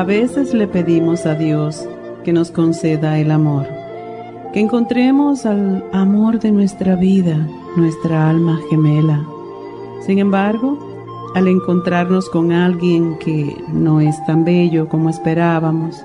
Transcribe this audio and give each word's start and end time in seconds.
A 0.00 0.04
veces 0.04 0.54
le 0.54 0.66
pedimos 0.66 1.26
a 1.26 1.34
Dios 1.34 1.86
que 2.24 2.32
nos 2.32 2.50
conceda 2.50 3.18
el 3.18 3.30
amor, 3.30 3.66
que 4.50 4.60
encontremos 4.60 5.44
al 5.44 5.84
amor 5.92 6.40
de 6.40 6.52
nuestra 6.52 6.96
vida, 6.96 7.46
nuestra 7.76 8.30
alma 8.30 8.58
gemela. 8.70 9.22
Sin 10.06 10.18
embargo, 10.18 10.78
al 11.34 11.48
encontrarnos 11.48 12.30
con 12.30 12.50
alguien 12.50 13.18
que 13.18 13.62
no 13.68 14.00
es 14.00 14.16
tan 14.24 14.42
bello 14.42 14.88
como 14.88 15.10
esperábamos, 15.10 16.02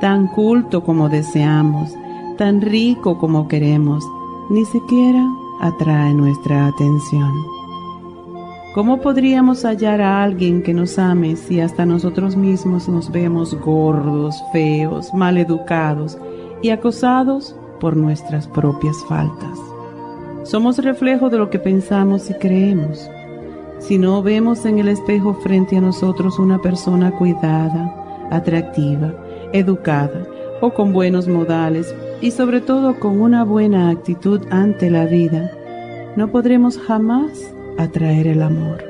tan 0.00 0.28
culto 0.28 0.84
como 0.84 1.08
deseamos, 1.08 1.92
tan 2.38 2.60
rico 2.60 3.18
como 3.18 3.48
queremos, 3.48 4.04
ni 4.48 4.64
siquiera 4.64 5.26
atrae 5.60 6.14
nuestra 6.14 6.68
atención. 6.68 7.32
¿Cómo 8.74 9.00
podríamos 9.00 9.64
hallar 9.64 10.00
a 10.00 10.24
alguien 10.24 10.60
que 10.60 10.74
nos 10.74 10.98
ame 10.98 11.36
si 11.36 11.60
hasta 11.60 11.86
nosotros 11.86 12.34
mismos 12.34 12.88
nos 12.88 13.12
vemos 13.12 13.54
gordos, 13.54 14.34
feos, 14.52 15.14
mal 15.14 15.38
educados 15.38 16.18
y 16.60 16.70
acosados 16.70 17.54
por 17.78 17.96
nuestras 17.96 18.48
propias 18.48 18.96
faltas? 19.08 19.56
Somos 20.42 20.78
reflejo 20.78 21.30
de 21.30 21.38
lo 21.38 21.50
que 21.50 21.60
pensamos 21.60 22.28
y 22.30 22.34
creemos. 22.34 23.08
Si 23.78 23.96
no 23.96 24.24
vemos 24.24 24.66
en 24.66 24.80
el 24.80 24.88
espejo 24.88 25.34
frente 25.34 25.76
a 25.76 25.80
nosotros 25.80 26.40
una 26.40 26.60
persona 26.60 27.12
cuidada, 27.12 28.26
atractiva, 28.32 29.14
educada 29.52 30.26
o 30.60 30.74
con 30.74 30.92
buenos 30.92 31.28
modales 31.28 31.94
y 32.20 32.32
sobre 32.32 32.60
todo 32.60 32.98
con 32.98 33.20
una 33.20 33.44
buena 33.44 33.90
actitud 33.90 34.40
ante 34.50 34.90
la 34.90 35.04
vida, 35.04 35.52
no 36.16 36.26
podremos 36.26 36.76
jamás 36.76 37.54
atraer 37.78 38.26
el 38.26 38.42
amor. 38.42 38.84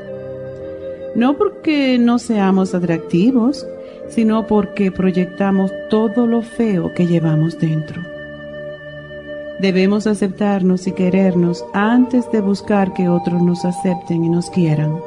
No 1.14 1.36
porque 1.36 1.98
no 1.98 2.18
seamos 2.18 2.74
atractivos, 2.74 3.66
sino 4.08 4.46
porque 4.46 4.90
proyectamos 4.90 5.72
todo 5.88 6.26
lo 6.26 6.42
feo 6.42 6.92
que 6.94 7.06
llevamos 7.06 7.58
dentro. 7.58 8.02
Debemos 9.60 10.06
aceptarnos 10.06 10.86
y 10.86 10.92
querernos 10.92 11.64
antes 11.72 12.30
de 12.32 12.40
buscar 12.40 12.92
que 12.92 13.08
otros 13.08 13.40
nos 13.40 13.64
acepten 13.64 14.24
y 14.24 14.28
nos 14.28 14.50
quieran. 14.50 14.98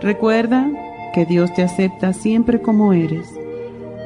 Recuerda 0.00 0.70
que 1.12 1.26
Dios 1.26 1.52
te 1.54 1.62
acepta 1.62 2.12
siempre 2.12 2.60
como 2.60 2.92
eres, 2.92 3.28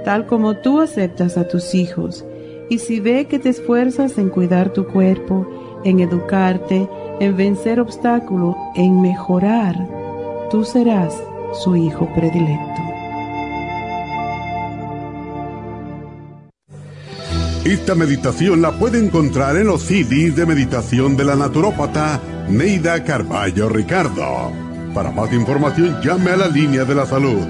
tal 0.05 0.27
como 0.27 0.57
tú 0.57 0.81
aceptas 0.81 1.37
a 1.37 1.47
tus 1.47 1.75
hijos, 1.75 2.25
y 2.69 2.79
si 2.79 3.01
ve 3.01 3.27
que 3.27 3.39
te 3.39 3.51
esfuerzas 3.51 4.19
en 4.19 4.29
cuidar 4.29 4.73
tu 4.73 4.87
cuerpo, 4.87 5.47
en 5.85 6.01
educarte, 6.01 6.89
en 7.21 7.37
vencer 7.37 7.79
obstáculos, 7.81 8.57
en 8.75 9.01
mejorar, 9.01 9.89
tú 10.51 10.65
serás 10.65 11.15
su 11.65 11.77
hijo 11.77 12.09
predilecto. 12.15 12.83
Esta 17.65 17.95
meditación 17.97 18.63
la 18.63 18.73
puede 18.73 19.05
encontrar 19.05 19.57
en 19.57 19.67
los 19.67 19.83
CDs 19.83 20.37
de 20.37 20.47
meditación 20.47 21.17
de 21.17 21.25
la 21.25 21.35
naturópata 21.35 22.21
Neida 22.49 23.03
Carballo 23.03 23.69
Ricardo. 23.69 24.53
Para 24.95 25.11
más 25.11 25.33
información 25.33 26.01
llame 26.01 26.31
a 26.31 26.37
la 26.37 26.47
línea 26.47 26.85
de 26.85 26.95
la 26.95 27.07
salud 27.07 27.45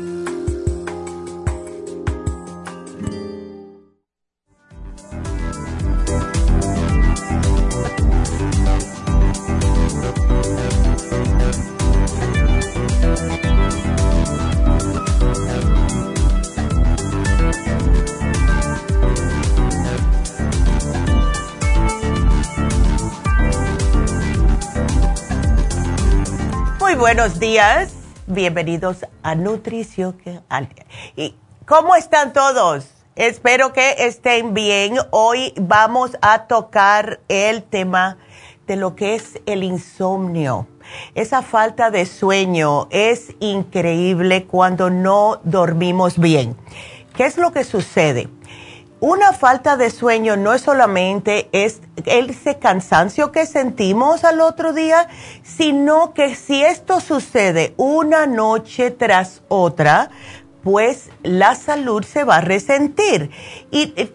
Buenos 27.01 27.39
días. 27.39 27.95
bienvenidos 28.27 29.07
a 29.23 29.33
Nutrición. 29.33 30.15
¿Y 31.15 31.33
¿Cómo 31.65 31.95
están 31.95 32.31
todos? 32.31 32.91
Espero 33.15 33.73
que 33.73 33.95
estén 34.05 34.53
bien. 34.53 34.97
Hoy 35.09 35.51
vamos 35.59 36.15
a 36.21 36.45
tocar 36.45 37.19
el 37.27 37.63
tema 37.63 38.19
de 38.67 38.75
lo 38.75 38.95
que 38.95 39.15
es 39.15 39.41
el 39.47 39.63
insomnio. 39.63 40.67
Esa 41.15 41.41
falta 41.41 41.89
de 41.89 42.05
sueño 42.05 42.87
es 42.91 43.33
increíble 43.39 44.45
cuando 44.45 44.91
no 44.91 45.41
dormimos 45.43 46.19
bien. 46.19 46.55
¿Qué 47.15 47.25
es 47.25 47.35
lo 47.35 47.51
que 47.51 47.63
sucede? 47.63 48.29
Una 49.01 49.33
falta 49.33 49.77
de 49.77 49.89
sueño 49.89 50.37
no 50.37 50.53
es 50.53 50.61
solamente 50.61 51.49
ese 51.51 52.59
cansancio 52.59 53.31
que 53.31 53.47
sentimos 53.47 54.23
al 54.23 54.41
otro 54.41 54.73
día, 54.73 55.07
sino 55.41 56.13
que 56.13 56.35
si 56.35 56.63
esto 56.63 56.99
sucede 56.99 57.73
una 57.77 58.27
noche 58.27 58.91
tras 58.91 59.41
otra, 59.47 60.11
pues 60.63 61.09
la 61.23 61.55
salud 61.55 62.03
se 62.03 62.23
va 62.23 62.35
a 62.35 62.41
resentir. 62.41 63.31
Y 63.71 63.91
eh, 63.95 64.13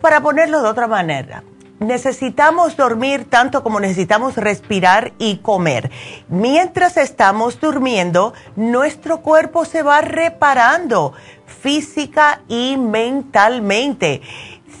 para 0.00 0.20
ponerlo 0.20 0.60
de 0.60 0.68
otra 0.68 0.88
manera, 0.88 1.44
necesitamos 1.78 2.76
dormir 2.76 3.30
tanto 3.30 3.62
como 3.62 3.80
necesitamos 3.80 4.36
respirar 4.36 5.12
y 5.18 5.38
comer. 5.38 5.90
Mientras 6.28 6.96
estamos 6.96 7.60
durmiendo, 7.60 8.34
nuestro 8.54 9.22
cuerpo 9.22 9.64
se 9.64 9.82
va 9.82 10.00
reparando 10.02 11.14
física 11.50 12.40
y 12.48 12.76
mentalmente. 12.76 14.22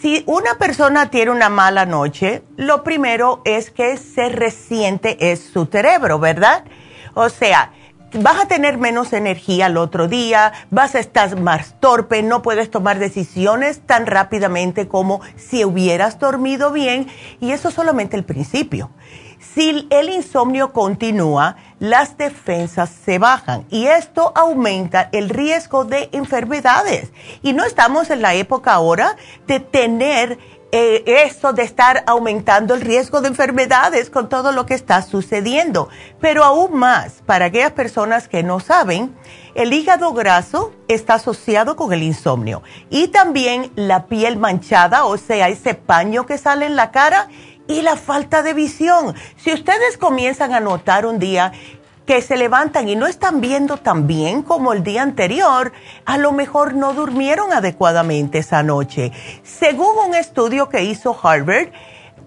Si 0.00 0.22
una 0.26 0.54
persona 0.54 1.10
tiene 1.10 1.30
una 1.30 1.50
mala 1.50 1.84
noche, 1.84 2.42
lo 2.56 2.82
primero 2.82 3.42
es 3.44 3.70
que 3.70 3.98
se 3.98 4.30
resiente 4.30 5.30
es 5.30 5.50
su 5.52 5.66
cerebro, 5.66 6.18
¿verdad? 6.18 6.64
O 7.14 7.28
sea, 7.28 7.72
vas 8.14 8.40
a 8.40 8.48
tener 8.48 8.78
menos 8.78 9.12
energía 9.12 9.66
al 9.66 9.76
otro 9.76 10.08
día, 10.08 10.52
vas 10.70 10.94
a 10.94 11.00
estar 11.00 11.38
más 11.38 11.78
torpe, 11.80 12.22
no 12.22 12.42
puedes 12.42 12.70
tomar 12.70 12.98
decisiones 12.98 13.80
tan 13.86 14.06
rápidamente 14.06 14.88
como 14.88 15.20
si 15.36 15.64
hubieras 15.64 16.18
dormido 16.18 16.72
bien 16.72 17.06
y 17.40 17.52
eso 17.52 17.68
es 17.68 17.74
solamente 17.74 18.16
el 18.16 18.24
principio. 18.24 18.90
Si 19.38 19.86
el 19.90 20.10
insomnio 20.10 20.72
continúa, 20.72 21.56
las 21.80 22.16
defensas 22.16 22.90
se 23.04 23.18
bajan 23.18 23.66
y 23.70 23.86
esto 23.86 24.32
aumenta 24.36 25.08
el 25.12 25.30
riesgo 25.30 25.84
de 25.84 26.10
enfermedades. 26.12 27.10
Y 27.42 27.54
no 27.54 27.64
estamos 27.64 28.10
en 28.10 28.22
la 28.22 28.34
época 28.34 28.72
ahora 28.72 29.16
de 29.46 29.58
tener 29.58 30.38
eh, 30.72 31.02
eso 31.26 31.52
de 31.52 31.64
estar 31.64 32.04
aumentando 32.06 32.74
el 32.74 32.80
riesgo 32.80 33.20
de 33.20 33.28
enfermedades 33.28 34.08
con 34.08 34.28
todo 34.28 34.52
lo 34.52 34.66
que 34.66 34.74
está 34.74 35.02
sucediendo. 35.02 35.88
Pero 36.20 36.44
aún 36.44 36.78
más, 36.78 37.22
para 37.26 37.46
aquellas 37.46 37.72
personas 37.72 38.28
que 38.28 38.44
no 38.44 38.60
saben, 38.60 39.16
el 39.56 39.72
hígado 39.72 40.12
graso 40.12 40.72
está 40.86 41.14
asociado 41.14 41.74
con 41.74 41.92
el 41.92 42.04
insomnio 42.04 42.62
y 42.88 43.08
también 43.08 43.72
la 43.74 44.06
piel 44.06 44.36
manchada, 44.36 45.06
o 45.06 45.16
sea, 45.16 45.48
ese 45.48 45.74
paño 45.74 46.24
que 46.24 46.38
sale 46.38 46.66
en 46.66 46.76
la 46.76 46.92
cara 46.92 47.28
y 47.70 47.82
la 47.82 47.96
falta 47.96 48.42
de 48.42 48.52
visión. 48.52 49.14
Si 49.36 49.52
ustedes 49.52 49.96
comienzan 49.96 50.52
a 50.52 50.60
notar 50.60 51.06
un 51.06 51.20
día 51.20 51.52
que 52.04 52.20
se 52.20 52.36
levantan 52.36 52.88
y 52.88 52.96
no 52.96 53.06
están 53.06 53.40
viendo 53.40 53.76
tan 53.76 54.08
bien 54.08 54.42
como 54.42 54.72
el 54.72 54.82
día 54.82 55.02
anterior, 55.02 55.72
a 56.04 56.18
lo 56.18 56.32
mejor 56.32 56.74
no 56.74 56.94
durmieron 56.94 57.52
adecuadamente 57.52 58.38
esa 58.38 58.64
noche. 58.64 59.12
Según 59.44 59.96
un 60.08 60.16
estudio 60.16 60.68
que 60.68 60.82
hizo 60.82 61.16
Harvard, 61.22 61.68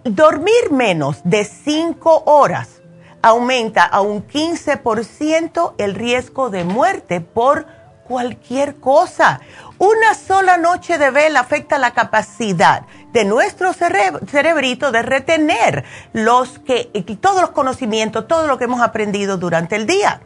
dormir 0.05 0.71
menos 0.71 1.19
de 1.25 1.43
5 1.43 2.23
horas 2.25 2.81
aumenta 3.21 3.83
a 3.83 3.99
un 3.99 4.25
15% 4.25 5.73
el 5.77 5.95
riesgo 5.95 6.49
de 6.49 6.63
muerte 6.63 7.19
por 7.19 7.65
cualquier 8.13 8.75
cosa. 8.75 9.41
Una 9.79 10.13
sola 10.13 10.57
noche 10.57 10.99
de 10.99 11.09
vela 11.09 11.39
afecta 11.39 11.79
la 11.79 11.95
capacidad 11.95 12.83
de 13.11 13.25
nuestro 13.25 13.73
cerebrito 13.73 14.91
de 14.91 15.01
retener 15.01 15.83
los 16.13 16.59
que, 16.59 16.91
todos 17.19 17.41
los 17.41 17.49
conocimientos, 17.49 18.27
todo 18.27 18.45
lo 18.45 18.59
que 18.59 18.65
hemos 18.65 18.81
aprendido 18.81 19.37
durante 19.37 19.75
el 19.75 19.87
día. 19.87 20.21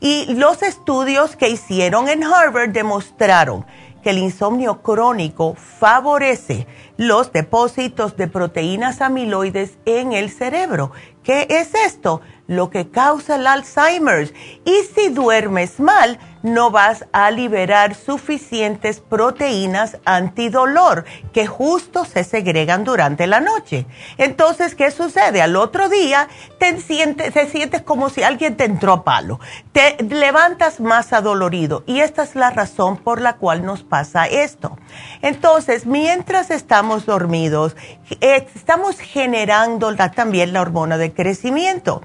Y 0.00 0.34
los 0.36 0.62
estudios 0.62 1.36
que 1.36 1.50
hicieron 1.50 2.08
en 2.08 2.24
Harvard 2.24 2.70
demostraron 2.70 3.66
que 4.02 4.10
el 4.10 4.18
insomnio 4.18 4.80
crónico 4.80 5.56
favorece 5.56 6.66
los 6.96 7.32
depósitos 7.32 8.16
de 8.16 8.28
proteínas 8.28 9.02
amiloides 9.02 9.76
en 9.84 10.14
el 10.14 10.30
cerebro. 10.30 10.92
¿Qué 11.26 11.48
es 11.50 11.74
esto? 11.74 12.20
Lo 12.46 12.70
que 12.70 12.88
causa 12.88 13.34
el 13.34 13.48
Alzheimer's. 13.48 14.32
Y 14.64 14.82
si 14.94 15.08
duermes 15.08 15.80
mal, 15.80 16.20
no 16.46 16.70
vas 16.70 17.04
a 17.12 17.32
liberar 17.32 17.96
suficientes 17.96 19.00
proteínas 19.00 19.98
antidolor 20.04 21.04
que 21.32 21.48
justo 21.48 22.04
se 22.04 22.22
segregan 22.22 22.84
durante 22.84 23.26
la 23.26 23.40
noche. 23.40 23.86
Entonces, 24.16 24.76
¿qué 24.76 24.92
sucede? 24.92 25.42
Al 25.42 25.56
otro 25.56 25.88
día 25.88 26.28
te 26.60 26.80
sientes, 26.80 27.34
te 27.34 27.48
sientes 27.48 27.82
como 27.82 28.10
si 28.10 28.22
alguien 28.22 28.56
te 28.56 28.64
entró 28.64 28.92
a 28.92 29.04
palo. 29.04 29.40
Te 29.72 29.96
levantas 30.04 30.78
más 30.78 31.12
adolorido 31.12 31.82
y 31.84 31.98
esta 31.98 32.22
es 32.22 32.36
la 32.36 32.50
razón 32.50 32.96
por 32.96 33.20
la 33.20 33.34
cual 33.38 33.64
nos 33.64 33.82
pasa 33.82 34.26
esto. 34.26 34.78
Entonces, 35.22 35.84
mientras 35.84 36.52
estamos 36.52 37.06
dormidos, 37.06 37.74
eh, 38.20 38.46
estamos 38.54 39.00
generando 39.00 39.92
también 39.96 40.52
la 40.52 40.60
hormona 40.60 40.96
de 40.96 41.12
crecimiento 41.16 42.02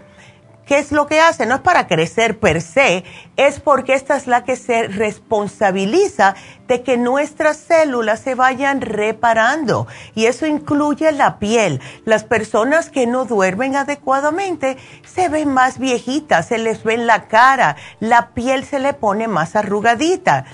¿Qué 0.72 0.80
es 0.80 0.94
lo 0.94 1.06
que 1.06 1.20
hace? 1.20 1.46
No 1.46 1.56
es 1.56 1.62
para 1.62 1.86
crecer 1.86 2.40
per 2.40 2.62
se, 2.62 3.04
es 3.36 3.60
porque 3.60 3.94
esta 3.94 4.16
es 4.16 4.26
la 4.26 4.46
que 4.46 4.56
se 4.56 4.88
responsabiliza 4.88 6.36
de 6.72 6.84
que 6.84 6.96
nuestras 6.96 7.58
células 7.58 8.22
se 8.22 8.34
vayan 8.34 8.80
reparando. 8.80 9.88
Y 10.16 10.28
eso 10.28 10.46
incluye 10.46 11.12
la 11.12 11.38
piel. 11.38 11.82
Las 12.06 12.24
personas 12.24 12.90
que 12.90 13.08
no 13.08 13.26
duermen 13.26 13.76
adecuadamente 13.76 14.78
se 15.04 15.28
ven 15.28 15.50
más 15.50 15.80
viejitas, 15.80 16.48
se 16.48 16.58
les 16.58 16.86
ve 16.86 16.96
la 16.96 17.28
cara, 17.28 17.76
la 18.00 18.30
piel 18.30 18.64
se 18.64 18.80
le 18.80 18.94
pone 18.94 19.28
más 19.28 19.58
arrugadita 19.58 20.46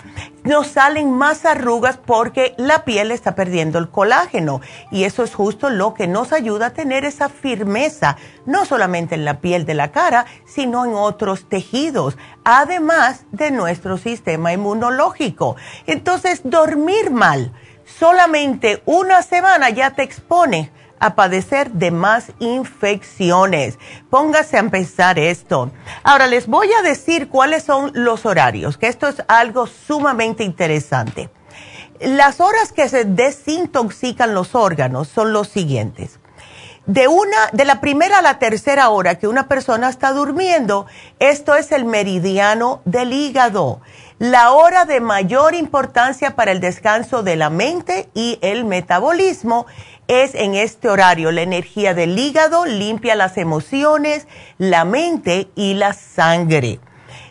nos 0.47 0.67
salen 0.67 1.11
más 1.11 1.45
arrugas 1.45 1.97
porque 1.97 2.55
la 2.57 2.85
piel 2.85 3.11
está 3.11 3.35
perdiendo 3.35 3.79
el 3.79 3.89
colágeno 3.89 4.61
y 4.91 5.03
eso 5.03 5.23
es 5.23 5.35
justo 5.35 5.69
lo 5.69 5.93
que 5.93 6.07
nos 6.07 6.31
ayuda 6.31 6.67
a 6.67 6.73
tener 6.73 7.03
esa 7.03 7.27
firmeza, 7.27 8.15
no 8.45 8.63
solamente 8.63 9.15
en 9.15 9.25
la 9.25 9.41
piel 9.41 9.65
de 9.65 9.73
la 9.73 9.91
cara, 9.91 10.25
sino 10.45 10.85
en 10.85 10.93
otros 10.93 11.49
tejidos, 11.49 12.17
además 12.45 13.25
de 13.31 13.51
nuestro 13.51 13.97
sistema 13.97 14.53
inmunológico. 14.53 15.57
Entonces, 15.85 16.06
dormir 16.43 17.11
mal, 17.11 17.51
solamente 17.99 18.81
una 18.85 19.21
semana 19.21 19.69
ya 19.69 19.91
te 19.91 20.03
expone 20.03 20.71
a 20.99 21.15
padecer 21.15 21.71
de 21.71 21.91
más 21.91 22.31
infecciones. 22.39 23.77
Póngase 24.09 24.57
a 24.57 24.61
empezar 24.61 25.19
esto. 25.19 25.71
Ahora 26.03 26.27
les 26.27 26.47
voy 26.47 26.69
a 26.73 26.81
decir 26.81 27.29
cuáles 27.29 27.63
son 27.63 27.91
los 27.93 28.25
horarios, 28.25 28.77
que 28.77 28.87
esto 28.87 29.07
es 29.07 29.23
algo 29.27 29.67
sumamente 29.67 30.43
interesante. 30.43 31.29
Las 31.99 32.41
horas 32.41 32.71
que 32.71 32.89
se 32.89 33.05
desintoxican 33.05 34.33
los 34.33 34.55
órganos 34.55 35.07
son 35.07 35.33
los 35.33 35.47
siguientes. 35.47 36.19
De 36.85 37.09
una, 37.09 37.49
de 37.51 37.65
la 37.65 37.81
primera 37.81 38.19
a 38.19 38.21
la 38.21 38.39
tercera 38.39 38.87
hora 38.89 39.15
que 39.15 39.27
una 39.27 39.49
persona 39.49 39.89
está 39.89 40.13
durmiendo, 40.13 40.85
esto 41.19 41.55
es 41.55 41.73
el 41.73 41.83
meridiano 41.83 42.81
del 42.85 43.11
hígado, 43.11 43.81
la 44.19 44.51
hora 44.51 44.85
de 44.85 44.99
mayor 44.99 45.53
importancia 45.53 46.35
para 46.35 46.51
el 46.51 46.59
descanso 46.59 47.21
de 47.21 47.35
la 47.35 47.51
mente 47.51 48.09
y 48.15 48.39
el 48.41 48.65
metabolismo 48.65 49.67
es 50.07 50.33
en 50.33 50.55
este 50.55 50.89
horario. 50.89 51.31
La 51.31 51.43
energía 51.43 51.93
del 51.93 52.17
hígado 52.17 52.65
limpia 52.65 53.15
las 53.15 53.37
emociones, 53.37 54.27
la 54.57 54.85
mente 54.85 55.49
y 55.55 55.75
la 55.75 55.93
sangre. 55.93 56.79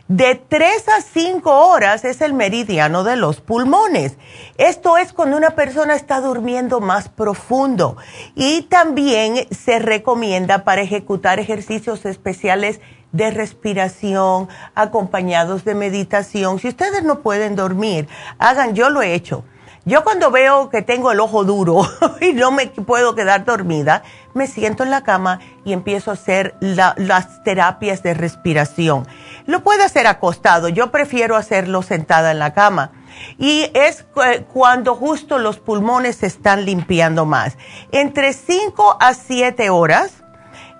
De 0.07 0.37
3 0.37 0.88
a 0.88 1.00
5 1.00 1.50
horas 1.50 2.05
es 2.05 2.21
el 2.21 2.33
meridiano 2.33 3.02
de 3.02 3.16
los 3.16 3.40
pulmones. 3.40 4.16
Esto 4.57 4.97
es 4.97 5.12
cuando 5.12 5.37
una 5.37 5.57
persona 5.57 5.97
está 5.97 6.21
durmiendo 6.21 6.78
más 6.78 7.09
profundo 7.09 7.97
y 8.37 8.62
también 8.62 9.49
se 9.50 9.81
recomienda 9.81 10.62
para 10.62 10.83
ejecutar 10.83 11.40
ejercicios 11.40 12.05
especiales 12.07 12.81
de 13.16 13.30
respiración 13.30 14.49
acompañados 14.75 15.64
de 15.64 15.75
meditación. 15.75 16.58
Si 16.58 16.68
ustedes 16.68 17.02
no 17.02 17.20
pueden 17.20 17.56
dormir, 17.56 18.08
hagan, 18.38 18.75
yo 18.75 18.90
lo 18.90 19.02
he 19.02 19.14
hecho 19.14 19.44
yo 19.87 20.02
cuando 20.02 20.32
veo 20.32 20.68
que 20.68 20.82
tengo 20.82 21.12
el 21.12 21.20
ojo 21.20 21.44
duro 21.44 21.88
y 22.20 22.32
no 22.32 22.50
me 22.50 22.66
puedo 22.66 23.14
quedar 23.14 23.44
dormida, 23.44 24.02
me 24.35 24.49
siento 24.49 24.82
en 24.82 24.90
la 24.90 25.04
cama 25.04 25.38
y 25.64 25.73
empiezo 25.73 26.11
a 26.11 26.14
hacer 26.14 26.56
las 26.61 27.44
terapias 27.44 28.02
de 28.02 28.12
respiración. 28.12 29.06
Lo 29.46 29.62
puede 29.62 29.85
hacer 29.85 30.08
acostado, 30.08 30.68
yo 30.68 30.90
prefiero 30.90 31.37
hacerlo 31.37 31.82
sentada 31.82 32.32
en 32.32 32.40
la 32.40 32.52
cama. 32.52 32.90
Y 33.38 33.70
es 33.75 34.04
cuando 34.52 34.96
justo 34.96 35.38
los 35.38 35.61
pulmones 35.61 36.16
se 36.16 36.26
están 36.26 36.64
limpiando 36.64 37.25
más. 37.25 37.56
Entre 37.92 38.32
5 38.32 38.96
a 38.99 39.14
7 39.14 39.70
horas 39.70 40.25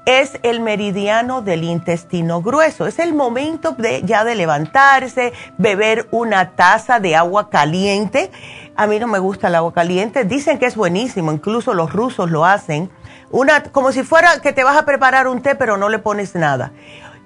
es 0.07 0.39
el 0.45 0.61
meridiano 0.61 1.43
del 1.43 1.65
intestino 1.65 2.41
grueso. 2.41 2.87
Es 2.87 3.01
el 3.01 3.13
momento 3.13 3.73
de, 3.73 4.03
ya 4.05 4.25
de 4.25 4.37
levantarse, 4.37 5.33
beber 5.59 6.07
una 6.13 6.53
taza 6.53 7.01
de 7.01 7.17
agua 7.17 7.51
caliente. 7.51 8.31
A 8.77 8.87
mí 8.87 9.01
no 9.01 9.09
me 9.09 9.19
gusta 9.19 9.49
el 9.49 9.57
agua 9.57 9.75
caliente. 9.75 10.25
Dicen 10.25 10.59
que 10.59 10.67
es 10.67 10.77
buenísimo, 10.77 11.33
incluso 11.33 11.75
los 11.75 11.93
rusos 11.93 12.31
lo 12.31 12.45
hacen. 12.45 12.89
Una, 13.33 13.65
como 13.65 13.91
si 13.91 14.05
fuera 14.05 14.41
que 14.41 14.53
te 14.53 14.63
vas 14.63 14.77
a 14.77 14.85
preparar 14.85 15.27
un 15.27 15.43
té, 15.43 15.57
pero 15.57 15.77
no 15.77 15.89
le 15.89 15.99
pones 15.99 16.37
nada. 16.37 16.71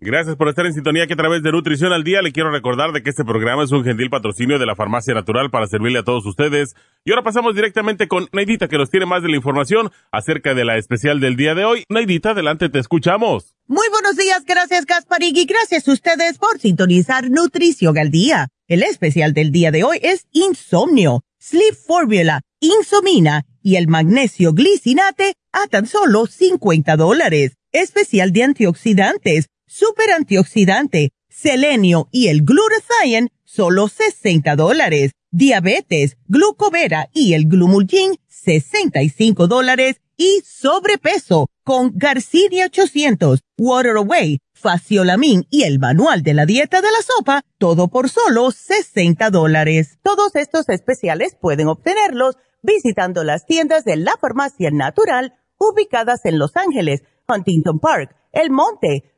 Gracias 0.00 0.36
por 0.36 0.48
estar 0.48 0.64
en 0.64 0.74
sintonía 0.74 1.08
que 1.08 1.14
a 1.14 1.16
través 1.16 1.42
de 1.42 1.50
Nutrición 1.50 1.92
al 1.92 2.04
Día 2.04 2.22
le 2.22 2.30
quiero 2.30 2.52
recordar 2.52 2.92
de 2.92 3.02
que 3.02 3.10
este 3.10 3.24
programa 3.24 3.64
es 3.64 3.72
un 3.72 3.82
gentil 3.82 4.10
patrocinio 4.10 4.56
de 4.60 4.64
la 4.64 4.76
Farmacia 4.76 5.12
Natural 5.12 5.50
para 5.50 5.66
servirle 5.66 5.98
a 5.98 6.04
todos 6.04 6.24
ustedes. 6.24 6.76
Y 7.04 7.10
ahora 7.10 7.24
pasamos 7.24 7.56
directamente 7.56 8.06
con 8.06 8.28
Neidita 8.32 8.68
que 8.68 8.78
nos 8.78 8.90
tiene 8.90 9.06
más 9.06 9.24
de 9.24 9.28
la 9.28 9.34
información 9.34 9.90
acerca 10.12 10.54
de 10.54 10.64
la 10.64 10.76
especial 10.76 11.18
del 11.18 11.34
día 11.34 11.56
de 11.56 11.64
hoy. 11.64 11.82
Neidita, 11.88 12.30
adelante, 12.30 12.68
te 12.68 12.78
escuchamos. 12.78 13.56
Muy 13.66 13.88
buenos 13.90 14.14
días, 14.16 14.44
gracias 14.46 14.86
Gasparig 14.86 15.36
y 15.36 15.46
gracias 15.46 15.88
a 15.88 15.92
ustedes 15.92 16.38
por 16.38 16.60
sintonizar 16.60 17.28
Nutrición 17.28 17.98
al 17.98 18.12
Día. 18.12 18.50
El 18.68 18.84
especial 18.84 19.34
del 19.34 19.50
día 19.50 19.72
de 19.72 19.82
hoy 19.82 19.98
es 20.00 20.28
Insomnio, 20.30 21.22
Sleep 21.40 21.74
Formula, 21.74 22.42
Insomina 22.60 23.46
y 23.62 23.74
el 23.74 23.88
magnesio 23.88 24.52
glicinate 24.52 25.34
a 25.50 25.66
tan 25.66 25.88
solo 25.88 26.26
50 26.26 26.94
dólares. 26.94 27.56
Especial 27.72 28.32
de 28.32 28.44
antioxidantes 28.44 29.48
super 29.68 30.10
antioxidante, 30.10 31.12
selenio 31.28 32.08
y 32.10 32.28
el 32.28 32.42
glutathione, 32.42 33.28
solo 33.44 33.88
60 33.88 34.56
dólares. 34.56 35.12
Diabetes, 35.30 36.16
glucovera 36.26 37.10
y 37.12 37.34
el 37.34 37.46
glumulgin, 37.46 38.16
65 38.28 39.46
dólares. 39.46 40.00
Y 40.16 40.42
sobrepeso, 40.44 41.48
con 41.62 41.92
Garcinia 41.94 42.66
800, 42.66 43.40
Water 43.56 43.98
Away, 43.98 44.40
Faciolamin 44.52 45.46
y 45.48 45.62
el 45.62 45.78
manual 45.78 46.22
de 46.24 46.34
la 46.34 46.44
dieta 46.44 46.80
de 46.80 46.90
la 46.90 47.02
sopa, 47.02 47.42
todo 47.58 47.86
por 47.86 48.08
solo 48.08 48.50
60 48.50 49.30
dólares. 49.30 49.98
Todos 50.02 50.34
estos 50.34 50.68
especiales 50.70 51.36
pueden 51.40 51.68
obtenerlos 51.68 52.36
visitando 52.62 53.22
las 53.22 53.46
tiendas 53.46 53.84
de 53.84 53.96
la 53.96 54.16
farmacia 54.20 54.70
natural 54.72 55.34
ubicadas 55.58 56.24
en 56.24 56.38
Los 56.38 56.56
Ángeles, 56.56 57.02
Huntington 57.28 57.78
Park, 57.78 58.16
El 58.32 58.50
Monte, 58.50 59.17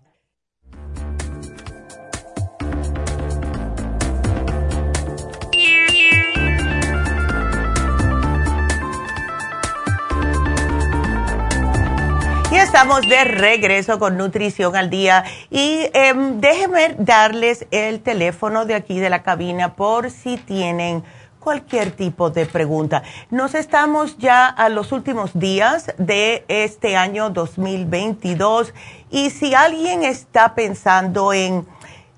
Estamos 12.73 13.01
de 13.01 13.25
regreso 13.25 13.99
con 13.99 14.15
Nutrición 14.15 14.77
al 14.77 14.89
Día. 14.89 15.25
Y 15.49 15.89
em, 15.93 16.39
déjenme 16.39 16.95
darles 16.99 17.67
el 17.69 17.99
teléfono 17.99 18.63
de 18.63 18.75
aquí 18.75 18.97
de 18.97 19.09
la 19.09 19.23
cabina 19.23 19.75
por 19.75 20.09
si 20.09 20.37
tienen 20.37 21.03
cualquier 21.41 21.91
tipo 21.91 22.29
de 22.29 22.45
pregunta. 22.45 23.03
Nos 23.29 23.55
estamos 23.55 24.17
ya 24.17 24.47
a 24.47 24.69
los 24.69 24.93
últimos 24.93 25.37
días 25.37 25.93
de 25.97 26.45
este 26.47 26.95
año 26.95 27.29
2022 27.29 28.73
y 29.09 29.31
si 29.31 29.53
alguien 29.53 30.03
está 30.03 30.55
pensando 30.55 31.33
en, 31.33 31.67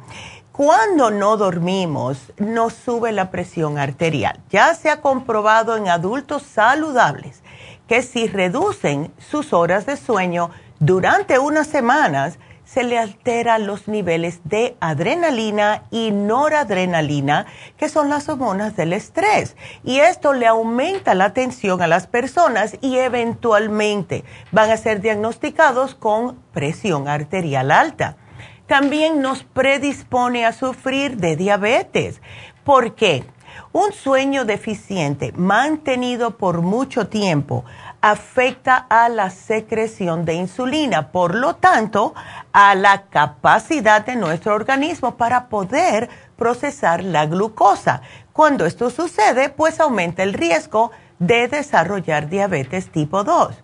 Cuando 0.52 1.10
no 1.10 1.36
dormimos, 1.36 2.32
nos 2.36 2.74
sube 2.74 3.10
la 3.10 3.32
presión 3.32 3.76
arterial. 3.76 4.38
Ya 4.50 4.72
se 4.76 4.88
ha 4.88 5.00
comprobado 5.00 5.76
en 5.76 5.88
adultos 5.88 6.44
saludables 6.44 7.42
que 7.88 8.02
si 8.02 8.28
reducen 8.28 9.12
sus 9.18 9.52
horas 9.52 9.86
de 9.86 9.96
sueño 9.96 10.50
durante 10.78 11.38
unas 11.38 11.66
semanas, 11.66 12.38
se 12.64 12.82
le 12.82 12.98
alteran 12.98 13.66
los 13.66 13.88
niveles 13.88 14.40
de 14.44 14.76
adrenalina 14.78 15.84
y 15.90 16.10
noradrenalina, 16.10 17.46
que 17.78 17.88
son 17.88 18.10
las 18.10 18.28
hormonas 18.28 18.76
del 18.76 18.92
estrés. 18.92 19.56
Y 19.84 20.00
esto 20.00 20.34
le 20.34 20.46
aumenta 20.46 21.14
la 21.14 21.32
tensión 21.32 21.80
a 21.80 21.86
las 21.86 22.06
personas 22.06 22.76
y 22.82 22.98
eventualmente 22.98 24.22
van 24.52 24.70
a 24.70 24.76
ser 24.76 25.00
diagnosticados 25.00 25.94
con 25.94 26.36
presión 26.52 27.08
arterial 27.08 27.70
alta. 27.70 28.18
También 28.66 29.22
nos 29.22 29.44
predispone 29.44 30.44
a 30.44 30.52
sufrir 30.52 31.16
de 31.16 31.36
diabetes. 31.36 32.20
¿Por 32.64 32.94
qué? 32.94 33.24
Un 33.72 33.92
sueño 33.92 34.46
deficiente 34.46 35.32
mantenido 35.36 36.38
por 36.38 36.62
mucho 36.62 37.08
tiempo 37.08 37.64
afecta 38.00 38.76
a 38.88 39.10
la 39.10 39.28
secreción 39.28 40.24
de 40.24 40.34
insulina, 40.34 41.12
por 41.12 41.34
lo 41.34 41.56
tanto, 41.56 42.14
a 42.52 42.74
la 42.74 43.02
capacidad 43.08 44.06
de 44.06 44.16
nuestro 44.16 44.54
organismo 44.54 45.16
para 45.16 45.48
poder 45.48 46.08
procesar 46.36 47.04
la 47.04 47.26
glucosa. 47.26 48.00
Cuando 48.32 48.64
esto 48.64 48.88
sucede, 48.88 49.50
pues 49.50 49.80
aumenta 49.80 50.22
el 50.22 50.32
riesgo 50.32 50.90
de 51.18 51.48
desarrollar 51.48 52.30
diabetes 52.30 52.90
tipo 52.90 53.22
2. 53.22 53.54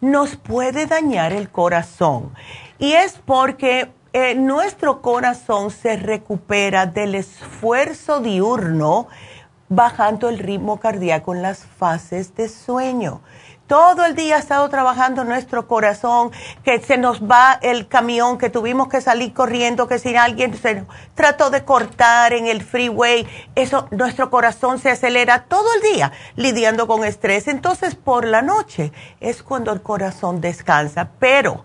Nos 0.00 0.36
puede 0.36 0.86
dañar 0.86 1.32
el 1.32 1.48
corazón 1.48 2.34
y 2.78 2.92
es 2.92 3.20
porque 3.24 3.92
eh, 4.12 4.34
nuestro 4.34 5.02
corazón 5.02 5.70
se 5.70 5.96
recupera 5.96 6.86
del 6.86 7.14
esfuerzo 7.14 8.20
diurno 8.20 9.08
bajando 9.68 10.28
el 10.28 10.38
ritmo 10.38 10.78
cardíaco 10.78 11.34
en 11.34 11.42
las 11.42 11.60
fases 11.64 12.34
de 12.34 12.48
sueño. 12.48 13.20
Todo 13.66 14.04
el 14.04 14.14
día 14.14 14.36
ha 14.36 14.40
estado 14.40 14.68
trabajando 14.68 15.24
nuestro 15.24 15.66
corazón, 15.66 16.32
que 16.64 16.80
se 16.80 16.98
nos 16.98 17.22
va 17.22 17.58
el 17.62 17.88
camión, 17.88 18.36
que 18.36 18.50
tuvimos 18.50 18.88
que 18.88 19.00
salir 19.00 19.32
corriendo, 19.32 19.88
que 19.88 19.98
si 19.98 20.14
alguien 20.14 20.54
se 20.54 20.84
trató 21.14 21.48
de 21.48 21.64
cortar 21.64 22.34
en 22.34 22.46
el 22.46 22.62
freeway, 22.62 23.26
eso, 23.54 23.88
nuestro 23.90 24.28
corazón 24.28 24.78
se 24.78 24.90
acelera 24.90 25.44
todo 25.44 25.66
el 25.76 25.94
día 25.94 26.12
lidiando 26.36 26.86
con 26.86 27.04
estrés. 27.04 27.48
Entonces, 27.48 27.94
por 27.94 28.26
la 28.26 28.42
noche 28.42 28.92
es 29.20 29.42
cuando 29.42 29.72
el 29.72 29.80
corazón 29.80 30.42
descansa. 30.42 31.08
Pero 31.18 31.64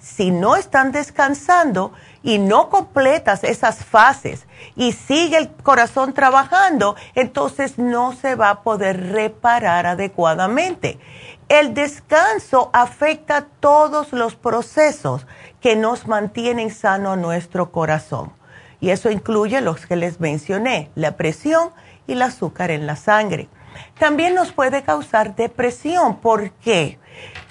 si 0.00 0.32
no 0.32 0.56
están 0.56 0.90
descansando 0.90 1.92
y 2.22 2.38
no 2.38 2.68
completas 2.68 3.44
esas 3.44 3.84
fases 3.84 4.46
y 4.76 4.92
sigue 4.92 5.36
el 5.36 5.50
corazón 5.50 6.12
trabajando, 6.12 6.96
entonces 7.14 7.78
no 7.78 8.12
se 8.12 8.34
va 8.34 8.50
a 8.50 8.62
poder 8.62 9.12
reparar 9.12 9.86
adecuadamente. 9.86 10.98
El 11.48 11.74
descanso 11.74 12.70
afecta 12.72 13.46
todos 13.60 14.12
los 14.12 14.34
procesos 14.34 15.26
que 15.60 15.76
nos 15.76 16.06
mantienen 16.06 16.70
sano 16.70 17.16
nuestro 17.16 17.72
corazón. 17.72 18.32
Y 18.80 18.90
eso 18.90 19.10
incluye 19.10 19.60
los 19.60 19.86
que 19.86 19.96
les 19.96 20.20
mencioné, 20.20 20.90
la 20.94 21.16
presión 21.16 21.70
y 22.06 22.12
el 22.12 22.22
azúcar 22.22 22.70
en 22.70 22.86
la 22.86 22.96
sangre. 22.96 23.48
También 23.98 24.34
nos 24.34 24.52
puede 24.52 24.82
causar 24.82 25.34
depresión. 25.34 26.16
¿Por 26.20 26.50
qué? 26.52 26.97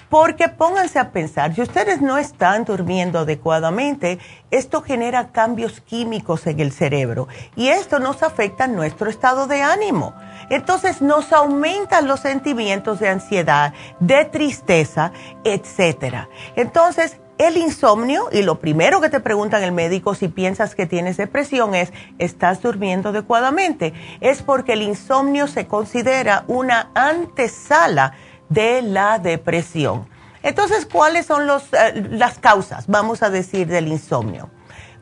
Porque 0.08 0.48
pónganse 0.48 0.98
a 0.98 1.10
pensar, 1.10 1.54
si 1.54 1.62
ustedes 1.62 2.00
no 2.00 2.16
están 2.16 2.64
durmiendo 2.64 3.18
adecuadamente, 3.18 4.18
esto 4.50 4.80
genera 4.80 5.32
cambios 5.32 5.80
químicos 5.80 6.46
en 6.46 6.60
el 6.60 6.72
cerebro 6.72 7.28
y 7.56 7.68
esto 7.68 7.98
nos 7.98 8.22
afecta 8.22 8.66
nuestro 8.66 9.10
estado 9.10 9.46
de 9.46 9.60
ánimo. 9.60 10.14
Entonces 10.48 11.02
nos 11.02 11.32
aumentan 11.32 12.06
los 12.06 12.20
sentimientos 12.20 13.00
de 13.00 13.08
ansiedad, 13.08 13.74
de 14.00 14.24
tristeza, 14.24 15.12
etc. 15.44 16.28
Entonces, 16.56 17.18
el 17.38 17.56
insomnio, 17.56 18.28
y 18.32 18.42
lo 18.42 18.58
primero 18.58 19.00
que 19.00 19.10
te 19.10 19.20
preguntan 19.20 19.62
el 19.62 19.70
médico 19.70 20.16
si 20.16 20.26
piensas 20.26 20.74
que 20.74 20.86
tienes 20.86 21.18
depresión 21.18 21.74
es, 21.74 21.92
¿estás 22.18 22.60
durmiendo 22.62 23.10
adecuadamente? 23.10 23.92
Es 24.20 24.42
porque 24.42 24.72
el 24.72 24.82
insomnio 24.82 25.46
se 25.46 25.68
considera 25.68 26.44
una 26.48 26.90
antesala 26.94 28.14
de 28.48 28.82
la 28.82 29.18
depresión. 29.18 30.08
Entonces, 30.42 30.86
¿cuáles 30.86 31.26
son 31.26 31.48
eh, 31.48 32.08
las 32.10 32.38
causas, 32.38 32.86
vamos 32.86 33.22
a 33.22 33.30
decir, 33.30 33.66
del 33.66 33.88
insomnio? 33.88 34.50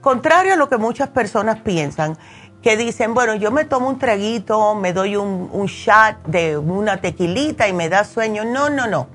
Contrario 0.01 0.55
a 0.55 0.57
lo 0.57 0.69
que 0.69 0.77
muchas 0.77 1.09
personas 1.09 1.61
piensan, 1.61 2.17
que 2.63 2.77
dicen, 2.77 3.15
bueno, 3.15 3.35
yo 3.35 3.51
me 3.51 3.65
tomo 3.65 3.89
un 3.89 3.99
traguito, 3.99 4.75
me 4.75 4.93
doy 4.93 5.17
un, 5.17 5.49
un 5.53 5.67
shot 5.67 6.25
de 6.27 6.57
una 6.57 7.01
tequilita 7.01 7.69
y 7.69 7.73
me 7.73 7.89
da 7.89 8.05
sueño. 8.05 8.45
No, 8.45 8.71
no, 8.71 8.87
no. 8.87 9.09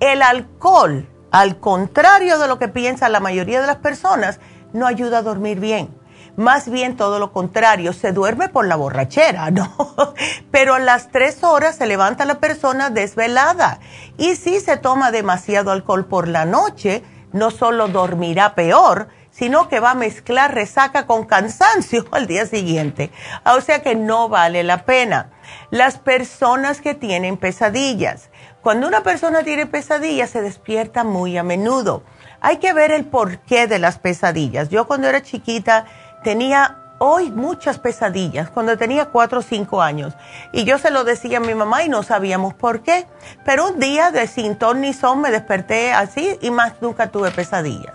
El 0.00 0.22
alcohol, 0.22 1.08
al 1.30 1.58
contrario 1.60 2.38
de 2.38 2.48
lo 2.48 2.58
que 2.58 2.68
piensa 2.68 3.08
la 3.08 3.20
mayoría 3.20 3.60
de 3.60 3.66
las 3.66 3.76
personas, 3.76 4.40
no 4.72 4.86
ayuda 4.86 5.18
a 5.18 5.22
dormir 5.22 5.60
bien 5.60 5.88
más 6.36 6.68
bien 6.68 6.96
todo 6.96 7.18
lo 7.18 7.32
contrario, 7.32 7.92
se 7.92 8.12
duerme 8.12 8.48
por 8.48 8.66
la 8.66 8.76
borrachera, 8.76 9.50
¿no? 9.50 9.74
Pero 10.50 10.74
a 10.74 10.78
las 10.78 11.10
tres 11.10 11.42
horas 11.42 11.76
se 11.76 11.86
levanta 11.86 12.24
la 12.24 12.38
persona 12.40 12.90
desvelada. 12.90 13.80
Y 14.18 14.36
si 14.36 14.60
se 14.60 14.76
toma 14.76 15.10
demasiado 15.10 15.70
alcohol 15.70 16.06
por 16.06 16.28
la 16.28 16.44
noche, 16.44 17.02
no 17.32 17.50
solo 17.50 17.88
dormirá 17.88 18.54
peor, 18.54 19.08
sino 19.30 19.68
que 19.68 19.80
va 19.80 19.90
a 19.90 19.94
mezclar 19.94 20.54
resaca 20.54 21.06
con 21.06 21.26
cansancio 21.26 22.06
al 22.12 22.26
día 22.26 22.46
siguiente. 22.46 23.10
O 23.44 23.60
sea 23.60 23.82
que 23.82 23.94
no 23.94 24.28
vale 24.28 24.62
la 24.62 24.84
pena. 24.84 25.30
Las 25.70 25.98
personas 25.98 26.80
que 26.80 26.94
tienen 26.94 27.36
pesadillas. 27.36 28.30
Cuando 28.62 28.88
una 28.88 29.02
persona 29.02 29.42
tiene 29.42 29.66
pesadillas 29.66 30.30
se 30.30 30.42
despierta 30.42 31.04
muy 31.04 31.36
a 31.36 31.42
menudo. 31.42 32.02
Hay 32.40 32.56
que 32.56 32.72
ver 32.72 32.90
el 32.90 33.04
porqué 33.04 33.66
de 33.66 33.78
las 33.78 33.98
pesadillas. 33.98 34.70
Yo 34.70 34.86
cuando 34.86 35.08
era 35.08 35.22
chiquita 35.22 35.86
tenía 36.26 36.78
hoy 36.98 37.30
muchas 37.30 37.78
pesadillas 37.78 38.50
cuando 38.50 38.76
tenía 38.76 39.04
cuatro 39.04 39.38
o 39.38 39.42
cinco 39.42 39.80
años. 39.80 40.12
Y 40.50 40.64
yo 40.64 40.76
se 40.76 40.90
lo 40.90 41.04
decía 41.04 41.38
a 41.38 41.40
mi 41.40 41.54
mamá 41.54 41.84
y 41.84 41.88
no 41.88 42.02
sabíamos 42.02 42.52
por 42.52 42.80
qué. 42.80 43.06
Pero 43.44 43.68
un 43.68 43.78
día 43.78 44.10
de 44.10 44.26
sin 44.26 44.56
ton 44.56 44.80
ni 44.80 44.92
son 44.92 45.20
me 45.20 45.30
desperté 45.30 45.92
así 45.92 46.36
y 46.42 46.50
más 46.50 46.72
nunca 46.80 47.12
tuve 47.12 47.30
pesadillas. 47.30 47.94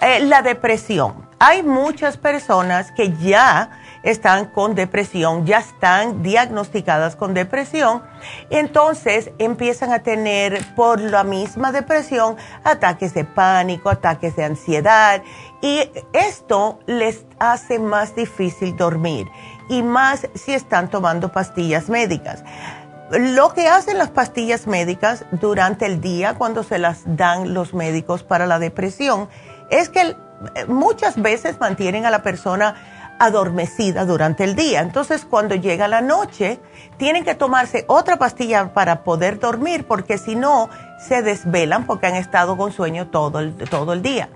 Eh, 0.00 0.20
la 0.20 0.40
depresión. 0.40 1.28
Hay 1.40 1.62
muchas 1.62 2.16
personas 2.16 2.90
que 2.90 3.12
ya 3.18 3.70
están 4.02 4.46
con 4.46 4.74
depresión, 4.74 5.44
ya 5.44 5.58
están 5.58 6.22
diagnosticadas 6.22 7.16
con 7.16 7.34
depresión, 7.34 8.02
entonces 8.50 9.30
empiezan 9.38 9.92
a 9.92 10.00
tener 10.00 10.64
por 10.74 11.00
la 11.00 11.24
misma 11.24 11.72
depresión 11.72 12.36
ataques 12.64 13.14
de 13.14 13.24
pánico, 13.24 13.90
ataques 13.90 14.36
de 14.36 14.44
ansiedad 14.44 15.22
y 15.60 15.90
esto 16.12 16.78
les 16.86 17.24
hace 17.38 17.78
más 17.78 18.14
difícil 18.14 18.76
dormir 18.76 19.28
y 19.68 19.82
más 19.82 20.28
si 20.34 20.52
están 20.52 20.88
tomando 20.88 21.30
pastillas 21.30 21.88
médicas. 21.88 22.44
Lo 23.10 23.54
que 23.54 23.68
hacen 23.68 23.98
las 23.98 24.10
pastillas 24.10 24.66
médicas 24.66 25.24
durante 25.32 25.86
el 25.86 26.00
día 26.00 26.34
cuando 26.34 26.62
se 26.62 26.78
las 26.78 27.02
dan 27.04 27.54
los 27.54 27.72
médicos 27.72 28.22
para 28.22 28.46
la 28.46 28.58
depresión 28.58 29.28
es 29.70 29.88
que 29.88 30.14
muchas 30.68 31.20
veces 31.20 31.58
mantienen 31.58 32.06
a 32.06 32.10
la 32.10 32.22
persona 32.22 32.74
adormecida 33.18 34.04
durante 34.04 34.44
el 34.44 34.54
día. 34.54 34.80
Entonces, 34.80 35.24
cuando 35.24 35.54
llega 35.54 35.88
la 35.88 36.00
noche, 36.00 36.60
tienen 36.98 37.24
que 37.24 37.34
tomarse 37.34 37.84
otra 37.88 38.16
pastilla 38.16 38.72
para 38.72 39.02
poder 39.02 39.40
dormir, 39.40 39.86
porque 39.86 40.18
si 40.18 40.36
no, 40.36 40.68
se 40.98 41.22
desvelan 41.22 41.84
porque 41.84 42.06
han 42.06 42.14
estado 42.14 42.56
con 42.56 42.72
sueño 42.72 43.08
todo 43.08 43.40
el, 43.40 43.54
todo 43.68 43.92
el 43.92 44.02
día. 44.02 44.28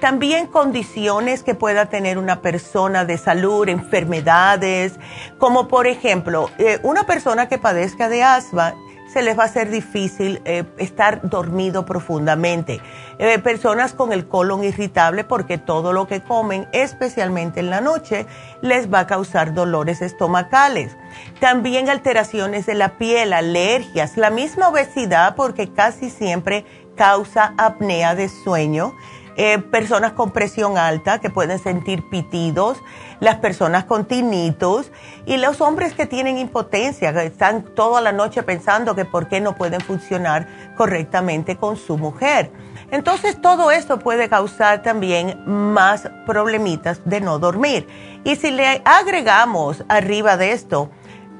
También 0.00 0.46
condiciones 0.46 1.42
que 1.42 1.54
pueda 1.54 1.86
tener 1.86 2.18
una 2.18 2.40
persona 2.40 3.04
de 3.04 3.18
salud, 3.18 3.68
enfermedades, 3.68 4.94
como 5.38 5.66
por 5.66 5.86
ejemplo, 5.86 6.50
eh, 6.58 6.78
una 6.82 7.04
persona 7.04 7.48
que 7.48 7.58
padezca 7.58 8.08
de 8.08 8.22
asma 8.22 8.74
se 9.12 9.22
les 9.22 9.38
va 9.38 9.44
a 9.44 9.48
ser 9.48 9.70
difícil 9.70 10.42
eh, 10.44 10.64
estar 10.78 11.28
dormido 11.28 11.86
profundamente. 11.86 12.80
Eh, 13.18 13.38
personas 13.38 13.92
con 13.94 14.12
el 14.12 14.28
colon 14.28 14.62
irritable 14.64 15.24
porque 15.24 15.58
todo 15.58 15.92
lo 15.92 16.06
que 16.06 16.20
comen, 16.20 16.68
especialmente 16.72 17.60
en 17.60 17.70
la 17.70 17.80
noche, 17.80 18.26
les 18.62 18.92
va 18.92 19.00
a 19.00 19.06
causar 19.06 19.54
dolores 19.54 20.02
estomacales. 20.02 20.96
También 21.40 21.88
alteraciones 21.88 22.66
de 22.66 22.74
la 22.74 22.98
piel, 22.98 23.32
alergias, 23.32 24.16
la 24.16 24.30
misma 24.30 24.68
obesidad 24.68 25.34
porque 25.34 25.72
casi 25.72 26.10
siempre 26.10 26.66
causa 26.96 27.54
apnea 27.56 28.14
de 28.14 28.28
sueño 28.28 28.94
eh, 29.36 29.58
personas 29.58 30.12
con 30.12 30.30
presión 30.30 30.78
alta 30.78 31.18
que 31.18 31.28
pueden 31.28 31.58
sentir 31.58 32.08
pitidos, 32.08 32.78
las 33.20 33.36
personas 33.36 33.84
con 33.84 34.06
tinnitus 34.06 34.90
y 35.26 35.36
los 35.36 35.60
hombres 35.60 35.92
que 35.92 36.06
tienen 36.06 36.38
impotencia, 36.38 37.12
que 37.12 37.26
están 37.26 37.62
toda 37.74 38.00
la 38.00 38.12
noche 38.12 38.42
pensando 38.42 38.94
que 38.94 39.04
por 39.04 39.28
qué 39.28 39.42
no 39.42 39.54
pueden 39.54 39.82
funcionar 39.82 40.74
correctamente 40.76 41.56
con 41.56 41.76
su 41.76 41.98
mujer. 41.98 42.50
Entonces 42.90 43.38
todo 43.40 43.70
esto 43.70 43.98
puede 43.98 44.30
causar 44.30 44.82
también 44.82 45.42
más 45.44 46.08
problemitas 46.24 47.00
de 47.04 47.20
no 47.20 47.38
dormir. 47.38 47.86
Y 48.24 48.36
si 48.36 48.50
le 48.50 48.80
agregamos 48.84 49.84
arriba 49.88 50.38
de 50.38 50.52
esto 50.52 50.90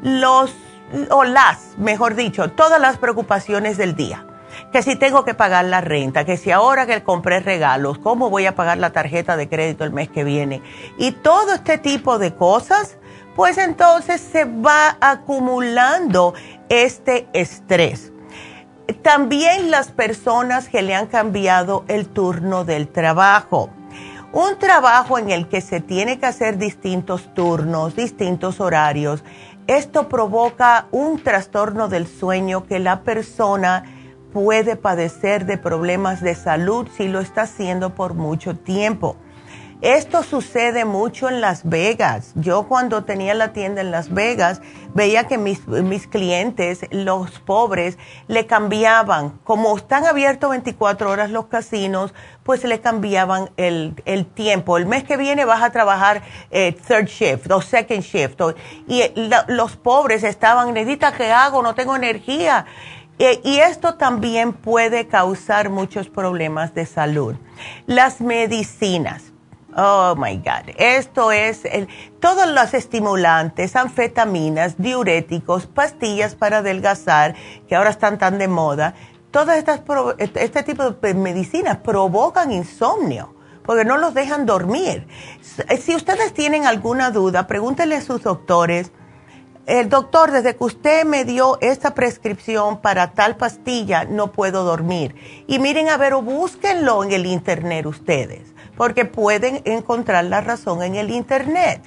los 0.02 0.54
o 1.10 1.24
las, 1.24 1.76
mejor 1.78 2.14
dicho, 2.14 2.50
todas 2.50 2.80
las 2.80 2.98
preocupaciones 2.98 3.76
del 3.76 3.96
día 3.96 4.26
que 4.76 4.82
si 4.82 4.94
tengo 4.94 5.24
que 5.24 5.32
pagar 5.32 5.64
la 5.64 5.80
renta, 5.80 6.26
que 6.26 6.36
si 6.36 6.50
ahora 6.50 6.84
que 6.84 7.02
compré 7.02 7.40
regalos, 7.40 7.96
cómo 7.98 8.28
voy 8.28 8.44
a 8.44 8.54
pagar 8.54 8.76
la 8.76 8.92
tarjeta 8.92 9.34
de 9.34 9.48
crédito 9.48 9.84
el 9.84 9.90
mes 9.90 10.10
que 10.10 10.22
viene. 10.22 10.60
Y 10.98 11.12
todo 11.12 11.54
este 11.54 11.78
tipo 11.78 12.18
de 12.18 12.34
cosas, 12.34 12.98
pues 13.34 13.56
entonces 13.56 14.20
se 14.20 14.44
va 14.44 14.98
acumulando 15.00 16.34
este 16.68 17.26
estrés. 17.32 18.12
También 19.00 19.70
las 19.70 19.92
personas 19.92 20.68
que 20.68 20.82
le 20.82 20.94
han 20.94 21.06
cambiado 21.06 21.86
el 21.88 22.06
turno 22.08 22.66
del 22.66 22.88
trabajo. 22.88 23.70
Un 24.34 24.58
trabajo 24.58 25.18
en 25.18 25.30
el 25.30 25.48
que 25.48 25.62
se 25.62 25.80
tiene 25.80 26.18
que 26.18 26.26
hacer 26.26 26.58
distintos 26.58 27.32
turnos, 27.32 27.96
distintos 27.96 28.60
horarios. 28.60 29.24
Esto 29.68 30.10
provoca 30.10 30.86
un 30.90 31.22
trastorno 31.22 31.88
del 31.88 32.06
sueño 32.06 32.66
que 32.66 32.78
la 32.78 33.00
persona 33.00 33.95
puede 34.36 34.76
padecer 34.76 35.46
de 35.46 35.56
problemas 35.56 36.20
de 36.20 36.34
salud 36.34 36.86
si 36.94 37.08
lo 37.08 37.20
está 37.20 37.42
haciendo 37.42 37.94
por 37.94 38.12
mucho 38.12 38.54
tiempo. 38.54 39.16
Esto 39.80 40.22
sucede 40.22 40.84
mucho 40.84 41.30
en 41.30 41.40
Las 41.40 41.66
Vegas. 41.66 42.32
Yo 42.34 42.64
cuando 42.64 43.04
tenía 43.04 43.32
la 43.32 43.54
tienda 43.54 43.80
en 43.80 43.90
Las 43.90 44.12
Vegas 44.12 44.60
veía 44.94 45.24
que 45.24 45.38
mis, 45.38 45.60
clientes, 46.06 46.80
los 46.90 47.40
pobres, 47.40 47.96
le 48.26 48.46
cambiaban. 48.46 49.38
Como 49.44 49.74
están 49.74 50.04
abiertos 50.04 50.50
24 50.50 51.10
horas 51.10 51.30
los 51.30 51.46
casinos, 51.46 52.12
pues 52.42 52.64
le 52.64 52.80
cambiaban 52.80 53.50
el, 53.56 53.94
tiempo. 54.34 54.76
El 54.76 54.84
mes 54.84 55.04
que 55.04 55.16
viene 55.16 55.46
vas 55.46 55.62
a 55.62 55.70
trabajar 55.70 56.22
eh, 56.50 56.76
third 56.86 57.06
shift 57.06 57.50
o 57.50 57.62
second 57.62 58.02
shift. 58.02 58.40
y 58.86 59.02
los 59.48 59.76
pobres 59.76 60.24
estaban, 60.24 60.74
necesita 60.74 61.12
¿qué 61.12 61.32
hago? 61.32 61.62
No 61.62 61.74
tengo 61.74 61.96
energía. 61.96 62.66
Eh, 63.18 63.40
y 63.44 63.58
esto 63.58 63.94
también 63.94 64.52
puede 64.52 65.06
causar 65.06 65.70
muchos 65.70 66.08
problemas 66.08 66.74
de 66.74 66.86
salud. 66.86 67.36
Las 67.86 68.20
medicinas. 68.20 69.32
Oh 69.74 70.14
my 70.16 70.36
God. 70.36 70.74
Esto 70.78 71.32
es 71.32 71.62
todos 72.20 72.48
los 72.48 72.72
estimulantes, 72.74 73.76
anfetaminas, 73.76 74.76
diuréticos, 74.78 75.66
pastillas 75.66 76.34
para 76.34 76.58
adelgazar, 76.58 77.34
que 77.68 77.76
ahora 77.76 77.90
están 77.90 78.18
tan 78.18 78.38
de 78.38 78.48
moda. 78.48 78.94
Todas 79.30 79.58
estas, 79.58 79.82
este 80.18 80.62
tipo 80.62 80.90
de 80.90 81.14
medicinas 81.14 81.78
provocan 81.78 82.52
insomnio 82.52 83.34
porque 83.66 83.84
no 83.84 83.98
los 83.98 84.14
dejan 84.14 84.46
dormir. 84.46 85.06
Si 85.80 85.94
ustedes 85.94 86.32
tienen 86.32 86.66
alguna 86.66 87.10
duda, 87.10 87.46
pregúntenle 87.46 87.96
a 87.96 88.00
sus 88.00 88.22
doctores 88.22 88.92
el 89.66 89.88
doctor, 89.88 90.30
desde 90.30 90.54
que 90.56 90.62
usted 90.64 91.04
me 91.04 91.24
dio 91.24 91.58
esta 91.60 91.92
prescripción 91.92 92.80
para 92.80 93.12
tal 93.12 93.36
pastilla, 93.36 94.04
no 94.04 94.30
puedo 94.30 94.62
dormir. 94.62 95.16
Y 95.48 95.58
miren 95.58 95.88
a 95.88 95.96
ver 95.96 96.14
o 96.14 96.22
búsquenlo 96.22 97.02
en 97.02 97.10
el 97.10 97.26
internet 97.26 97.84
ustedes, 97.84 98.54
porque 98.76 99.04
pueden 99.04 99.62
encontrar 99.64 100.24
la 100.26 100.40
razón 100.40 100.84
en 100.84 100.94
el 100.94 101.10
internet. 101.10 101.82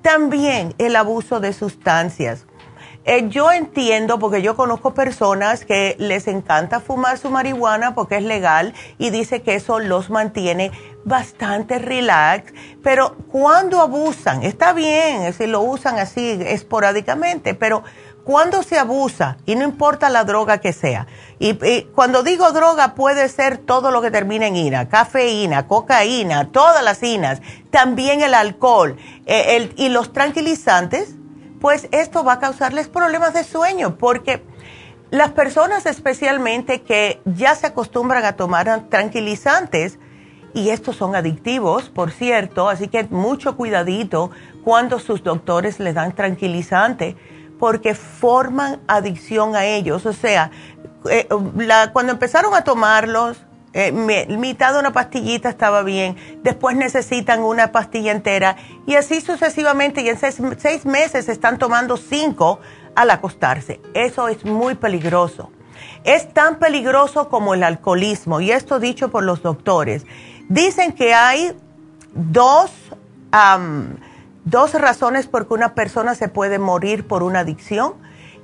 También 0.00 0.74
el 0.78 0.96
abuso 0.96 1.38
de 1.38 1.52
sustancias. 1.52 2.46
Eh, 3.04 3.28
yo 3.28 3.52
entiendo, 3.52 4.18
porque 4.18 4.42
yo 4.42 4.56
conozco 4.56 4.94
personas 4.94 5.64
que 5.64 5.96
les 5.98 6.28
encanta 6.28 6.80
fumar 6.80 7.18
su 7.18 7.30
marihuana 7.30 7.94
porque 7.94 8.16
es 8.16 8.22
legal 8.22 8.74
y 8.98 9.10
dice 9.10 9.42
que 9.42 9.54
eso 9.54 9.80
los 9.80 10.10
mantiene 10.10 10.72
bastante 11.08 11.78
relax, 11.78 12.52
pero 12.82 13.16
cuando 13.30 13.80
abusan, 13.80 14.42
está 14.42 14.72
bien 14.72 15.32
si 15.32 15.46
lo 15.46 15.62
usan 15.62 15.98
así 15.98 16.38
esporádicamente, 16.40 17.54
pero 17.54 17.82
cuando 18.24 18.62
se 18.62 18.78
abusa, 18.78 19.38
y 19.46 19.54
no 19.54 19.64
importa 19.64 20.10
la 20.10 20.24
droga 20.24 20.58
que 20.58 20.74
sea, 20.74 21.06
y, 21.38 21.54
cuando 21.94 22.22
digo 22.22 22.52
droga 22.52 22.94
puede 22.94 23.26
ser 23.30 23.56
todo 23.56 23.90
lo 23.90 24.02
que 24.02 24.10
termina 24.10 24.46
en 24.46 24.56
ina, 24.56 24.88
cafeína, 24.90 25.66
cocaína, 25.66 26.52
todas 26.52 26.84
las 26.84 27.02
inas, 27.02 27.40
también 27.70 28.20
el 28.20 28.34
alcohol 28.34 28.98
eh, 29.24 29.72
y 29.76 29.88
los 29.88 30.12
tranquilizantes, 30.12 31.14
pues 31.58 31.88
esto 31.90 32.22
va 32.22 32.34
a 32.34 32.38
causarles 32.38 32.88
problemas 32.88 33.32
de 33.32 33.44
sueño, 33.44 33.96
porque 33.96 34.44
las 35.10 35.30
personas 35.30 35.86
especialmente 35.86 36.82
que 36.82 37.22
ya 37.24 37.54
se 37.54 37.68
acostumbran 37.68 38.26
a 38.26 38.36
tomar 38.36 38.90
tranquilizantes, 38.90 39.98
y 40.54 40.70
estos 40.70 40.96
son 40.96 41.14
adictivos, 41.14 41.88
por 41.90 42.10
cierto, 42.10 42.68
así 42.68 42.88
que 42.88 43.04
mucho 43.04 43.56
cuidadito 43.56 44.30
cuando 44.64 44.98
sus 44.98 45.22
doctores 45.22 45.78
les 45.80 45.94
dan 45.94 46.14
tranquilizante, 46.14 47.16
porque 47.58 47.94
forman 47.94 48.80
adicción 48.86 49.56
a 49.56 49.64
ellos. 49.64 50.06
O 50.06 50.12
sea, 50.12 50.50
eh, 51.10 51.28
cuando 51.92 52.12
empezaron 52.12 52.54
a 52.54 52.64
tomarlos, 52.64 53.38
eh, 53.74 53.92
mitad 53.92 54.72
de 54.72 54.80
una 54.80 54.92
pastillita 54.92 55.50
estaba 55.50 55.82
bien, 55.82 56.16
después 56.42 56.74
necesitan 56.74 57.42
una 57.42 57.70
pastilla 57.70 58.12
entera 58.12 58.56
y 58.86 58.94
así 58.94 59.20
sucesivamente 59.20 60.00
y 60.00 60.08
en 60.08 60.18
seis, 60.18 60.86
meses 60.86 61.28
están 61.28 61.58
tomando 61.58 61.96
cinco 61.96 62.60
al 62.94 63.10
acostarse. 63.10 63.80
Eso 63.92 64.28
es 64.28 64.44
muy 64.44 64.74
peligroso. 64.74 65.50
Es 66.02 66.32
tan 66.32 66.58
peligroso 66.58 67.28
como 67.28 67.54
el 67.54 67.62
alcoholismo 67.62 68.40
y 68.40 68.52
esto 68.52 68.80
dicho 68.80 69.10
por 69.10 69.22
los 69.22 69.42
doctores. 69.42 70.06
Dicen 70.48 70.92
que 70.92 71.12
hay 71.12 71.54
dos, 72.14 72.70
dos 74.44 74.74
razones 74.74 75.26
por 75.26 75.46
que 75.46 75.54
una 75.54 75.74
persona 75.74 76.14
se 76.14 76.28
puede 76.28 76.58
morir 76.58 77.06
por 77.06 77.22
una 77.22 77.40
adicción 77.40 77.94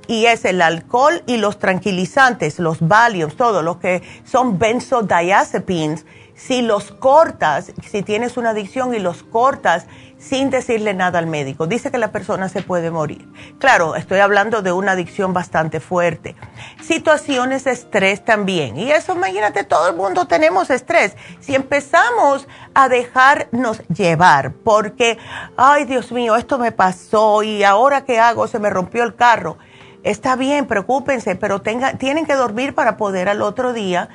y 0.07 0.27
es 0.27 0.45
el 0.45 0.61
alcohol 0.61 1.23
y 1.25 1.37
los 1.37 1.57
tranquilizantes, 1.57 2.59
los 2.59 2.87
Valiums, 2.87 3.35
todo 3.35 3.63
lo 3.63 3.79
que 3.79 4.03
son 4.23 4.59
benzodiazepines. 4.59 6.05
Si 6.35 6.61
los 6.61 6.91
cortas, 6.91 7.71
si 7.89 8.03
tienes 8.03 8.35
una 8.35 8.49
adicción 8.49 8.93
y 8.93 8.99
los 8.99 9.23
cortas 9.23 9.87
sin 10.17 10.49
decirle 10.49 10.93
nada 10.93 11.19
al 11.19 11.27
médico, 11.27 11.65
dice 11.65 11.91
que 11.91 11.97
la 11.97 12.11
persona 12.11 12.49
se 12.49 12.61
puede 12.61 12.91
morir. 12.91 13.27
Claro, 13.57 13.95
estoy 13.95 14.19
hablando 14.19 14.61
de 14.61 14.73
una 14.73 14.91
adicción 14.91 15.33
bastante 15.33 15.79
fuerte. 15.79 16.35
Situaciones 16.81 17.63
de 17.63 17.71
estrés 17.71 18.25
también. 18.25 18.77
Y 18.77 18.91
eso, 18.91 19.15
imagínate, 19.15 19.63
todo 19.63 19.87
el 19.89 19.95
mundo 19.95 20.27
tenemos 20.27 20.69
estrés. 20.69 21.15
Si 21.39 21.55
empezamos 21.55 22.47
a 22.73 22.89
dejarnos 22.89 23.81
llevar 23.87 24.53
porque, 24.53 25.17
ay 25.55 25.85
Dios 25.85 26.11
mío, 26.11 26.35
esto 26.35 26.57
me 26.57 26.73
pasó 26.73 27.43
y 27.43 27.63
ahora 27.63 28.03
qué 28.03 28.19
hago, 28.19 28.47
se 28.47 28.59
me 28.59 28.69
rompió 28.69 29.03
el 29.03 29.15
carro 29.15 29.57
Está 30.05 30.35
bien, 30.35 30.67
preocúpense, 30.67 31.35
pero 31.35 31.63
tienen 31.63 32.27
que 32.27 32.35
dormir 32.35 32.75
para 32.75 32.95
poder 32.95 33.27
al 33.27 33.41
otro 33.41 33.73
día 33.73 34.09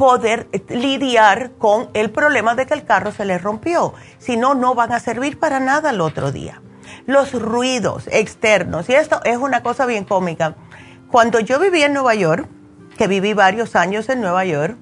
poder 0.00 0.48
lidiar 0.70 1.50
con 1.58 1.90
el 1.92 2.08
problema 2.08 2.54
de 2.54 2.64
que 2.64 2.72
el 2.72 2.86
carro 2.86 3.12
se 3.12 3.26
les 3.26 3.42
rompió. 3.42 3.92
Si 4.18 4.38
no, 4.38 4.54
no 4.54 4.74
van 4.74 4.92
a 4.92 4.98
servir 4.98 5.38
para 5.38 5.60
nada 5.60 5.90
al 5.90 6.00
otro 6.00 6.32
día. 6.32 6.62
Los 7.04 7.34
ruidos 7.34 8.08
externos, 8.10 8.88
y 8.88 8.94
esto 8.94 9.20
es 9.24 9.36
una 9.36 9.62
cosa 9.62 9.84
bien 9.84 10.04
cómica. 10.04 10.54
Cuando 11.10 11.38
yo 11.38 11.60
vivía 11.60 11.84
en 11.84 11.92
Nueva 11.92 12.14
York, 12.14 12.48
que 12.96 13.08
viví 13.08 13.34
varios 13.34 13.76
años 13.76 14.08
en 14.08 14.22
Nueva 14.22 14.46
York, 14.46 14.78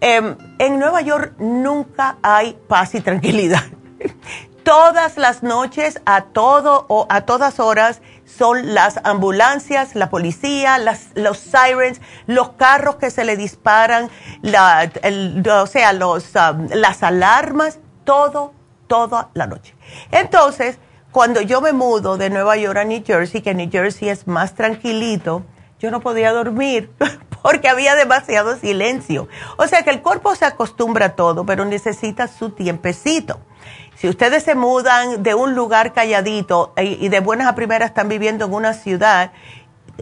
em, 0.00 0.34
en 0.58 0.78
Nueva 0.78 1.02
York 1.02 1.34
nunca 1.38 2.16
hay 2.22 2.56
paz 2.68 2.94
y 2.94 3.02
tranquilidad. 3.02 3.64
Todas 4.62 5.18
las 5.18 5.42
noches, 5.42 6.00
a 6.06 6.22
todo 6.22 6.86
o 6.88 7.06
a 7.10 7.26
todas 7.26 7.60
horas, 7.60 8.00
son 8.28 8.74
las 8.74 9.00
ambulancias, 9.04 9.94
la 9.94 10.10
policía, 10.10 10.78
los 10.78 11.38
sirens, 11.38 12.00
los 12.26 12.50
carros 12.50 12.96
que 12.96 13.10
se 13.10 13.24
le 13.24 13.36
disparan, 13.36 14.10
o 14.44 15.66
sea, 15.66 15.92
los, 15.92 16.24
um, 16.34 16.68
las 16.74 17.02
alarmas, 17.02 17.78
todo, 18.04 18.52
toda 18.86 19.30
la 19.34 19.46
noche. 19.46 19.74
Entonces, 20.10 20.78
cuando 21.10 21.40
yo 21.40 21.60
me 21.60 21.72
mudo 21.72 22.18
de 22.18 22.30
Nueva 22.30 22.56
York 22.56 22.78
a 22.78 22.84
New 22.84 23.02
Jersey, 23.04 23.40
que 23.40 23.54
New 23.54 23.70
Jersey 23.70 24.10
es 24.10 24.26
más 24.26 24.54
tranquilito, 24.54 25.42
yo 25.80 25.90
no 25.90 26.00
podía 26.00 26.32
dormir 26.32 26.90
porque 27.42 27.68
había 27.68 27.94
demasiado 27.94 28.56
silencio. 28.56 29.28
O 29.56 29.66
sea 29.66 29.82
que 29.82 29.90
el 29.90 30.02
cuerpo 30.02 30.34
se 30.34 30.44
acostumbra 30.44 31.06
a 31.06 31.16
todo, 31.16 31.46
pero 31.46 31.64
necesita 31.64 32.28
su 32.28 32.50
tiempecito. 32.50 33.40
Si 33.98 34.08
ustedes 34.08 34.44
se 34.44 34.54
mudan 34.54 35.24
de 35.24 35.34
un 35.34 35.56
lugar 35.56 35.92
calladito 35.92 36.72
eh, 36.76 36.96
y 37.00 37.08
de 37.08 37.18
buenas 37.18 37.48
a 37.48 37.56
primeras 37.56 37.88
están 37.88 38.08
viviendo 38.08 38.44
en 38.44 38.54
una 38.54 38.72
ciudad, 38.72 39.32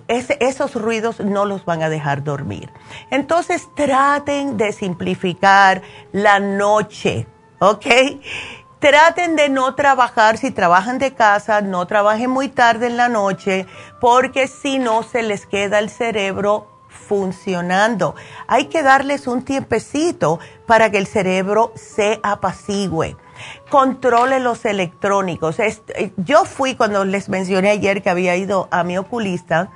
esos 0.07 0.75
ruidos 0.75 1.21
no 1.21 1.47
los 1.47 1.65
van 1.65 1.83
a 1.83 1.89
dejar 1.89 2.23
dormir. 2.23 2.71
Entonces 3.11 3.67
traten 3.75 4.59
de 4.59 4.73
simplificar 4.73 5.81
la 6.13 6.41
noche, 6.41 7.27
¿ok? 7.59 7.87
Traten 8.81 9.35
de 9.35 9.49
no 9.49 9.75
trabajar, 9.75 10.37
si 10.37 10.51
trabajan 10.51 10.99
de 10.99 11.15
casa, 11.15 11.63
no 11.63 11.87
trabajen 11.87 12.29
muy 12.29 12.49
tarde 12.49 12.89
en 12.89 12.99
la 12.99 13.09
noche, 13.09 13.67
porque 13.99 14.47
si 14.47 14.79
no 14.79 15.05
se 15.05 15.23
les 15.23 15.47
queda 15.47 15.79
el 15.79 15.89
cerebro 15.89 16.67
funcionando. 16.91 18.15
Hay 18.47 18.67
que 18.67 18.83
darles 18.83 19.27
un 19.27 19.43
tiempecito 19.43 20.39
para 20.67 20.91
que 20.91 20.99
el 20.99 21.07
cerebro 21.07 21.73
se 21.75 22.21
apacigüe 22.23 23.17
controle 23.70 24.40
los 24.40 24.64
electrónicos. 24.64 25.59
Eh, 25.59 26.12
yo 26.16 26.44
fui 26.44 26.74
cuando 26.74 27.05
les 27.05 27.29
mencioné 27.29 27.70
ayer 27.70 28.02
que 28.02 28.11
había 28.11 28.37
ido 28.37 28.68
a 28.70 28.85
mi 28.85 28.98
oculista, 28.98 29.70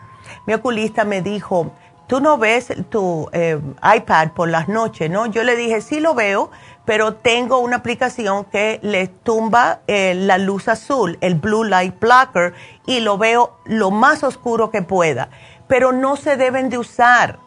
mi 0.47 0.55
oculista 0.55 1.05
me 1.05 1.23
dijo, 1.23 1.73
tú 2.07 2.21
no 2.21 2.39
ves 2.39 2.73
tu 2.89 3.29
eh, 3.33 3.61
iPad 3.97 4.33
por 4.33 4.49
las 4.49 4.69
noches, 4.69 5.11
¿no? 5.11 5.27
Yo 5.27 5.45
le 5.45 5.57
dije, 5.57 5.81
sí 5.81 6.01
lo 6.01 6.15
veo, 6.15 6.51
pero 6.85 7.15
tengo 7.15 7.59
una 7.59 7.77
aplicación 7.77 8.45
que 8.45 8.81
le 8.83 9.09
tumba 9.09 9.81
eh, 9.87 10.15
la 10.15 10.39
luz 10.39 10.69
azul, 10.69 11.19
el 11.21 11.37
Blue 11.37 11.65
Light 11.65 11.99
Blocker, 12.01 12.55
y 12.87 13.01
lo 13.01 13.17
veo 13.19 13.57
lo 13.65 13.91
más 13.91 14.25
oscuro 14.25 14.71
que 14.71 14.83
pueda. 14.83 15.31
Pero 15.69 15.93
no 15.93 16.17
se 16.17 16.37
deben 16.37 16.69
de 16.69 16.79
usar, 16.79 17.39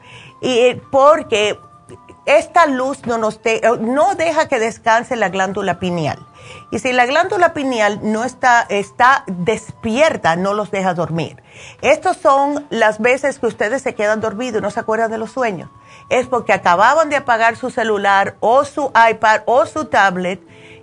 y, 0.41 0.75
porque 0.91 1.57
esta 2.25 2.67
luz 2.67 3.05
no, 3.05 3.17
nos 3.17 3.39
no 3.81 4.15
deja 4.15 4.47
que 4.47 4.59
descanse 4.59 5.15
la 5.15 5.29
glándula 5.29 5.79
pineal. 5.79 6.25
Y 6.71 6.79
si 6.79 6.91
la 6.91 7.05
glándula 7.05 7.53
pineal 7.53 7.99
no 8.01 8.23
está, 8.23 8.65
está 8.69 9.23
despierta, 9.27 10.35
no 10.35 10.53
los 10.53 10.71
deja 10.71 10.93
dormir. 10.93 11.41
Estas 11.81 12.17
son 12.17 12.65
las 12.69 12.99
veces 12.99 13.39
que 13.39 13.47
ustedes 13.47 13.81
se 13.81 13.95
quedan 13.95 14.21
dormidos 14.21 14.59
y 14.59 14.63
no 14.63 14.71
se 14.71 14.79
acuerdan 14.79 15.11
de 15.11 15.17
los 15.17 15.31
sueños. 15.31 15.69
Es 16.09 16.27
porque 16.27 16.53
acababan 16.53 17.09
de 17.09 17.17
apagar 17.17 17.55
su 17.55 17.69
celular 17.69 18.35
o 18.39 18.65
su 18.65 18.91
iPad 19.09 19.41
o 19.45 19.65
su 19.65 19.85
tablet 19.85 20.41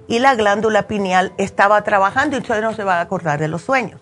y 0.09 0.19
la 0.19 0.35
glándula 0.35 0.89
pineal 0.89 1.33
estaba 1.39 1.83
trabajando 1.83 2.37
y 2.37 2.41
ustedes 2.41 2.63
no 2.63 2.75
se 2.75 2.85
van 2.85 2.99
a 2.99 3.03
acordar 3.03 3.39
de 3.39 3.49
los 3.49 3.63
sueños. 3.63 4.01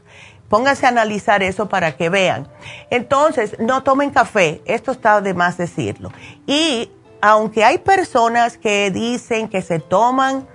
Pónganse 0.48 0.86
a 0.86 0.88
analizar 0.88 1.42
eso 1.42 1.68
para 1.68 1.96
que 1.96 2.08
vean. 2.08 2.48
Entonces, 2.88 3.58
no 3.58 3.82
tomen 3.82 4.10
café, 4.10 4.62
esto 4.64 4.92
está 4.92 5.20
de 5.20 5.34
más 5.34 5.58
decirlo. 5.58 6.10
Y 6.46 6.90
aunque 7.20 7.64
hay 7.64 7.78
personas 7.78 8.58
que 8.58 8.90
dicen 8.90 9.48
que 9.48 9.62
se 9.62 9.78
toman 9.78 10.46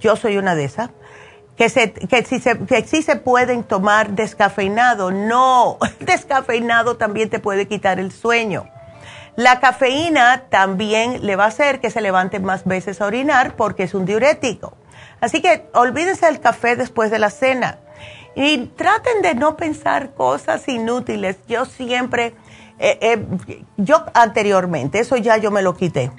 yo 0.00 0.16
soy 0.16 0.36
una 0.36 0.54
de 0.54 0.64
esas, 0.64 0.90
que, 1.56 1.68
se, 1.68 1.92
que, 1.92 2.24
si 2.24 2.38
se, 2.38 2.58
que 2.58 2.84
se 2.84 3.16
pueden 3.16 3.64
tomar 3.64 4.10
descafeinado. 4.10 5.10
No, 5.10 5.78
descafeinado 6.00 6.96
también 6.96 7.30
te 7.30 7.38
puede 7.38 7.66
quitar 7.66 7.98
el 7.98 8.12
sueño. 8.12 8.68
La 9.36 9.60
cafeína 9.60 10.44
también 10.48 11.26
le 11.26 11.36
va 11.36 11.44
a 11.44 11.48
hacer 11.48 11.80
que 11.80 11.90
se 11.90 12.00
levante 12.00 12.40
más 12.40 12.64
veces 12.64 13.00
a 13.00 13.06
orinar 13.06 13.54
porque 13.54 13.82
es 13.82 13.94
un 13.94 14.06
diurético. 14.06 14.76
Así 15.20 15.42
que 15.42 15.66
olvídense 15.74 16.26
del 16.26 16.40
café 16.40 16.76
después 16.76 17.10
de 17.10 17.18
la 17.18 17.30
cena. 17.30 17.78
Y 18.34 18.66
traten 18.76 19.22
de 19.22 19.34
no 19.34 19.56
pensar 19.56 20.12
cosas 20.12 20.68
inútiles. 20.68 21.36
Yo 21.48 21.64
siempre, 21.64 22.34
eh, 22.78 22.98
eh, 23.00 23.64
yo 23.76 24.04
anteriormente, 24.14 24.98
eso 24.98 25.16
ya 25.16 25.36
yo 25.36 25.50
me 25.50 25.62
lo 25.62 25.76
quité 25.76 26.10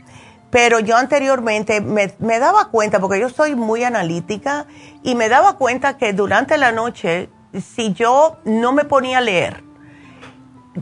pero 0.49 0.79
yo 0.79 0.95
anteriormente 0.95 1.81
me, 1.81 2.39
daba 2.39 2.69
cuenta, 2.69 2.99
porque 2.99 3.19
yo 3.19 3.29
soy 3.29 3.55
muy 3.55 3.83
analítica, 3.83 4.65
y 5.03 5.15
me 5.15 5.29
daba 5.29 5.57
cuenta 5.57 5.97
que 5.97 6.13
durante 6.13 6.57
la 6.57 6.71
noche, 6.71 7.29
si 7.75 7.93
yo 7.93 8.37
no 8.45 8.71
me 8.71 8.85
ponía 8.85 9.17
a 9.17 9.21
leer, 9.21 9.63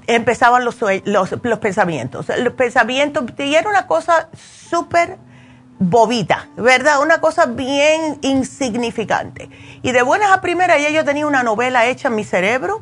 empezaban 0.07 0.65
los, 0.65 0.77
los, 1.05 1.35
los 1.41 1.59
pensamientos. 1.59 2.27
Los 2.37 2.53
pensamientos, 2.53 3.25
y 3.37 3.55
era 3.55 3.67
una 3.69 3.87
cosa 3.87 4.29
súper 4.33 5.17
bobita, 5.79 6.47
¿verdad? 6.57 7.01
Una 7.01 7.19
cosa 7.19 7.47
bien 7.47 8.19
insignificante. 8.21 9.49
Y 9.81 9.91
de 9.91 10.01
buenas 10.03 10.31
a 10.31 10.41
primeras 10.41 10.81
ya 10.81 10.89
yo 10.89 11.03
tenía 11.03 11.25
una 11.25 11.43
novela 11.43 11.85
hecha 11.87 12.09
en 12.09 12.15
mi 12.15 12.23
cerebro, 12.23 12.81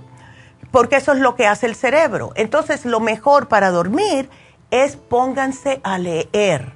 porque 0.74 0.96
eso 0.96 1.12
es 1.12 1.20
lo 1.20 1.36
que 1.36 1.46
hace 1.46 1.68
el 1.68 1.76
cerebro. 1.76 2.32
Entonces, 2.34 2.84
lo 2.84 3.00
mejor 3.00 3.48
para 3.48 3.70
dormir 3.70 4.28
es 4.72 4.96
pónganse 4.96 5.80
a 5.84 6.00
leer. 6.00 6.74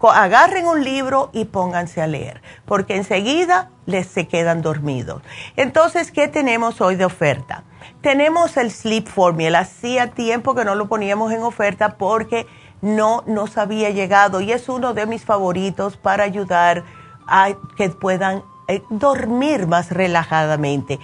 Agarren 0.00 0.66
un 0.66 0.82
libro 0.82 1.30
y 1.32 1.44
pónganse 1.44 2.02
a 2.02 2.08
leer, 2.08 2.42
porque 2.66 2.96
enseguida 2.96 3.70
les 3.86 4.08
se 4.08 4.26
quedan 4.26 4.60
dormidos. 4.60 5.22
Entonces, 5.54 6.10
¿qué 6.10 6.26
tenemos 6.26 6.80
hoy 6.80 6.96
de 6.96 7.04
oferta? 7.04 7.62
Tenemos 8.00 8.56
el 8.56 8.72
Sleep 8.72 9.06
Formula. 9.06 9.60
Hacía 9.60 10.10
tiempo 10.10 10.56
que 10.56 10.64
no 10.64 10.74
lo 10.74 10.88
poníamos 10.88 11.30
en 11.30 11.42
oferta 11.42 11.96
porque 11.96 12.48
no 12.82 13.22
nos 13.26 13.56
había 13.56 13.90
llegado 13.90 14.40
y 14.40 14.50
es 14.50 14.68
uno 14.68 14.94
de 14.94 15.06
mis 15.06 15.24
favoritos 15.24 15.96
para 15.96 16.24
ayudar 16.24 16.82
a 17.28 17.50
que 17.76 17.88
puedan 17.88 18.42
eh, 18.66 18.82
dormir 18.90 19.68
más 19.68 19.92
relajadamente. 19.92 20.98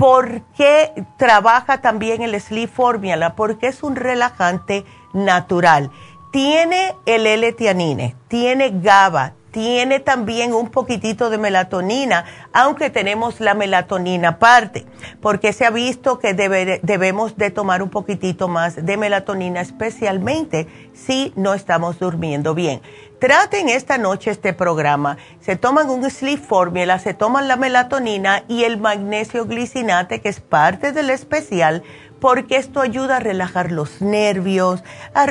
¿Por 0.00 0.40
qué 0.56 1.04
trabaja 1.18 1.82
también 1.82 2.22
el 2.22 2.40
Sleep 2.40 2.70
Formula? 2.70 3.36
Porque 3.36 3.66
es 3.66 3.82
un 3.82 3.96
relajante 3.96 4.86
natural. 5.12 5.90
Tiene 6.32 6.96
el 7.04 7.26
L-tianine, 7.26 8.16
tiene 8.26 8.70
GABA, 8.80 9.34
tiene 9.50 10.00
también 10.00 10.54
un 10.54 10.68
poquitito 10.70 11.30
de 11.30 11.38
melatonina, 11.38 12.24
aunque 12.52 12.90
tenemos 12.90 13.40
la 13.40 13.54
melatonina 13.54 14.28
aparte, 14.30 14.86
porque 15.20 15.52
se 15.52 15.64
ha 15.64 15.70
visto 15.70 16.18
que 16.18 16.34
debemos 16.34 17.36
de 17.36 17.50
tomar 17.50 17.82
un 17.82 17.90
poquitito 17.90 18.48
más 18.48 18.84
de 18.84 18.96
melatonina, 18.96 19.60
especialmente 19.60 20.68
si 20.92 21.32
no 21.36 21.54
estamos 21.54 21.98
durmiendo 21.98 22.54
bien. 22.54 22.80
Traten 23.18 23.68
esta 23.68 23.98
noche 23.98 24.30
este 24.30 24.54
programa. 24.54 25.18
Se 25.40 25.54
toman 25.54 25.90
un 25.90 26.08
sleep 26.10 26.40
formula, 26.40 26.98
se 26.98 27.12
toman 27.12 27.48
la 27.48 27.56
melatonina 27.56 28.44
y 28.48 28.64
el 28.64 28.78
magnesio 28.78 29.44
glicinate, 29.44 30.22
que 30.22 30.30
es 30.30 30.40
parte 30.40 30.92
del 30.92 31.10
especial 31.10 31.82
porque 32.20 32.56
esto 32.56 32.80
ayuda 32.80 33.16
a 33.16 33.20
relajar 33.20 33.72
los 33.72 34.00
nervios, 34.00 34.82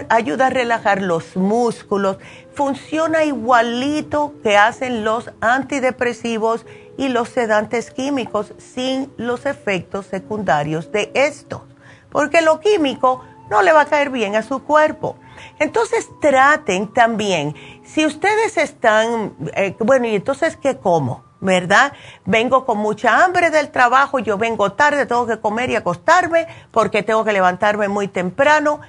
ayuda 0.09 0.47
a 0.47 0.49
relajar 0.49 1.01
los 1.01 1.35
músculos, 1.37 2.17
funciona 2.53 3.23
igualito 3.23 4.33
que 4.43 4.57
hacen 4.57 5.03
los 5.03 5.31
antidepresivos 5.39 6.65
y 6.97 7.07
los 7.07 7.29
sedantes 7.29 7.91
químicos 7.91 8.53
sin 8.57 9.11
los 9.17 9.45
efectos 9.45 10.07
secundarios 10.07 10.91
de 10.91 11.11
esto. 11.13 11.65
porque 12.11 12.41
lo 12.41 12.59
químico 12.59 13.23
no 13.51 13.61
le 13.61 13.71
va 13.71 13.81
a 13.81 13.85
caer 13.85 14.09
bien 14.09 14.35
a 14.35 14.41
su 14.41 14.63
cuerpo. 14.63 15.15
Entonces 15.59 16.09
traten 16.21 16.91
también, 16.93 17.55
si 17.83 18.05
ustedes 18.05 18.57
están, 18.57 19.35
eh, 19.55 19.75
bueno, 19.79 20.07
y 20.07 20.15
entonces, 20.15 20.57
¿qué 20.57 20.77
como? 20.77 21.23
¿Verdad? 21.41 21.93
Vengo 22.25 22.65
con 22.65 22.77
mucha 22.79 23.23
hambre 23.23 23.49
del 23.49 23.69
trabajo, 23.69 24.19
yo 24.19 24.37
vengo 24.37 24.73
tarde, 24.73 25.05
tengo 25.05 25.25
que 25.25 25.39
comer 25.39 25.69
y 25.69 25.75
acostarme 25.75 26.47
porque 26.71 27.01
tengo 27.01 27.23
que 27.23 27.33
levantarme 27.33 27.87
muy 27.87 28.07
temprano. 28.07 28.81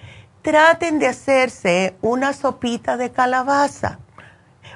Traten 0.43 0.99
de 0.99 1.07
hacerse 1.07 1.97
una 2.01 2.33
sopita 2.33 2.97
de 2.97 3.11
calabaza. 3.13 3.99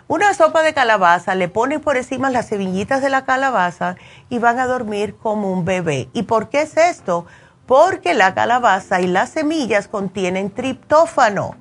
Una 0.07 0.35
sopa 0.35 0.63
de 0.63 0.75
calabaza, 0.75 1.35
le 1.35 1.49
ponen 1.49 1.81
por 1.81 1.97
encima 1.97 2.29
las 2.29 2.49
semillitas 2.49 3.01
de 3.01 3.09
la 3.09 3.25
calabaza 3.25 3.97
y 4.29 4.39
van 4.39 4.59
a 4.59 4.67
dormir 4.67 5.17
como 5.17 5.51
un 5.51 5.65
bebé. 5.65 6.11
¿Y 6.13 6.25
por 6.25 6.51
qué 6.51 6.63
es 6.63 6.77
esto? 6.77 7.25
Porque 7.67 8.13
la 8.13 8.35
calabaza 8.35 9.01
y 9.01 9.07
las 9.07 9.31
semillas 9.31 9.89
contienen 9.89 10.51
triptófano 10.51 11.57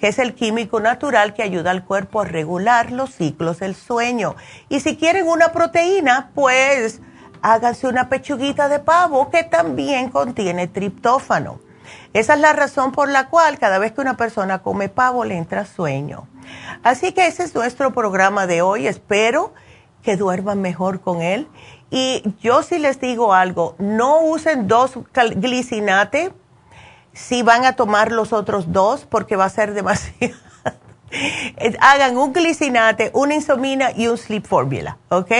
que 0.00 0.08
es 0.08 0.18
el 0.18 0.34
químico 0.34 0.80
natural 0.80 1.34
que 1.34 1.42
ayuda 1.42 1.70
al 1.70 1.84
cuerpo 1.84 2.20
a 2.20 2.24
regular 2.24 2.92
los 2.92 3.10
ciclos 3.10 3.60
del 3.60 3.74
sueño. 3.74 4.36
Y 4.68 4.80
si 4.80 4.96
quieren 4.96 5.26
una 5.26 5.52
proteína, 5.52 6.30
pues 6.34 7.00
háganse 7.42 7.86
una 7.86 8.08
pechuguita 8.08 8.68
de 8.68 8.78
pavo 8.78 9.30
que 9.30 9.44
también 9.44 10.10
contiene 10.10 10.66
triptófano. 10.66 11.60
Esa 12.12 12.34
es 12.34 12.40
la 12.40 12.52
razón 12.52 12.92
por 12.92 13.08
la 13.08 13.28
cual 13.28 13.58
cada 13.58 13.78
vez 13.78 13.92
que 13.92 14.00
una 14.00 14.16
persona 14.16 14.58
come 14.58 14.88
pavo 14.88 15.24
le 15.24 15.36
entra 15.36 15.64
sueño. 15.64 16.26
Así 16.82 17.12
que 17.12 17.26
ese 17.26 17.44
es 17.44 17.54
nuestro 17.54 17.92
programa 17.92 18.46
de 18.46 18.62
hoy. 18.62 18.86
Espero 18.86 19.54
que 20.02 20.16
duerman 20.16 20.60
mejor 20.60 21.00
con 21.00 21.22
él. 21.22 21.48
Y 21.90 22.22
yo 22.40 22.62
sí 22.62 22.78
les 22.78 23.00
digo 23.00 23.32
algo, 23.32 23.76
no 23.78 24.20
usen 24.22 24.66
dos 24.66 24.98
glicinate 25.36 26.32
si 27.16 27.42
van 27.42 27.64
a 27.64 27.74
tomar 27.76 28.12
los 28.12 28.34
otros 28.34 28.72
dos 28.72 29.06
porque 29.06 29.36
va 29.36 29.46
a 29.46 29.50
ser 29.50 29.72
demasiado. 29.72 30.34
Hagan 31.80 32.18
un 32.18 32.34
glicinate, 32.34 33.10
una 33.14 33.34
insomina 33.34 33.90
y 33.96 34.06
un 34.08 34.18
sleep 34.18 34.44
formula, 34.44 34.98
¿ok? 35.08 35.32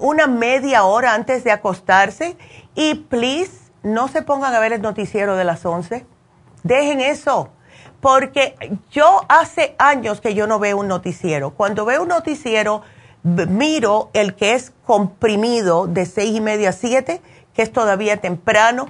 Una 0.00 0.26
media 0.26 0.84
hora 0.84 1.12
antes 1.12 1.44
de 1.44 1.50
acostarse 1.50 2.36
y 2.74 2.94
please 2.94 3.52
no 3.82 4.08
se 4.08 4.22
pongan 4.22 4.54
a 4.54 4.58
ver 4.58 4.72
el 4.72 4.80
noticiero 4.80 5.36
de 5.36 5.44
las 5.44 5.66
11. 5.66 6.06
Dejen 6.62 7.00
eso, 7.00 7.50
porque 8.00 8.54
yo 8.90 9.26
hace 9.28 9.74
años 9.78 10.22
que 10.22 10.34
yo 10.34 10.46
no 10.46 10.58
veo 10.58 10.78
un 10.78 10.88
noticiero. 10.88 11.50
Cuando 11.50 11.84
veo 11.84 12.02
un 12.02 12.08
noticiero, 12.08 12.80
miro 13.22 14.08
el 14.14 14.34
que 14.34 14.54
es 14.54 14.72
comprimido 14.86 15.86
de 15.86 16.06
seis 16.06 16.34
y 16.34 16.40
media 16.40 16.70
a 16.70 16.72
siete, 16.72 17.20
que 17.52 17.60
es 17.60 17.70
todavía 17.70 18.16
temprano 18.16 18.88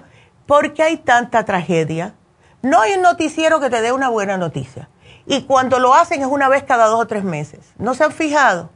¿Por 0.51 0.73
qué 0.73 0.83
hay 0.83 0.97
tanta 0.97 1.45
tragedia? 1.45 2.15
No 2.61 2.81
hay 2.81 2.95
un 2.95 3.03
noticiero 3.03 3.61
que 3.61 3.71
te 3.71 3.81
dé 3.83 3.93
una 3.93 4.09
buena 4.09 4.37
noticia. 4.37 4.89
Y 5.25 5.43
cuando 5.43 5.79
lo 5.79 5.95
hacen 5.95 6.23
es 6.23 6.27
una 6.27 6.49
vez 6.49 6.65
cada 6.65 6.87
dos 6.87 6.99
o 6.99 7.07
tres 7.07 7.23
meses. 7.23 7.61
¿No 7.79 7.95
se 7.95 8.03
han 8.03 8.11
fijado? 8.11 8.69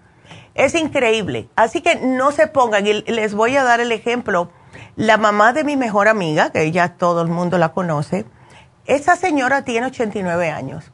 Es 0.54 0.76
increíble. 0.76 1.48
Así 1.56 1.80
que 1.80 1.96
no 1.96 2.30
se 2.30 2.46
pongan. 2.46 2.86
Y 2.86 3.02
les 3.02 3.34
voy 3.34 3.56
a 3.56 3.64
dar 3.64 3.80
el 3.80 3.90
ejemplo. 3.90 4.52
La 4.94 5.16
mamá 5.16 5.52
de 5.52 5.64
mi 5.64 5.76
mejor 5.76 6.06
amiga, 6.06 6.50
que 6.50 6.70
ya 6.70 6.90
todo 6.90 7.22
el 7.22 7.28
mundo 7.28 7.58
la 7.58 7.72
conoce, 7.72 8.24
esa 8.86 9.16
señora 9.16 9.62
tiene 9.62 9.88
89 9.88 10.50
años. 10.50 10.92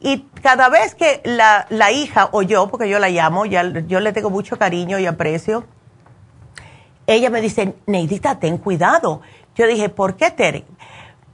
Y 0.00 0.26
cada 0.42 0.68
vez 0.68 0.96
que 0.96 1.20
la, 1.22 1.66
la 1.70 1.92
hija 1.92 2.30
o 2.32 2.42
yo, 2.42 2.66
porque 2.66 2.88
yo 2.88 2.98
la 2.98 3.10
llamo, 3.10 3.46
ya, 3.46 3.62
yo 3.62 4.00
le 4.00 4.12
tengo 4.12 4.30
mucho 4.30 4.58
cariño 4.58 4.98
y 4.98 5.06
aprecio, 5.06 5.66
ella 7.06 7.30
me 7.30 7.40
dice, 7.40 7.76
Neidita, 7.86 8.40
ten 8.40 8.58
cuidado 8.58 9.22
yo 9.56 9.66
dije, 9.66 9.88
¿por 9.88 10.16
qué, 10.16 10.30
Tere? 10.30 10.64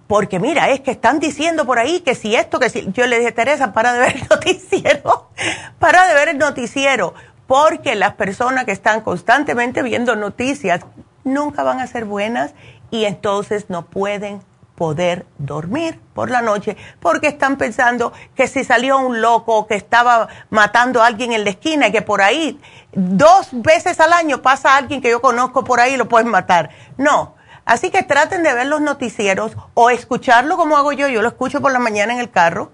Porque 0.07 0.39
mira, 0.39 0.71
es 0.71 0.81
que 0.81 0.91
están 0.91 1.21
diciendo 1.21 1.65
por 1.65 1.79
ahí 1.79 2.01
que 2.01 2.15
si 2.15 2.35
esto, 2.35 2.59
que 2.59 2.71
si... 2.71 2.91
Yo 2.93 3.07
le 3.07 3.19
dije, 3.19 3.33
Teresa, 3.33 3.73
para 3.73 3.93
de 3.93 4.01
ver 4.01 4.17
el 4.17 4.29
noticiero, 4.31 5.31
para 5.79 6.07
de 6.09 6.15
ver 6.15 6.29
el 6.29 6.39
noticiero, 6.39 7.15
porque 7.47 7.95
las 7.95 8.15
personas 8.15 8.65
que 8.65 8.73
están 8.73 9.01
constantemente 9.01 9.83
viendo 9.83 10.17
noticias 10.17 10.81
nunca 11.25 11.63
van 11.63 11.81
a 11.81 11.87
ser 11.87 12.05
buenas 12.05 12.55
y 12.91 13.05
entonces 13.05 13.71
no 13.71 13.87
pueden 13.87 14.43
poder 14.75 15.27
dormir 15.39 16.01
por 16.15 16.31
la 16.31 16.43
noche 16.43 16.77
porque 17.01 17.29
están 17.29 17.57
pensando 17.57 18.13
que 18.35 18.49
si 18.49 18.65
salió 18.65 18.99
un 18.99 19.21
loco 19.21 19.67
que 19.67 19.75
estaba 19.75 20.29
matando 20.51 21.03
a 21.03 21.07
alguien 21.07 21.33
en 21.33 21.45
la 21.45 21.51
esquina 21.51 21.89
y 21.89 21.93
que 21.93 22.03
por 22.03 22.23
ahí 22.23 22.61
dos 22.93 23.49
veces 23.53 24.01
al 24.01 24.13
año 24.13 24.43
pasa 24.43 24.77
alguien 24.77 25.01
que 25.01 25.11
yo 25.11 25.21
conozco 25.21 25.63
por 25.63 25.81
ahí 25.81 25.95
y 25.95 25.97
lo 25.97 26.09
pueden 26.09 26.29
matar. 26.29 26.71
No, 26.97 27.35
Así 27.65 27.91
que 27.91 28.03
traten 28.03 28.43
de 28.43 28.55
ver 28.55 28.67
los 28.67 28.81
noticieros 28.81 29.57
o 29.75 29.91
escucharlo 29.91 30.57
como 30.57 30.77
hago 30.77 30.93
yo. 30.93 31.09
Yo 31.09 31.23
lo 31.23 31.29
escucho 31.29 31.61
por 31.61 31.73
la 31.73 31.79
mañana 31.79 32.13
en 32.13 32.21
el 32.21 32.31
carro. 32.31 32.73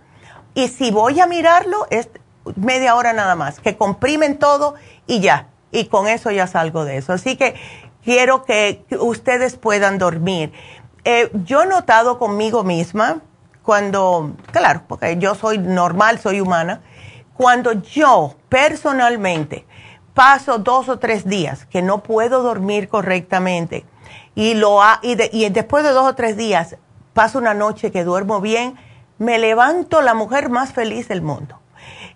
Y 0.55 0.69
si 0.69 0.91
voy 0.91 1.21
a 1.21 1.27
mirarlo, 1.27 1.87
es 1.91 2.09
media 2.57 2.95
hora 2.95 3.13
nada 3.13 3.35
más, 3.35 3.61
que 3.61 3.77
comprimen 3.77 4.39
todo 4.39 4.75
y 5.07 5.21
ya. 5.21 5.49
Y 5.71 5.87
con 5.87 6.09
eso 6.09 6.31
ya 6.31 6.47
salgo 6.47 6.85
de 6.85 6.97
eso. 6.97 7.13
Así 7.13 7.37
que 7.37 7.55
quiero 8.03 8.45
que 8.45 8.85
ustedes 8.99 9.57
puedan 9.57 9.99
dormir. 9.99 10.53
Eh, 11.05 11.31
yo 11.45 11.63
he 11.63 11.67
notado 11.67 12.19
conmigo 12.19 12.65
misma, 12.65 13.21
cuando, 13.63 14.33
claro, 14.51 14.83
porque 14.89 15.19
yo 15.19 15.35
soy 15.35 15.59
normal, 15.59 16.19
soy 16.19 16.41
humana, 16.41 16.81
cuando 17.35 17.73
yo 17.73 18.35
personalmente 18.49 19.67
paso 20.15 20.59
dos 20.59 20.89
o 20.89 20.99
tres 20.99 21.27
días 21.27 21.67
que 21.67 21.83
no 21.83 22.03
puedo 22.03 22.43
dormir 22.43 22.89
correctamente, 22.89 23.85
y, 24.39 24.55
lo 24.55 24.81
ha, 24.81 25.01
y, 25.03 25.17
y 25.37 25.49
después 25.51 25.83
de 25.83 25.91
dos 25.91 26.05
o 26.05 26.15
tres 26.15 26.37
días 26.37 26.77
paso 27.13 27.39
una 27.39 27.55
noche 27.55 27.91
que 27.91 28.05
duermo 28.05 28.41
bien, 28.41 28.77
me 29.19 29.41
levanto 29.41 30.01
la 30.01 30.15
mujer 30.15 30.49
más 30.49 30.73
feliz 30.73 31.09
del 31.09 31.23
mundo. 31.23 31.59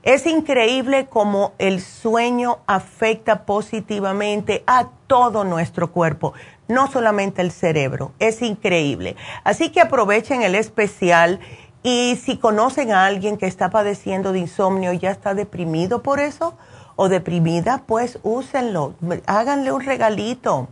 Es 0.05 0.27
increíble 0.27 1.09
cómo 1.11 1.53
el 1.59 1.81
sueño 1.81 2.59
afecta 2.69 3.45
positivamente 3.45 4.63
a 4.69 4.91
todo 5.09 5.43
nuestro 5.43 5.91
cuerpo, 5.91 6.33
no 6.69 6.89
solamente 6.89 7.43
el 7.43 7.51
cerebro. 7.51 8.13
Es 8.21 8.41
increíble. 8.41 9.17
Así 9.43 9.71
que 9.71 9.81
aprovechen 9.81 10.43
el 10.43 10.55
especial 10.55 11.41
y 11.83 12.17
si 12.23 12.37
conocen 12.37 12.93
a 12.93 13.05
alguien 13.05 13.37
que 13.37 13.47
está 13.47 13.71
padeciendo 13.71 14.31
de 14.31 14.39
insomnio 14.39 14.93
y 14.93 15.01
ya 15.01 15.11
está 15.11 15.35
deprimido 15.35 16.05
por 16.05 16.21
eso 16.21 16.55
o 16.95 17.09
deprimida, 17.09 17.83
pues 17.85 18.21
úsenlo, 18.23 18.95
háganle 19.27 19.73
un 19.73 19.81
regalito. 19.81 20.69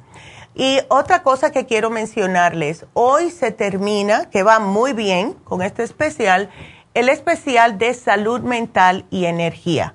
Y 0.60 0.80
otra 0.88 1.22
cosa 1.22 1.52
que 1.52 1.64
quiero 1.64 1.88
mencionarles, 1.88 2.84
hoy 2.92 3.30
se 3.30 3.50
termina, 3.50 4.28
que 4.28 4.42
va 4.42 4.58
muy 4.58 4.92
bien 4.92 5.32
con 5.32 5.62
este 5.62 5.82
especial, 5.82 6.50
el 6.92 7.08
especial 7.08 7.78
de 7.78 7.94
salud 7.94 8.42
mental 8.42 9.06
y 9.08 9.24
energía. 9.24 9.94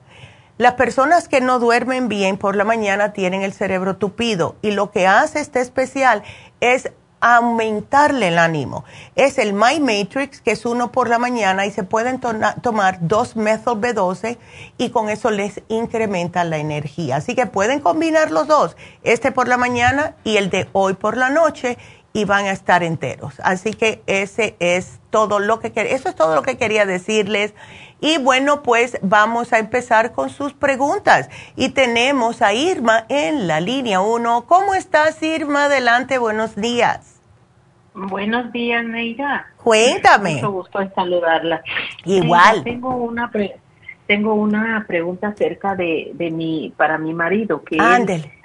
Las 0.58 0.74
personas 0.74 1.28
que 1.28 1.40
no 1.40 1.60
duermen 1.60 2.08
bien 2.08 2.38
por 2.38 2.56
la 2.56 2.64
mañana 2.64 3.14
tienen 3.14 3.44
el 3.44 3.54
cerebro 3.54 3.98
tupido 3.98 4.56
y 4.64 4.72
lo 4.72 4.90
que 4.90 5.06
hace 5.06 5.40
este 5.40 5.62
especial 5.62 6.24
es 6.62 6.92
aumentarle 7.26 8.28
el 8.28 8.38
ánimo. 8.38 8.86
Es 9.16 9.40
el 9.40 9.54
My 9.54 9.80
Matrix, 9.80 10.42
que 10.42 10.52
es 10.52 10.64
uno 10.64 10.92
por 10.92 11.10
la 11.10 11.18
mañana 11.18 11.66
y 11.66 11.72
se 11.72 11.84
pueden 11.84 12.20
tomar 12.20 13.00
dos 13.02 13.36
Methyl 13.36 13.74
B12 13.74 14.38
y 14.78 14.92
con 14.92 15.10
eso 15.10 15.32
les 15.32 15.64
incrementa 15.68 16.44
la 16.44 16.58
energía. 16.58 17.16
Así 17.16 17.34
que 17.34 17.48
pueden 17.48 17.80
combinar 17.80 18.30
los 18.30 18.46
dos, 18.46 18.78
este 19.02 19.32
por 19.32 19.48
la 19.48 19.58
mañana 19.58 20.14
y 20.24 20.38
el 20.38 20.52
de 20.52 20.70
hoy 20.72 20.94
por 20.94 21.18
la 21.18 21.32
noche 21.32 21.80
y 22.14 22.26
van 22.26 22.46
a 22.46 22.52
estar 22.52 22.84
enteros. 22.84 23.34
Así 23.44 23.74
que 23.74 24.04
ese 24.06 24.56
es 24.60 25.00
todo 25.10 25.40
lo 25.40 25.60
que 25.60 25.74
eso 25.76 26.10
es 26.10 26.16
todo 26.16 26.36
lo 26.36 26.44
que 26.44 26.58
quería 26.58 26.86
decirles. 26.86 27.56
Y 28.02 28.20
bueno, 28.20 28.62
pues 28.62 29.00
vamos 29.02 29.52
a 29.52 29.58
empezar 29.58 30.12
con 30.12 30.30
sus 30.30 30.54
preguntas. 30.54 31.28
Y 31.56 31.70
tenemos 31.70 32.44
a 32.44 32.54
Irma 32.54 33.06
en 33.10 33.48
la 33.48 33.62
línea 33.62 34.00
1. 34.00 34.46
¿Cómo 34.46 34.76
estás, 34.76 35.24
Irma? 35.24 35.66
Adelante, 35.66 36.20
buenos 36.20 36.56
días. 36.56 37.15
Buenos 37.96 38.52
días, 38.52 38.84
Neida. 38.86 39.48
Cuéntame. 39.64 40.36
Mucho 40.36 40.52
gusto 40.52 40.82
en 40.82 40.94
saludarla. 40.94 41.64
Igual. 42.04 42.64
tengo 42.64 42.96
una 42.96 43.32
tengo 44.06 44.34
una 44.36 44.86
pregunta 44.88 45.30
acerca 45.30 45.76
de, 45.76 46.12
de 46.14 46.30
mi 46.30 46.74
para 46.78 46.98
mi 46.98 47.14
marido 47.14 47.64
que 47.64 47.78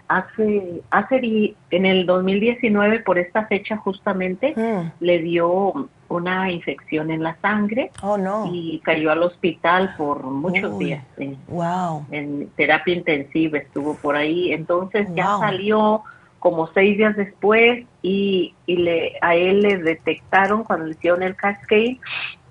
hace 0.08 0.82
hace 0.90 1.54
en 1.70 1.86
el 1.86 2.06
2019 2.06 3.00
por 3.00 3.18
esta 3.18 3.46
fecha 3.46 3.76
justamente 3.76 4.54
mm. 4.56 5.04
le 5.04 5.18
dio 5.18 5.88
una 6.08 6.50
infección 6.50 7.10
en 7.10 7.22
la 7.22 7.36
sangre 7.40 7.90
oh, 8.02 8.16
no. 8.16 8.50
y 8.52 8.80
cayó 8.84 9.12
al 9.12 9.22
hospital 9.22 9.94
por 9.96 10.24
muchos 10.24 10.78
días. 10.78 11.04
En, 11.16 11.36
wow. 11.48 12.04
En 12.10 12.48
terapia 12.56 12.94
intensiva 12.94 13.58
estuvo 13.58 13.94
por 13.94 14.16
ahí. 14.16 14.52
Entonces 14.52 15.06
ya 15.14 15.38
salió 15.38 16.02
como 16.40 16.68
seis 16.72 16.96
días 16.96 17.16
después 17.16 17.86
y, 18.02 18.54
y 18.66 18.76
le, 18.76 19.12
a 19.20 19.34
él 19.34 19.60
le 19.60 19.78
detectaron 19.78 20.64
cuando 20.64 20.86
le 20.86 20.92
hicieron 20.92 21.22
el 21.22 21.36
cascade 21.36 21.98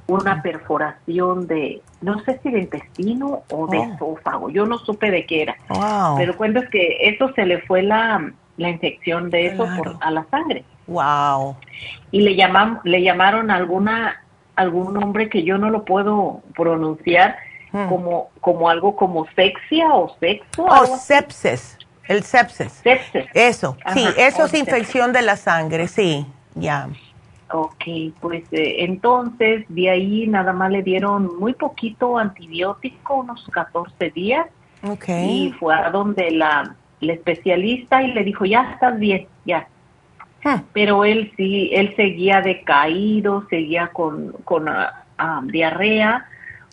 una 0.10 0.42
perforación 0.42 1.48
de, 1.48 1.82
no 2.02 2.20
sé 2.24 2.40
si 2.42 2.50
de 2.50 2.60
intestino 2.60 3.44
o 3.52 3.68
de 3.68 3.78
oh. 3.78 3.94
esófago, 3.94 4.50
yo 4.50 4.66
no 4.66 4.80
supe 4.80 5.12
de 5.12 5.26
qué 5.26 5.44
era. 5.44 5.56
Pero 6.18 6.36
cuento 6.36 6.60
es 6.60 6.70
que 6.70 6.98
eso 7.02 7.32
se 7.34 7.46
le 7.46 7.62
fue 7.62 7.84
la, 7.84 8.32
la 8.58 8.70
infección 8.70 9.30
de 9.30 9.48
eso 9.48 9.68
por, 9.78 9.98
a 10.02 10.12
la 10.12 10.26
sangre. 10.32 10.64
Wow. 10.88 11.56
Y 12.12 12.22
le 12.22 12.36
llaman, 12.36 12.80
le 12.84 13.04
llamaron 13.04 13.52
alguna 13.52 14.24
algún 14.56 14.94
nombre 14.94 15.30
que 15.30 15.44
yo 15.44 15.58
no 15.58 15.70
lo 15.70 15.86
puedo 15.86 16.42
pronunciar 16.54 17.38
hmm. 17.72 17.88
como 17.88 18.30
como 18.42 18.70
algo 18.70 18.96
como 18.96 19.26
sexia 19.36 19.94
o 19.94 20.14
sexo. 20.20 20.66
O 20.66 20.68
oh, 20.68 20.98
sepsis. 20.98 21.78
El 22.10 22.24
sepsis. 22.24 22.74
Sepsis. 22.84 23.26
Eso. 23.36 23.78
sí, 23.94 24.04
eso 24.18 24.46
es 24.46 24.54
infección 24.56 25.14
de 25.14 25.22
la 25.22 25.38
sangre, 25.38 25.88
sí. 25.88 26.26
Ya. 26.56 26.90
Ok, 27.52 27.84
pues 28.20 28.44
eh, 28.52 28.84
entonces 28.84 29.64
de 29.70 29.90
ahí 29.92 30.28
nada 30.28 30.52
más 30.52 30.72
le 30.72 30.82
dieron 30.82 31.38
muy 31.40 31.54
poquito 31.54 32.18
antibiótico, 32.18 33.18
unos 33.18 33.48
14 33.52 34.10
días. 34.10 34.48
Okay. 34.82 35.48
Y 35.48 35.52
fue 35.52 35.76
a 35.76 35.92
donde 35.92 36.32
la, 36.32 36.76
la 37.00 37.14
especialista 37.14 38.02
y 38.02 38.12
le 38.12 38.24
dijo, 38.24 38.44
ya 38.44 38.72
estás 38.74 38.98
bien, 38.98 39.28
ya. 39.46 39.68
Hmm. 40.44 40.62
Pero 40.74 41.06
él 41.06 41.32
sí, 41.38 41.70
él 41.74 41.94
seguía 41.96 42.42
decaído, 42.42 43.46
seguía 43.52 43.90
con, 43.90 44.32
con 44.46 44.68
ah, 44.68 45.06
ah, 45.20 45.42
diarrea, 45.44 46.26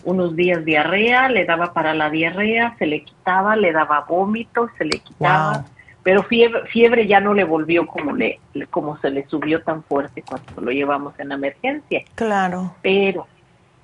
unos 0.07 0.37
días 0.37 0.65
diarrea, 0.65 1.29
le 1.29 1.45
daba 1.45 1.73
para 1.73 1.93
la 1.93 2.09
diarrea, 2.11 2.77
se 2.79 2.87
le 2.87 3.03
quitaba, 3.03 3.57
le 3.57 3.73
daba 3.73 4.07
vómito, 4.09 4.71
se 4.79 4.85
le 4.85 5.01
quitaba. 5.01 5.65
Pero 6.05 6.23
fiebre, 6.23 6.65
fiebre 6.67 7.09
ya 7.09 7.19
no 7.19 7.35
le 7.35 7.43
volvió 7.43 7.89
como 7.89 8.13
le 8.13 8.39
como 8.71 8.97
se 8.99 9.11
le 9.11 9.27
subió 9.27 9.63
tan 9.63 9.83
fuerte 9.83 10.23
cuando 10.23 10.63
lo 10.63 10.71
llevamos 10.71 11.19
en 11.19 11.33
emergencia. 11.33 12.05
Claro. 12.15 12.73
Pero 12.83 13.27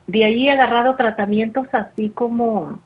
de 0.07 0.25
ahí 0.25 0.49
he 0.49 0.53
agarrado 0.53 0.95
tratamientos 0.95 1.67
así 1.73 2.11
como 2.11 2.79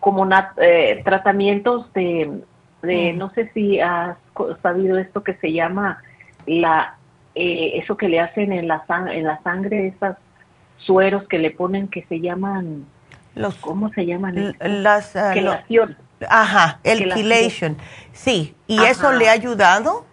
como 0.00 0.26
eh, 0.56 1.02
tratamientos 1.04 1.92
de, 1.92 2.40
de 2.80 3.12
mm. 3.12 3.18
no 3.18 3.30
sé 3.34 3.50
si 3.52 3.80
has 3.80 4.16
sabido 4.62 4.96
esto 4.96 5.22
que 5.22 5.34
se 5.34 5.52
llama 5.52 6.02
la 6.46 6.96
eh, 7.34 7.72
eso 7.74 7.98
que 7.98 8.08
le 8.08 8.20
hacen 8.20 8.52
en 8.52 8.66
la 8.66 8.82
en 9.12 9.24
la 9.24 9.42
sangre 9.42 9.88
esas 9.88 10.16
sueros 10.78 11.24
que 11.28 11.38
le 11.38 11.50
ponen 11.50 11.88
que 11.88 12.04
se 12.08 12.20
llaman 12.20 12.86
los 13.34 13.54
cómo 13.56 13.90
se 13.90 14.06
llaman 14.06 14.54
las 14.60 15.14
uh, 15.14 15.94
ajá 16.28 16.80
el 16.82 17.12
chelation 17.12 17.76
sí 18.12 18.54
y 18.66 18.82
eso 18.82 19.12
le 19.12 19.28
ha 19.28 19.32
ayudado 19.32 20.04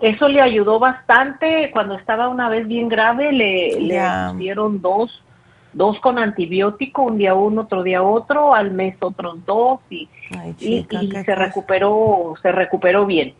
eso 0.00 0.28
le 0.28 0.40
ayudó 0.40 0.78
bastante. 0.78 1.70
Cuando 1.72 1.94
estaba 1.94 2.28
una 2.28 2.48
vez 2.48 2.66
bien 2.66 2.88
grave 2.88 3.32
le, 3.32 3.80
le 3.80 4.00
dieron 4.36 4.80
dos 4.80 5.22
dos 5.72 6.00
con 6.00 6.18
antibiótico, 6.18 7.02
un 7.02 7.18
día 7.18 7.34
uno, 7.34 7.62
otro 7.62 7.82
día 7.82 8.02
otro, 8.02 8.54
al 8.54 8.70
mes 8.72 8.96
otros 9.00 9.44
dos 9.44 9.80
y, 9.90 10.08
y, 10.58 10.86
se 11.24 11.34
recuperó, 11.34 12.34
se 12.42 12.50
recuperó 12.52 13.06
bien. 13.06 13.34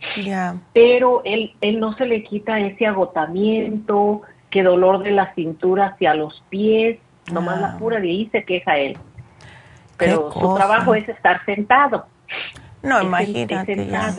Pero 0.73 1.23
él, 1.25 1.55
él 1.61 1.81
no 1.81 1.95
se 1.97 2.07
le 2.07 2.23
quita 2.23 2.61
ese 2.61 2.87
agotamiento, 2.87 4.23
que 4.51 4.63
dolor 4.63 5.03
de 5.03 5.11
la 5.11 5.35
cintura 5.35 5.87
hacia 5.87 6.15
los 6.15 6.43
pies, 6.49 6.99
nomás 7.33 7.61
la 7.61 7.79
pura 7.79 8.01
de 8.01 8.09
ahí 8.09 8.29
se 8.33 8.45
queja 8.45 8.77
él. 8.79 8.97
Pero 9.97 10.33
su 10.33 10.55
trabajo 10.55 10.95
es 10.95 11.09
estar 11.09 11.45
sentado. 11.45 12.07
No, 12.83 13.03
imagínate. 13.03 14.15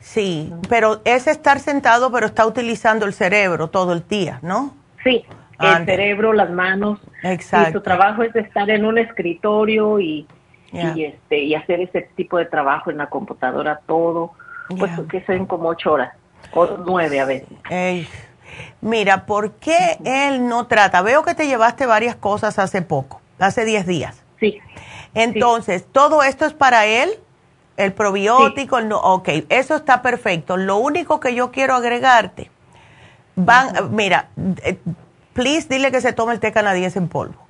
Sí, 0.00 0.52
pero 0.68 1.02
es 1.04 1.26
estar 1.26 1.58
sentado, 1.58 2.10
pero 2.10 2.26
está 2.26 2.46
utilizando 2.46 3.04
el 3.04 3.12
cerebro 3.12 3.68
todo 3.68 3.92
el 3.92 4.06
día, 4.08 4.38
¿no? 4.42 4.74
Sí, 5.04 5.24
el 5.60 5.84
cerebro, 5.84 6.32
las 6.32 6.50
manos. 6.50 7.00
Exacto. 7.22 7.70
Y 7.70 7.72
su 7.74 7.80
trabajo 7.82 8.22
es 8.22 8.34
estar 8.34 8.70
en 8.70 8.86
un 8.86 8.96
escritorio 8.96 10.00
y, 10.00 10.26
y, 10.72 11.04
este, 11.04 11.40
y 11.40 11.54
hacer 11.54 11.80
ese 11.80 12.02
tipo 12.16 12.38
de 12.38 12.46
trabajo 12.46 12.90
en 12.90 12.98
la 12.98 13.06
computadora 13.08 13.80
todo, 13.86 14.32
pues 14.78 14.92
que 15.10 15.24
son 15.26 15.46
como 15.46 15.68
ocho 15.68 15.92
horas, 15.92 16.14
o 16.52 16.66
nueve 16.86 17.20
a 17.20 17.24
veces. 17.26 17.58
Mira, 18.80 19.26
¿por 19.26 19.52
qué 19.52 19.98
él 20.04 20.46
no 20.48 20.66
trata? 20.66 21.02
Veo 21.02 21.22
que 21.22 21.34
te 21.34 21.46
llevaste 21.46 21.86
varias 21.86 22.16
cosas 22.16 22.58
hace 22.58 22.82
poco, 22.82 23.20
hace 23.38 23.64
diez 23.64 23.86
días. 23.86 24.22
Sí. 24.40 24.60
Entonces, 25.14 25.86
¿todo 25.90 26.22
esto 26.22 26.46
es 26.46 26.52
para 26.52 26.86
él? 26.86 27.10
El 27.76 27.92
probiótico, 27.92 28.80
no, 28.80 28.98
ok, 28.98 29.28
eso 29.48 29.76
está 29.76 30.02
perfecto. 30.02 30.56
Lo 30.56 30.78
único 30.78 31.20
que 31.20 31.34
yo 31.34 31.52
quiero 31.52 31.74
agregarte, 31.74 32.50
van, 33.36 33.94
mira, 33.94 34.30
eh, 34.64 34.78
please 35.32 35.68
dile 35.68 35.92
que 35.92 36.00
se 36.00 36.12
tome 36.12 36.32
el 36.32 36.40
té 36.40 36.50
canadiense 36.52 36.98
en 36.98 37.08
polvo. 37.08 37.46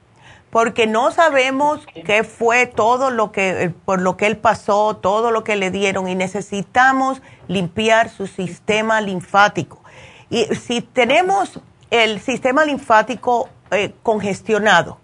Porque 0.50 0.86
no 0.86 1.10
sabemos 1.10 1.86
qué 2.06 2.24
fue 2.24 2.66
todo 2.66 3.10
lo 3.10 3.32
que, 3.32 3.64
eh, 3.64 3.70
por 3.70 4.00
lo 4.00 4.16
que 4.16 4.26
él 4.26 4.36
pasó, 4.36 4.96
todo 4.96 5.30
lo 5.30 5.44
que 5.44 5.56
le 5.56 5.70
dieron 5.70 6.08
y 6.08 6.14
necesitamos 6.14 7.22
limpiar 7.48 8.08
su 8.08 8.26
sistema 8.26 9.00
linfático. 9.00 9.82
Y 10.30 10.44
si 10.54 10.82
tenemos 10.82 11.60
el 11.90 12.20
sistema 12.20 12.64
linfático 12.64 13.48
eh, 13.70 13.94
congestionado, 14.02 14.98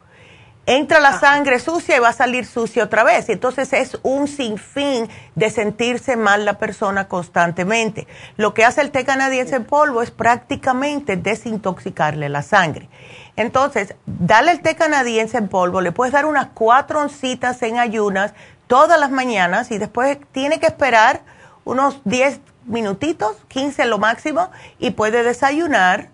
entra 0.66 0.99
la 0.99 1.18
sangre 1.18 1.59
sucia 1.59 1.97
y 1.97 2.01
va 2.01 2.09
a 2.09 2.14
salir 2.14 2.47
sucia 2.47 2.85
otra 2.85 3.05
vez. 3.05 3.29
Entonces 3.29 3.72
es 3.72 3.99
un 4.03 4.29
sinfín 4.29 5.09
de 5.35 5.51
sentirse 5.51 6.16
mal 6.16 6.45
la 6.45 6.59
persona 6.59 7.09
constantemente. 7.09 8.07
Lo 8.37 8.55
que 8.55 8.64
hace 8.64 8.81
el 8.81 8.91
té 8.91 9.05
canadiense 9.05 9.57
en 9.57 9.64
polvo 9.64 10.03
es 10.03 10.11
prácticamente 10.11 11.16
desintoxicarle 11.16 12.29
la 12.29 12.43
sangre. 12.43 12.89
Entonces, 13.37 13.97
dale 14.07 14.53
el 14.53 14.61
té 14.61 14.77
canadiense 14.77 15.39
en 15.39 15.49
polvo, 15.49 15.81
le 15.81 15.91
puedes 15.91 16.12
dar 16.12 16.25
unas 16.25 16.49
cuatro 16.55 17.01
oncitas 17.01 17.61
en 17.62 17.79
ayunas 17.79 18.33
todas 18.68 18.99
las 18.99 19.11
mañanas 19.11 19.70
y 19.70 19.79
después 19.79 20.18
tiene 20.33 20.61
que 20.61 20.66
esperar 20.66 21.22
unos 21.64 22.01
10 22.05 22.41
minutitos, 22.67 23.37
15 23.49 23.87
lo 23.87 23.99
máximo, 23.99 24.51
y 24.79 24.91
puede 24.91 25.23
desayunar 25.23 26.09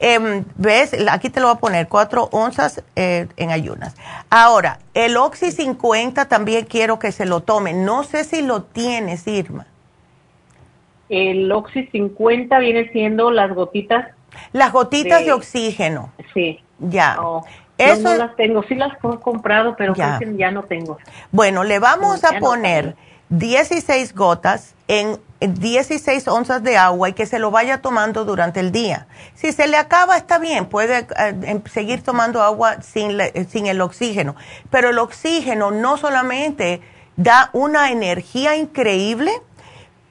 Em, 0.00 0.44
¿Ves? 0.56 0.96
Aquí 1.10 1.28
te 1.28 1.40
lo 1.40 1.48
voy 1.48 1.56
a 1.56 1.58
poner, 1.58 1.88
cuatro 1.88 2.28
onzas 2.30 2.84
eh, 2.94 3.26
en 3.36 3.50
ayunas. 3.50 3.96
Ahora, 4.30 4.78
el 4.94 5.16
Oxy 5.16 5.50
50 5.50 6.28
también 6.28 6.66
quiero 6.66 6.98
que 6.98 7.10
se 7.10 7.26
lo 7.26 7.40
tome. 7.40 7.72
No 7.72 8.04
sé 8.04 8.24
si 8.24 8.42
lo 8.42 8.62
tienes, 8.62 9.26
Irma. 9.26 9.66
El 11.08 11.50
Oxy 11.50 11.86
50 11.86 12.58
viene 12.60 12.90
siendo 12.92 13.30
las 13.30 13.52
gotitas. 13.52 14.06
Las 14.52 14.72
gotitas 14.72 15.24
de, 15.24 15.32
oxígeno. 15.32 16.12
Sí. 16.32 16.60
Ya. 16.78 17.16
No, 17.16 17.44
Eso, 17.76 18.02
no, 18.02 18.14
las 18.14 18.36
tengo. 18.36 18.62
Sí 18.64 18.76
las 18.76 18.92
he 18.92 19.18
comprado, 19.20 19.74
pero 19.76 19.94
ya, 19.94 20.20
ya 20.36 20.52
no 20.52 20.62
tengo. 20.62 20.98
Bueno, 21.32 21.64
le 21.64 21.80
vamos 21.80 22.22
a 22.22 22.38
poner 22.38 22.94
16 23.30 24.14
gotas 24.14 24.74
en 24.86 25.20
16 25.40 26.26
onzas 26.28 26.62
de 26.62 26.76
agua 26.76 27.10
y 27.10 27.12
que 27.12 27.26
se 27.26 27.38
lo 27.38 27.50
vaya 27.50 27.80
tomando 27.80 28.24
durante 28.24 28.60
el 28.60 28.72
día. 28.72 29.06
Si 29.34 29.52
se 29.52 29.68
le 29.68 29.76
acaba, 29.76 30.16
está 30.16 30.38
bien, 30.38 30.66
puede 30.66 30.98
eh, 30.98 31.06
em, 31.42 31.62
seguir 31.64 32.02
tomando 32.02 32.42
agua 32.42 32.82
sin, 32.82 33.20
eh, 33.20 33.46
sin 33.48 33.66
el 33.66 33.80
oxígeno. 33.80 34.34
Pero 34.70 34.90
el 34.90 34.98
oxígeno 34.98 35.70
no 35.70 35.96
solamente 35.96 36.80
da 37.16 37.50
una 37.52 37.90
energía 37.90 38.56
increíble, 38.56 39.30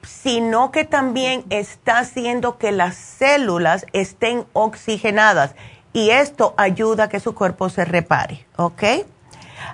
sino 0.02 0.70
que 0.70 0.84
también 0.84 1.44
está 1.50 1.98
haciendo 1.98 2.56
que 2.56 2.72
las 2.72 2.96
células 2.96 3.84
estén 3.92 4.46
oxigenadas 4.52 5.54
y 5.92 6.10
esto 6.10 6.54
ayuda 6.56 7.04
a 7.04 7.08
que 7.08 7.20
su 7.20 7.34
cuerpo 7.34 7.68
se 7.68 7.84
repare, 7.84 8.46
¿ok? 8.56 8.82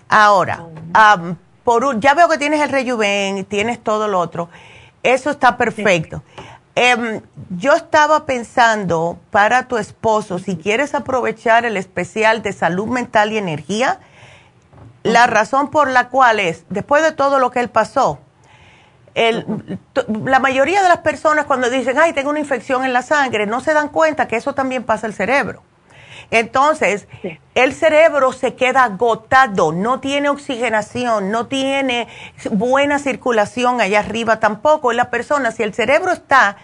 Ahora, 0.09 0.67
por 1.65 1.99
ya 1.99 2.15
veo 2.15 2.29
que 2.29 2.39
tienes 2.39 2.61
el 2.61 2.69
rejuven, 2.69 3.45
tienes 3.47 3.83
todo 3.83 4.07
lo 4.07 4.21
otro. 4.21 4.49
Eso 5.03 5.31
está 5.31 5.57
perfecto. 5.57 6.23
Em, 6.77 7.21
yo 7.51 7.73
estaba 7.73 8.27
pensando 8.27 9.19
para 9.31 9.69
tu 9.69 9.79
esposo, 9.79 10.39
si 10.39 10.57
quieres 10.57 10.95
aprovechar 10.95 11.65
el 11.65 11.77
especial 11.77 12.43
de 12.43 12.53
salud 12.53 12.87
mental 12.87 13.33
y 13.33 13.39
energía, 13.39 14.01
la 15.05 15.27
razón 15.27 15.71
por 15.71 15.89
la 15.89 16.09
cual 16.09 16.41
es, 16.41 16.65
después 16.71 17.03
de 17.03 17.13
todo 17.13 17.39
lo 17.39 17.51
que 17.51 17.61
él 17.61 17.69
pasó, 17.69 18.19
la 19.15 20.41
mayoría 20.41 20.83
de 20.83 20.89
las 20.89 20.99
personas 20.99 21.45
cuando 21.45 21.71
dicen, 21.71 21.97
ay, 21.99 22.13
tengo 22.13 22.31
una 22.31 22.41
infección 22.41 22.85
en 22.85 22.93
la 22.93 23.03
sangre, 23.03 23.47
no 23.47 23.61
se 23.61 23.73
dan 23.73 23.89
cuenta 23.89 24.27
que 24.27 24.37
eso 24.37 24.55
también 24.55 24.83
pasa 24.83 25.07
al 25.07 25.15
cerebro. 25.15 25.63
Entonces, 26.31 27.07
el 27.55 27.73
cerebro 27.75 28.33
se 28.33 28.55
queda 28.55 28.85
agotado, 28.85 29.73
no 29.73 30.01
tiene 30.01 30.29
oxigenación, 30.29 31.31
no 31.31 31.47
tiene 31.47 32.09
buena 32.51 32.99
circulación 32.99 33.81
allá 33.81 34.01
arriba 34.01 34.41
tampoco. 34.41 34.93
la 34.93 35.11
persona, 35.11 35.53
si 35.53 35.63
el 35.63 35.75
cerebro 35.75 36.13
está 36.13 36.57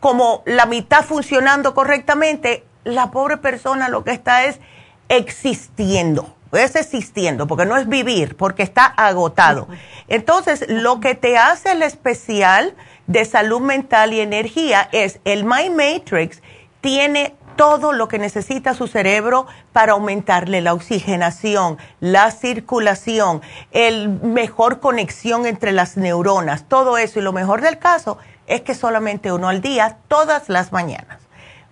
como 0.00 0.42
la 0.46 0.66
mitad 0.66 1.04
funcionando 1.04 1.74
correctamente, 1.74 2.64
la 2.84 3.10
pobre 3.10 3.36
persona 3.36 3.88
lo 3.88 4.04
que 4.04 4.12
está 4.12 4.44
es 4.44 4.60
existiendo. 5.08 6.34
Es 6.52 6.76
existiendo, 6.76 7.46
porque 7.46 7.66
no 7.66 7.76
es 7.76 7.88
vivir, 7.88 8.34
porque 8.36 8.62
está 8.62 8.86
agotado. 8.86 9.68
Entonces, 10.08 10.64
lo 10.68 10.98
que 11.00 11.14
te 11.14 11.36
hace 11.36 11.72
el 11.72 11.82
especial 11.82 12.74
de 13.06 13.24
salud 13.26 13.60
mental 13.60 14.14
y 14.14 14.20
energía 14.20 14.88
es 14.92 15.20
el 15.24 15.44
My 15.44 15.68
Matrix 15.68 16.42
tiene 16.80 17.34
todo 17.58 17.92
lo 17.92 18.06
que 18.06 18.20
necesita 18.20 18.72
su 18.72 18.86
cerebro 18.86 19.48
para 19.72 19.92
aumentarle 19.92 20.60
la 20.60 20.74
oxigenación, 20.74 21.76
la 21.98 22.30
circulación, 22.30 23.42
el 23.72 24.08
mejor 24.08 24.78
conexión 24.78 25.44
entre 25.44 25.72
las 25.72 25.96
neuronas, 25.96 26.68
todo 26.68 26.98
eso. 26.98 27.18
Y 27.18 27.22
lo 27.22 27.32
mejor 27.32 27.60
del 27.60 27.80
caso 27.80 28.16
es 28.46 28.60
que 28.60 28.76
solamente 28.76 29.32
uno 29.32 29.48
al 29.48 29.60
día, 29.60 29.96
todas 30.06 30.48
las 30.48 30.70
mañanas. 30.70 31.18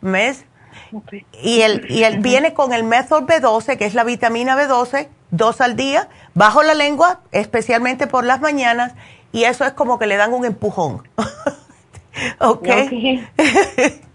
¿Ves? 0.01 0.45
Y 1.41 1.61
él, 1.61 1.87
y 1.89 2.03
él 2.03 2.19
viene 2.19 2.53
con 2.53 2.73
el 2.73 2.83
Method 2.83 3.23
B12, 3.23 3.79
que 3.79 3.87
es 3.87 3.95
la 3.95 4.03
vitamina 4.03 4.57
B12, 4.57 5.07
dos 5.31 5.61
al 5.61 5.77
día, 5.77 6.09
bajo 6.35 6.65
la 6.65 6.75
lengua, 6.75 7.21
especialmente 7.31 8.09
por 8.09 8.25
las 8.25 8.41
mañanas, 8.41 8.95
y 9.31 9.45
eso 9.45 9.65
es 9.65 9.73
como 9.73 10.01
que 10.01 10.09
le 10.09 10.17
dan 10.17 10.35
un 10.35 10.45
empujón. 10.45 11.09
¿Ok? 12.41 12.67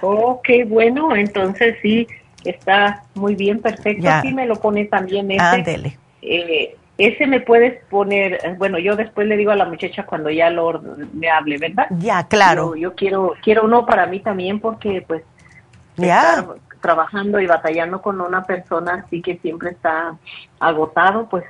Ok, 0.00 0.48
bueno, 0.66 1.14
entonces 1.14 1.76
sí, 1.82 2.06
está 2.44 3.04
muy 3.14 3.34
bien, 3.34 3.60
perfecto. 3.60 4.08
Sí 4.22 4.32
me 4.32 4.46
lo 4.46 4.60
pone 4.60 4.84
también 4.86 5.30
ese. 5.30 5.98
Eh, 6.22 6.76
ese 6.98 7.26
me 7.26 7.40
puedes 7.40 7.82
poner, 7.86 8.38
bueno, 8.58 8.78
yo 8.78 8.96
después 8.96 9.26
le 9.26 9.36
digo 9.36 9.50
a 9.50 9.56
la 9.56 9.64
muchacha 9.64 10.04
cuando 10.04 10.30
ya 10.30 10.50
lo 10.50 10.80
me 11.14 11.30
hable, 11.30 11.58
¿verdad? 11.58 11.86
Ya, 11.98 12.26
claro. 12.28 12.76
Yo, 12.76 12.94
quiero 12.94 13.34
quiero 13.42 13.64
uno 13.64 13.86
para 13.86 14.06
mí 14.06 14.20
también 14.20 14.60
porque 14.60 15.02
pues 15.06 15.22
ya. 15.96 16.44
Trabajando 16.82 17.40
y 17.40 17.46
batallando 17.46 18.02
con 18.02 18.20
una 18.20 18.42
persona 18.42 19.04
así 19.06 19.22
que 19.22 19.38
siempre 19.38 19.70
está 19.70 20.16
agotado, 20.60 21.28
pues 21.30 21.44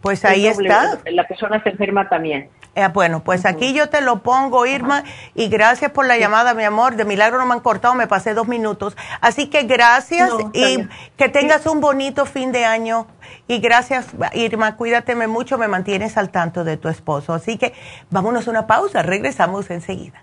pues 0.00 0.24
ahí 0.24 0.46
está. 0.46 0.98
La 1.10 1.26
persona 1.26 1.62
se 1.62 1.70
enferma 1.70 2.08
también. 2.08 2.48
Eh, 2.74 2.86
bueno, 2.92 3.24
pues 3.24 3.44
aquí 3.44 3.74
yo 3.74 3.88
te 3.88 4.00
lo 4.00 4.22
pongo, 4.22 4.64
Irma, 4.64 5.02
y 5.34 5.48
gracias 5.48 5.90
por 5.90 6.06
la 6.06 6.16
llamada, 6.16 6.54
mi 6.54 6.62
amor. 6.62 6.94
De 6.94 7.04
milagro 7.04 7.38
no 7.38 7.46
me 7.46 7.54
han 7.54 7.60
cortado, 7.60 7.94
me 7.96 8.06
pasé 8.06 8.34
dos 8.34 8.46
minutos. 8.46 8.96
Así 9.20 9.50
que 9.50 9.64
gracias 9.64 10.30
y 10.52 10.86
que 11.16 11.28
tengas 11.28 11.66
un 11.66 11.80
bonito 11.80 12.24
fin 12.24 12.52
de 12.52 12.64
año. 12.64 13.08
Y 13.48 13.58
gracias, 13.58 14.06
Irma, 14.32 14.76
cuídateme 14.76 15.26
mucho, 15.26 15.58
me 15.58 15.66
mantienes 15.66 16.16
al 16.16 16.30
tanto 16.30 16.62
de 16.62 16.76
tu 16.76 16.88
esposo. 16.88 17.34
Así 17.34 17.58
que 17.58 17.74
vámonos 18.10 18.46
a 18.46 18.50
una 18.52 18.68
pausa, 18.68 19.02
regresamos 19.02 19.70
enseguida. 19.70 20.22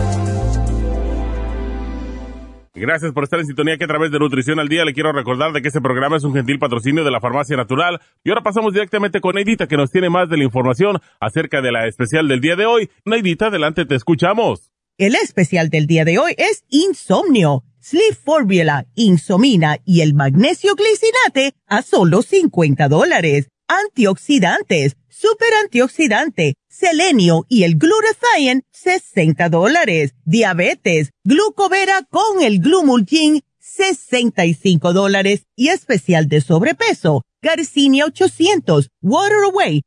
Gracias 2.81 3.11
por 3.13 3.23
estar 3.23 3.39
en 3.39 3.45
sintonía 3.45 3.77
que 3.77 3.83
a 3.83 3.87
través 3.87 4.11
de 4.11 4.17
Nutrición 4.17 4.59
al 4.59 4.67
Día 4.67 4.83
le 4.83 4.95
quiero 4.95 5.11
recordar 5.11 5.53
de 5.53 5.61
que 5.61 5.67
este 5.67 5.81
programa 5.81 6.17
es 6.17 6.23
un 6.23 6.33
gentil 6.33 6.57
patrocinio 6.57 7.03
de 7.03 7.11
la 7.11 7.21
Farmacia 7.21 7.55
Natural. 7.55 8.01
Y 8.23 8.29
ahora 8.31 8.41
pasamos 8.41 8.73
directamente 8.73 9.21
con 9.21 9.35
Neidita 9.35 9.67
que 9.67 9.77
nos 9.77 9.91
tiene 9.91 10.09
más 10.09 10.27
de 10.29 10.37
la 10.37 10.45
información 10.45 10.99
acerca 11.19 11.61
de 11.61 11.71
la 11.71 11.85
especial 11.85 12.27
del 12.27 12.41
día 12.41 12.55
de 12.55 12.65
hoy. 12.65 12.89
Neidita, 13.05 13.49
adelante, 13.49 13.85
te 13.85 13.93
escuchamos. 13.93 14.71
El 14.97 15.13
especial 15.13 15.69
del 15.69 15.85
día 15.85 16.05
de 16.05 16.17
hoy 16.17 16.33
es 16.39 16.63
Insomnio, 16.69 17.63
Sleep 17.81 18.15
Formula, 18.15 18.87
Insomina 18.95 19.77
y 19.85 20.01
el 20.01 20.15
magnesio 20.15 20.73
glicinate 20.73 21.53
a 21.67 21.83
solo 21.83 22.23
50 22.23 22.87
dólares. 22.87 23.50
Antioxidantes, 23.71 24.97
super 25.07 25.47
antioxidante 25.63 26.55
selenio 26.67 27.45
y 27.47 27.63
el 27.63 27.77
glutathione, 27.77 28.63
60 28.71 29.47
dólares. 29.47 30.13
Diabetes, 30.25 31.11
glucovera 31.23 32.01
con 32.09 32.41
el 32.41 32.59
glumulgin, 32.59 33.43
65 33.59 34.91
dólares. 34.91 35.45
Y 35.55 35.69
especial 35.69 36.27
de 36.27 36.41
sobrepeso, 36.41 37.23
Garcinia 37.41 38.05
800, 38.07 38.89
Water 39.01 39.43
Away, 39.45 39.83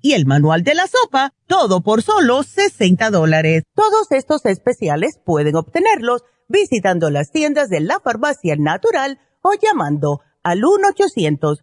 y 0.00 0.12
el 0.14 0.26
manual 0.26 0.64
de 0.64 0.74
la 0.74 0.88
sopa, 0.88 1.34
todo 1.46 1.82
por 1.82 2.02
solo 2.02 2.42
60 2.42 3.10
dólares. 3.10 3.62
Todos 3.76 4.10
estos 4.10 4.44
especiales 4.46 5.20
pueden 5.24 5.54
obtenerlos 5.54 6.22
visitando 6.48 7.10
las 7.10 7.30
tiendas 7.30 7.68
de 7.68 7.80
la 7.80 8.00
farmacia 8.00 8.56
natural 8.56 9.20
o 9.42 9.52
llamando 9.54 10.20
al 10.42 10.64
1 10.64 10.88
800 10.88 11.62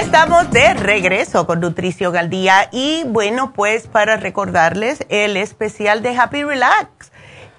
Estamos 0.00 0.50
de 0.50 0.74
regreso 0.74 1.46
con 1.46 1.60
Nutrición 1.60 2.16
al 2.16 2.28
Día 2.28 2.68
y 2.72 3.04
bueno, 3.06 3.52
pues 3.52 3.86
para 3.86 4.16
recordarles 4.16 5.06
el 5.08 5.36
especial 5.36 6.02
de 6.02 6.18
Happy 6.18 6.42
Relax 6.42 7.12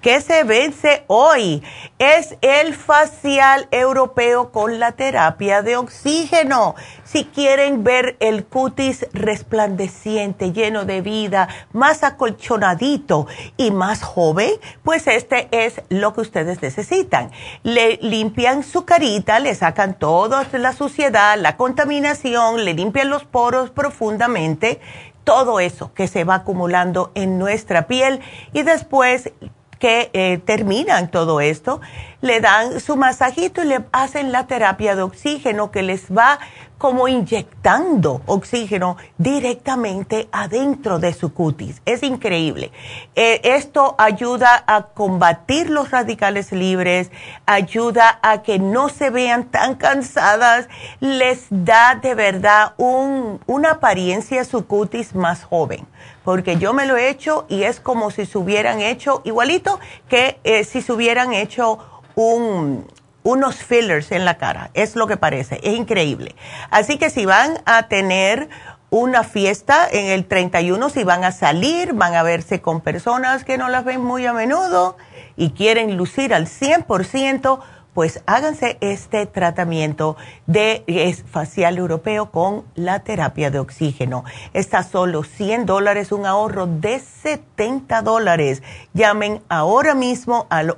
que 0.06 0.20
se 0.20 0.44
vence 0.44 1.02
hoy. 1.08 1.64
Es 1.98 2.36
el 2.40 2.76
facial 2.76 3.66
europeo 3.72 4.52
con 4.52 4.78
la 4.78 4.92
terapia 4.92 5.62
de 5.62 5.76
oxígeno. 5.76 6.76
Si 7.02 7.24
quieren 7.24 7.82
ver 7.82 8.16
el 8.20 8.44
cutis 8.44 9.08
resplandeciente, 9.12 10.52
lleno 10.52 10.84
de 10.84 11.00
vida, 11.00 11.48
más 11.72 12.04
acolchonadito 12.04 13.26
y 13.56 13.72
más 13.72 14.04
joven, 14.04 14.52
pues 14.84 15.08
este 15.08 15.48
es 15.50 15.82
lo 15.88 16.14
que 16.14 16.20
ustedes 16.20 16.62
necesitan. 16.62 17.32
Le 17.64 17.98
limpian 18.00 18.62
su 18.62 18.84
carita, 18.84 19.40
le 19.40 19.56
sacan 19.56 19.98
toda 19.98 20.46
la 20.52 20.72
suciedad, 20.72 21.36
la 21.36 21.56
contaminación, 21.56 22.64
le 22.64 22.74
limpian 22.74 23.10
los 23.10 23.24
poros 23.24 23.70
profundamente 23.70 24.80
todo 25.24 25.58
eso 25.58 25.92
que 25.92 26.06
se 26.06 26.22
va 26.22 26.36
acumulando 26.36 27.10
en 27.16 27.36
nuestra 27.36 27.88
piel 27.88 28.20
y 28.52 28.62
después 28.62 29.32
que 29.78 30.10
eh, 30.12 30.38
terminan 30.44 31.10
todo 31.10 31.40
esto, 31.40 31.80
le 32.20 32.40
dan 32.40 32.80
su 32.80 32.96
masajito 32.96 33.62
y 33.62 33.66
le 33.66 33.84
hacen 33.92 34.32
la 34.32 34.46
terapia 34.46 34.96
de 34.96 35.02
oxígeno 35.02 35.70
que 35.70 35.82
les 35.82 36.10
va 36.10 36.38
como 36.78 37.08
inyectando 37.08 38.22
oxígeno 38.26 38.96
directamente 39.18 40.28
adentro 40.32 40.98
de 40.98 41.12
su 41.12 41.32
cutis. 41.32 41.80
Es 41.84 42.02
increíble. 42.02 42.70
Eh, 43.14 43.40
esto 43.44 43.94
ayuda 43.98 44.64
a 44.66 44.82
combatir 44.82 45.70
los 45.70 45.90
radicales 45.90 46.52
libres, 46.52 47.10
ayuda 47.46 48.18
a 48.22 48.42
que 48.42 48.58
no 48.58 48.88
se 48.88 49.10
vean 49.10 49.44
tan 49.44 49.76
cansadas, 49.76 50.68
les 51.00 51.46
da 51.50 51.98
de 52.00 52.14
verdad 52.14 52.74
un, 52.76 53.40
una 53.46 53.72
apariencia 53.72 54.42
a 54.42 54.44
su 54.44 54.66
cutis 54.66 55.14
más 55.14 55.44
joven 55.44 55.86
porque 56.24 56.56
yo 56.56 56.72
me 56.72 56.86
lo 56.86 56.96
he 56.96 57.08
hecho 57.08 57.46
y 57.48 57.62
es 57.62 57.78
como 57.78 58.10
si 58.10 58.26
se 58.26 58.36
hubieran 58.36 58.80
hecho 58.80 59.22
igualito 59.24 59.78
que 60.08 60.40
eh, 60.42 60.64
si 60.64 60.82
se 60.82 60.92
hubieran 60.92 61.32
hecho 61.32 61.78
un, 62.16 62.84
unos 63.26 63.56
fillers 63.56 64.12
en 64.12 64.24
la 64.24 64.38
cara. 64.38 64.70
Es 64.72 64.94
lo 64.94 65.08
que 65.08 65.16
parece, 65.16 65.58
es 65.64 65.74
increíble. 65.74 66.36
Así 66.70 66.96
que 66.96 67.10
si 67.10 67.26
van 67.26 67.58
a 67.66 67.88
tener 67.88 68.48
una 68.88 69.24
fiesta 69.24 69.88
en 69.90 70.06
el 70.06 70.26
31, 70.26 70.88
si 70.90 71.02
van 71.02 71.24
a 71.24 71.32
salir, 71.32 71.92
van 71.92 72.14
a 72.14 72.22
verse 72.22 72.60
con 72.60 72.80
personas 72.80 73.42
que 73.42 73.58
no 73.58 73.68
las 73.68 73.84
ven 73.84 74.00
muy 74.00 74.26
a 74.26 74.32
menudo 74.32 74.96
y 75.36 75.50
quieren 75.50 75.96
lucir 75.96 76.32
al 76.32 76.46
100%, 76.46 77.58
pues 77.94 78.22
háganse 78.26 78.78
este 78.80 79.26
tratamiento 79.26 80.16
de 80.46 80.84
facial 81.28 81.78
europeo 81.78 82.30
con 82.30 82.64
la 82.76 83.00
terapia 83.00 83.50
de 83.50 83.58
oxígeno. 83.58 84.22
Está 84.52 84.84
solo 84.84 85.24
100 85.24 85.66
dólares, 85.66 86.12
un 86.12 86.26
ahorro 86.26 86.66
de 86.66 87.00
70 87.00 88.02
dólares. 88.02 88.62
Llamen 88.92 89.42
ahora 89.48 89.94
mismo 89.96 90.46
al 90.48 90.76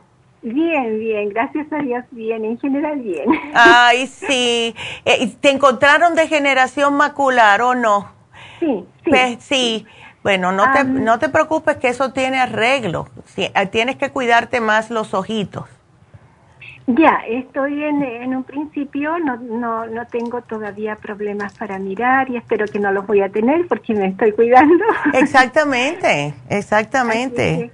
Bien, 0.42 1.00
bien, 1.00 1.30
gracias 1.30 1.66
a 1.72 1.78
Dios, 1.78 2.04
bien, 2.12 2.44
en 2.44 2.58
general 2.60 3.00
bien. 3.00 3.28
Ay, 3.54 4.06
sí. 4.06 4.74
Eh, 5.04 5.34
¿Te 5.40 5.50
encontraron 5.50 6.14
degeneración 6.14 6.94
macular 6.94 7.60
o 7.62 7.74
no? 7.74 8.12
Sí, 8.60 8.86
sí. 9.04 9.10
Pues, 9.10 9.36
sí. 9.40 9.86
Bueno, 10.22 10.52
no, 10.52 10.70
te, 10.72 10.84
no 10.84 11.18
te 11.18 11.28
preocupes 11.28 11.76
que 11.76 11.88
eso 11.88 12.12
tiene 12.12 12.38
arreglo. 12.38 13.08
Sí, 13.26 13.50
eh, 13.52 13.66
tienes 13.66 13.96
que 13.96 14.10
cuidarte 14.10 14.60
más 14.60 14.90
los 14.90 15.12
ojitos. 15.12 15.64
Ya, 16.86 17.22
estoy 17.26 17.82
en, 17.82 18.36
un 18.36 18.44
principio, 18.44 19.18
no, 19.18 19.36
no, 19.36 19.86
no 19.86 20.06
tengo 20.08 20.42
todavía 20.42 20.96
problemas 20.96 21.54
para 21.54 21.78
mirar 21.78 22.28
y 22.28 22.36
espero 22.36 22.66
que 22.66 22.78
no 22.78 22.92
los 22.92 23.06
voy 23.06 23.22
a 23.22 23.30
tener 23.30 23.66
porque 23.68 23.94
me 23.94 24.08
estoy 24.08 24.32
cuidando. 24.32 24.84
Exactamente, 25.14 26.34
exactamente. 26.50 27.70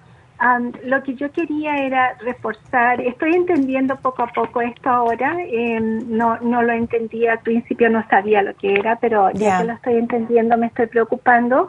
lo 0.85 1.03
que 1.03 1.15
yo 1.15 1.31
quería 1.33 1.77
era 1.79 2.15
reforzar, 2.21 3.01
estoy 3.01 3.35
entendiendo 3.35 3.97
poco 3.97 4.23
a 4.23 4.29
poco 4.29 4.61
esto 4.61 4.89
ahora, 4.89 5.37
em, 5.41 6.17
no, 6.17 6.39
no 6.39 6.63
lo 6.63 6.73
entendía 6.73 7.33
al 7.33 7.41
principio, 7.41 7.91
no 7.91 8.07
sabía 8.09 8.43
lo 8.43 8.55
que 8.55 8.75
era, 8.75 8.95
pero 8.97 9.33
ya 9.33 9.59
que 9.59 9.65
lo 9.65 9.73
estoy 9.73 9.95
entendiendo 9.97 10.57
me 10.57 10.67
estoy 10.67 10.87
preocupando. 10.87 11.69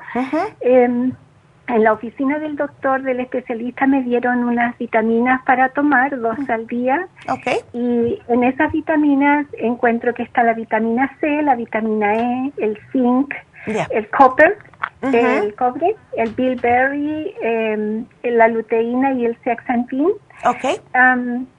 En 1.72 1.86
la 1.86 1.94
oficina 1.94 2.38
del 2.38 2.58
doctor, 2.58 3.02
del 3.02 3.22
especialista, 3.22 3.88
me 3.88 4.04
dieron 4.04 4.44
unas 4.44 4.78
vitaminas 4.78 5.42
para 5.46 5.70
tomar, 5.70 6.20
dos 6.20 6.38
al 6.50 6.68
día. 6.68 7.08
Okay. 7.30 7.60
Y 7.72 8.20
en 8.28 8.44
esas 8.44 8.74
vitaminas 8.74 9.48
encuentro 9.58 10.14
que 10.14 10.24
está 10.24 10.44
la 10.44 10.54
vitamina 10.54 11.16
C, 11.22 11.42
la 11.42 11.56
vitamina 11.56 12.14
E, 12.14 12.52
el 12.58 12.78
zinc, 12.92 13.34
el 13.66 14.10
copper, 14.10 14.58
el 15.02 15.56
cobre, 15.56 15.96
el 16.18 16.32
bilberry, 16.32 17.34
eh, 17.42 18.04
la 18.24 18.50
luteína 18.50 19.14
y 19.14 19.26
el 19.26 19.38
zeaxanthine. 19.38 20.12
Okay. 20.44 20.76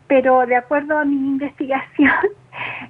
pero 0.09 0.45
de 0.45 0.57
acuerdo 0.57 0.99
a 0.99 1.05
mi 1.05 1.15
investigación, 1.15 2.13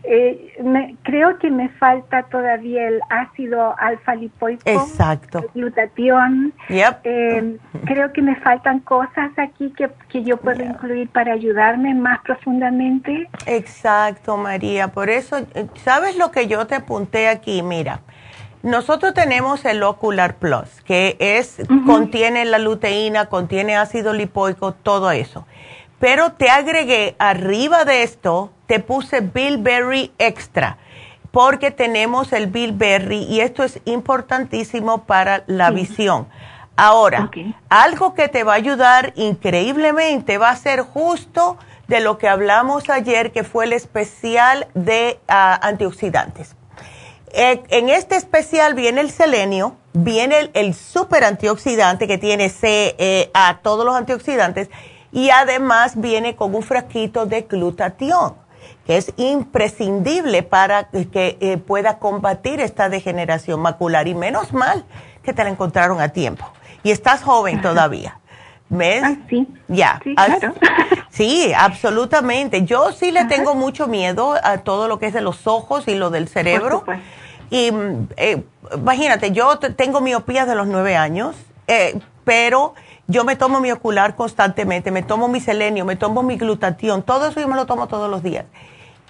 eh, 0.05 0.55
me, 0.63 0.97
creo 1.03 1.39
que 1.39 1.51
me 1.51 1.69
falta 1.71 2.25
todavía 2.25 2.89
el 2.89 3.01
ácido 3.09 3.75
alfa 3.79 4.15
lipoico, 4.15 4.63
Exacto. 4.65 5.39
el 5.39 5.49
glutatión. 5.55 6.53
Eh, 6.69 7.59
creo 7.85 8.13
que 8.13 8.23
me 8.23 8.37
faltan 8.37 8.81
cosas 8.81 9.31
aquí 9.37 9.73
que, 9.77 9.91
que 10.09 10.25
yo 10.25 10.37
puedo 10.37 10.63
incluir 10.63 11.09
para 11.11 11.33
ayudarme 11.33 11.95
más 11.95 12.21
profundamente. 12.23 13.29
Exacto, 13.47 14.37
María. 14.37 14.89
Por 14.89 15.09
eso, 15.09 15.37
¿sabes 15.77 16.17
lo 16.17 16.31
que 16.31 16.49
yo 16.49 16.67
te 16.67 16.75
apunté 16.75 17.29
aquí? 17.29 17.63
Mira. 17.63 18.01
Nosotros 18.63 19.13
tenemos 19.13 19.65
el 19.65 19.83
Ocular 19.83 20.37
Plus, 20.37 20.83
que 20.85 21.17
es, 21.19 21.57
contiene 21.85 22.45
la 22.45 22.61
luteína, 22.61 23.27
contiene 23.27 23.77
ácido 23.77 24.13
lipoico, 24.13 24.71
todo 24.73 25.11
eso. 25.11 25.47
Pero 25.99 26.33
te 26.33 26.49
agregué 26.49 27.17
arriba 27.19 27.85
de 27.85 28.05
esto 28.05 28.53
te 28.73 28.81
puse 28.81 29.21
Bilberry 29.21 30.13
Extra 30.17 30.79
porque 31.31 31.71
tenemos 31.71 32.33
el 32.33 32.47
Bilberry 32.47 33.25
y 33.25 33.41
esto 33.41 33.65
es 33.65 33.79
importantísimo 33.85 35.05
para 35.05 35.45
la 35.47 35.71
visión. 35.71 36.27
Ahora, 36.75 37.31
algo 37.69 38.15
que 38.15 38.29
te 38.29 38.45
va 38.45 38.55
a 38.55 38.57
ayudar 38.57 39.13
increíblemente 39.17 40.39
va 40.39 40.49
a 40.49 40.57
ser 40.57 40.81
justo 40.81 41.59
de 41.87 42.01
lo 42.01 42.17
que 42.17 42.29
hablamos 42.29 42.89
ayer, 42.89 43.31
que 43.31 43.45
fue 43.45 43.67
el 43.67 43.75
especial 43.75 44.67
de 44.73 45.21
ah, 45.29 45.61
antioxidantes. 45.63 46.57
Eh, 47.35 47.63
en 47.69 47.91
este 47.91 48.17
especial 48.17 48.73
viene 48.73 49.03
el 49.03 49.11
selenio, 49.11 49.77
viene 49.93 50.39
el, 50.39 50.51
el 50.55 50.73
super 50.73 51.25
antioxidante 51.25 52.09
que 52.09 52.17
tiene 52.17 52.49
C, 52.49 52.95
e, 52.97 53.31
A, 53.35 53.59
todos 53.63 53.85
los 53.85 53.95
antioxidantes, 53.95 54.71
y 55.13 55.29
además 55.29 56.01
viene 56.01 56.37
con 56.37 56.55
un 56.55 56.63
frasquito 56.63 57.27
de 57.27 57.43
glutatión 57.43 58.41
que 58.87 58.97
es 58.97 59.13
imprescindible 59.17 60.43
para 60.43 60.89
que 60.89 61.37
eh, 61.41 61.57
pueda 61.57 61.99
combatir 61.99 62.61
esta 62.61 62.89
degeneración 62.89 63.61
macular. 63.61 64.09
Y 64.09 64.15
menos 64.15 64.53
mal 64.53 64.85
que 65.23 65.33
te 65.33 65.45
la 65.45 65.51
encontraron 65.51 66.01
a 66.01 66.09
tiempo. 66.09 66.45
Y 66.83 66.91
estás 66.91 67.23
joven 67.23 67.63
todavía. 67.63 68.19
¿Ves? 68.69 69.03
Ah, 69.05 69.17
sí. 69.29 69.47
Ya. 69.69 70.01
Sí, 70.03 70.15
claro. 70.15 70.55
sí, 71.11 71.53
absolutamente. 71.57 72.65
Yo 72.65 72.91
sí 72.93 73.11
le 73.11 73.27
tengo 73.27 73.55
mucho 73.55 73.87
miedo 73.87 74.35
a 74.43 74.59
todo 74.59 74.89
lo 74.89 74.99
que 74.99 75.07
es 75.07 75.13
de 75.13 75.21
los 75.21 75.47
ojos 75.47 75.87
y 75.87 75.95
lo 75.95 76.11
del 76.11 76.27
cerebro. 76.27 76.85
Y 77.51 77.71
eh, 78.17 78.43
imagínate, 78.75 79.31
yo 79.31 79.59
tengo 79.59 80.01
miopía 80.01 80.47
de 80.47 80.55
los 80.55 80.67
nueve 80.67 80.97
años, 80.97 81.37
eh, 81.67 82.01
pero 82.25 82.75
yo 83.09 83.25
me 83.25 83.37
tomo 83.37 83.61
mi 83.61 83.71
ocular 83.71 84.17
constantemente, 84.17 84.91
me 84.91 85.03
tomo 85.03 85.29
mi 85.29 85.39
selenio, 85.39 85.85
me 85.85 85.97
tomo 85.97 86.23
mi 86.23 86.39
glutatión, 86.39 87.03
todo 87.03 87.29
eso 87.29 87.41
yo 87.41 87.49
me 87.49 87.57
lo 87.57 87.67
tomo 87.67 87.89
todos 87.89 88.11
los 88.11 88.23
días 88.23 88.47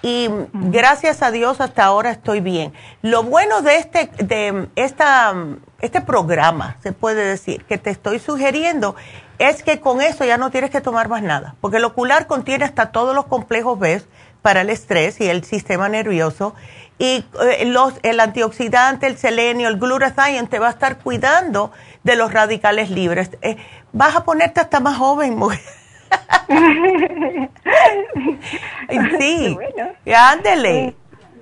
y 0.03 0.29
gracias 0.51 1.23
a 1.23 1.31
Dios 1.31 1.61
hasta 1.61 1.85
ahora 1.85 2.11
estoy 2.11 2.41
bien. 2.41 2.73
Lo 3.01 3.23
bueno 3.23 3.61
de 3.61 3.77
este, 3.77 4.09
de 4.21 4.67
esta, 4.75 5.33
este 5.79 6.01
programa, 6.01 6.75
se 6.83 6.91
puede 6.91 7.25
decir, 7.25 7.63
que 7.63 7.77
te 7.77 7.89
estoy 7.89 8.19
sugiriendo, 8.19 8.97
es 9.39 9.63
que 9.63 9.79
con 9.79 10.01
eso 10.01 10.25
ya 10.25 10.37
no 10.37 10.51
tienes 10.51 10.71
que 10.71 10.81
tomar 10.81 11.07
más 11.07 11.23
nada, 11.23 11.55
porque 11.61 11.77
el 11.77 11.85
ocular 11.85 12.27
contiene 12.27 12.65
hasta 12.65 12.91
todos 12.91 13.15
los 13.15 13.27
complejos 13.27 13.79
B 13.79 14.03
para 14.41 14.61
el 14.61 14.69
estrés 14.69 15.21
y 15.21 15.29
el 15.29 15.45
sistema 15.45 15.87
nervioso, 15.87 16.53
y 16.99 17.25
eh, 17.41 17.65
los, 17.65 17.93
el 18.03 18.19
antioxidante, 18.19 19.07
el 19.07 19.17
selenio, 19.17 19.69
el 19.69 19.79
glutathione 19.79 20.49
te 20.49 20.59
va 20.59 20.67
a 20.67 20.71
estar 20.71 20.97
cuidando 20.97 21.71
de 22.03 22.17
los 22.17 22.33
radicales 22.33 22.89
libres. 22.89 23.31
Eh, 23.41 23.55
vas 23.93 24.17
a 24.17 24.25
ponerte 24.25 24.59
hasta 24.59 24.81
más 24.81 24.97
joven, 24.97 25.35
mujer. 25.37 25.61
sí, 29.19 29.55
bueno. 29.55 29.91
ándele. 30.15 30.95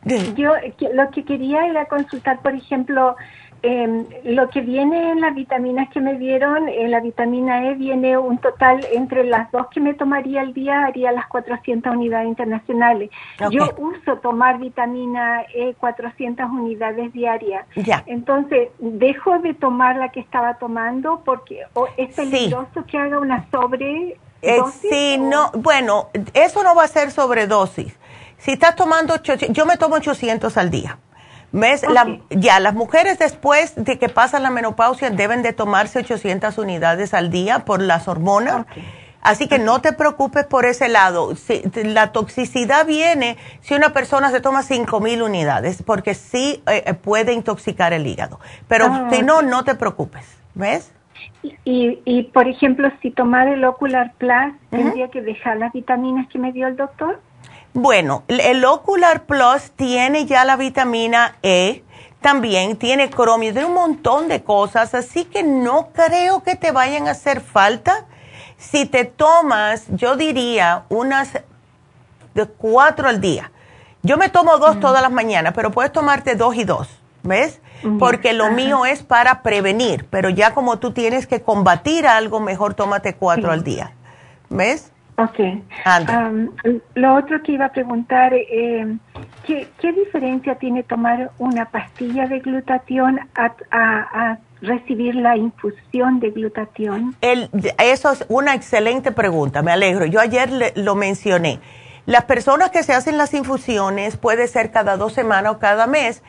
Eh, 0.06 0.34
yo 0.36 0.54
lo 0.94 1.12
que 1.12 1.24
quería 1.24 1.68
era 1.68 1.86
consultar, 1.86 2.42
por 2.42 2.56
ejemplo, 2.56 3.16
Em, 3.64 4.08
lo 4.24 4.50
que 4.50 4.62
viene 4.62 5.12
en 5.12 5.22
las 5.22 5.36
vitaminas 5.36 5.88
que 5.90 6.02
me 6.02 6.18
dieron, 6.18 6.68
en 6.68 6.90
la 6.90 7.00
vitamina 7.00 7.68
E 7.68 7.76
viene 7.76 8.18
un 8.18 8.40
total 8.40 8.84
entre 8.92 9.24
las 9.24 9.52
dos 9.52 9.68
que 9.68 9.80
me 9.80 9.94
tomaría 9.94 10.42
al 10.42 10.56
día, 10.56 10.86
haría 10.86 11.12
las 11.12 11.28
400 11.28 11.94
unidades 11.94 12.28
internacionales. 12.28 13.12
Yo 13.52 13.72
uso 13.78 14.18
tomar 14.18 14.58
vitamina 14.58 15.44
E 15.54 15.76
400 15.76 16.50
unidades 16.50 17.14
diarias. 17.14 17.68
Ya. 17.76 18.04
Entonces, 18.08 18.70
dejo 18.80 19.38
de 19.38 19.54
tomar 19.54 19.96
la 19.96 20.10
que 20.10 20.22
estaba 20.22 20.56
tomando 20.56 21.22
porque 21.24 21.62
es 21.98 22.16
peligroso 22.16 22.84
que 22.88 22.98
haga 22.98 23.20
una 23.20 23.48
sobre... 23.52 24.18
Eh, 24.42 24.60
sí, 24.82 25.18
no, 25.18 25.52
bueno, 25.54 26.10
eso 26.34 26.64
no 26.64 26.76
va 26.76 26.84
a 26.84 26.88
ser 26.88 27.12
sobredosis. 27.12 27.94
Si 28.38 28.52
estás 28.52 28.76
tomando, 28.76 29.22
yo 29.22 29.66
me 29.66 29.78
tomo 29.78 29.96
800 29.96 30.58
al 30.58 30.72
día. 30.72 30.98
¿Ves? 31.54 31.82
ya, 32.30 32.60
las 32.62 32.74
mujeres 32.74 33.20
después 33.20 33.74
de 33.76 34.00
que 34.00 34.08
pasan 34.08 34.44
la 34.44 34.50
menopausia 34.50 35.10
deben 35.10 35.44
de 35.44 35.52
tomarse 35.52 36.00
800 36.00 36.58
unidades 36.58 37.14
al 37.14 37.30
día 37.30 37.66
por 37.66 37.82
las 37.82 38.08
hormonas. 38.08 38.66
Así 39.22 39.48
que 39.48 39.60
no 39.60 39.82
te 39.82 39.94
preocupes 39.94 40.46
por 40.46 40.66
ese 40.66 40.88
lado. 40.88 41.36
Si, 41.36 41.62
la 41.84 42.12
toxicidad 42.12 42.86
viene 42.86 43.38
si 43.62 43.76
una 43.76 43.94
persona 43.94 44.32
se 44.32 44.40
toma 44.40 44.64
5000 44.64 45.22
unidades, 45.22 45.84
porque 45.84 46.16
sí 46.16 46.64
eh, 46.66 46.84
eh, 46.86 46.94
puede 46.96 47.34
intoxicar 47.34 47.94
el 47.94 48.08
hígado. 48.08 48.40
Pero 48.68 48.88
ah, 48.90 49.10
si 49.12 49.22
no, 49.22 49.42
no 49.42 49.64
te 49.64 49.76
preocupes. 49.76 50.26
¿Ves? 50.56 50.92
Y, 51.44 52.00
y, 52.06 52.24
por 52.24 52.48
ejemplo, 52.48 52.92
si 53.02 53.12
tomar 53.12 53.48
el 53.48 53.64
Ocular 53.66 54.14
Plus, 54.18 54.54
¿tendría 54.70 55.10
que 55.10 55.22
dejar 55.22 55.58
las 55.58 55.74
vitaminas 55.74 56.28
que 56.30 56.40
me 56.40 56.52
dio 56.52 56.68
el 56.68 56.76
doctor? 56.76 57.20
Bueno, 57.74 58.24
el 58.28 58.64
Ocular 58.66 59.24
Plus 59.24 59.72
tiene 59.72 60.26
ya 60.26 60.46
la 60.46 60.58
vitamina 60.58 61.38
E, 61.42 61.84
también 62.20 62.78
tiene 62.78 63.10
cromio, 63.10 63.52
tiene 63.52 63.68
un 63.68 63.74
montón 63.74 64.28
de 64.28 64.44
cosas, 64.44 64.94
así 64.94 65.26
que 65.26 65.42
no 65.42 65.90
creo 65.94 66.44
que 66.44 66.56
te 66.56 66.72
vayan 66.72 67.08
a 67.08 67.12
hacer 67.12 67.42
falta. 67.42 68.06
Si 68.58 68.86
te 68.86 69.06
tomas, 69.06 69.88
yo 69.90 70.16
diría 70.16 70.84
unas 70.90 71.34
de 72.34 72.46
cuatro 72.46 73.10
al 73.10 73.20
día. 73.20 73.52
Yo 74.04 74.18
me 74.18 74.30
tomo 74.30 74.58
dos 74.58 74.80
todas 74.80 75.02
las 75.02 75.12
mañanas, 75.12 75.54
pero 75.56 75.72
puedes 75.72 75.92
tomarte 75.92 76.36
dos 76.36 76.56
y 76.56 76.64
dos, 76.64 76.88
¿ves? 77.24 77.60
Porque 78.00 78.34
lo 78.34 78.52
mío 78.52 78.86
es 78.86 79.04
para 79.04 79.42
prevenir, 79.42 80.06
pero 80.10 80.30
ya 80.30 80.54
como 80.54 80.80
tú 80.80 80.92
tienes 80.92 81.28
que 81.28 81.42
combatir 81.42 82.08
algo, 82.08 82.40
mejor 82.40 82.74
tómate 82.74 83.16
cuatro 83.16 83.52
al 83.52 83.64
día, 83.64 83.92
¿ves? 84.50 84.92
Ok. 85.18 85.40
lo 86.96 87.16
otro 87.16 87.44
que 87.44 87.52
iba 87.52 87.66
a 87.66 87.72
preguntar, 87.72 88.34
eh, 88.34 88.98
¿qué, 89.46 89.94
diferencia 89.94 90.56
tiene 90.56 90.84
tomar 90.84 91.32
una 91.38 91.66
pastilla 91.66 92.28
de 92.28 92.40
glutatión 92.40 93.20
a, 93.36 94.38
recibir 94.62 95.16
la 95.16 95.38
infusión 95.38 96.20
de 96.20 96.30
glutatión? 96.30 97.16
El, 97.22 97.50
eso 97.80 98.12
es 98.12 98.26
una 98.30 98.54
excelente 98.54 99.12
pregunta, 99.12 99.64
me 99.64 99.72
alegro. 99.72 100.06
Yo 100.06 100.20
ayer 100.20 100.74
lo 100.76 100.96
mencioné. 100.96 101.60
Las 102.06 102.26
personas 102.26 102.70
que 102.70 102.84
se 102.84 102.94
hacen 102.94 103.18
las 103.18 103.34
infusiones 103.34 104.18
puede 104.18 104.48
ser 104.48 104.72
cada 104.72 104.98
dos 104.98 105.14
semanas 105.14 105.54
o 105.54 105.60
cada 105.60 105.88
mes 105.88 106.24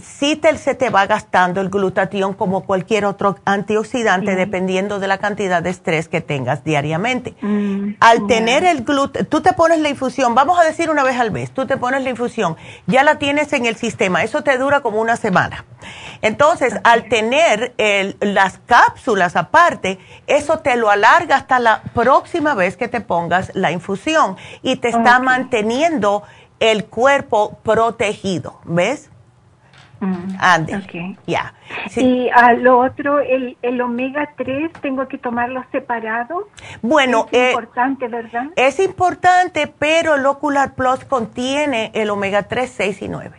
sí 0.00 0.36
te, 0.36 0.56
se 0.56 0.74
te 0.74 0.90
va 0.90 1.06
gastando 1.06 1.60
el 1.60 1.70
glutatión 1.70 2.34
como 2.34 2.64
cualquier 2.64 3.04
otro 3.04 3.36
antioxidante 3.44 4.34
dependiendo 4.36 4.98
de 4.98 5.08
la 5.08 5.18
cantidad 5.18 5.62
de 5.62 5.70
estrés 5.70 6.08
que 6.08 6.20
tengas 6.20 6.64
diariamente. 6.64 7.34
Mm, 7.40 7.94
al 8.00 8.26
tener 8.26 8.64
el 8.64 8.84
gluten, 8.84 9.26
tú 9.26 9.40
te 9.40 9.52
pones 9.52 9.80
la 9.80 9.88
infusión, 9.88 10.34
vamos 10.34 10.58
a 10.58 10.64
decir 10.64 10.90
una 10.90 11.02
vez 11.02 11.18
al 11.18 11.30
mes, 11.30 11.50
tú 11.50 11.66
te 11.66 11.76
pones 11.76 12.02
la 12.02 12.10
infusión, 12.10 12.56
ya 12.86 13.02
la 13.02 13.16
tienes 13.18 13.52
en 13.52 13.66
el 13.66 13.76
sistema, 13.76 14.22
eso 14.22 14.42
te 14.42 14.56
dura 14.58 14.80
como 14.80 15.00
una 15.00 15.16
semana. 15.16 15.64
Entonces, 16.22 16.74
al 16.84 17.08
tener 17.08 17.74
las 18.20 18.58
cápsulas 18.66 19.36
aparte, 19.36 19.98
eso 20.26 20.58
te 20.58 20.76
lo 20.76 20.90
alarga 20.90 21.36
hasta 21.36 21.58
la 21.58 21.82
próxima 21.94 22.54
vez 22.54 22.76
que 22.76 22.88
te 22.88 23.00
pongas 23.00 23.52
la 23.54 23.70
infusión 23.70 24.36
y 24.62 24.76
te 24.76 24.88
está 24.88 25.20
manteniendo 25.20 26.22
el 26.60 26.86
cuerpo 26.86 27.58
protegido, 27.62 28.60
¿ves? 28.64 29.10
Mm, 30.00 30.36
Ande. 30.38 31.16
Ya. 31.26 31.54
Y 31.96 32.28
a 32.30 32.52
lo 32.52 32.78
otro, 32.78 33.20
el, 33.20 33.56
el 33.62 33.80
omega 33.80 34.30
3, 34.36 34.72
¿tengo 34.80 35.08
que 35.08 35.18
tomarlo 35.18 35.64
separado? 35.72 36.48
Bueno, 36.82 37.26
es 37.32 37.38
eh, 37.38 37.50
importante, 37.50 38.06
¿verdad? 38.06 38.46
Es 38.54 38.78
importante, 38.78 39.66
pero 39.66 40.14
el 40.14 40.24
Ocular 40.26 40.74
Plus 40.74 41.04
contiene 41.04 41.90
el 41.94 42.10
omega 42.10 42.44
3, 42.44 42.70
6 42.70 43.02
y 43.02 43.08
9. 43.08 43.38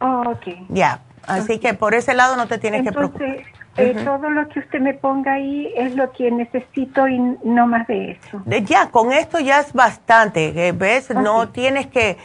Oh, 0.00 0.22
ok. 0.26 0.46
Ya, 0.68 1.00
así 1.26 1.58
que 1.58 1.72
por 1.72 1.94
ese 1.94 2.14
lado 2.14 2.36
no 2.36 2.46
te 2.46 2.58
tienes 2.58 2.82
que 2.82 2.92
preocupar. 2.92 3.36
Eh, 3.76 3.92
todo 4.04 4.30
lo 4.30 4.48
que 4.48 4.60
usted 4.60 4.78
me 4.80 4.94
ponga 4.94 5.32
ahí 5.32 5.72
es 5.76 5.96
lo 5.96 6.12
que 6.12 6.30
necesito 6.30 7.08
y 7.08 7.18
no 7.42 7.66
más 7.66 7.88
de 7.88 8.12
eso. 8.12 8.40
Ya, 8.64 8.90
con 8.90 9.12
esto 9.12 9.40
ya 9.40 9.58
es 9.58 9.72
bastante, 9.72 10.70
¿ves? 10.72 11.10
No 11.10 11.48
tienes 11.48 11.88
que 11.88 12.16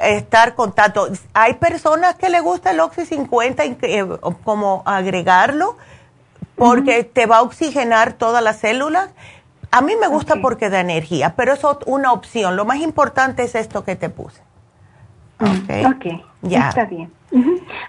estar 0.00 0.54
con 0.54 0.72
tanto. 0.72 1.08
Hay 1.34 1.54
personas 1.54 2.14
que 2.16 2.28
le 2.30 2.40
gusta 2.40 2.70
el 2.70 2.80
Oxy 2.80 3.06
50 3.06 3.64
eh, 3.64 4.06
como 4.44 4.82
agregarlo 4.86 5.76
porque 6.56 7.04
te 7.04 7.26
va 7.26 7.38
a 7.38 7.42
oxigenar 7.42 8.12
todas 8.12 8.42
las 8.42 8.58
células. 8.58 9.10
A 9.70 9.80
mí 9.80 9.94
me 9.96 10.08
gusta 10.08 10.36
porque 10.40 10.70
da 10.70 10.80
energía, 10.80 11.34
pero 11.36 11.52
es 11.52 11.60
una 11.86 12.12
opción. 12.12 12.56
Lo 12.56 12.64
más 12.64 12.78
importante 12.78 13.42
es 13.42 13.54
esto 13.54 13.84
que 13.84 13.96
te 13.96 14.08
puse. 14.08 14.47
Ok. 15.40 15.94
okay. 15.96 16.24
Ya. 16.42 16.68
Está 16.68 16.84
bien. 16.84 17.12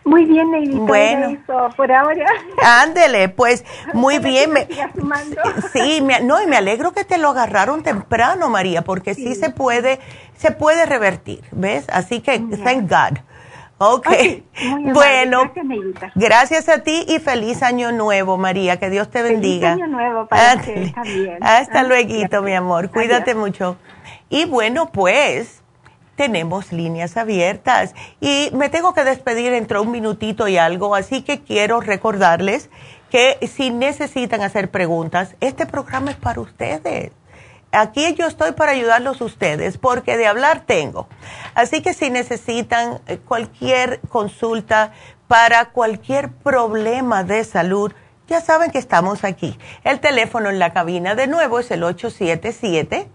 Muy 0.04 0.26
bien, 0.26 0.52
Neidita. 0.52 0.80
Bueno, 0.80 1.38
por 1.76 1.92
ahora. 1.92 2.26
Ándele, 2.62 3.30
pues 3.30 3.64
muy 3.94 4.20
bien. 4.20 4.52
sí, 5.74 6.04
no, 6.24 6.42
y 6.42 6.48
me 6.48 6.58
alegro 6.58 6.92
que 6.92 7.06
te 7.06 7.18
lo 7.18 7.30
agarraron 7.30 7.84
temprano, 7.84 8.50
María, 8.50 8.84
porque 8.84 9.14
sí, 9.14 9.36
se 9.36 9.50
puede, 9.50 10.00
se 10.36 10.52
puede 10.52 10.86
revertir, 10.86 11.44
¿ves? 11.52 11.86
Así 11.90 12.22
que, 12.22 12.40
thank 12.40 12.90
God. 12.90 13.20
Ok. 13.82 14.10
bueno, 14.94 15.54
gracias, 15.54 16.12
gracias, 16.14 16.70
a 16.70 16.80
ti 16.84 17.06
y 17.08 17.20
feliz 17.20 17.64
año 17.64 17.94
nuevo, 17.94 18.38
María. 18.38 18.78
Que 18.78 18.90
Dios 18.90 19.10
te 19.10 19.22
bendiga. 19.22 19.70
Feliz 19.70 19.84
año 19.84 19.96
nuevo 19.96 20.28
para 20.28 20.62
ti 20.62 20.92
también. 20.92 21.38
Hasta 21.42 21.84
luego, 21.84 22.42
mi 22.42 22.54
amor. 22.54 22.92
Cuídate 22.92 23.36
mucho. 23.36 23.78
Y 24.30 24.46
bueno, 24.46 24.92
pues 24.92 25.64
tenemos 26.20 26.74
líneas 26.74 27.16
abiertas. 27.16 27.96
Y 28.20 28.50
me 28.52 28.68
tengo 28.68 28.94
que 28.94 29.06
despedir 29.06 29.54
entre 29.54 29.80
un 29.80 29.90
minutito 29.90 30.50
y 30.50 30.58
algo, 30.58 30.94
así 30.94 31.22
que 31.22 31.40
quiero 31.40 31.80
recordarles 31.80 32.70
que 33.10 33.38
si 33.48 33.70
necesitan 33.70 34.42
hacer 34.42 34.70
preguntas, 34.70 35.38
este 35.40 35.66
programa 35.66 36.12
es 36.12 36.18
para 36.18 36.42
ustedes. 36.42 37.14
Aquí 37.72 38.16
yo 38.16 38.28
estoy 38.28 38.52
para 38.52 38.74
ayudarlos 38.74 39.22
ustedes, 39.22 39.78
porque 39.78 40.18
de 40.18 40.28
hablar 40.28 40.66
tengo. 40.66 41.08
Así 41.56 41.82
que 41.82 41.94
si 41.94 42.10
necesitan 42.10 43.00
eh, 43.08 43.18
cualquier 43.20 44.02
consulta 44.10 44.92
para 45.30 45.70
cualquier 45.70 46.34
problema 46.34 47.24
de 47.24 47.46
salud, 47.46 47.94
ya 48.28 48.42
saben 48.42 48.72
que 48.72 48.80
estamos 48.80 49.24
aquí. 49.24 49.58
El 49.86 50.02
teléfono 50.02 50.50
en 50.50 50.60
la 50.60 50.74
cabina 50.74 51.16
de 51.16 51.28
nuevo 51.28 51.60
es 51.60 51.72
el 51.72 51.82
877 51.82 53.08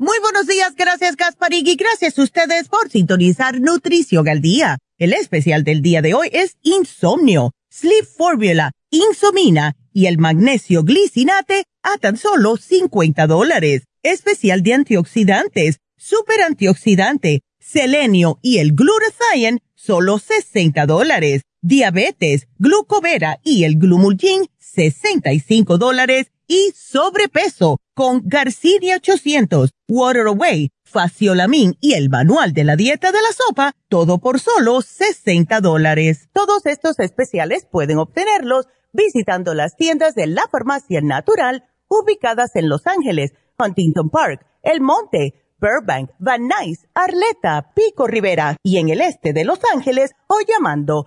Muy 0.00 0.16
buenos 0.20 0.46
días, 0.46 0.76
gracias 0.76 1.16
Gasparig 1.16 1.66
y 1.66 1.74
gracias 1.74 2.16
a 2.16 2.22
ustedes 2.22 2.68
por 2.68 2.88
sintonizar 2.88 3.60
Nutrición 3.60 4.28
al 4.28 4.40
Día. 4.40 4.78
El 4.96 5.12
especial 5.12 5.64
del 5.64 5.82
día 5.82 6.02
de 6.02 6.14
hoy 6.14 6.28
es 6.30 6.56
Insomnio, 6.62 7.50
Sleep 7.68 8.04
Formula, 8.04 8.70
Insomina 8.90 9.74
y 9.92 10.06
el 10.06 10.18
magnesio 10.18 10.84
glicinate 10.84 11.64
a 11.82 11.98
tan 11.98 12.16
solo 12.16 12.56
50 12.56 13.26
dólares. 13.26 13.86
Especial 14.04 14.62
de 14.62 14.74
antioxidantes, 14.74 15.80
super 15.96 16.42
antioxidante, 16.42 17.40
selenio 17.58 18.38
y 18.40 18.58
el 18.58 18.74
glutathione, 18.74 19.64
solo 19.74 20.20
60 20.20 20.86
dólares. 20.86 21.42
Diabetes, 21.60 22.46
glucovera 22.58 23.40
y 23.42 23.64
el 23.64 23.74
glumulgin, 23.78 24.46
65 24.60 25.76
dólares 25.76 26.30
y 26.48 26.72
sobrepeso 26.74 27.78
con 27.94 28.22
Garcinia 28.24 28.96
800, 28.96 29.70
Water 29.88 30.26
Away, 30.26 30.70
Faciolamin 30.84 31.76
y 31.80 31.94
el 31.94 32.08
manual 32.08 32.52
de 32.54 32.64
la 32.64 32.74
dieta 32.74 33.12
de 33.12 33.20
la 33.20 33.32
sopa, 33.32 33.72
todo 33.88 34.18
por 34.18 34.40
solo 34.40 34.80
60 34.80 35.60
dólares. 35.60 36.28
Todos 36.32 36.64
estos 36.66 36.98
especiales 36.98 37.66
pueden 37.70 37.98
obtenerlos 37.98 38.66
visitando 38.92 39.54
las 39.54 39.76
tiendas 39.76 40.14
de 40.14 40.26
la 40.26 40.48
farmacia 40.50 41.00
natural 41.02 41.64
ubicadas 41.88 42.56
en 42.56 42.68
Los 42.68 42.86
Ángeles, 42.86 43.32
Huntington 43.58 44.08
Park, 44.08 44.46
El 44.62 44.80
Monte, 44.80 45.34
Burbank, 45.60 46.10
Van 46.18 46.48
Nuys, 46.48 46.86
Arleta, 46.94 47.72
Pico 47.74 48.06
Rivera 48.06 48.56
y 48.62 48.78
en 48.78 48.88
el 48.88 49.00
este 49.00 49.32
de 49.32 49.44
Los 49.44 49.58
Ángeles 49.74 50.12
o 50.28 50.36
llamando 50.46 51.06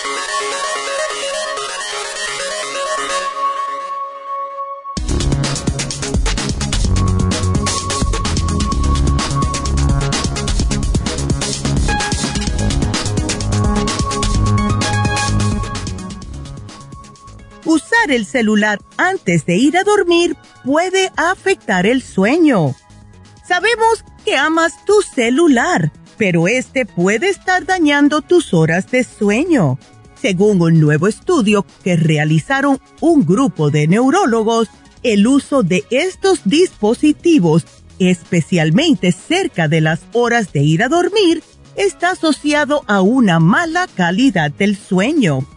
Usar 17.65 18.11
el 18.11 18.25
celular 18.25 18.79
antes 18.97 19.45
de 19.45 19.57
ir 19.57 19.77
a 19.77 19.83
dormir 19.83 20.35
puede 20.63 21.11
afectar 21.15 21.85
el 21.85 22.01
sueño. 22.01 22.75
Sabemos 23.47 24.03
que 24.23 24.37
amas 24.37 24.85
tu 24.85 25.01
celular, 25.01 25.91
pero 26.17 26.47
este 26.47 26.85
puede 26.85 27.29
estar 27.29 27.65
dañando 27.65 28.21
tus 28.21 28.53
horas 28.53 28.89
de 28.91 29.03
sueño. 29.03 29.79
Según 30.21 30.61
un 30.61 30.79
nuevo 30.79 31.07
estudio 31.07 31.65
que 31.83 31.95
realizaron 31.95 32.79
un 32.99 33.25
grupo 33.25 33.71
de 33.71 33.87
neurólogos, 33.87 34.69
el 35.03 35.25
uso 35.25 35.63
de 35.63 35.83
estos 35.89 36.41
dispositivos, 36.45 37.65
especialmente 37.97 39.11
cerca 39.11 39.67
de 39.67 39.81
las 39.81 40.01
horas 40.13 40.53
de 40.53 40.61
ir 40.61 40.83
a 40.83 40.89
dormir, 40.89 41.43
está 41.75 42.11
asociado 42.11 42.83
a 42.87 43.01
una 43.01 43.39
mala 43.39 43.87
calidad 43.87 44.51
del 44.51 44.77
sueño. 44.77 45.47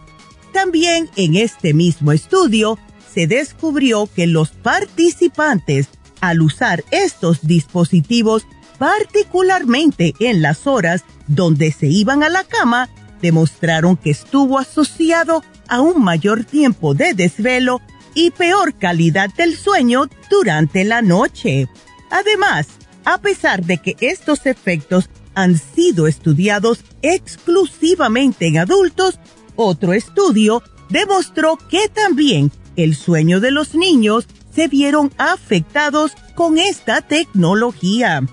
También 0.55 1.09
en 1.17 1.35
este 1.35 1.73
mismo 1.73 2.13
estudio 2.13 2.79
se 3.13 3.27
descubrió 3.27 4.07
que 4.07 4.25
los 4.25 4.51
participantes, 4.51 5.89
al 6.21 6.41
usar 6.41 6.85
estos 6.91 7.45
dispositivos, 7.45 8.47
particularmente 8.77 10.13
en 10.21 10.41
las 10.41 10.65
horas 10.65 11.03
donde 11.27 11.73
se 11.73 11.87
iban 11.87 12.23
a 12.23 12.29
la 12.29 12.45
cama, 12.45 12.89
demostraron 13.21 13.97
que 13.97 14.11
estuvo 14.11 14.57
asociado 14.57 15.43
a 15.67 15.81
un 15.81 16.01
mayor 16.01 16.45
tiempo 16.45 16.93
de 16.93 17.13
desvelo 17.13 17.81
y 18.13 18.31
peor 18.31 18.75
calidad 18.75 19.29
del 19.35 19.57
sueño 19.57 20.03
durante 20.29 20.85
la 20.85 21.01
noche. 21.01 21.67
Además, 22.09 22.67
a 23.03 23.17
pesar 23.17 23.65
de 23.65 23.79
que 23.79 23.97
estos 23.99 24.45
efectos 24.45 25.09
han 25.33 25.57
sido 25.57 26.07
estudiados 26.07 26.79
exclusivamente 27.01 28.47
en 28.47 28.57
adultos, 28.59 29.19
Otro 29.55 29.93
estudio 29.93 30.63
demostró 30.89 31.57
que 31.57 31.87
también 31.89 32.51
el 32.75 32.95
sueño 32.95 33.39
de 33.39 33.51
los 33.51 33.75
niños 33.75 34.27
se 34.53 34.67
vieron 34.67 35.11
afectados 35.17 36.11
con 36.35 36.57
esta 36.57 37.01
tecnología. 37.01 38.23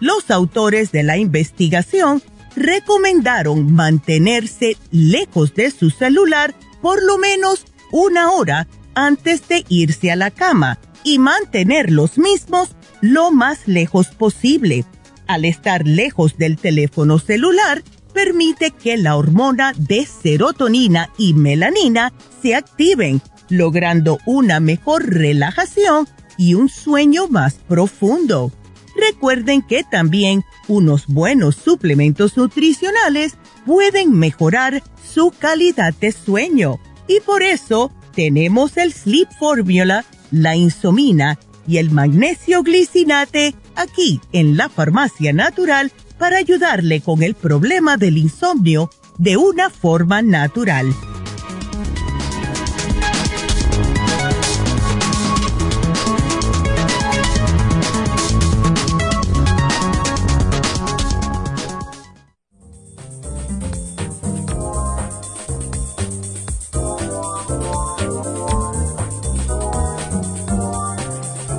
Los 0.00 0.30
autores 0.30 0.92
de 0.92 1.02
la 1.02 1.16
investigación 1.16 2.22
recomendaron 2.56 3.72
mantenerse 3.72 4.76
lejos 4.90 5.54
de 5.54 5.70
su 5.70 5.90
celular 5.90 6.54
por 6.80 7.02
lo 7.02 7.18
menos 7.18 7.64
una 7.92 8.30
hora 8.30 8.66
antes 8.94 9.48
de 9.48 9.64
irse 9.68 10.10
a 10.10 10.16
la 10.16 10.30
cama 10.30 10.78
y 11.04 11.18
mantener 11.18 11.90
los 11.90 12.18
mismos 12.18 12.70
lo 13.00 13.30
más 13.30 13.66
lejos 13.66 14.08
posible. 14.08 14.84
Al 15.26 15.44
estar 15.44 15.86
lejos 15.86 16.36
del 16.36 16.58
teléfono 16.58 17.18
celular, 17.18 17.82
permite 18.12 18.70
que 18.70 18.96
la 18.96 19.16
hormona 19.16 19.72
de 19.76 20.06
serotonina 20.06 21.10
y 21.18 21.34
melanina 21.34 22.12
se 22.40 22.54
activen, 22.54 23.20
logrando 23.48 24.18
una 24.26 24.60
mejor 24.60 25.08
relajación 25.08 26.08
y 26.38 26.54
un 26.54 26.68
sueño 26.68 27.28
más 27.28 27.54
profundo. 27.54 28.52
Recuerden 28.96 29.62
que 29.62 29.84
también 29.84 30.44
unos 30.68 31.06
buenos 31.06 31.56
suplementos 31.56 32.36
nutricionales 32.36 33.36
pueden 33.64 34.12
mejorar 34.12 34.82
su 35.12 35.30
calidad 35.30 35.94
de 35.94 36.12
sueño 36.12 36.78
y 37.08 37.20
por 37.20 37.42
eso 37.42 37.90
tenemos 38.14 38.76
el 38.76 38.92
Sleep 38.92 39.28
Formula, 39.38 40.04
la 40.30 40.56
insomina 40.56 41.38
y 41.66 41.78
el 41.78 41.90
magnesio 41.90 42.62
glicinate 42.62 43.54
aquí 43.76 44.20
en 44.32 44.56
la 44.56 44.68
farmacia 44.68 45.32
natural 45.32 45.92
para 46.22 46.36
ayudarle 46.36 47.00
con 47.00 47.24
el 47.24 47.34
problema 47.34 47.96
del 47.96 48.16
insomnio 48.16 48.90
de 49.18 49.36
una 49.36 49.70
forma 49.70 50.22
natural. 50.22 50.86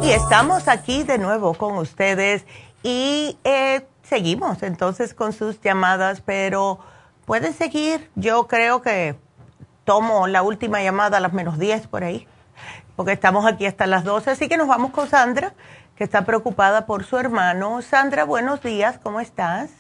Y 0.01 0.11
estamos 0.11 0.69
aquí 0.69 1.03
de 1.03 1.17
nuevo 1.17 1.53
con 1.55 1.77
ustedes 1.77 2.45
y 2.81 3.37
eh, 3.43 3.81
seguimos 4.03 4.61
entonces 4.63 5.13
con 5.13 5.33
sus 5.33 5.59
llamadas, 5.61 6.21
pero 6.21 6.79
pueden 7.25 7.53
seguir. 7.53 8.11
Yo 8.15 8.47
creo 8.47 8.81
que 8.81 9.15
tomo 9.85 10.27
la 10.27 10.43
última 10.43 10.81
llamada 10.83 11.17
a 11.17 11.19
las 11.19 11.33
menos 11.33 11.57
10 11.57 11.87
por 11.87 12.03
ahí, 12.03 12.27
porque 12.95 13.13
estamos 13.13 13.45
aquí 13.45 13.65
hasta 13.65 13.87
las 13.87 14.03
12, 14.03 14.31
así 14.31 14.47
que 14.47 14.57
nos 14.57 14.67
vamos 14.67 14.91
con 14.91 15.07
Sandra, 15.07 15.53
que 15.95 16.03
está 16.03 16.25
preocupada 16.25 16.85
por 16.85 17.03
su 17.03 17.17
hermano. 17.17 17.81
Sandra, 17.81 18.23
buenos 18.23 18.61
días, 18.61 18.99
¿cómo 19.01 19.19
estás? 19.19 19.71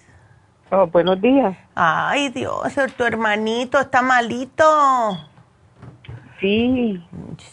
Oh, 0.71 0.87
buenos 0.87 1.21
días. 1.21 1.55
Ay, 1.75 2.29
Dios, 2.29 2.73
tu 2.97 3.03
hermanito 3.03 3.79
está 3.79 4.01
malito. 4.01 4.63
Sí. 6.43 7.01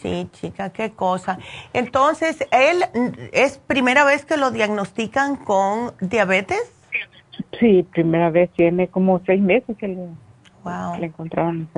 Sí, 0.01 0.27
chica, 0.33 0.71
qué 0.71 0.91
cosa. 0.91 1.39
Entonces, 1.71 2.45
¿él 2.51 2.83
es 3.31 3.57
primera 3.57 4.03
vez 4.03 4.25
que 4.25 4.35
lo 4.35 4.51
diagnostican 4.51 5.37
con 5.37 5.93
diabetes? 6.01 6.61
Sí, 7.57 7.83
primera 7.83 8.29
vez, 8.29 8.49
tiene 8.51 8.89
como 8.89 9.21
seis 9.25 9.41
meses 9.41 9.77
que 9.77 9.87
le, 9.87 10.09
le 10.99 11.05
encontraron. 11.05 11.69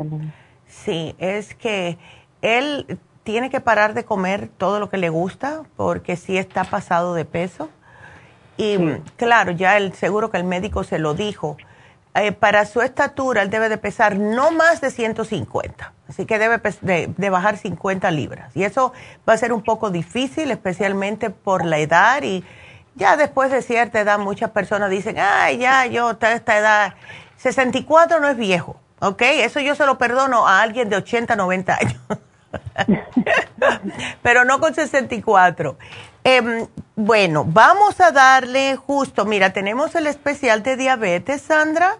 Sí, 0.65 1.13
es 1.19 1.53
que 1.53 1.99
él 2.41 2.97
tiene 3.21 3.51
que 3.51 3.61
parar 3.61 3.93
de 3.93 4.05
comer 4.05 4.47
todo 4.47 4.79
lo 4.79 4.89
que 4.89 4.97
le 4.97 5.09
gusta 5.09 5.61
porque 5.77 6.15
sí 6.15 6.39
está 6.39 6.63
pasado 6.63 7.13
de 7.13 7.25
peso. 7.25 7.69
Y 8.57 8.77
claro, 9.17 9.51
ya 9.51 9.77
el, 9.77 9.93
seguro 9.93 10.31
que 10.31 10.37
el 10.37 10.45
médico 10.45 10.83
se 10.83 10.97
lo 10.97 11.13
dijo. 11.13 11.57
Eh, 12.15 12.31
para 12.31 12.65
su 12.65 12.81
estatura, 12.81 13.41
él 13.41 13.49
debe 13.49 13.69
de 13.69 13.77
pesar 13.77 14.17
no 14.17 14.51
más 14.51 14.81
de 14.81 14.91
150. 14.91 15.93
Así 16.07 16.25
que 16.27 16.37
debe 16.37 16.61
de, 16.81 17.29
bajar 17.29 17.57
50 17.57 18.11
libras. 18.11 18.55
Y 18.55 18.63
eso 18.63 18.93
va 19.27 19.33
a 19.33 19.37
ser 19.37 19.51
un 19.51 19.63
poco 19.63 19.89
difícil, 19.89 20.51
especialmente 20.51 21.31
por 21.31 21.65
la 21.65 21.79
edad. 21.79 22.21
Y 22.21 22.43
ya 22.93 23.17
después 23.17 23.49
de 23.49 23.63
cierta 23.63 23.99
edad, 23.99 24.19
muchas 24.19 24.51
personas 24.51 24.91
dicen, 24.91 25.15
ay, 25.17 25.57
ya, 25.57 25.87
yo, 25.87 26.15
a 26.21 26.31
esta 26.31 26.57
edad, 26.57 26.93
64 27.37 28.19
no 28.19 28.29
es 28.29 28.37
viejo. 28.37 28.79
¿Ok? 28.99 29.21
Eso 29.21 29.59
yo 29.59 29.73
se 29.73 29.85
lo 29.85 29.97
perdono 29.97 30.47
a 30.47 30.61
alguien 30.61 30.89
de 30.89 30.97
80, 30.97 31.35
90 31.35 31.77
años. 31.77 31.99
Pero 34.21 34.45
no 34.45 34.59
con 34.59 34.75
64. 34.75 35.77
Em, 36.23 36.67
bueno, 36.95 37.43
vamos 37.45 37.99
a 37.99 38.11
darle 38.11 38.77
justo, 38.77 39.25
mira, 39.25 39.51
tenemos 39.51 39.93
el 39.95 40.07
especial 40.07 40.63
de 40.63 40.77
diabetes, 40.77 41.41
Sandra, 41.41 41.97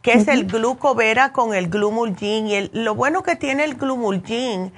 que 0.00 0.14
es 0.14 0.26
el 0.28 0.46
glucovera 0.46 1.32
con 1.32 1.54
el 1.54 1.68
glumulgin. 1.68 2.46
Y 2.48 2.70
lo 2.72 2.94
bueno 2.94 3.22
que 3.22 3.36
tiene 3.36 3.64
el 3.64 3.74
glumulgin 3.74 4.72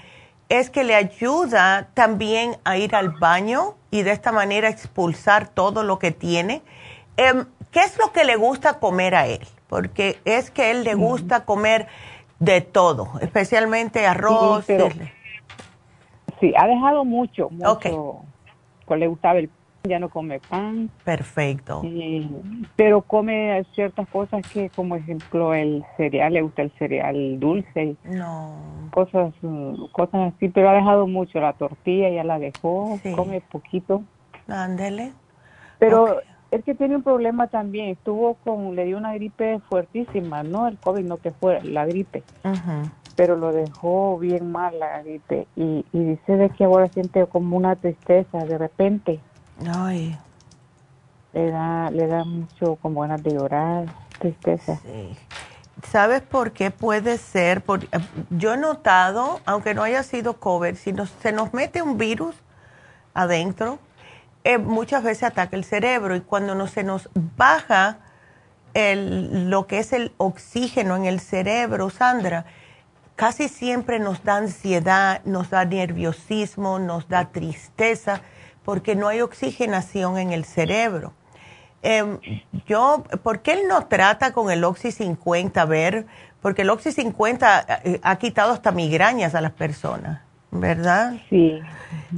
es 0.48 0.70
que 0.70 0.82
le 0.82 0.94
ayuda 0.94 1.88
también 1.94 2.56
a 2.64 2.76
ir 2.76 2.96
al 2.96 3.10
baño 3.10 3.74
y 3.90 4.02
de 4.02 4.10
esta 4.10 4.32
manera 4.32 4.68
expulsar 4.68 5.48
todo 5.48 5.84
lo 5.84 5.98
que 5.98 6.10
tiene. 6.10 6.62
Em, 7.16 7.46
¿Qué 7.70 7.80
es 7.80 7.96
lo 7.98 8.12
que 8.12 8.24
le 8.24 8.36
gusta 8.36 8.80
comer 8.80 9.14
a 9.14 9.26
él? 9.26 9.46
Porque 9.68 10.18
es 10.24 10.50
que 10.50 10.62
a 10.62 10.70
él 10.70 10.84
le 10.84 10.94
gusta 10.94 11.44
comer 11.44 11.86
de 12.38 12.60
todo, 12.60 13.08
especialmente 13.20 14.06
arroz. 14.06 14.66
Sí, 16.40 16.52
ha 16.56 16.66
dejado 16.66 17.04
mucho, 17.04 17.48
mucho. 17.50 17.78
Pues 17.80 18.33
le 18.88 19.06
gustaba 19.06 19.38
el 19.38 19.50
ya 19.88 19.98
no 19.98 20.08
come 20.08 20.40
pan. 20.40 20.90
Perfecto. 21.04 21.82
pero 22.76 23.02
come 23.02 23.64
ciertas 23.74 24.08
cosas 24.08 24.46
que, 24.48 24.70
como 24.70 24.96
ejemplo, 24.96 25.54
el 25.54 25.84
cereal, 25.96 26.32
le 26.32 26.42
gusta 26.42 26.62
el 26.62 26.72
cereal 26.78 27.38
dulce. 27.38 27.96
No. 28.04 28.88
Cosas, 28.92 29.34
cosas 29.92 30.32
así, 30.34 30.48
pero 30.48 30.70
ha 30.70 30.74
dejado 30.74 31.06
mucho. 31.06 31.38
La 31.40 31.52
tortilla 31.52 32.08
ya 32.08 32.24
la 32.24 32.38
dejó, 32.38 32.98
come 33.14 33.42
poquito. 33.42 34.02
Ándele. 34.48 35.12
Pero 35.78 36.20
es 36.50 36.64
que 36.64 36.74
tiene 36.74 36.96
un 36.96 37.02
problema 37.02 37.48
también. 37.48 37.90
Estuvo 37.90 38.34
con, 38.36 38.74
le 38.74 38.86
dio 38.86 38.96
una 38.96 39.12
gripe 39.14 39.60
fuertísima, 39.68 40.42
no 40.42 40.66
el 40.66 40.78
COVID, 40.78 41.04
no 41.04 41.18
que 41.18 41.30
fue 41.30 41.62
la 41.62 41.84
gripe. 41.84 42.22
Pero 43.16 43.36
lo 43.36 43.52
dejó 43.52 44.18
bien 44.18 44.50
mal 44.50 44.78
la 44.78 45.02
gripe. 45.02 45.46
Y, 45.56 45.84
y 45.92 46.04
dice 46.04 46.36
de 46.36 46.50
que 46.50 46.64
ahora 46.64 46.88
siente 46.88 47.26
como 47.26 47.56
una 47.56 47.76
tristeza 47.76 48.38
de 48.38 48.58
repente. 48.58 49.20
Ay. 49.66 50.18
Le 51.32 51.50
da, 51.50 51.90
le 51.90 52.06
da 52.06 52.24
mucho 52.24 52.76
como 52.76 53.00
ganas 53.00 53.22
de 53.22 53.32
llorar, 53.34 53.86
tristeza. 54.18 54.76
Sí. 54.76 55.16
¿Sabes 55.90 56.22
por 56.22 56.52
qué 56.52 56.70
puede 56.70 57.18
ser? 57.18 57.62
Por, 57.62 57.80
yo 58.30 58.54
he 58.54 58.56
notado, 58.56 59.40
aunque 59.44 59.74
no 59.74 59.82
haya 59.82 60.02
sido 60.02 60.38
COVID, 60.38 60.76
si 60.76 60.94
se 61.20 61.32
nos 61.32 61.52
mete 61.52 61.82
un 61.82 61.98
virus 61.98 62.36
adentro, 63.12 63.78
eh, 64.44 64.58
muchas 64.58 65.02
veces 65.02 65.24
ataca 65.24 65.56
el 65.56 65.64
cerebro 65.64 66.14
y 66.16 66.20
cuando 66.20 66.54
no, 66.54 66.66
se 66.66 66.84
nos 66.84 67.08
baja 67.14 67.98
el, 68.74 69.50
lo 69.50 69.66
que 69.66 69.78
es 69.78 69.92
el 69.92 70.12
oxígeno 70.16 70.96
en 70.96 71.06
el 71.06 71.20
cerebro, 71.20 71.90
Sandra, 71.90 72.44
casi 73.16 73.48
siempre 73.48 73.98
nos 73.98 74.22
da 74.24 74.36
ansiedad, 74.36 75.22
nos 75.24 75.50
da 75.50 75.64
nerviosismo, 75.64 76.78
nos 76.78 77.08
da 77.08 77.26
tristeza 77.26 78.20
porque 78.64 78.96
no 78.96 79.08
hay 79.08 79.20
oxigenación 79.20 80.18
en 80.18 80.32
el 80.32 80.44
cerebro. 80.44 81.12
Em, 81.82 82.18
yo, 82.66 83.04
¿por 83.22 83.42
qué 83.42 83.52
él 83.52 83.68
no 83.68 83.86
trata 83.86 84.32
con 84.32 84.50
el 84.50 84.64
Oxy 84.64 84.90
50? 84.90 85.60
A 85.60 85.64
ver, 85.66 86.06
porque 86.40 86.62
el 86.62 86.70
Oxy 86.70 86.92
50 86.92 87.66
eh, 87.84 88.00
ha 88.02 88.16
quitado 88.16 88.52
hasta 88.52 88.72
migrañas 88.72 89.34
a 89.34 89.42
las 89.42 89.52
personas, 89.52 90.22
¿verdad? 90.50 91.12
Sí. 91.28 91.60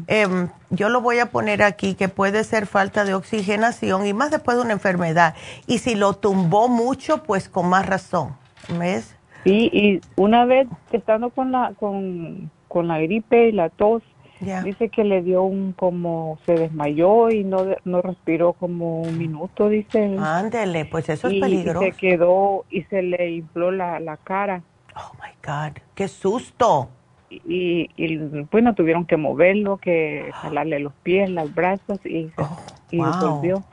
Em, 0.07 0.51
yo 0.71 0.89
lo 0.89 1.01
voy 1.01 1.19
a 1.19 1.27
poner 1.27 1.65
aquí 1.65 1.95
que 1.95 2.09
puede 2.09 2.45
ser 2.45 2.69
falta 2.69 3.05
de 3.05 3.15
oxigenación 3.15 4.07
y 4.07 4.15
más 4.15 4.31
después 4.31 4.57
de 4.57 4.63
una 4.63 4.73
enfermedad. 4.73 5.35
Y 5.67 5.79
si 5.79 5.97
lo 5.97 6.15
tumbó 6.15 6.69
mucho, 6.69 7.25
pues 7.25 7.49
con 7.49 7.69
más 7.69 7.87
razón, 7.87 8.37
¿ves? 8.79 9.16
Sí, 9.47 9.71
y 9.73 10.01
una 10.17 10.45
vez 10.45 10.67
estando 10.91 11.31
con 11.31 11.53
la, 11.53 11.73
con, 11.79 12.51
con 12.69 12.89
la 12.89 12.99
gripe 12.99 13.49
y 13.49 13.53
la 13.53 13.71
tos, 13.71 14.03
Dice 14.41 14.91
que 14.91 15.03
le 15.03 15.23
dio 15.23 15.45
un 15.45 15.73
como 15.73 16.39
se 16.45 16.55
desmayó 16.55 17.31
y 17.31 17.43
no 17.43 17.65
no 17.85 18.03
respiró 18.03 18.53
como 18.53 19.01
un 19.01 19.17
minuto, 19.17 19.71
dice. 19.71 20.15
Ándele, 20.19 20.85
pues 20.85 21.09
eso 21.09 21.29
es 21.29 21.41
peligroso. 21.41 21.87
Y 21.87 21.91
se 21.91 21.97
quedó 21.97 22.65
y 22.69 22.83
se 22.83 23.03
le 23.03 23.31
infló 23.31 23.71
la, 23.71 23.99
la 23.99 24.19
cara. 24.19 24.63
Oh 24.95 25.13
my 25.15 25.31
God, 25.43 25.79
qué 25.95 26.07
susto. 26.07 26.91
Y, 27.31 27.91
y 27.97 28.19
bueno, 28.53 28.75
tuvieron 28.75 29.07
que 29.07 29.17
moverlo, 29.17 29.79
que 29.79 30.31
jalarle 30.35 30.81
los 30.81 30.93
pies, 31.03 31.31
los 31.31 31.55
brazos 31.55 31.99
y, 32.05 32.31
oh, 32.37 32.59
y 32.91 32.99
volvió. 32.99 33.65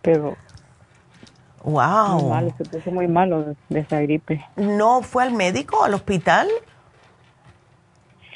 Pero 0.00 0.36
Wow. 1.66 2.20
Muy 2.20 2.30
malo, 2.30 2.54
se 2.56 2.64
puso 2.64 2.90
muy 2.92 3.08
malo 3.08 3.56
de 3.68 3.80
esa 3.80 4.00
gripe. 4.00 4.40
¿No 4.54 5.02
fue 5.02 5.24
al 5.24 5.32
médico, 5.32 5.82
al 5.82 5.94
hospital? 5.94 6.46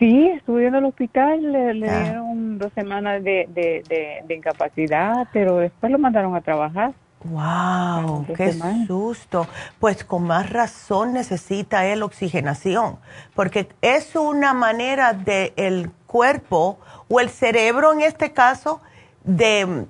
Sí, 0.01 0.27
estuve 0.31 0.67
en 0.67 0.75
el 0.75 0.85
hospital, 0.85 1.53
le, 1.53 1.75
dieron 1.75 2.59
dos 2.59 2.73
semanas 2.73 3.23
de, 3.23 3.47
de, 3.55 4.35
incapacidad, 4.35 5.29
pero 5.33 5.59
después 5.59 5.93
lo 5.93 5.99
mandaron 5.99 6.35
a 6.35 6.41
trabajar. 6.41 6.93
¡Wow! 7.23 8.27
¡Qué 8.35 8.53
susto! 8.89 9.47
Pues 9.79 10.03
con 10.03 10.25
más 10.25 10.51
razón 10.51 11.13
necesita 11.13 11.87
él 11.87 12.03
oxigenación, 12.03 12.97
porque 13.37 13.69
es 13.81 14.17
una 14.17 14.55
manera 14.55 15.13
del 15.13 15.53
el 15.55 15.91
cuerpo 16.07 16.81
o 17.09 17.21
el 17.21 17.29
cerebro 17.29 17.93
en 17.93 18.01
este 18.01 18.33
caso 18.33 18.81
de 19.23 19.87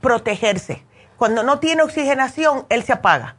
protegerse. 0.00 0.82
Cuando 1.20 1.42
no 1.42 1.58
tiene 1.58 1.82
oxigenación, 1.82 2.64
él 2.70 2.82
se 2.82 2.94
apaga. 2.94 3.36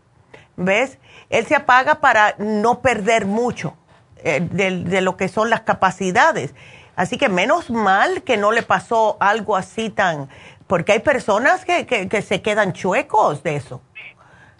¿Ves? 0.56 1.00
Él 1.32 1.48
se 1.48 1.56
apaga 1.56 1.96
para 1.96 2.36
no 2.38 2.80
perder 2.80 3.26
mucho 3.26 3.76
eh, 4.18 4.40
de, 4.40 5.02
lo 5.02 5.18
que 5.18 5.28
son 5.28 5.50
las 5.50 5.62
capacidades. 5.62 6.54
Así 6.96 7.18
que 7.18 7.28
menos 7.28 7.72
mal 7.72 8.22
que 8.22 8.38
no 8.38 8.52
le 8.52 8.62
pasó 8.62 9.18
algo 9.20 9.56
así 9.56 9.90
tan, 9.90 10.30
porque 10.68 10.92
hay 10.92 11.00
personas 11.00 11.66
que, 11.66 11.88
que, 11.88 12.22
se 12.22 12.44
quedan 12.44 12.74
chuecos 12.74 13.42
de 13.42 13.56
eso. 13.56 13.82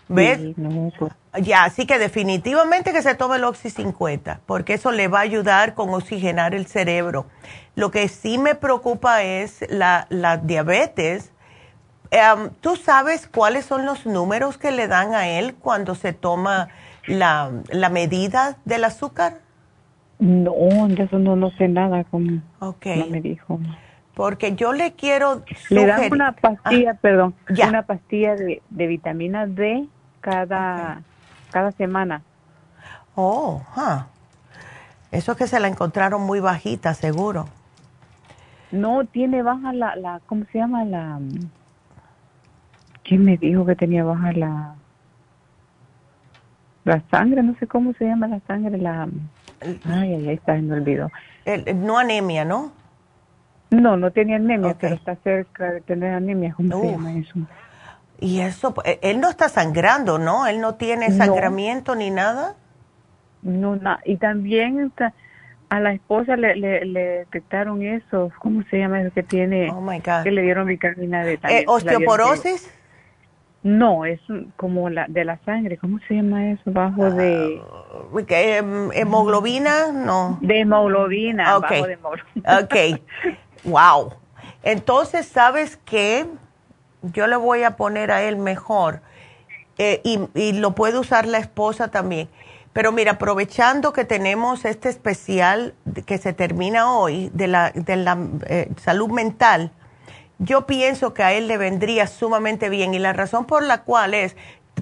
¿Ves? 0.08 0.40
Pues. 0.98 1.12
Ya, 1.44 1.66
así 1.66 1.86
que 1.86 2.00
definitivamente 2.00 2.92
que 2.92 3.04
se 3.04 3.14
tome 3.14 3.36
el 3.36 3.44
Oxy 3.44 3.70
50, 3.70 4.42
porque 4.48 4.74
eso 4.74 4.90
le 4.90 5.10
va 5.10 5.20
a 5.20 5.22
ayudar 5.22 5.76
con 5.76 5.94
oxigenar 5.94 6.56
el 6.56 6.66
cerebro. 6.66 7.28
Lo 7.76 7.92
que 7.92 8.08
sí 8.08 8.40
me 8.40 8.56
preocupa 8.56 9.22
es 9.22 9.64
la, 9.70 10.08
la 10.10 10.38
diabetes. 10.38 11.32
Em, 12.12 12.50
¿Tú 12.60 12.76
sabes 12.76 13.26
cuáles 13.26 13.66
son 13.66 13.86
los 13.86 14.06
números 14.06 14.58
que 14.58 14.72
le 14.72 14.90
dan 14.90 15.16
a 15.16 15.30
él 15.30 15.56
cuando 15.56 15.96
se 15.96 16.12
toma 16.12 16.68
la, 17.08 17.52
la 17.70 17.90
medida 17.90 18.58
del 18.66 18.84
azúcar? 18.84 19.36
No, 20.20 20.54
de 20.90 21.04
eso 21.04 21.18
no, 21.20 21.38
no 21.38 21.50
sé 21.52 21.70
nada, 21.70 22.04
como 22.04 22.42
okay. 22.60 23.00
no 23.00 23.08
me 23.08 23.22
dijo. 23.22 23.60
Porque 24.14 24.56
yo 24.56 24.74
le 24.74 24.92
quiero 24.92 25.44
Le 25.70 25.86
dan 25.86 26.12
una 26.12 26.34
pastilla, 26.34 26.92
ah, 26.92 26.98
perdón, 27.02 27.34
una 27.50 27.84
pastilla 27.84 28.36
de, 28.36 28.62
de, 28.70 28.88
vitamina 28.88 29.48
D 29.48 29.88
cada, 30.20 31.02
cada 31.50 31.72
semana. 31.72 32.22
Oh, 33.16 33.62
eso 35.12 35.36
que 35.38 35.48
se 35.48 35.60
la 35.62 35.70
encontraron 35.70 36.22
muy 36.22 36.42
bajita, 36.42 36.94
seguro. 36.94 37.48
No, 38.72 39.06
tiene 39.06 39.44
baja 39.44 39.74
la, 39.74 39.96
la 39.96 40.22
¿cómo 40.26 40.44
se 40.52 40.60
llama? 40.60 40.84
La... 40.84 41.20
¿Quién 43.04 43.24
me 43.24 43.38
dijo 43.38 43.66
que 43.66 43.76
tenía 43.76 44.04
baja 44.04 44.32
la... 44.34 44.76
La 46.84 47.04
sangre, 47.12 47.44
no 47.44 47.56
sé 47.60 47.68
cómo 47.68 47.94
se 47.94 48.06
llama 48.06 48.28
la 48.28 48.40
sangre, 48.48 48.78
la... 48.78 49.08
Ay, 49.62 49.80
ay, 49.86 50.28
ay, 50.28 50.34
está, 50.34 50.56
me 50.56 50.74
olvidó. 50.74 51.12
no 51.76 52.00
anemia, 52.00 52.44
¿no? 52.44 52.72
No, 53.70 53.96
no 53.96 54.12
tenía 54.12 54.36
anemia, 54.36 54.76
pero 54.80 54.96
está 54.96 55.16
cerca 55.18 55.72
de 55.72 55.82
tener 55.82 56.14
anemia. 56.14 56.54
¿Cómo 56.56 56.82
se 56.82 56.92
llama 56.92 57.14
eso? 57.14 57.40
Y 58.20 58.42
eso, 58.42 58.76
eh, 58.86 59.00
él 59.02 59.20
no 59.20 59.30
está 59.30 59.50
sangrando, 59.50 60.20
¿no? 60.20 60.46
Él 60.46 60.60
no 60.60 60.76
tiene 60.76 61.10
sangramiento 61.12 61.96
ni 61.96 62.12
nada. 62.12 62.56
No, 63.42 63.76
nada. 63.76 64.00
Y 64.06 64.18
también 64.18 64.92
a 65.70 65.80
la 65.80 65.94
esposa 65.94 66.36
le, 66.36 66.56
le, 66.56 67.02
detectaron 67.02 67.82
eso. 67.82 68.32
¿Cómo 68.40 68.62
se 68.70 68.78
llama 68.78 69.02
eso 69.02 69.12
que 69.14 69.24
tiene? 69.24 69.72
Oh 69.72 69.82
my 69.82 70.00
God. 70.00 70.24
Que 70.24 70.32
le 70.32 70.42
dieron 70.44 70.68
vitamina 70.68 71.24
D. 71.24 71.40
Eh, 71.50 71.64
¿Osteoporosis? 71.66 72.72
No, 73.64 74.06
es 74.06 74.20
como 74.58 74.90
la 74.90 75.06
de 75.08 75.24
la 75.24 75.38
sangre, 75.46 75.78
¿cómo 75.78 76.00
se 76.08 76.16
llama 76.16 76.52
eso? 76.52 76.64
Bajo 76.66 77.12
de... 77.12 77.62
Uh, 78.12 78.92
¿Hemoglobina? 78.94 79.92
No. 79.92 80.40
De 80.42 80.62
hemoglobina, 80.62 81.58
okay. 81.58 81.82
bajo 81.82 81.88
de 81.88 81.94
hemoglobina. 81.94 82.60
Ok, 82.60 83.02
wow. 83.64 84.14
Entonces, 84.64 85.28
¿sabes 85.28 85.78
qué? 85.86 86.26
Yo 87.04 87.28
le 87.28 87.36
voy 87.36 87.64
a 87.64 87.78
poner 87.78 88.12
a 88.12 88.24
él 88.24 88.38
mejor 88.38 89.02
eh, 89.78 90.02
y, 90.04 90.20
y, 90.34 90.54
lo 90.54 90.74
puede 90.74 90.98
usar 90.98 91.28
la 91.28 91.38
esposa 91.38 91.90
también. 91.90 92.30
Pero 92.74 92.92
mira, 92.92 93.14
aprovechando 93.14 93.94
que 93.94 94.06
tenemos 94.06 94.66
este 94.66 94.90
especial 94.90 95.74
que 96.06 96.18
se 96.18 96.34
termina 96.34 96.94
hoy 96.94 97.30
de 97.34 97.48
la, 97.48 97.72
de 97.72 97.96
la 97.96 98.18
eh, 98.48 98.72
salud 98.78 99.10
mental, 99.10 99.72
yo 100.42 100.66
pienso 100.66 101.14
que 101.14 101.22
a 101.22 101.34
él 101.34 101.48
le 101.48 101.58
vendría 101.58 102.08
sumamente 102.08 102.70
bien 102.70 102.96
y 102.96 103.00
la 103.00 103.14
razón 103.14 103.46
por 103.46 103.62
la 103.62 103.84
cual 103.84 104.16
es 104.16 104.36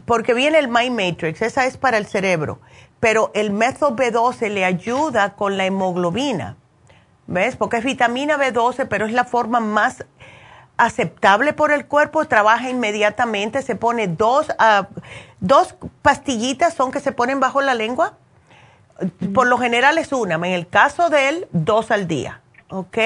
porque 0.05 0.33
viene 0.33 0.57
el 0.57 0.69
Mind 0.69 0.97
Matrix, 0.97 1.41
esa 1.41 1.65
es 1.65 1.75
para 1.75 1.97
el 1.97 2.05
cerebro, 2.05 2.59
pero 3.01 3.29
el 3.33 3.51
método 3.51 3.95
B12 3.95 4.49
le 4.49 4.63
ayuda 4.63 5.35
con 5.35 5.57
la 5.57 5.65
hemoglobina, 5.65 6.55
¿ves? 7.27 7.57
Porque 7.57 7.77
es 7.77 7.83
vitamina 7.83 8.37
B12, 8.37 8.87
pero 8.87 9.05
es 9.05 9.11
la 9.11 9.25
forma 9.25 9.59
más 9.59 10.05
aceptable 10.77 11.51
por 11.51 11.73
el 11.73 11.87
cuerpo, 11.87 12.23
trabaja 12.23 12.69
inmediatamente, 12.69 13.61
se 13.61 13.75
pone 13.75 14.07
dos, 14.07 14.47
uh, 14.49 14.85
dos 15.41 15.75
pastillitas, 16.01 16.73
son 16.73 16.93
que 16.93 17.01
se 17.01 17.11
ponen 17.11 17.41
bajo 17.41 17.59
la 17.59 17.73
lengua, 17.73 18.13
por 19.33 19.47
lo 19.47 19.57
general 19.57 19.97
es 19.97 20.13
una, 20.13 20.35
en 20.35 20.45
el 20.45 20.69
caso 20.69 21.09
de 21.09 21.27
él, 21.27 21.47
dos 21.51 21.91
al 21.91 22.07
día, 22.07 22.39
¿ok? 22.69 22.97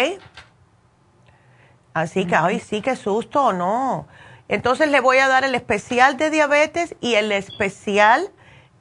Así 1.94 2.26
que, 2.26 2.36
ay, 2.36 2.60
sí, 2.60 2.82
qué 2.82 2.96
susto, 2.96 3.54
¿no? 3.54 4.08
Entonces 4.48 4.90
le 4.90 5.00
voy 5.00 5.18
a 5.18 5.28
dar 5.28 5.44
el 5.44 5.56
especial 5.56 6.18
de 6.18 6.30
diabetes 6.30 6.96
y 7.02 7.16
el 7.16 7.32
especial 7.32 8.30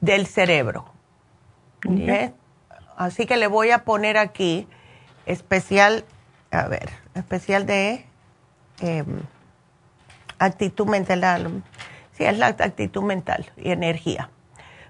del 0.00 0.26
cerebro. 0.26 0.86
Así 2.96 3.26
que 3.26 3.36
le 3.36 3.46
voy 3.46 3.70
a 3.70 3.84
poner 3.84 4.16
aquí 4.16 4.66
especial, 5.26 6.04
a 6.50 6.68
ver, 6.68 6.90
especial 7.14 7.66
de 7.66 8.06
em, 8.80 9.22
actitud 10.38 10.86
mental. 10.86 11.62
Sí, 12.12 12.24
es 12.24 12.38
la 12.38 12.46
actitud 12.48 13.02
mental 13.02 13.50
y 13.56 13.70
energía, 13.70 14.30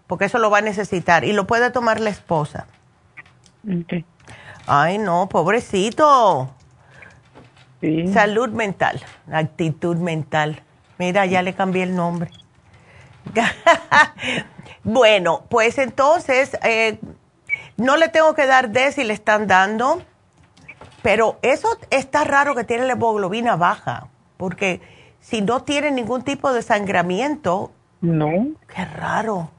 porque 0.07 0.27
eso 0.27 0.39
lo 0.39 0.51
va 0.51 0.59
a 0.59 0.63
necesitar 0.63 1.25
y 1.25 1.33
lo 1.33 1.47
puede 1.47 1.71
tomar 1.71 2.01
la 2.01 2.11
esposa. 2.11 2.67
Ay, 4.67 4.99
no, 4.99 5.29
pobrecito. 5.29 6.51
Salud 8.13 8.51
mental, 8.51 9.01
actitud 9.31 9.97
mental. 9.97 10.63
Mira, 10.99 11.27
ya 11.27 11.43
le 11.43 11.55
cambié 11.55 11.83
el 11.83 11.97
nombre. 11.97 12.31
bueno, 14.85 15.45
pues 15.49 15.79
entonces, 15.79 16.57
eh, 16.63 16.99
no 17.77 17.97
le 17.97 18.09
tengo 18.09 18.35
que 18.35 18.47
dar 18.47 18.71
D 18.71 18.93
si 18.93 19.03
le 19.03 19.13
están 19.13 19.49
dando, 19.49 20.03
pero 21.03 21.39
eso 21.43 21.69
está 21.91 22.23
raro 22.25 22.55
que 22.55 22.63
tiene 22.63 22.87
la 22.87 22.93
hemoglobina 22.93 23.57
baja, 23.57 24.09
porque 24.37 24.81
si 25.21 25.41
no 25.41 25.63
tiene 25.63 25.91
ningún 25.91 26.23
tipo 26.23 26.53
de 26.53 26.63
sangramiento. 26.63 27.73
No. 28.01 28.49
Qué 28.73 28.85
raro. 28.85 29.51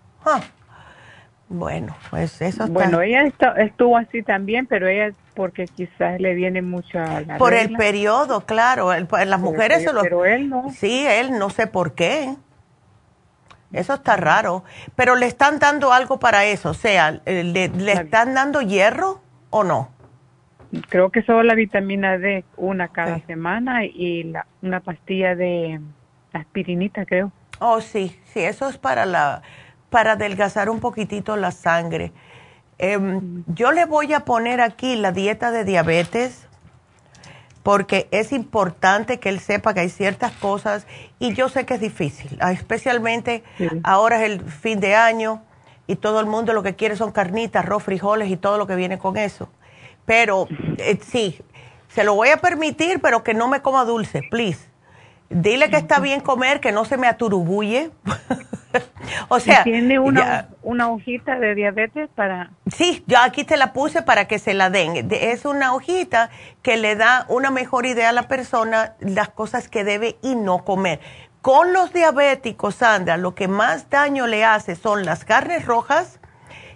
Bueno, 1.50 1.96
pues 2.10 2.42
eso 2.42 2.64
está. 2.64 2.74
Bueno, 2.74 3.02
ella 3.02 3.30
estuvo 3.58 3.98
así 3.98 4.24
también, 4.24 4.66
pero 4.66 4.88
ella 4.88 5.14
porque 5.34 5.66
quizás 5.66 6.20
le 6.20 6.34
viene 6.34 6.62
mucho 6.62 7.00
a 7.00 7.22
la 7.22 7.38
Por 7.38 7.54
el 7.54 7.76
periodo, 7.76 8.42
claro. 8.42 8.92
las 8.94 9.40
mujeres 9.40 9.84
se 9.84 9.94
lo... 9.94 10.02
Pero 10.02 10.26
él 10.26 10.50
no. 10.50 10.70
Sí, 10.72 11.06
él 11.08 11.38
no 11.38 11.50
sé 11.50 11.68
por 11.68 11.94
qué. 11.94 12.36
Eso 13.72 13.96
está 13.96 14.16
raro. 14.16 14.64
Pero 14.96 15.16
le 15.16 15.26
están 15.26 15.60
dando 15.60 15.92
algo 15.92 16.20
para 16.20 16.46
eso. 16.46 16.70
O 16.70 16.74
sea, 16.74 17.22
eh, 17.26 17.44
¿le, 17.44 17.66
están 17.92 18.34
dando 18.34 18.62
hierro 18.62 19.22
o 19.50 19.64
no? 19.64 19.90
Creo 20.90 21.10
que 21.12 21.22
solo 21.24 21.44
la 21.44 21.56
vitamina 21.56 22.18
D, 22.18 22.46
una 22.58 22.88
cada 22.88 23.20
semana 23.26 23.86
y 23.86 24.24
la, 24.24 24.48
una 24.62 24.80
pastilla 24.80 25.36
de 25.36 25.80
aspirinita, 26.32 27.06
creo. 27.06 27.32
Oh, 27.60 27.80
sí, 27.82 28.20
sí, 28.26 28.40
eso 28.40 28.68
es 28.68 28.78
para 28.78 29.06
la 29.06 29.44
para 29.94 30.14
adelgazar 30.14 30.72
un 30.72 30.80
poquitito 30.80 31.38
la 31.38 31.52
sangre. 31.52 32.12
Em, 32.78 33.44
yo 33.48 33.72
le 33.72 33.86
voy 33.86 34.14
a 34.14 34.22
poner 34.22 34.62
aquí 34.62 34.96
la 34.96 35.12
dieta 35.12 35.52
de 35.52 35.64
diabetes 35.64 36.48
porque 37.62 38.08
es 38.12 38.34
importante 38.34 39.20
que 39.20 39.30
él 39.30 39.40
sepa 39.40 39.74
que 39.74 39.82
hay 39.82 39.90
ciertas 39.90 40.34
cosas 40.34 40.86
y 41.20 41.34
yo 41.34 41.48
sé 41.50 41.66
que 41.66 41.76
es 41.76 41.80
difícil, 41.80 42.38
ah, 42.42 42.52
especialmente 42.52 43.44
ahora 43.84 44.24
es 44.24 44.32
el 44.32 44.42
fin 44.42 44.82
de 44.82 44.96
año 44.96 45.42
y 45.88 45.96
todo 45.96 46.20
el 46.20 46.26
mundo 46.26 46.54
lo 46.54 46.64
que 46.64 46.76
quiere 46.76 46.96
son 46.96 47.12
carnitas, 47.12 47.64
arroz, 47.64 47.84
frijoles 47.84 48.30
y 48.30 48.38
todo 48.38 48.58
lo 48.58 48.68
que 48.68 48.76
viene 48.76 48.98
con 48.98 49.18
eso. 49.18 49.50
Pero 50.06 50.48
eh, 50.78 51.00
sí, 51.02 51.40
se 51.90 52.04
lo 52.04 52.16
voy 52.16 52.30
a 52.30 52.38
permitir, 52.38 53.00
pero 53.02 53.24
que 53.24 53.34
no 53.34 53.48
me 53.48 53.62
coma 53.62 53.86
dulce, 53.86 54.22
please. 54.30 54.60
Dile 55.30 55.70
que 55.70 55.78
está 55.78 56.00
bien 56.00 56.22
comer, 56.22 56.60
que 56.60 56.72
no 56.72 56.86
se 56.86 56.98
me 56.98 57.08
aturubuye. 57.08 57.92
o 59.30 59.40
sea, 59.40 59.64
¿tiene 59.64 60.00
una, 60.00 60.50
una 60.64 60.90
hojita 60.90 61.40
de 61.40 61.56
diabetes 61.56 62.10
para...? 62.16 62.52
Sí, 62.68 63.04
yo 63.08 63.18
aquí 63.20 63.44
te 63.44 63.58
la 63.58 63.74
puse 63.74 64.02
para 64.02 64.26
que 64.26 64.40
se 64.40 64.54
la 64.54 64.70
den. 64.70 65.08
Es 65.12 65.46
una 65.46 65.74
hojita 65.74 66.30
que 66.62 66.78
le 66.78 66.96
da 66.96 67.26
una 67.30 67.52
mejor 67.52 67.86
idea 67.86 68.10
a 68.10 68.14
la 68.14 68.28
persona 68.28 68.96
las 69.00 69.30
cosas 69.30 69.70
que 69.70 69.84
debe 69.84 70.18
y 70.22 70.36
no 70.36 70.64
comer. 70.64 71.00
Con 71.42 71.74
los 71.74 71.92
diabéticos, 71.92 72.76
Sandra, 72.76 73.18
lo 73.18 73.36
que 73.36 73.48
más 73.48 73.90
daño 73.90 74.28
le 74.28 74.46
hace 74.46 74.76
son 74.76 75.06
las 75.06 75.26
carnes 75.26 75.66
rojas, 75.66 76.20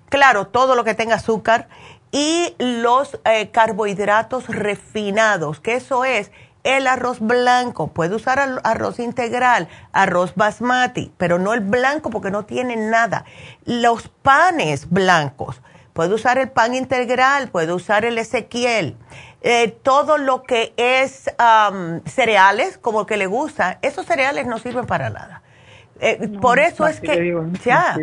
claro, 0.10 0.48
todo 0.48 0.76
lo 0.76 0.84
que 0.84 0.94
tenga 0.94 1.16
azúcar, 1.16 1.70
y 2.12 2.54
los 2.60 3.20
eh, 3.26 3.50
carbohidratos 3.52 4.48
refinados, 4.48 5.60
que 5.60 5.76
eso 5.76 6.06
es 6.06 6.32
el 6.68 6.86
arroz 6.86 7.20
blanco. 7.22 7.88
Puede 7.88 8.16
usar 8.16 8.40
arroz 8.64 9.00
integral, 9.00 9.70
arroz 9.94 10.36
basmati, 10.36 11.14
pero 11.18 11.40
no 11.40 11.54
el 11.54 11.62
blanco 11.62 12.10
porque 12.10 12.30
no 12.30 12.44
tiene 12.44 12.76
nada. 12.76 13.24
Los 13.64 14.10
panes 14.10 14.90
blancos. 14.90 15.62
Puede 15.94 16.14
usar 16.14 16.38
el 16.38 16.50
pan 16.50 16.76
integral, 16.76 17.48
puede 17.48 17.72
usar 17.74 18.04
el 18.04 18.18
Ezequiel. 18.18 18.98
Eh, 19.42 19.78
todo 19.82 20.18
lo 20.18 20.44
que 20.44 20.74
es 20.76 21.32
cereales, 22.06 22.78
como 22.78 23.06
que 23.06 23.16
le 23.16 23.28
gusta, 23.28 23.80
esos 23.82 24.06
cereales 24.06 24.46
no 24.46 24.60
sirven 24.60 24.86
para 24.86 25.10
nada. 25.10 25.42
Eh, 26.02 26.28
por 26.42 26.60
eso 26.60 26.86
es 26.86 27.00
que, 27.00 27.34
ya, 27.64 27.98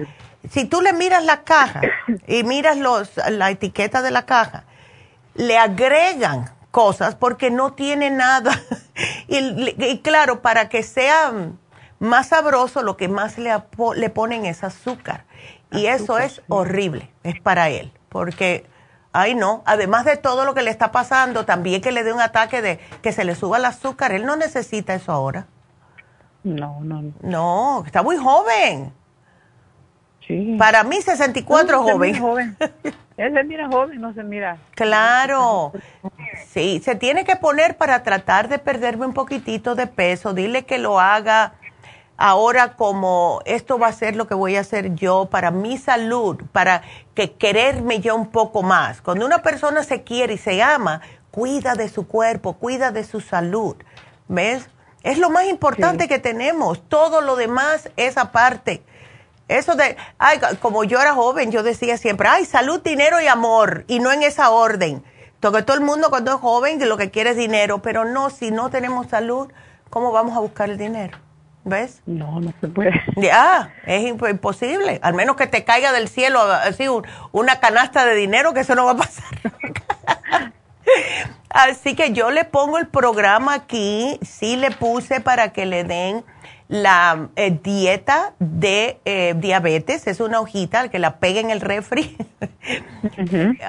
si 0.51 0.65
tú 0.65 0.81
le 0.81 0.93
miras 0.95 1.23
la 1.25 1.43
caja 1.43 1.83
y 2.27 2.45
miras 2.45 2.79
los, 2.79 3.11
la 3.29 3.51
etiqueta 3.51 4.01
de 4.01 4.11
la 4.11 4.25
caja, 4.25 4.65
le 5.35 5.59
agregan 5.59 6.54
cosas 6.75 7.15
porque 7.15 7.53
no 7.53 7.73
tiene 7.73 8.11
nada. 8.11 8.51
y, 9.29 10.01
claro, 10.01 10.43
para 10.43 10.69
que 10.69 10.83
sea 10.83 11.33
más 12.01 12.27
sabroso, 12.27 12.83
lo 12.83 12.97
que 12.97 13.07
más 13.07 13.39
le, 13.39 13.55
le 13.95 14.11
ponen 14.11 14.45
es 14.45 14.65
azúcar. 14.65 15.25
Y 15.71 15.87
eso 15.87 16.19
es 16.19 16.43
horrible, 16.49 17.11
es 17.23 17.41
para 17.41 17.69
él, 17.69 17.93
porque, 18.09 18.67
ay 19.13 19.35
no, 19.35 19.63
además 19.67 20.05
de 20.05 20.17
todo 20.17 20.45
lo 20.45 20.55
que 20.55 20.63
le 20.63 20.71
está 20.71 20.91
pasando, 20.91 21.45
también 21.45 21.81
que 21.81 21.93
le 21.93 22.05
dé 22.05 22.13
un 22.13 22.21
ataque 22.21 22.61
de 22.61 22.81
que 23.03 23.13
se 23.13 23.25
le 23.25 23.37
suba 23.37 23.59
el 23.59 23.65
azúcar, 23.65 24.13
él 24.13 24.27
no 24.27 24.37
necesita 24.37 24.95
eso 24.95 25.13
ahora. 25.13 25.47
No, 26.43 26.81
no, 26.83 27.03
no. 27.03 27.13
No, 27.23 27.85
está 27.87 28.03
muy 28.03 28.17
joven. 28.17 28.93
Para 30.59 30.83
mí 30.83 31.01
64 31.01 31.77
no, 31.77 31.83
joven. 31.85 32.21
joven. 32.21 32.57
Él 33.17 33.33
se 33.33 33.45
mira 33.45 33.69
joven, 33.69 34.01
no 34.01 34.13
se 34.13 34.23
mira. 34.23 34.59
Claro. 34.75 35.73
Sí, 36.47 36.81
se 36.85 36.95
tiene 36.95 37.25
que 37.25 37.35
poner 37.35 37.77
para 37.77 38.05
tratar 38.05 38.49
de 38.49 38.61
perderme 38.61 39.07
un 39.07 39.13
poquitito 39.13 39.75
de 39.75 39.89
peso. 39.89 40.35
Dile 40.35 40.65
que 40.65 40.79
lo 40.79 41.01
haga 41.01 41.55
ahora 42.17 42.75
como 42.75 43.41
esto 43.45 43.79
va 43.79 43.89
a 43.89 43.93
ser 43.93 44.15
lo 44.15 44.29
que 44.29 44.35
voy 44.35 44.55
a 44.57 44.61
hacer 44.61 44.95
yo 44.95 45.27
para 45.27 45.51
mi 45.51 45.79
salud, 45.79 46.41
para 46.53 46.83
que 47.15 47.33
quererme 47.33 48.01
yo 48.01 48.15
un 48.15 48.29
poco 48.31 48.63
más. 48.63 49.01
Cuando 49.01 49.27
una 49.27 49.43
persona 49.43 49.83
se 49.83 50.05
quiere 50.05 50.35
y 50.35 50.39
se 50.39 50.63
ama, 50.63 51.01
cuida 51.31 51.75
de 51.75 51.89
su 51.89 52.07
cuerpo, 52.07 52.55
cuida 52.55 52.93
de 52.93 53.03
su 53.05 53.21
salud. 53.21 53.77
¿Ves? 54.29 54.69
Es 55.03 55.19
lo 55.19 55.29
más 55.29 55.47
importante 55.47 56.09
que 56.09 56.19
tenemos. 56.19 56.89
Todo 56.89 57.21
lo 57.21 57.37
demás 57.37 57.91
es 57.97 58.17
aparte. 58.17 58.83
Eso 59.49 59.75
de, 59.75 59.97
ay, 60.19 60.39
como 60.61 60.85
yo 60.85 61.01
era 61.01 61.15
joven, 61.15 61.51
yo 61.51 61.63
decía 61.63 61.99
siempre, 61.99 62.29
ay, 62.29 62.47
salud, 62.47 62.81
dinero 62.83 63.21
y 63.21 63.27
amor, 63.27 63.85
y 63.89 63.99
no 63.99 64.11
en 64.13 64.23
esa 64.23 64.51
orden. 64.51 65.05
Porque 65.41 65.63
todo 65.63 65.77
el 65.77 65.83
mundo 65.83 66.09
cuando 66.09 66.33
es 66.33 66.41
joven 66.41 66.79
lo 66.89 66.97
que 66.97 67.11
quiere 67.11 67.31
es 67.31 67.37
dinero, 67.37 67.83
pero 67.83 68.07
no, 68.07 68.31
si 68.31 68.51
no 68.51 68.71
tenemos 68.71 69.09
salud, 69.09 69.53
¿cómo 69.91 70.11
vamos 70.11 70.35
a 70.35 70.41
buscar 70.41 70.71
el 70.71 70.79
dinero? 70.79 71.19
¿Ves? 71.65 72.03
No, 72.07 72.41
no 72.41 72.53
se 72.61 72.69
puede. 72.69 72.93
Ya, 73.17 73.75
es 73.87 74.07
imposible. 74.07 75.01
Al 75.03 75.15
menos 75.15 75.37
que 75.37 75.47
te 75.47 75.65
caiga 75.65 75.93
del 75.93 76.09
cielo 76.09 76.41
así 76.43 76.87
una 77.33 77.61
canasta 77.61 78.07
de 78.07 78.15
dinero, 78.15 78.55
que 78.55 78.61
eso 78.61 78.75
no 78.75 78.87
va 78.87 78.93
a 78.93 78.97
pasar. 78.97 79.25
así 81.51 81.95
que 81.95 82.13
yo 82.13 82.31
le 82.31 82.45
pongo 82.45 82.79
el 82.79 82.87
programa 82.87 83.55
aquí, 83.55 84.19
sí 84.23 84.57
le 84.57 84.71
puse 84.71 85.21
para 85.21 85.53
que 85.53 85.67
le 85.67 85.85
den 85.85 86.25
la 86.69 87.29
eh, 87.37 87.59
dieta 87.63 88.35
de 88.39 88.99
eh, 89.05 89.35
diabetes, 89.37 90.07
es 90.07 90.21
una 90.21 90.41
hojita 90.41 90.89
que 90.89 90.99
la 90.99 91.19
pega 91.19 91.41
en 91.41 91.51
el 91.51 91.61
refri. 91.61 92.17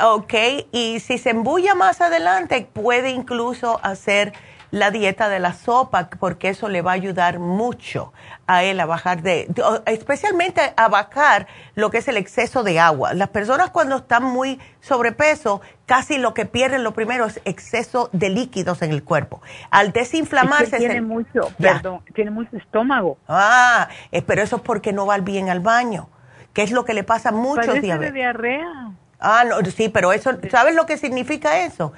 Ok, 0.04 0.34
y 0.72 1.00
si 1.02 1.18
se 1.18 1.32
embulla 1.32 1.76
más 1.76 2.00
adelante, 2.00 2.68
puede 2.72 3.10
incluso 3.10 3.80
hacer 3.84 4.34
la 4.72 4.92
dieta 4.92 5.30
de 5.30 5.40
la 5.40 5.54
sopa, 5.54 6.10
porque 6.20 6.50
eso 6.50 6.70
le 6.70 6.82
va 6.82 6.92
a 6.92 6.96
ayudar 6.96 7.40
mucho 7.40 8.14
a 8.48 8.64
él 8.64 8.80
a 8.80 8.86
bajar 8.86 9.22
de, 9.22 9.48
especialmente 9.86 10.74
a 10.76 10.88
bajar 10.88 11.48
lo 11.76 11.90
que 11.90 12.00
es 12.00 12.08
el 12.08 12.18
exceso 12.18 12.64
de 12.64 12.80
agua. 12.80 13.14
Las 13.14 13.30
personas 13.30 13.70
cuando 13.72 13.98
están 13.98 14.24
muy 14.24 14.60
sobrepeso, 14.82 15.62
casi 15.86 16.18
lo 16.18 16.34
que 16.34 16.46
pierden 16.46 16.84
lo 16.84 16.94
primero 16.94 17.26
es 17.26 17.42
exceso 17.46 18.10
de 18.12 18.30
líquidos 18.30 18.82
en 18.82 18.92
el 18.92 19.04
cuerpo. 19.04 19.42
Al 19.72 19.92
desinflamarse... 19.92 20.78
tiene 20.78 21.02
mucho, 21.02 21.52
perdón, 21.58 22.02
tiene 22.14 22.32
mucho 22.32 22.56
estómago. 22.58 23.18
Ah, 23.28 23.90
eh, 24.12 24.22
pero 24.22 24.42
eso 24.42 24.58
es 24.58 24.62
porque 24.62 24.94
no 24.94 25.06
va 25.06 25.18
bien 25.20 25.50
al 25.50 25.60
baño, 25.60 26.10
que 26.54 26.64
es 26.64 26.72
lo 26.72 26.86
que 26.86 26.94
le 26.94 27.04
pasa 27.04 27.30
a 27.30 27.32
muchos 27.32 27.82
diabetes. 27.82 28.14
diarrea. 28.14 28.92
Ah, 29.20 29.44
no, 29.48 29.64
sí, 29.72 29.90
pero 29.90 30.12
eso, 30.14 30.32
¿sabes 30.52 30.76
lo 30.76 30.86
que 30.86 30.98
significa 30.98 31.60
eso? 31.62 31.94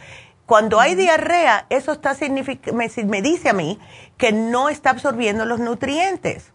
Cuando 0.47 0.79
hay 0.79 0.95
diarrea, 0.95 1.65
eso 1.69 1.91
está 1.91 2.15
me, 2.21 2.89
me, 3.05 3.21
dice 3.21 3.49
a 3.49 3.53
mí 3.53 3.77
que 4.15 4.31
no 4.31 4.69
está 4.69 4.91
absorbiendo 4.91 5.43
los 5.43 5.59
nutrientes. 5.59 6.53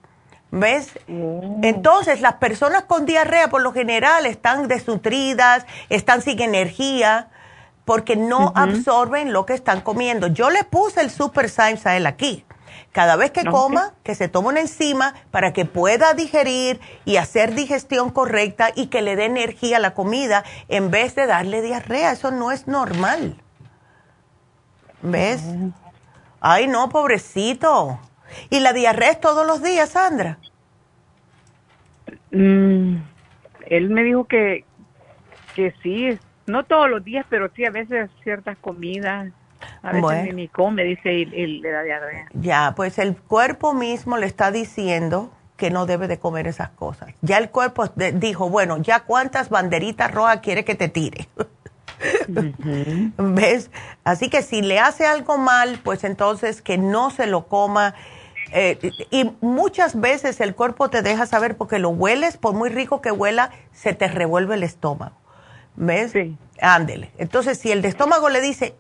¿Ves? 0.50 0.98
Oh. 1.10 1.58
Entonces, 1.62 2.22
las 2.22 2.34
personas 2.34 2.84
con 2.84 3.04
diarrea 3.04 3.50
por 3.50 3.60
lo 3.60 3.74
general 3.74 4.24
están 4.24 4.66
desnutridas, 4.66 5.66
están 5.90 6.22
sin 6.22 6.40
energía, 6.40 7.28
porque 7.84 8.16
no 8.16 8.52
absorben 8.54 9.30
lo 9.34 9.44
que 9.44 9.52
están 9.52 9.82
comiendo. 9.82 10.28
Yo 10.28 10.48
le 10.48 10.64
puse 10.64 11.02
el 11.02 11.10
Super 11.10 11.50
Symes 11.50 11.84
a 11.84 11.94
él 11.94 12.06
aquí. 12.06 12.46
Cada 12.92 13.16
vez 13.16 13.30
que 13.30 13.44
coma, 13.44 13.92
que 14.02 14.14
se 14.14 14.28
tome 14.28 14.48
una 14.48 14.60
enzima 14.60 15.12
para 15.30 15.52
que 15.52 15.66
pueda 15.66 16.14
digerir 16.14 16.80
y 17.04 17.16
hacer 17.16 17.54
digestión 17.54 18.08
correcta 18.08 18.70
y 18.74 18.86
que 18.86 19.02
le 19.02 19.16
dé 19.16 19.26
energía 19.26 19.76
a 19.76 19.80
la 19.80 19.92
comida 19.92 20.44
en 20.68 20.90
vez 20.90 21.14
de 21.14 21.26
darle 21.26 21.60
diarrea. 21.60 22.12
Eso 22.12 22.30
no 22.30 22.52
es 22.52 22.66
normal. 22.66 23.36
¿Ves? 25.02 25.44
Ay, 26.40 26.66
no, 26.66 26.88
pobrecito. 26.88 27.98
¿Y 28.50 28.60
la 28.60 28.72
diarrea 28.72 29.10
es 29.10 29.20
todos 29.20 29.46
los 29.46 29.62
días, 29.62 29.90
Sandra? 29.90 30.38
Mm, 32.30 32.96
él 33.66 33.90
me 33.90 34.02
dijo 34.02 34.24
que, 34.24 34.64
que 35.54 35.74
sí, 35.82 36.18
no 36.46 36.64
todos 36.64 36.88
los 36.88 37.04
días, 37.04 37.26
pero 37.28 37.50
sí 37.54 37.64
a 37.64 37.70
veces 37.70 38.10
ciertas 38.22 38.56
comidas. 38.58 39.32
A 39.82 39.92
veces 39.92 40.34
ni 40.34 40.48
come, 40.48 40.82
dice, 40.82 41.12
y, 41.12 41.24
le 41.24 41.70
da 41.70 41.82
diarrea. 41.82 42.26
Ya, 42.34 42.72
pues 42.76 42.98
el 42.98 43.16
cuerpo 43.16 43.74
mismo 43.74 44.16
le 44.16 44.26
está 44.26 44.50
diciendo 44.50 45.30
que 45.56 45.70
no 45.70 45.86
debe 45.86 46.08
de 46.08 46.18
comer 46.18 46.48
esas 46.48 46.70
cosas. 46.70 47.14
Ya 47.20 47.38
el 47.38 47.50
cuerpo 47.50 47.86
dijo, 48.14 48.48
bueno, 48.48 48.78
ya 48.78 49.00
cuántas 49.00 49.50
banderitas 49.50 50.10
rojas 50.10 50.40
quiere 50.40 50.64
que 50.64 50.74
te 50.74 50.88
tire. 50.88 51.28
¿Ves? 53.18 53.70
Así 54.04 54.28
que 54.28 54.42
si 54.42 54.62
le 54.62 54.78
hace 54.78 55.06
algo 55.06 55.38
mal, 55.38 55.80
pues 55.82 56.04
entonces 56.04 56.62
que 56.62 56.78
no 56.78 57.10
se 57.10 57.26
lo 57.26 57.46
coma. 57.46 57.94
Eh, 58.52 58.78
y 59.10 59.32
muchas 59.40 59.98
veces 59.98 60.40
el 60.40 60.54
cuerpo 60.54 60.90
te 60.90 61.02
deja 61.02 61.26
saber 61.26 61.56
porque 61.56 61.78
lo 61.78 61.88
hueles, 61.90 62.36
por 62.36 62.54
muy 62.54 62.68
rico 62.68 63.00
que 63.00 63.10
huela, 63.10 63.50
se 63.72 63.94
te 63.94 64.08
revuelve 64.08 64.56
el 64.56 64.62
estómago. 64.62 65.16
¿Ves? 65.74 66.12
Sí. 66.12 66.36
Ándele. 66.60 67.10
Entonces, 67.18 67.58
si 67.58 67.72
el 67.72 67.84
estómago 67.84 68.28
le 68.28 68.40
dice, 68.40 68.74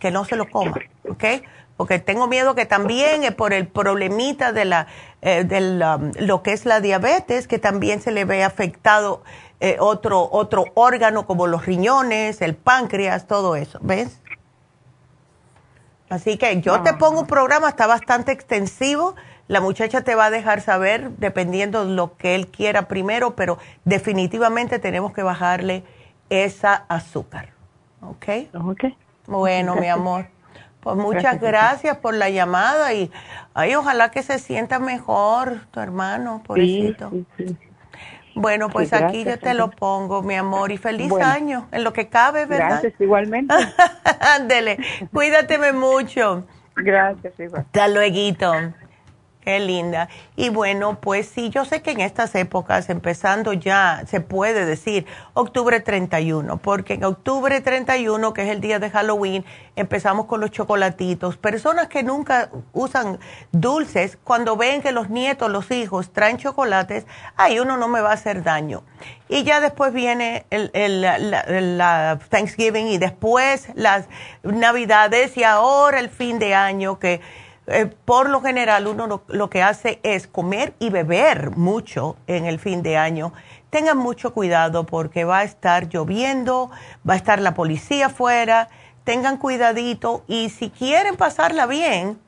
que 0.00 0.10
no 0.10 0.24
se 0.24 0.36
lo 0.36 0.48
coma, 0.48 0.74
¿ok? 1.08 1.24
Porque 1.76 1.98
tengo 1.98 2.28
miedo 2.28 2.54
que 2.54 2.66
también 2.66 3.24
eh, 3.24 3.32
por 3.32 3.52
el 3.52 3.66
problemita 3.66 4.52
de 4.52 4.64
la, 4.64 4.86
eh, 5.20 5.44
um, 5.44 6.12
lo 6.18 6.42
que 6.42 6.52
es 6.52 6.64
la 6.64 6.80
diabetes, 6.80 7.46
que 7.46 7.58
también 7.58 8.00
se 8.00 8.10
le 8.10 8.24
ve 8.24 8.44
afectado 8.44 9.22
eh, 9.64 9.76
otro, 9.78 10.28
otro 10.32 10.64
órgano 10.74 11.24
como 11.24 11.46
los 11.46 11.66
riñones, 11.66 12.42
el 12.42 12.56
páncreas, 12.56 13.28
todo 13.28 13.54
eso, 13.54 13.78
¿ves? 13.80 14.20
Así 16.10 16.36
que 16.36 16.60
yo 16.60 16.82
te 16.82 16.94
pongo 16.94 17.20
un 17.20 17.26
programa, 17.28 17.68
está 17.68 17.86
bastante 17.86 18.32
extensivo. 18.32 19.14
La 19.46 19.60
muchacha 19.60 20.00
te 20.00 20.16
va 20.16 20.26
a 20.26 20.30
dejar 20.30 20.62
saber 20.62 21.10
dependiendo 21.12 21.86
de 21.86 21.94
lo 21.94 22.16
que 22.16 22.34
él 22.34 22.48
quiera 22.48 22.88
primero, 22.88 23.36
pero 23.36 23.56
definitivamente 23.84 24.80
tenemos 24.80 25.12
que 25.12 25.22
bajarle 25.22 25.84
esa 26.28 26.74
azúcar. 26.88 27.50
¿Ok? 28.00 28.26
Ok. 28.64 28.84
Bueno, 29.28 29.76
mi 29.76 29.86
amor. 29.86 30.26
Pues 30.80 30.96
muchas 30.96 31.40
gracias, 31.40 31.98
por 31.98 32.14
la 32.14 32.30
llamada 32.30 32.92
y 32.94 33.12
ay, 33.54 33.76
ojalá 33.76 34.10
que 34.10 34.24
se 34.24 34.40
sienta 34.40 34.80
mejor 34.80 35.66
tu 35.70 35.78
hermano, 35.78 36.42
pobrecito. 36.44 37.10
Sí, 37.10 37.26
sí, 37.36 37.58
bueno, 38.34 38.68
pues 38.68 38.92
aquí 38.92 39.24
yo 39.24 39.38
te 39.38 39.54
lo 39.54 39.70
pongo, 39.70 40.22
mi 40.22 40.34
amor, 40.34 40.72
y 40.72 40.78
feliz 40.78 41.12
año, 41.12 41.68
en 41.72 41.84
lo 41.84 41.92
que 41.92 42.08
cabe, 42.08 42.46
¿verdad? 42.46 42.80
Gracias, 42.82 42.94
igualmente. 43.00 43.54
Ándele, 44.20 44.78
cuídateme 45.12 45.72
mucho. 45.72 46.46
Gracias, 46.76 47.38
igual. 47.38 47.62
Hasta 47.62 47.88
luego. 47.88 48.72
Qué 49.44 49.58
linda. 49.58 50.08
Y 50.36 50.50
bueno, 50.50 51.00
pues 51.00 51.26
sí, 51.26 51.50
yo 51.50 51.64
sé 51.64 51.82
que 51.82 51.90
en 51.90 52.00
estas 52.00 52.32
épocas, 52.36 52.88
empezando 52.88 53.52
ya, 53.52 54.04
se 54.06 54.20
puede 54.20 54.64
decir 54.64 55.04
octubre 55.34 55.80
31, 55.80 56.58
porque 56.58 56.94
en 56.94 57.02
octubre 57.02 57.60
31, 57.60 58.32
que 58.34 58.42
es 58.42 58.48
el 58.50 58.60
día 58.60 58.78
de 58.78 58.88
Halloween, 58.88 59.44
empezamos 59.74 60.26
con 60.26 60.40
los 60.40 60.52
chocolatitos. 60.52 61.38
Personas 61.38 61.88
que 61.88 62.04
nunca 62.04 62.50
usan 62.72 63.18
dulces, 63.50 64.16
cuando 64.22 64.56
ven 64.56 64.80
que 64.80 64.92
los 64.92 65.10
nietos, 65.10 65.50
los 65.50 65.72
hijos 65.72 66.12
traen 66.12 66.36
chocolates, 66.36 67.04
ay, 67.36 67.58
uno 67.58 67.76
no 67.76 67.88
me 67.88 68.00
va 68.00 68.10
a 68.10 68.14
hacer 68.14 68.44
daño. 68.44 68.84
Y 69.28 69.42
ya 69.42 69.60
después 69.60 69.92
viene 69.92 70.46
el, 70.50 71.00
la 71.76 72.20
Thanksgiving 72.28 72.86
y 72.86 72.98
después 72.98 73.70
las 73.74 74.06
Navidades 74.44 75.36
y 75.36 75.42
ahora 75.42 75.98
el 75.98 76.10
fin 76.10 76.38
de 76.38 76.54
año 76.54 77.00
que 77.00 77.20
eh, 77.72 77.86
por 77.86 78.28
lo 78.28 78.42
general 78.42 78.86
uno 78.86 79.22
lo, 79.26 79.50
que 79.50 79.62
hace 79.62 79.98
es 80.02 80.26
comer 80.26 80.74
y 80.78 80.90
beber 80.90 81.56
mucho 81.56 82.16
en 82.26 82.44
el 82.44 82.58
fin 82.58 82.82
de 82.82 82.98
año. 82.98 83.32
Tengan 83.70 83.96
mucho 83.96 84.34
cuidado 84.34 84.84
porque 84.84 85.24
va 85.24 85.38
a 85.38 85.44
estar 85.44 85.88
lloviendo, 85.88 86.70
va 87.08 87.14
a 87.14 87.16
estar 87.16 87.40
la 87.40 87.54
policía 87.54 88.06
afuera. 88.06 88.68
Tengan 89.04 89.38
cuidadito 89.38 90.22
y 90.28 90.50
si 90.50 90.68
quieren 90.68 91.16
pasarla 91.16 91.66
bien 91.66 92.20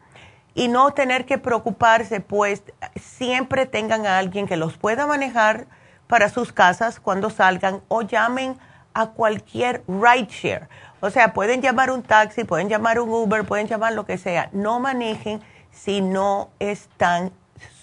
y 0.54 0.68
no 0.68 0.92
tener 0.92 1.26
que 1.26 1.36
preocuparse, 1.36 2.20
pues 2.20 2.62
siempre 2.96 3.66
tengan 3.66 4.06
a 4.06 4.16
alguien 4.16 4.46
que 4.46 4.56
los 4.56 4.78
pueda 4.78 5.06
manejar 5.06 5.66
para 6.06 6.30
sus 6.30 6.52
casas 6.52 7.00
cuando 7.00 7.28
salgan 7.28 7.82
o 7.88 8.00
llamen 8.00 8.56
a 8.94 9.10
cualquier 9.10 9.82
rideshare 9.88 10.68
o 11.04 11.10
sea, 11.10 11.34
pueden 11.34 11.60
llamar 11.60 11.90
un 11.90 12.02
taxi, 12.02 12.44
pueden 12.44 12.70
llamar 12.70 12.98
un 12.98 13.10
Uber, 13.10 13.44
pueden 13.44 13.66
llamar 13.66 13.92
lo 13.92 14.06
que 14.06 14.16
sea. 14.16 14.48
No 14.52 14.80
manejen 14.80 15.42
si 15.70 16.00
no 16.00 16.48
están 16.58 17.30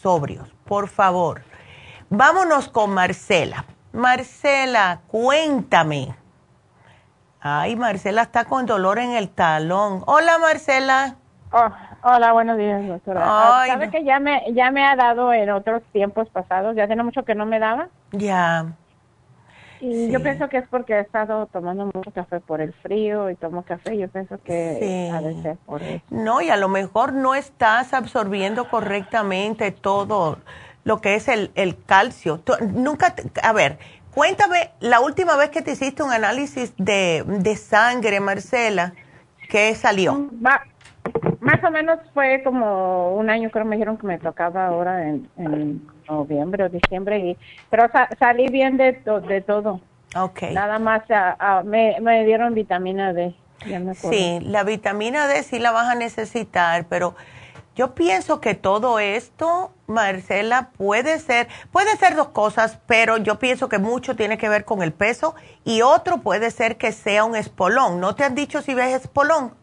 sobrios, 0.02 0.52
por 0.66 0.88
favor. 0.88 1.44
Vámonos 2.10 2.68
con 2.68 2.96
Marcela. 2.96 3.66
Marcela, 3.94 5.02
cuéntame. 5.06 6.16
Ay, 7.40 7.76
Marcela 7.76 8.24
está 8.24 8.46
con 8.46 8.66
dolor 8.66 8.98
en 8.98 9.12
el 9.12 9.30
talón. 9.30 10.02
Hola, 10.08 10.40
Marcela. 10.40 11.18
Oh, 11.52 11.70
hola, 12.02 12.32
buenos 12.34 12.58
días, 12.58 12.88
doctora. 12.88 13.24
¿Sabe 13.68 13.92
que 13.92 14.04
ya 14.04 14.20
me, 14.20 14.52
ya 14.54 14.72
me 14.72 14.84
ha 14.84 14.96
dado 14.96 15.32
en 15.32 15.52
otros 15.52 15.84
tiempos 15.92 16.28
pasados? 16.30 16.76
Ya 16.76 16.88
tiene 16.88 17.04
mucho 17.04 17.24
que 17.24 17.36
no 17.36 17.46
me 17.46 17.60
daba. 17.60 17.90
Ya. 18.14 18.66
Y 19.82 20.12
yo 20.12 20.22
pienso 20.22 20.48
que 20.48 20.58
es 20.58 20.68
porque 20.70 20.94
he 20.94 21.00
estado 21.00 21.48
tomando 21.48 21.90
mucho 21.94 22.12
café 22.12 22.40
por 22.40 22.62
el 22.62 22.72
frío 22.72 23.30
y 23.32 23.36
tomo 23.36 23.64
café. 23.64 23.98
Yo 23.98 24.08
pienso 24.08 24.38
que 24.44 25.10
a 25.12 25.20
veces 25.22 25.58
por 25.66 25.82
eso. 25.82 26.04
No, 26.12 26.40
y 26.42 26.50
a 26.50 26.58
lo 26.58 26.70
mejor 26.70 27.14
no 27.14 27.34
estás 27.34 27.94
absorbiendo 27.94 28.70
correctamente 28.70 29.72
todo 29.72 30.38
lo 30.84 31.02
que 31.02 31.16
es 31.16 31.28
el, 31.28 31.52
el 31.56 31.84
calcio. 31.84 32.42
nunca, 32.62 33.16
a 33.42 33.54
ver, 33.54 33.80
cuéntame 34.14 34.72
la 34.80 35.00
última 35.00 35.36
vez 35.36 35.50
que 35.50 35.62
te 35.62 35.72
hiciste 35.72 36.04
un 36.04 36.12
análisis 36.12 36.74
de, 36.78 37.24
de 37.26 37.56
sangre, 37.56 38.20
Marcela, 38.20 38.94
¿qué 39.50 39.74
salió? 39.76 40.14
Mm, 40.14 40.46
más 41.42 41.62
o 41.64 41.72
menos 41.72 42.00
fue 42.14 42.44
como 42.44 43.16
un 43.16 43.30
año, 43.30 43.50
creo 43.50 43.66
me 43.66 43.76
dijeron 43.76 43.98
que 43.98 44.06
me 44.06 44.20
tocaba 44.20 44.68
ahora 44.68 45.10
en, 45.10 45.28
en 45.38 45.82
noviembre 46.08 46.66
o 46.66 46.70
diciembre, 46.70 47.20
y, 47.20 47.38
pero 47.70 47.90
salí 48.20 48.48
bien 48.48 48.78
de, 48.78 49.02
de 49.28 49.42
todo. 49.42 49.82
Okay. 50.16 50.54
Nada 50.54 50.78
más 50.78 51.02
me, 51.66 52.00
me, 52.00 52.26
dieron 52.26 52.54
vitamina 52.54 53.12
D. 53.14 53.34
sí, 53.96 54.40
la 54.42 54.64
vitamina 54.64 55.28
D 55.28 55.42
sí 55.42 55.58
la 55.58 55.72
vas 55.72 55.88
a 55.90 55.96
necesitar, 55.96 56.86
pero 56.88 57.16
yo 57.76 57.96
pienso 57.96 58.40
que 58.40 58.54
todo 58.54 59.00
esto, 59.00 59.72
Marcela, 59.88 60.70
puede 60.78 61.18
ser, 61.18 61.48
puede 61.72 61.96
ser 61.98 62.16
dos 62.16 62.28
cosas, 62.30 62.78
pero 62.86 63.18
yo 63.18 63.40
pienso 63.40 63.68
que 63.68 63.80
mucho 63.80 64.16
tiene 64.16 64.38
que 64.38 64.50
ver 64.50 64.64
con 64.64 64.84
el 64.84 64.92
peso 64.92 65.34
y 65.64 65.82
otro 65.82 66.20
puede 66.20 66.52
ser 66.52 66.78
que 66.78 66.92
sea 66.92 67.24
un 67.24 67.36
espolón. 67.36 68.00
¿No 68.00 68.14
te 68.14 68.26
han 68.26 68.36
dicho 68.36 68.62
si 68.62 68.76
ves 68.76 68.94
espolón? 68.94 69.54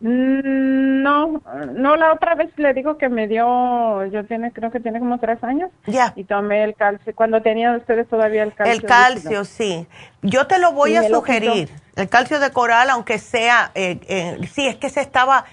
Mm, 0.00 1.02
no, 1.02 1.42
no, 1.72 1.96
la 1.96 2.12
otra 2.12 2.34
vez 2.34 2.50
le 2.56 2.74
digo 2.74 2.98
que 2.98 3.08
me 3.08 3.26
dio, 3.26 4.04
yo 4.06 4.26
tiene, 4.26 4.52
creo 4.52 4.70
que 4.70 4.78
tiene 4.78 4.98
como 4.98 5.18
tres 5.18 5.42
años. 5.42 5.70
Ya. 5.86 6.12
Y 6.16 6.24
tomé 6.24 6.64
el 6.64 6.74
calcio, 6.74 7.14
cuando 7.14 7.40
tenían 7.40 7.76
ustedes 7.76 8.06
todavía 8.06 8.42
el 8.42 8.52
calcio. 8.52 8.74
El 8.74 8.82
calcio, 8.82 9.44
sí. 9.44 9.86
Yo 10.20 10.46
te 10.46 10.58
lo 10.58 10.72
voy 10.72 10.96
a 10.96 11.08
sugerir, 11.08 11.70
el 11.94 12.08
calcio 12.10 12.40
de 12.40 12.50
coral, 12.50 12.90
aunque 12.90 13.18
sea, 13.18 13.70
eh, 13.74 13.98
eh, 14.08 14.38
sí, 14.52 14.66
es 14.66 14.76
que 14.76 14.90
se 14.90 15.00
estaba, 15.00 15.46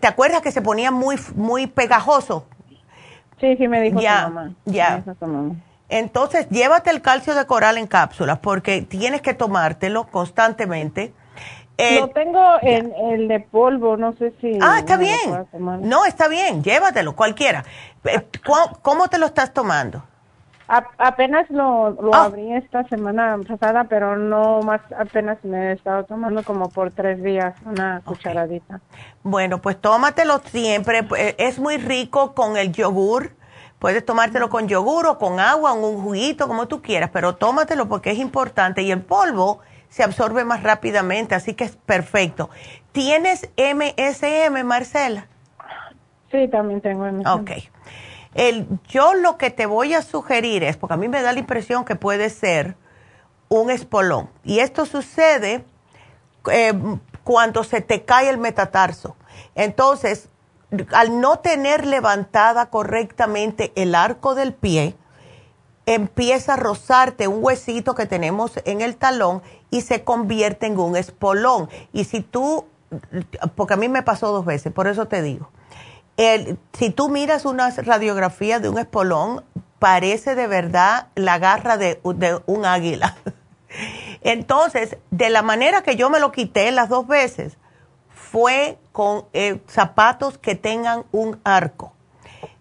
¿te 0.00 0.08
acuerdas 0.08 0.42
que 0.42 0.50
se 0.50 0.60
ponía 0.60 0.90
muy, 0.90 1.16
muy 1.36 1.68
pegajoso? 1.68 2.46
Sí, 3.40 3.56
sí, 3.56 3.68
me 3.68 3.80
dijo 3.80 4.00
ya, 4.00 4.22
mamá. 4.28 4.54
Ya. 4.64 5.04
Entonces, 5.88 6.48
llévate 6.50 6.90
el 6.90 7.00
calcio 7.00 7.36
de 7.36 7.46
coral 7.46 7.78
en 7.78 7.86
cápsulas, 7.86 8.40
porque 8.40 8.82
tienes 8.82 9.22
que 9.22 9.34
tomártelo 9.34 10.08
constantemente 10.08 11.14
lo 11.78 12.06
eh, 12.06 12.10
tengo 12.12 12.40
en 12.62 12.92
el 13.12 13.28
de 13.28 13.40
polvo, 13.40 13.96
no 13.96 14.12
sé 14.14 14.32
si... 14.40 14.58
Ah, 14.60 14.80
está 14.80 14.96
bien. 14.96 15.46
No, 15.80 16.04
está 16.04 16.28
bien, 16.28 16.62
llévatelo, 16.62 17.14
cualquiera. 17.14 17.64
Eh, 18.04 18.26
¿Cómo 18.82 19.08
te 19.08 19.18
lo 19.18 19.26
estás 19.26 19.52
tomando? 19.52 20.02
apenas 20.68 21.48
lo, 21.48 21.90
lo 21.90 22.14
ah. 22.14 22.24
abrí 22.24 22.52
esta 22.52 22.84
semana 22.88 23.38
pasada, 23.46 23.84
pero 23.84 24.16
no 24.16 24.60
más, 24.60 24.80
apenas 24.98 25.42
me 25.42 25.70
he 25.70 25.72
estado 25.72 26.04
tomando 26.04 26.42
como 26.42 26.68
por 26.68 26.90
tres 26.90 27.22
días, 27.22 27.54
una 27.64 28.02
cucharadita. 28.04 28.80
Bueno, 29.22 29.62
pues 29.62 29.80
tómatelo 29.80 30.40
siempre. 30.44 31.06
Eh, 31.16 31.36
es 31.38 31.58
muy 31.58 31.78
rico 31.78 32.34
con 32.34 32.56
el 32.56 32.72
yogur. 32.72 33.32
Puedes 33.78 34.04
tomártelo 34.04 34.50
con 34.50 34.68
yogur 34.68 35.06
o 35.06 35.18
con 35.18 35.40
agua 35.40 35.72
o 35.72 35.88
un 35.88 36.02
juguito, 36.02 36.48
como 36.48 36.68
tú 36.68 36.82
quieras, 36.82 37.10
pero 37.12 37.36
tómatelo 37.36 37.88
porque 37.88 38.10
es 38.10 38.18
importante. 38.18 38.82
Y 38.82 38.90
el 38.90 39.00
polvo 39.00 39.60
se 39.88 40.02
absorbe 40.02 40.44
más 40.44 40.62
rápidamente, 40.62 41.34
así 41.34 41.54
que 41.54 41.64
es 41.64 41.76
perfecto. 41.76 42.50
¿Tienes 42.92 43.48
MSM, 43.56 44.64
Marcela? 44.64 45.26
Sí, 46.30 46.48
también 46.48 46.80
tengo 46.80 47.04
MSM. 47.10 47.26
Ok. 47.26 47.50
El, 48.34 48.68
yo 48.88 49.14
lo 49.14 49.38
que 49.38 49.50
te 49.50 49.66
voy 49.66 49.94
a 49.94 50.02
sugerir 50.02 50.62
es, 50.62 50.76
porque 50.76 50.94
a 50.94 50.96
mí 50.96 51.08
me 51.08 51.22
da 51.22 51.32
la 51.32 51.38
impresión 51.38 51.84
que 51.84 51.96
puede 51.96 52.30
ser 52.30 52.76
un 53.48 53.70
espolón, 53.70 54.28
y 54.44 54.58
esto 54.58 54.84
sucede 54.84 55.64
eh, 56.52 56.74
cuando 57.24 57.64
se 57.64 57.80
te 57.80 58.04
cae 58.04 58.28
el 58.28 58.38
metatarso. 58.38 59.16
Entonces, 59.54 60.28
al 60.92 61.20
no 61.20 61.38
tener 61.38 61.86
levantada 61.86 62.66
correctamente 62.66 63.72
el 63.74 63.94
arco 63.94 64.34
del 64.34 64.52
pie, 64.52 64.94
empieza 65.86 66.54
a 66.54 66.56
rozarte 66.56 67.28
un 67.28 67.42
huesito 67.42 67.94
que 67.94 68.04
tenemos 68.04 68.60
en 68.66 68.82
el 68.82 68.96
talón 68.96 69.42
y 69.70 69.82
se 69.82 70.04
convierte 70.04 70.66
en 70.66 70.78
un 70.78 70.96
espolón. 70.96 71.68
Y 71.92 72.04
si 72.04 72.20
tú, 72.20 72.66
porque 73.54 73.74
a 73.74 73.76
mí 73.76 73.88
me 73.88 74.02
pasó 74.02 74.32
dos 74.32 74.44
veces, 74.44 74.72
por 74.72 74.88
eso 74.88 75.06
te 75.06 75.22
digo, 75.22 75.50
el, 76.16 76.58
si 76.72 76.90
tú 76.90 77.08
miras 77.08 77.44
una 77.44 77.70
radiografía 77.70 78.58
de 78.58 78.68
un 78.68 78.78
espolón, 78.78 79.44
parece 79.78 80.34
de 80.34 80.46
verdad 80.46 81.08
la 81.14 81.38
garra 81.38 81.76
de, 81.76 82.00
un 82.46 82.64
águila. 82.64 83.16
Entonces, 84.22 84.96
de 85.10 85.30
la 85.30 85.42
manera 85.42 85.82
que 85.82 85.96
yo 85.96 86.10
me 86.10 86.20
lo 86.20 86.32
quité 86.32 86.70
las 86.72 86.88
dos 86.88 87.06
veces, 87.06 87.56
fue 88.10 88.78
con 88.92 89.26
eh, 89.32 89.60
zapatos 89.68 90.38
que 90.38 90.54
tengan 90.54 91.04
un 91.12 91.40
arco. 91.44 91.92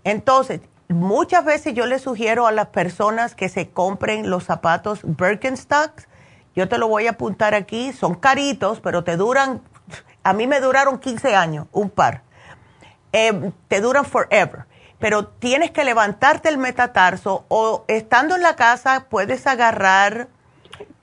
Entonces, 0.04 0.62
muchas 0.88 1.44
veces 1.44 1.74
yo 1.74 1.86
le 1.86 2.00
sugiero 2.00 2.48
a 2.48 2.52
las 2.52 2.68
personas 2.68 3.36
que 3.36 3.50
se 3.50 3.70
compren 3.70 4.30
los 4.30 4.44
zapatos 4.46 5.02
Birkenstocks. 5.04 6.08
Yo 6.58 6.68
te 6.68 6.80
lo 6.80 6.88
voy 6.88 7.06
a 7.06 7.12
apuntar 7.12 7.54
aquí. 7.54 7.94
Son 7.94 8.16
caritos, 8.16 8.80
pero 8.80 9.04
te 9.04 9.16
duran, 9.16 9.62
a 10.24 10.34
mí 10.34 10.48
me 10.48 10.60
duraron 10.60 10.98
15 10.98 11.36
años, 11.36 11.68
un 11.72 11.92
par. 11.92 12.24
Eh, 13.14 13.52
te 13.68 13.80
duran 13.80 14.06
forever. 14.06 14.66
Pero 14.98 15.28
tienes 15.28 15.70
que 15.70 15.84
levantarte 15.84 16.50
el 16.50 16.58
metatarso 16.58 17.46
o 17.48 17.86
estando 17.88 18.36
en 18.36 18.42
la 18.42 18.56
casa 18.56 19.06
puedes 19.08 19.46
agarrar 19.46 20.30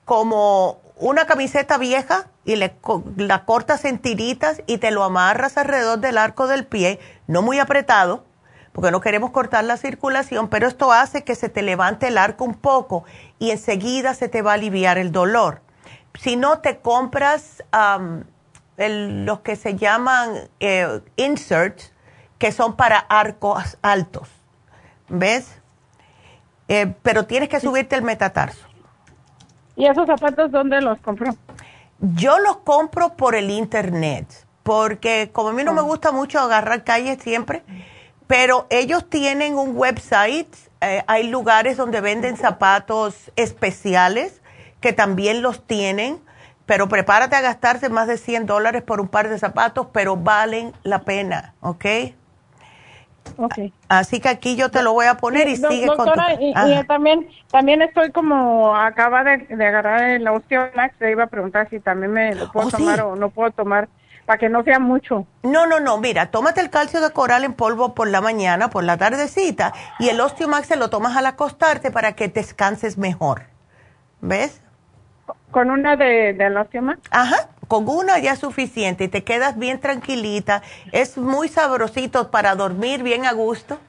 como 0.03 0.81
una 0.97 1.25
camiseta 1.25 1.77
vieja 1.77 2.27
y 2.43 2.57
le, 2.57 2.75
la 3.15 3.45
cortas 3.45 3.85
en 3.85 3.99
tiritas 3.99 4.61
y 4.67 4.79
te 4.79 4.91
lo 4.91 5.05
amarras 5.05 5.57
alrededor 5.57 5.99
del 5.99 6.17
arco 6.17 6.47
del 6.47 6.65
pie, 6.65 6.99
no 7.27 7.41
muy 7.41 7.59
apretado 7.59 8.25
porque 8.75 8.91
no 8.91 8.99
queremos 8.99 9.31
cortar 9.31 9.63
la 9.63 9.77
circulación, 9.77 10.49
pero 10.49 10.67
esto 10.67 10.91
hace 10.91 11.23
que 11.23 11.35
se 11.35 11.47
te 11.47 11.61
levante 11.61 12.09
el 12.09 12.17
arco 12.17 12.43
un 12.43 12.55
poco 12.55 13.05
y 13.39 13.51
enseguida 13.51 14.13
se 14.13 14.29
te 14.29 14.41
va 14.41 14.51
a 14.51 14.53
aliviar 14.55 14.97
el 14.97 15.11
dolor. 15.11 15.61
Si 16.19 16.35
no 16.35 16.59
te 16.59 16.79
compras 16.79 17.63
los 18.77 19.39
que 19.41 19.55
se 19.55 19.75
llaman 19.75 20.49
eh, 20.59 21.01
inserts, 21.17 21.93
que 22.37 22.51
son 22.51 22.75
para 22.75 22.97
arcos 22.97 23.77
altos, 23.81 24.29
¿ves? 25.07 25.61
Eh, 26.67 26.93
pero 27.01 27.25
tienes 27.25 27.49
que 27.49 27.59
subirte 27.59 27.95
el 27.95 28.01
metatarso. 28.01 28.65
¿Y 29.75 29.85
esos 29.85 30.07
zapatos 30.07 30.51
dónde 30.51 30.81
los 30.81 30.99
compro? 30.99 31.35
Yo 31.99 32.39
los 32.39 32.57
compro 32.57 33.15
por 33.15 33.35
el 33.35 33.49
internet, 33.49 34.45
porque 34.63 35.29
como 35.31 35.49
a 35.49 35.53
mí 35.53 35.63
no 35.63 35.73
me 35.73 35.81
ah. 35.81 35.83
gusta 35.83 36.11
mucho 36.11 36.39
agarrar 36.39 36.83
calles 36.83 37.21
siempre, 37.21 37.63
pero 38.27 38.67
ellos 38.69 39.09
tienen 39.09 39.57
un 39.57 39.77
website, 39.77 40.53
eh, 40.85 41.03
hay 41.07 41.27
lugares 41.29 41.77
donde 41.77 42.01
venden 42.01 42.37
zapatos 42.37 43.31
especiales 43.35 44.41
que 44.81 44.93
también 44.93 45.41
los 45.41 45.65
tienen, 45.65 46.19
pero 46.65 46.87
prepárate 46.87 47.35
a 47.35 47.41
gastarse 47.41 47.89
más 47.89 48.07
de 48.07 48.17
100 48.17 48.45
dólares 48.45 48.83
por 48.83 49.01
un 49.01 49.07
par 49.07 49.29
de 49.29 49.39
zapatos, 49.39 49.87
pero 49.91 50.15
valen 50.15 50.73
la 50.83 50.99
pena, 51.03 51.53
¿ok? 51.61 51.85
Okay. 53.37 53.73
Así 53.89 54.19
que 54.19 54.29
aquí 54.29 54.55
yo 54.55 54.69
te 54.69 54.83
lo 54.83 54.93
voy 54.93 55.07
a 55.07 55.15
poner 55.17 55.47
y 55.47 55.55
sigue 55.57 55.87
con 55.87 56.05
tu... 56.05 56.21
y, 56.39 56.49
y, 56.51 56.83
también 56.85 57.27
también 57.51 57.81
estoy 57.81 58.11
como 58.11 58.75
acaba 58.75 59.23
de, 59.23 59.37
de 59.37 59.65
agarrar 59.65 60.03
el 60.03 60.27
Osteomax, 60.27 60.95
te 60.99 61.11
iba 61.11 61.23
a 61.23 61.27
preguntar 61.27 61.67
si 61.69 61.79
también 61.79 62.11
me 62.11 62.35
lo 62.35 62.51
puedo 62.51 62.67
Oh, 62.67 62.71
tomar 62.71 62.95
sí. 62.97 63.01
o 63.01 63.15
no 63.15 63.29
puedo 63.29 63.51
tomar 63.51 63.89
para 64.25 64.39
que 64.39 64.49
no 64.49 64.63
sea 64.63 64.79
mucho. 64.79 65.25
No, 65.43 65.67
no, 65.67 65.79
no, 65.79 65.97
mira, 65.97 66.31
tómate 66.31 66.61
el 66.61 66.69
calcio 66.69 67.01
de 67.01 67.11
coral 67.11 67.43
en 67.43 67.53
polvo 67.53 67.93
por 67.93 68.07
la 68.07 68.21
mañana, 68.21 68.69
por 68.69 68.83
la 68.83 68.97
tardecita, 68.97 69.73
y 69.99 70.09
el 70.09 70.19
Osteomax 70.19 70.67
se 70.67 70.75
lo 70.75 70.89
tomas 70.89 71.15
al 71.15 71.27
acostarte 71.27 71.91
para 71.91 72.13
que 72.13 72.27
descanses 72.27 72.97
mejor. 72.97 73.43
¿Ves? 74.21 74.61
¿Con 75.51 75.69
una 75.69 75.95
de, 75.95 76.33
del 76.33 76.57
Osteomax? 76.57 76.99
Ajá, 77.11 77.49
con 77.67 77.87
una 77.87 78.19
ya 78.19 78.33
es 78.33 78.39
suficiente 78.39 79.05
y 79.05 79.07
te 79.07 79.23
quedas 79.23 79.57
bien 79.57 79.79
tranquilita. 79.79 80.63
Es 80.91 81.17
muy 81.17 81.47
sabrosito 81.47 82.31
para 82.31 82.55
dormir 82.55 83.03
bien 83.03 83.25
a 83.25 83.31
gusto 83.31 83.79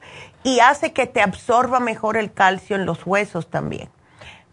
y 0.43 0.59
hace 0.59 0.93
que 0.93 1.07
te 1.07 1.21
absorba 1.21 1.79
mejor 1.79 2.15
el 2.15 2.31
calcio 2.31 2.75
en 2.75 2.85
los 2.85 3.05
huesos 3.05 3.49
también. 3.49 3.89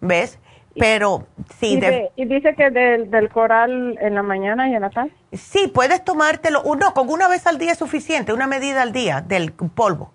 ¿Ves? 0.00 0.38
Pero 0.76 1.26
sí, 1.60 1.74
y, 1.74 1.80
de- 1.80 1.90
de- 1.90 2.10
y 2.16 2.24
dice 2.24 2.54
que 2.56 2.70
del, 2.70 3.10
del 3.10 3.28
coral 3.28 3.96
en 4.00 4.14
la 4.14 4.22
mañana 4.22 4.68
y 4.68 4.74
en 4.74 4.82
la 4.82 4.90
tarde. 4.90 5.12
sí, 5.32 5.68
puedes 5.68 6.04
tomártelo, 6.04 6.62
uno, 6.62 6.92
con 6.94 7.08
una 7.10 7.28
vez 7.28 7.46
al 7.46 7.58
día 7.58 7.72
es 7.72 7.78
suficiente, 7.78 8.32
una 8.32 8.46
medida 8.46 8.82
al 8.82 8.92
día 8.92 9.20
del 9.20 9.52
polvo. 9.52 10.12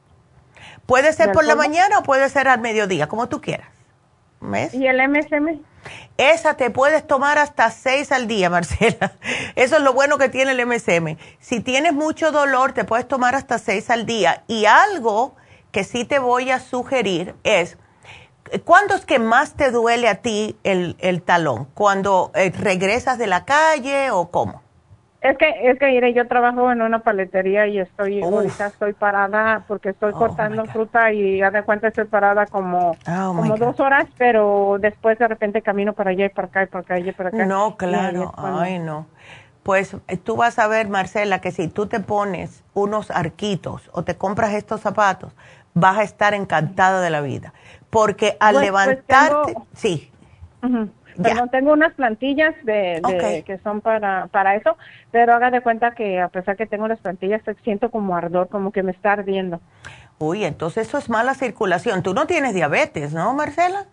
Puede 0.85 1.13
ser 1.13 1.27
¿Del 1.27 1.35
por 1.35 1.45
la 1.45 1.55
mañana 1.55 1.99
o 1.99 2.03
puede 2.03 2.27
ser 2.29 2.47
al 2.47 2.59
mediodía, 2.59 3.07
como 3.07 3.29
tú 3.29 3.39
quieras. 3.41 3.69
¿Ves? 4.41 4.73
¿Y 4.73 4.87
el 4.87 4.97
MSM? 5.07 5.59
Esa 6.17 6.55
te 6.55 6.69
puedes 6.69 7.05
tomar 7.07 7.37
hasta 7.37 7.69
seis 7.71 8.11
al 8.11 8.27
día, 8.27 8.49
Marcela. 8.57 9.13
Eso 9.55 9.77
es 9.77 9.81
lo 9.81 9.93
bueno 9.93 10.17
que 10.17 10.29
tiene 10.29 10.51
el 10.51 10.65
MSM. 10.65 11.15
Si 11.39 11.59
tienes 11.61 11.93
mucho 11.93 12.31
dolor, 12.31 12.73
te 12.73 12.83
puedes 12.85 13.07
tomar 13.07 13.35
hasta 13.35 13.59
seis 13.59 13.89
al 13.89 14.05
día. 14.05 14.43
Y 14.47 14.65
algo 14.65 15.35
que 15.71 15.83
sí 15.83 16.03
te 16.05 16.19
voy 16.19 16.51
a 16.51 16.59
sugerir 16.59 17.35
es, 17.43 17.77
¿cuándo 18.65 18.95
es 18.95 19.05
que 19.05 19.19
más 19.19 19.53
te 19.55 19.71
duele 19.71 20.07
a 20.09 20.15
ti 20.15 20.57
el, 20.63 20.95
el 20.99 21.21
talón? 21.21 21.67
¿Cuando 21.73 22.31
eh, 22.35 22.51
regresas 22.57 23.17
de 23.17 23.27
la 23.27 23.45
calle 23.45 24.11
o 24.11 24.29
cómo? 24.29 24.61
Es 25.21 25.37
que, 25.37 25.49
es 25.69 25.77
que, 25.77 25.87
mire, 25.87 26.13
yo 26.13 26.25
trabajo 26.29 26.71
en 26.71 26.81
una 26.81 26.99
paletería 26.99 27.67
y 27.67 27.77
estoy, 27.79 28.21
Uf. 28.23 28.33
ahorita 28.33 28.67
estoy 28.67 28.93
parada 28.93 29.65
porque 29.67 29.89
estoy 29.89 30.13
Oh, 30.13 30.17
cortando 30.17 30.63
fruta 30.67 31.11
y 31.11 31.41
haz 31.41 31.51
de 31.51 31.63
cuenta 31.63 31.89
estoy 31.89 32.05
parada 32.05 32.45
como, 32.45 32.91
Oh, 33.05 33.33
como 33.35 33.57
God. 33.57 33.59
dos 33.59 33.79
horas, 33.81 34.05
pero 34.17 34.77
después 34.79 35.19
de 35.19 35.27
repente 35.27 35.61
camino 35.61 35.91
para 35.91 36.11
allá 36.11 36.25
y 36.25 36.29
para 36.29 36.47
acá 36.47 36.63
y 36.63 36.67
para 36.67 36.81
acá 36.81 36.99
y 36.99 37.11
para 37.11 37.29
acá. 37.29 37.45
No, 37.45 37.75
claro, 37.75 38.31
cuando- 38.39 38.59
ay 38.61 38.79
no. 38.79 39.07
Pues 39.63 39.93
eh, 40.07 40.15
tú 40.15 40.37
vas 40.37 40.57
a 40.57 40.67
ver, 40.67 40.87
Marcela, 40.87 41.41
que 41.41 41.51
si 41.51 41.67
tú 41.67 41.85
te 41.87 41.99
pones 41.99 42.63
unos 42.73 43.11
arquitos 43.11 43.89
o 43.91 44.03
te 44.03 44.15
compras 44.15 44.53
estos 44.53 44.79
zapatos, 44.79 45.33
vas 45.73 45.97
a 45.97 46.03
estar 46.03 46.33
encantada 46.33 47.01
de 47.01 47.09
la 47.09 47.19
vida. 47.19 47.53
Porque 47.89 48.37
al 48.39 48.55
Pues- 48.55 48.71
pues 48.71 48.85
levantarte, 48.85 49.53
tengo- 49.53 49.67
sí. 49.73 50.11
Perdón, 51.21 51.49
tengo 51.49 51.73
unas 51.73 51.93
plantillas 51.95 52.55
de, 52.63 53.01
que 53.45 53.57
son 53.59 53.81
para, 53.81 54.27
para 54.27 54.55
eso, 54.55 54.77
pero 55.11 55.33
haga 55.33 55.51
de 55.51 55.59
cuenta 55.61 55.91
que 55.91 56.19
a 56.21 56.29
pesar 56.29 56.55
que 56.55 56.65
tengo 56.65 56.87
las 56.87 56.99
plantillas, 56.99 57.41
siento 57.63 57.91
como 57.91 58.15
ardor, 58.15 58.47
como 58.47 58.71
que 58.71 58.83
me 58.83 58.91
está 58.91 59.13
ardiendo. 59.13 59.59
uy, 60.17 60.43
entonces 60.45 60.87
eso 60.87 60.97
es 60.97 61.09
mala 61.09 61.33
circulación. 61.33 62.03
Tú 62.03 62.13
no 62.13 62.25
tienes 62.27 62.53
diabetes, 62.53 63.13
¿no, 63.13 63.33
Marcela? 63.33 63.85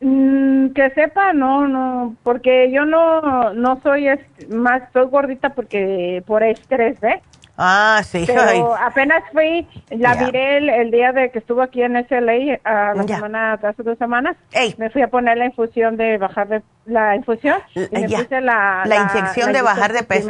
Mm, 0.00 0.68
que 0.70 0.90
sepa, 0.90 1.32
no, 1.32 1.66
no, 1.68 2.16
porque 2.22 2.70
yo 2.72 2.84
no, 2.84 3.54
no 3.54 3.80
soy 3.82 4.08
es- 4.08 4.48
más, 4.50 4.82
soy 4.92 5.06
gordita 5.06 5.50
porque 5.50 6.22
por 6.26 6.42
estrés, 6.42 7.00
¿ves? 7.00 7.20
Ah, 7.56 8.02
sí. 8.04 8.24
Pero 8.26 8.74
apenas 8.74 9.22
fui, 9.32 9.66
la 9.90 10.14
miré 10.16 10.56
el, 10.58 10.68
el 10.68 10.90
día 10.90 11.12
de 11.12 11.30
que 11.30 11.38
estuvo 11.38 11.62
aquí 11.62 11.82
en 11.82 11.96
SLA, 11.96 12.58
a 12.64 12.94
la 12.94 13.04
Ya. 13.06 13.16
semana, 13.16 13.52
hace 13.52 13.82
dos 13.82 13.96
semanas, 13.98 14.36
Ey. 14.52 14.74
me 14.76 14.90
fui 14.90 15.02
a 15.02 15.08
poner 15.08 15.38
la 15.38 15.46
infusión 15.46 15.96
de 15.96 16.18
bajar 16.18 16.48
de, 16.48 16.62
la 16.86 17.14
infusión, 17.14 17.58
y 17.74 17.88
me 17.92 18.08
puse 18.08 18.40
la, 18.40 18.82
La 18.86 18.96
inyección 18.96 19.52
de 19.52 19.62
bajar 19.62 19.92
de 19.92 20.02
peso. 20.02 20.28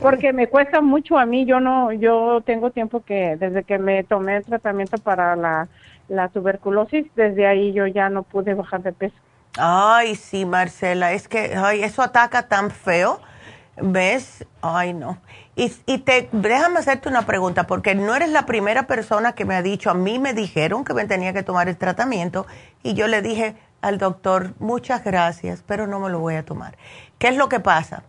Porque 0.00 0.32
me 0.32 0.48
cuesta 0.48 0.80
mucho 0.80 1.18
a 1.18 1.26
mí, 1.26 1.46
yo 1.46 1.60
no, 1.60 1.92
yo 1.92 2.40
tengo 2.44 2.70
tiempo 2.70 3.02
que, 3.04 3.36
desde 3.36 3.62
que 3.64 3.78
me 3.78 4.04
tomé 4.04 4.36
el 4.36 4.44
tratamiento 4.44 4.98
para 4.98 5.36
la, 5.36 5.68
la 6.08 6.28
tuberculosis, 6.28 7.06
desde 7.14 7.46
ahí 7.46 7.72
yo 7.72 7.86
ya 7.86 8.08
no 8.08 8.22
pude 8.22 8.54
bajar 8.54 8.82
de 8.82 8.92
peso. 8.92 9.14
Ay, 9.56 10.16
sí, 10.16 10.44
Marcela, 10.44 11.12
es 11.12 11.28
que 11.28 11.54
ay, 11.56 11.82
eso 11.84 12.02
ataca 12.02 12.48
tan 12.48 12.70
feo. 12.70 13.20
¿Ves? 13.76 14.44
Ay, 14.62 14.94
no. 14.94 15.18
Y, 15.56 15.68
te, 15.98 16.28
déjame 16.32 16.78
hacerte 16.78 17.08
una 17.08 17.26
pregunta, 17.26 17.66
porque 17.66 17.94
no 17.94 18.14
eres 18.14 18.30
la 18.30 18.46
primera 18.46 18.86
persona 18.86 19.34
que 19.34 19.44
me 19.44 19.54
ha 19.54 19.62
dicho, 19.62 19.90
a 19.90 19.94
mí 19.94 20.18
me 20.18 20.32
dijeron 20.32 20.84
que 20.84 20.94
me 20.94 21.04
tenía 21.04 21.32
que 21.32 21.42
tomar 21.42 21.68
el 21.68 21.76
tratamiento 21.76 22.46
y 22.82 22.94
yo 22.94 23.06
le 23.06 23.22
dije 23.22 23.56
al 23.80 23.98
doctor, 23.98 24.54
muchas 24.58 25.04
gracias, 25.04 25.62
pero 25.66 25.86
no 25.86 26.00
me 26.00 26.10
lo 26.10 26.18
voy 26.18 26.34
a 26.34 26.44
tomar. 26.44 26.76
¿Qué 27.18 27.28
es 27.28 27.36
lo 27.36 27.48
que 27.48 27.60
pasa? 27.60 28.04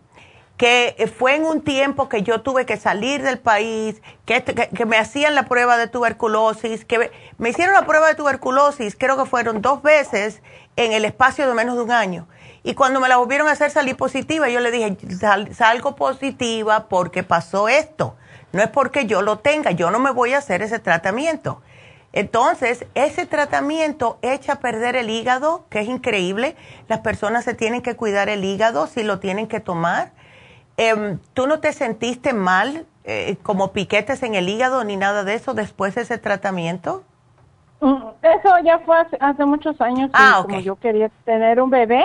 que 0.56 1.12
fue 1.18 1.34
en 1.34 1.44
un 1.44 1.60
tiempo 1.60 2.08
que 2.08 2.22
yo 2.22 2.40
tuve 2.40 2.64
que 2.64 2.78
salir 2.78 3.22
del 3.22 3.38
país, 3.38 4.00
que, 4.24 4.42
que, 4.42 4.68
que 4.68 4.86
me 4.86 4.96
hacían 4.96 5.34
la 5.34 5.44
prueba 5.44 5.76
de 5.76 5.86
tuberculosis, 5.86 6.86
que 6.86 7.10
me 7.36 7.50
hicieron 7.50 7.74
la 7.74 7.84
prueba 7.84 8.08
de 8.08 8.14
tuberculosis, 8.14 8.96
creo 8.98 9.18
que 9.18 9.26
fueron 9.26 9.60
dos 9.60 9.82
veces 9.82 10.40
en 10.76 10.92
el 10.92 11.04
espacio 11.04 11.46
de 11.46 11.52
menos 11.52 11.76
de 11.76 11.82
un 11.82 11.92
año. 11.92 12.26
Y 12.66 12.74
cuando 12.74 12.98
me 12.98 13.08
la 13.08 13.16
volvieron 13.18 13.46
a 13.46 13.52
hacer 13.52 13.70
salir 13.70 13.96
positiva, 13.96 14.48
yo 14.48 14.58
le 14.58 14.72
dije, 14.72 14.96
"Sal- 15.16 15.54
salgo 15.54 15.94
positiva 15.94 16.88
porque 16.88 17.22
pasó 17.22 17.68
esto. 17.68 18.16
No 18.52 18.60
es 18.60 18.68
porque 18.70 19.06
yo 19.06 19.22
lo 19.22 19.38
tenga, 19.38 19.70
yo 19.70 19.92
no 19.92 20.00
me 20.00 20.10
voy 20.10 20.32
a 20.34 20.38
hacer 20.38 20.62
ese 20.62 20.80
tratamiento. 20.80 21.62
Entonces, 22.12 22.84
ese 22.96 23.24
tratamiento 23.24 24.18
echa 24.20 24.54
a 24.54 24.58
perder 24.58 24.96
el 24.96 25.10
hígado, 25.10 25.64
que 25.70 25.78
es 25.78 25.86
increíble. 25.86 26.56
Las 26.88 26.98
personas 27.00 27.44
se 27.44 27.54
tienen 27.54 27.82
que 27.82 27.94
cuidar 27.94 28.28
el 28.28 28.44
hígado 28.44 28.88
si 28.88 29.04
lo 29.04 29.20
tienen 29.20 29.46
que 29.46 29.60
tomar. 29.60 30.10
Em, 30.76 31.20
¿Tú 31.34 31.46
no 31.46 31.60
te 31.60 31.72
sentiste 31.72 32.32
mal, 32.32 32.84
eh, 33.04 33.36
como 33.44 33.70
piquetes 33.72 34.24
en 34.24 34.34
el 34.34 34.48
hígado 34.48 34.82
ni 34.82 34.96
nada 34.96 35.22
de 35.22 35.34
eso 35.34 35.54
después 35.54 35.94
de 35.94 36.00
ese 36.02 36.18
tratamiento? 36.18 37.04
Mm, 37.80 38.02
Eso 38.22 38.58
ya 38.64 38.80
fue 38.80 38.98
hace, 38.98 39.16
hace 39.20 39.44
muchos 39.44 39.80
años, 39.80 40.10
Ah, 40.14 40.40
como 40.42 40.56
ok. 40.56 40.64
yo 40.64 40.74
quería 40.76 41.10
tener 41.24 41.60
un 41.60 41.70
bebé, 41.70 42.04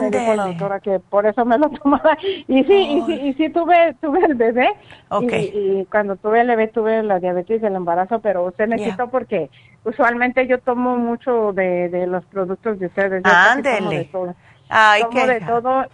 me 0.00 0.10
dijo 0.10 0.34
la 0.34 0.46
doctora 0.48 0.80
que 0.80 0.98
por 1.00 1.26
eso 1.26 1.44
me 1.44 1.58
lo 1.58 1.68
tomaba. 1.82 2.16
Y 2.48 2.64
sí, 2.64 2.74
y 2.74 3.02
sí, 3.06 3.12
y 3.28 3.34
sí 3.34 3.48
tuve, 3.50 3.94
tuve 4.00 4.24
el 4.24 4.34
bebé. 4.34 4.68
Ok. 5.10 5.22
Y, 5.32 5.36
y 5.80 5.86
cuando 5.90 6.16
tuve 6.16 6.40
el 6.40 6.48
bebé 6.48 6.68
tuve 6.68 7.02
la 7.02 7.18
diabetes 7.20 7.60
del 7.62 7.74
embarazo, 7.76 8.20
pero 8.20 8.44
usted 8.44 8.68
me 8.68 8.76
quitó 8.90 9.08
porque 9.08 9.50
usualmente 9.84 10.46
yo 10.46 10.58
tomo 10.60 10.96
mucho 10.96 11.52
de, 11.52 11.88
de 11.88 12.06
los 12.06 12.24
productos 12.26 12.78
de 12.78 12.86
ustedes. 12.86 13.22
Yo 13.24 13.30
casi 13.30 13.62
tomo 13.62 13.76
Ándele. 13.76 13.96
de 13.98 14.04
todo. 14.06 14.34
Ay, 14.68 15.02
tomo 15.02 15.12
qué 15.14 15.26
de 15.26 15.40
todo. 15.40 15.84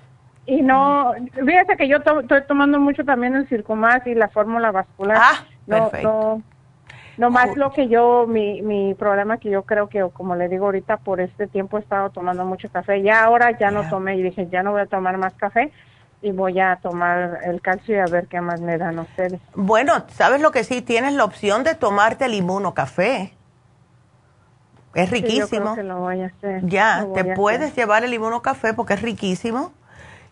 Y 0.46 0.62
no, 0.62 1.12
fíjese 1.34 1.76
que 1.76 1.88
yo 1.88 2.00
to- 2.00 2.20
estoy 2.20 2.40
tomando 2.48 2.80
mucho 2.80 3.04
también 3.04 3.34
el 3.34 3.46
Circumax 3.48 4.06
y 4.06 4.14
la 4.14 4.28
fórmula 4.28 4.70
vascular. 4.70 5.18
Ah, 5.20 5.44
no, 5.66 5.76
perfecto. 5.90 6.08
no, 6.08 6.42
no 7.18 7.30
más 7.30 7.48
Ju- 7.50 7.56
lo 7.56 7.72
que 7.72 7.88
yo, 7.88 8.26
mi, 8.26 8.62
mi 8.62 8.94
problema 8.94 9.38
que 9.38 9.50
yo 9.50 9.62
creo 9.64 9.88
que, 9.88 10.06
como 10.12 10.36
le 10.36 10.48
digo 10.48 10.66
ahorita, 10.66 10.98
por 10.98 11.20
este 11.20 11.46
tiempo 11.46 11.76
he 11.76 11.80
estado 11.80 12.10
tomando 12.10 12.44
mucho 12.44 12.68
café. 12.70 13.02
Ya 13.02 13.24
ahora 13.24 13.56
ya 13.58 13.70
no 13.70 13.88
tomé 13.90 14.16
y 14.16 14.22
dije, 14.22 14.48
ya 14.50 14.62
no 14.62 14.72
voy 14.72 14.82
a 14.82 14.86
tomar 14.86 15.18
más 15.18 15.34
café 15.34 15.72
y 16.22 16.32
voy 16.32 16.58
a 16.60 16.78
tomar 16.82 17.40
el 17.44 17.60
calcio 17.60 17.96
y 17.96 17.98
a 17.98 18.06
ver 18.06 18.26
qué 18.28 18.40
más 18.40 18.60
me 18.60 18.78
dan 18.78 18.98
ustedes. 18.98 19.40
Bueno, 19.54 20.04
¿sabes 20.08 20.40
lo 20.40 20.50
que 20.52 20.64
sí? 20.64 20.80
Tienes 20.80 21.12
la 21.14 21.24
opción 21.24 21.64
de 21.64 21.74
tomarte 21.74 22.24
el 22.26 22.34
inmunocafé. 22.34 23.32
Es 24.94 25.10
riquísimo. 25.10 25.76
lo 25.76 25.98
voy 26.00 26.22
a 26.22 26.26
hacer. 26.26 26.66
Ya, 26.66 27.06
te 27.14 27.32
a 27.32 27.34
puedes 27.34 27.72
hacer. 27.72 27.76
llevar 27.76 28.04
el 28.04 28.14
inmunocafé 28.14 28.74
porque 28.74 28.94
es 28.94 29.02
riquísimo 29.02 29.72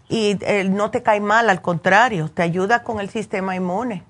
y 0.08 0.38
eh, 0.42 0.64
no 0.64 0.90
te 0.90 1.02
cae 1.02 1.20
mal, 1.20 1.50
al 1.50 1.62
contrario, 1.62 2.28
te 2.28 2.42
ayuda 2.42 2.82
con 2.82 3.00
el 3.00 3.08
sistema 3.08 3.54
inmune. 3.54 4.02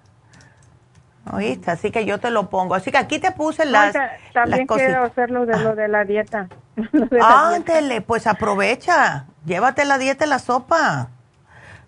¿Oíste? 1.32 1.70
Así 1.70 1.90
que 1.90 2.05
yo 2.05 2.19
te 2.19 2.31
lo 2.31 2.48
pongo. 2.48 2.74
Así 2.74 2.90
que 2.93 2.98
aquí 2.98 3.19
te 3.19 3.32
puse 3.32 3.65
las, 3.65 3.93
ta- 3.93 4.12
también 4.32 4.66
las 4.69 4.78
quiero 4.78 5.03
hacer 5.05 5.31
lo 5.31 5.44
de, 5.47 5.59
lo 5.59 5.74
de 5.74 5.89
la 5.89 6.05
dieta. 6.05 6.48
Lo 6.93 7.07
de 7.07 7.19
la 7.19 7.27
dieta. 7.27 7.48
Ándele, 7.55 8.01
pues 8.03 8.27
aprovecha. 8.27 9.24
Llévate 9.44 9.85
la 9.85 9.98
dieta 9.98 10.27
y 10.27 10.28
la 10.28 10.39
sopa. 10.39 11.09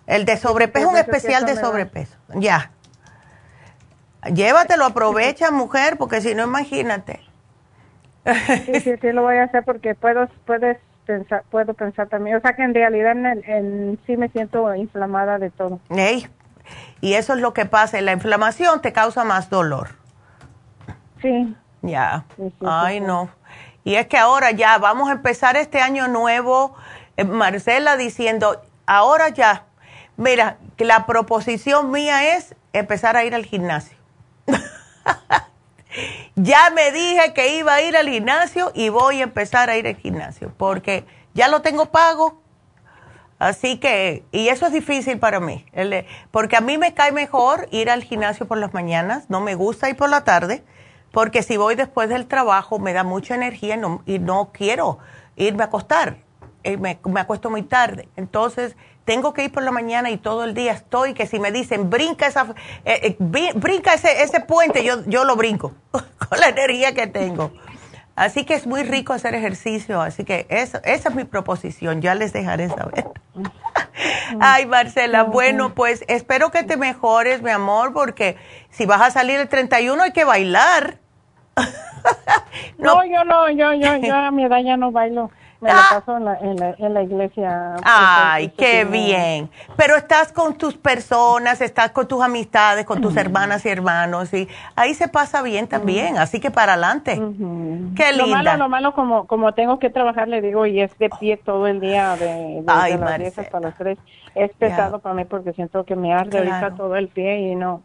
El 0.07 0.25
de 0.25 0.37
sobrepeso, 0.39 0.89
un 0.89 0.97
especial 0.97 1.45
de 1.45 1.57
sobrepeso. 1.57 2.17
Ya. 2.35 2.71
Llévatelo, 4.33 4.87
aprovecha, 4.87 5.51
mujer, 5.53 5.97
porque 5.99 6.21
si 6.21 6.35
no, 6.35 6.45
imagínate. 6.45 7.21
Sí, 8.67 8.81
sí, 8.81 8.95
sí 9.01 9.13
lo 9.13 9.23
voy 9.23 9.37
a 9.37 9.45
hacer 9.45 9.65
porque 9.65 9.95
puedo, 9.95 10.29
puedes 10.47 10.79
pensar, 11.07 11.45
puedo 11.51 11.75
pensar 11.75 12.09
también. 12.09 12.37
O 12.37 12.41
sea 12.41 12.55
que 12.55 12.63
en 12.63 12.75
realidad 12.75 13.13
en, 13.13 13.27
en 13.47 13.99
sí 14.07 14.17
me 14.17 14.29
siento 14.31 14.75
inflamada 14.75 15.39
de 15.39 15.51
todo. 15.51 15.81
Ey, 15.91 16.27
Y 17.01 17.15
eso 17.15 17.35
es 17.35 17.41
lo 17.41 17.53
que 17.55 17.67
pasa. 17.67 18.01
La 18.01 18.13
inflamación 18.13 18.81
te 18.81 18.93
causa 18.93 19.25
más 19.25 19.51
dolor. 19.51 19.91
Sí. 21.23 21.55
Ya. 21.83 22.25
Ay, 22.67 23.01
no. 23.01 23.31
Y 23.85 23.95
es 23.95 24.07
que 24.07 24.19
ahora 24.19 24.51
ya 24.51 24.79
vamos 24.79 25.09
a 25.09 25.13
empezar 25.13 25.57
este 25.57 25.81
año 25.81 26.09
nuevo, 26.09 26.75
eh, 27.17 27.25
Marcela 27.25 27.97
diciendo, 27.97 28.61
ahora 28.87 29.29
ya, 29.29 29.65
mira, 30.17 30.59
que 30.77 30.85
la 30.85 31.07
proposición 31.07 31.91
mía 31.91 32.37
es 32.37 32.55
empezar 32.73 33.17
a 33.17 33.25
ir 33.25 33.35
al 33.35 33.45
gimnasio. 33.45 33.97
ya 36.37 36.71
me 36.71 36.91
dije 36.93 37.33
que 37.35 37.57
iba 37.57 37.75
a 37.75 37.83
ir 37.83 37.97
al 37.97 38.09
gimnasio 38.09 38.73
y 38.75 38.89
voy 38.89 39.21
a 39.21 39.25
empezar 39.25 39.71
a 39.71 39.77
ir 39.77 39.87
al 39.87 39.97
gimnasio 39.97 40.53
porque 40.57 41.07
ya 41.35 41.49
lo 41.49 41.63
tengo 41.63 41.87
pago. 41.87 42.43
Así 43.39 43.79
que, 43.79 44.25
y 44.33 44.49
eso 44.49 44.67
es 44.67 44.73
difícil 44.73 45.19
para 45.19 45.39
mí, 45.39 45.65
porque 46.33 46.57
a 46.57 46.61
mí 46.61 46.77
me 46.77 46.93
cae 46.95 47.13
mejor 47.13 47.69
ir 47.71 47.89
al 47.89 48.03
gimnasio 48.03 48.49
por 48.49 48.59
las 48.59 48.75
mañanas, 48.75 49.31
no 49.31 49.41
me 49.41 49.55
gusta 49.55 49.89
ir 49.89 49.97
por 49.97 50.11
la 50.11 50.25
tarde, 50.25 50.65
porque 51.13 51.45
si 51.45 51.57
voy 51.57 51.77
después 51.77 52.09
del 52.09 52.27
trabajo 52.27 52.81
me 52.81 52.93
da 52.93 53.05
mucha 53.05 53.37
energía 53.37 53.79
y 54.07 54.19
no, 54.19 54.51
quiero 54.53 54.99
irme 55.37 55.63
a 55.63 55.67
acostar, 55.67 56.17
eh, 56.65 56.77
me, 56.77 56.99
me 57.05 57.21
acuesto 57.21 57.49
muy 57.49 57.63
tarde. 57.63 58.09
Entonces, 58.17 58.77
tengo 59.09 59.33
que 59.33 59.45
ir 59.45 59.53
por 59.53 59.63
la 59.63 59.71
mañana 59.71 60.11
y 60.11 60.19
todo 60.19 60.45
el 60.45 60.53
día 60.53 60.73
estoy, 60.73 61.15
que 61.15 61.27
si 61.27 61.39
me 61.39 61.51
dicen, 61.51 61.89
brinca, 61.89 62.27
esa, 62.27 62.55
eh, 62.85 63.17
eh, 63.21 63.53
brinca 63.55 63.95
ese, 63.95 64.23
ese 64.23 64.41
puente, 64.41 64.85
yo, 64.85 65.03
yo 65.07 65.25
lo 65.25 65.35
brinco 65.35 65.73
con 65.93 66.41
la 66.41 66.49
energía 66.49 66.93
que 66.93 67.07
tengo. 67.07 67.53
Así 68.19 68.45
que 68.45 68.55
es 68.55 68.67
muy 68.67 68.83
rico 68.83 69.13
hacer 69.13 69.37
ejercicio, 69.37 70.03
así 70.03 70.25
que 70.25 70.47
eso, 70.49 70.81
esa 70.83 71.09
es 71.09 71.15
mi 71.15 71.23
proposición, 71.23 72.03
ya 72.03 72.17
les 72.17 72.33
dejaré 72.33 72.69
saber. 72.69 73.05
Ay, 74.41 74.67
Marcela, 74.67 75.23
bueno, 75.23 75.73
pues 75.73 76.05
espero 76.09 76.51
que 76.51 76.65
te 76.65 76.77
mejores, 76.77 77.43
mi 77.43 77.51
amor, 77.51 77.93
porque 77.93 78.37
si 78.71 78.87
vas 78.87 79.03
a 79.03 79.11
salir 79.13 79.39
el 79.39 79.49
31 79.49 80.03
hay 80.03 80.11
que 80.11 80.25
bailar. 80.25 80.99
no, 82.79 83.05
yo 83.05 83.23
no, 83.23 83.51
yo, 83.51 83.73
yo, 83.75 83.97
yo 83.99 84.17
a 84.17 84.33
mi 84.33 84.47
edad 84.47 84.63
ya 84.65 84.77
no 84.77 84.91
bailo. 84.91 85.31
Me 85.61 85.71
la 85.71 85.81
ah. 85.81 85.87
paso 85.91 86.17
en 86.17 86.25
la, 86.25 86.75
en 86.79 86.95
la, 86.95 87.03
iglesia. 87.03 87.73
Pues, 87.75 87.85
Ay, 87.85 88.49
qué 88.57 88.85
bien. 88.85 89.51
Pero 89.77 89.97
estás 89.97 90.33
con 90.33 90.57
tus 90.57 90.77
personas, 90.77 91.61
estás 91.61 91.91
con 91.91 92.07
tus 92.07 92.23
amistades, 92.23 92.85
con 92.85 93.01
tus 93.01 93.17
hermanas 93.17 93.67
y 93.67 93.69
hermanos, 93.69 94.33
y 94.33 94.49
ahí 94.77 94.95
se 94.95 95.09
pasa 95.09 95.43
bien 95.43 95.67
también, 95.67 96.17
así 96.17 96.39
que 96.39 96.53
para 96.53 96.75
adelante. 96.75 97.17
Qué 97.97 98.13
linda. 98.13 98.13
Lo 98.13 98.29
malo, 98.29 98.57
lo 98.57 98.69
malo, 98.69 98.95
como, 98.95 99.27
como 99.27 99.53
tengo 99.53 99.81
que 99.81 99.91
trabajar, 99.91 100.29
le 100.29 100.41
digo, 100.41 100.65
y 100.65 100.81
es 100.81 100.97
de 100.99 101.11
pie 101.11 101.37
todo 101.37 101.67
el 101.67 101.81
día, 101.81 102.15
de, 102.17 102.63
de, 102.63 102.99
las 102.99 103.19
10 103.19 103.39
hasta 103.39 103.59
las 103.59 103.77
3, 103.77 103.99
es 104.37 104.53
pesado 104.53 105.01
para 105.01 105.15
mí 105.17 105.25
porque 105.25 105.53
siento 105.55 105.85
que 105.85 105.97
me 105.97 106.15
arde 106.15 106.39
ahorita 106.39 106.77
todo 106.77 106.95
el 106.95 107.09
pie 107.09 107.39
y 107.41 107.55
no, 107.57 107.83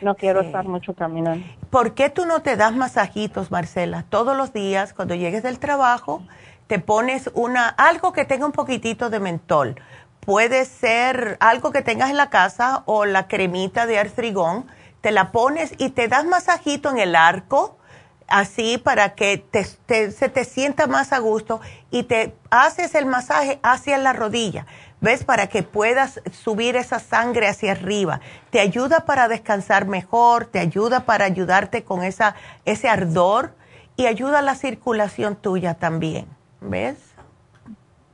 no 0.00 0.14
quiero 0.14 0.40
estar 0.42 0.64
mucho 0.66 0.94
caminando. 0.94 1.44
¿Por 1.70 1.94
qué 1.94 2.08
tú 2.08 2.24
no 2.24 2.42
te 2.42 2.56
das 2.56 2.74
masajitos, 2.74 3.50
Marcela? 3.50 4.04
Todos 4.08 4.36
los 4.36 4.52
días, 4.52 4.94
cuando 4.94 5.14
llegues 5.14 5.42
del 5.42 5.58
trabajo, 5.58 6.22
te 6.66 6.78
pones 6.78 7.30
una, 7.34 7.68
algo 7.68 8.12
que 8.12 8.24
tenga 8.24 8.46
un 8.46 8.52
poquitito 8.52 9.10
de 9.10 9.20
mentol. 9.20 9.80
Puede 10.20 10.64
ser 10.64 11.36
algo 11.40 11.70
que 11.70 11.82
tengas 11.82 12.10
en 12.10 12.16
la 12.16 12.30
casa 12.30 12.82
o 12.86 13.04
la 13.04 13.28
cremita 13.28 13.86
de 13.86 13.98
artrigón. 13.98 14.66
Te 15.00 15.12
la 15.12 15.30
pones 15.30 15.74
y 15.78 15.90
te 15.90 16.08
das 16.08 16.24
masajito 16.24 16.90
en 16.90 16.98
el 16.98 17.14
arco, 17.14 17.78
así 18.26 18.78
para 18.78 19.14
que 19.14 19.38
te, 19.38 19.64
se 19.64 20.28
te 20.28 20.44
sienta 20.44 20.88
más 20.88 21.12
a 21.12 21.18
gusto 21.18 21.60
y 21.92 22.02
te 22.02 22.34
haces 22.50 22.96
el 22.96 23.06
masaje 23.06 23.60
hacia 23.62 23.98
la 23.98 24.12
rodilla. 24.12 24.66
¿Ves? 25.00 25.22
Para 25.22 25.46
que 25.46 25.62
puedas 25.62 26.20
subir 26.32 26.74
esa 26.74 26.98
sangre 26.98 27.46
hacia 27.46 27.72
arriba. 27.72 28.20
Te 28.50 28.58
ayuda 28.58 29.04
para 29.04 29.28
descansar 29.28 29.86
mejor, 29.86 30.46
te 30.46 30.58
ayuda 30.58 31.04
para 31.04 31.26
ayudarte 31.26 31.84
con 31.84 32.02
esa, 32.02 32.34
ese 32.64 32.88
ardor 32.88 33.54
y 33.96 34.06
ayuda 34.06 34.40
a 34.40 34.42
la 34.42 34.56
circulación 34.56 35.36
tuya 35.36 35.74
también. 35.74 36.35
¿Ves? 36.68 36.98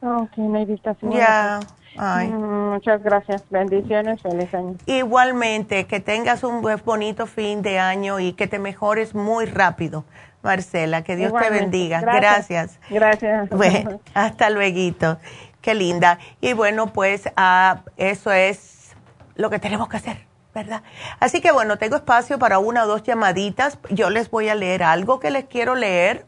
Ok, 0.03 0.37
meditación. 0.37 1.13
Ya. 1.13 1.61
Mm, 1.97 2.73
muchas 2.73 3.03
gracias. 3.03 3.45
Bendiciones. 3.51 4.21
Feliz 4.23 4.53
año. 4.55 4.77
Igualmente, 4.87 5.87
que 5.87 6.01
tengas 6.01 6.43
un 6.43 6.63
bonito 6.85 7.27
fin 7.27 7.63
de 7.63 7.79
año 7.79 8.19
y 8.19 8.33
que 8.33 8.47
te 8.47 8.59
mejores 8.59 9.15
muy 9.15 9.47
rápido, 9.47 10.05
Marcela. 10.43 11.03
Que 11.03 11.17
Dios 11.17 11.33
te 11.33 11.51
bendiga. 11.51 12.01
Gracias. 12.01 12.79
Gracias. 12.91 13.49
Bueno, 13.51 14.01
hasta 14.15 14.51
luego. 14.51 15.19
Qué 15.61 15.75
linda. 15.75 16.19
Y 16.41 16.55
bueno, 16.55 16.93
pues 16.93 17.31
ah, 17.37 17.83
eso 17.97 18.33
es 18.33 18.97
lo 19.37 19.51
que 19.51 19.59
tenemos 19.59 19.89
que 19.89 19.99
hacer, 19.99 20.27
¿verdad? 20.55 20.83
Así 21.21 21.41
que 21.41 21.53
bueno, 21.53 21.79
tengo 21.79 21.97
espacio 21.97 22.39
para 22.39 22.59
una 22.59 22.85
o 22.85 22.87
dos 22.87 23.03
llamaditas. 23.03 23.79
Yo 23.91 24.11
les 24.11 24.31
voy 24.31 24.49
a 24.49 24.55
leer 24.55 24.83
algo 24.83 25.21
que 25.21 25.31
les 25.31 25.45
quiero 25.45 25.75
leer 25.75 26.27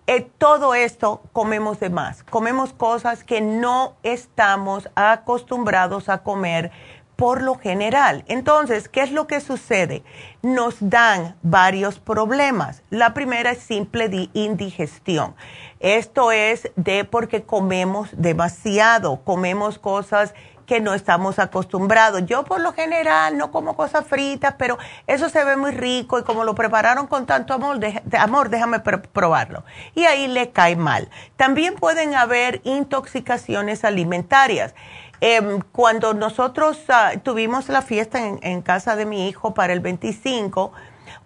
eh, 0.08 0.28
todo 0.38 0.74
esto 0.74 1.22
comemos 1.34 1.80
de 1.80 1.90
más. 1.90 2.24
Comemos 2.24 2.74
cosas 2.74 3.24
que 3.24 3.42
no 3.42 3.96
estamos 4.04 4.90
acostumbrados 4.96 6.10
a 6.10 6.20
comer 6.20 6.72
por 7.18 7.42
lo 7.42 7.56
general. 7.56 8.24
Entonces, 8.28 8.88
¿qué 8.88 9.02
es 9.02 9.12
lo 9.12 9.28
que 9.28 9.42
sucede? 9.42 10.04
Nos 10.44 10.76
dan 10.80 11.36
varios 11.42 12.00
problemas. 12.00 12.84
La 12.90 13.14
primera 13.14 13.52
es 13.52 13.58
simple 13.58 14.30
indigestión. 14.34 15.36
Esto 15.80 16.32
es 16.32 16.72
de 16.76 17.04
porque 17.04 17.44
comemos 17.44 18.10
demasiado, 18.14 19.22
comemos 19.24 19.80
cosas 19.80 20.34
que 20.68 20.80
no 20.82 20.94
estamos 20.94 21.40
acostumbrados. 21.40 22.26
Yo 22.26 22.44
por 22.44 22.60
lo 22.60 22.74
general 22.74 23.38
no 23.38 23.52
como 23.52 23.76
cosas 23.76 24.06
fritas, 24.06 24.56
pero 24.58 24.78
eso 25.08 25.30
se 25.30 25.44
ve 25.44 25.56
muy 25.56 25.72
rico 25.72 26.20
y 26.20 26.24
como 26.24 26.44
lo 26.44 26.54
prepararon 26.54 27.08
con 27.08 27.26
tanto 27.26 27.54
amor, 27.54 27.80
amor 28.20 28.50
déjame 28.50 28.82
probarlo. 28.82 29.64
Y 29.96 30.04
ahí 30.04 30.28
le 30.28 30.52
cae 30.52 30.76
mal. 30.76 31.10
También 31.38 31.76
pueden 31.76 32.14
haber 32.14 32.62
intoxicaciones 32.66 33.86
alimentarias. 33.86 34.76
Em, 35.20 35.62
cuando 35.72 36.14
nosotros 36.14 36.80
ah, 36.90 37.14
tuvimos 37.24 37.70
la 37.70 37.82
fiesta 37.82 38.20
en, 38.20 38.62
casa 38.62 38.96
de 38.96 39.06
mi 39.06 39.28
hijo 39.28 39.54
para 39.54 39.74
el 39.74 39.80
25, 39.80 40.72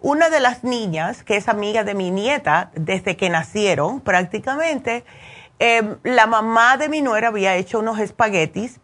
una 0.00 0.30
de 0.30 0.40
las 0.40 0.64
niñas, 0.64 1.22
que 1.22 1.36
es 1.36 1.48
amiga 1.48 1.84
de 1.84 1.94
mi 1.94 2.10
nieta 2.10 2.70
desde 2.74 3.16
que 3.16 3.28
nacieron 3.28 4.00
prácticamente, 4.00 5.04
em, 5.58 5.96
la 6.04 6.26
mamá 6.26 6.78
de 6.78 6.88
mi 6.88 7.02
nuera 7.02 7.28
había 7.28 7.54
hecho 7.56 7.80
unos 7.80 7.98
espaguetis 7.98 8.80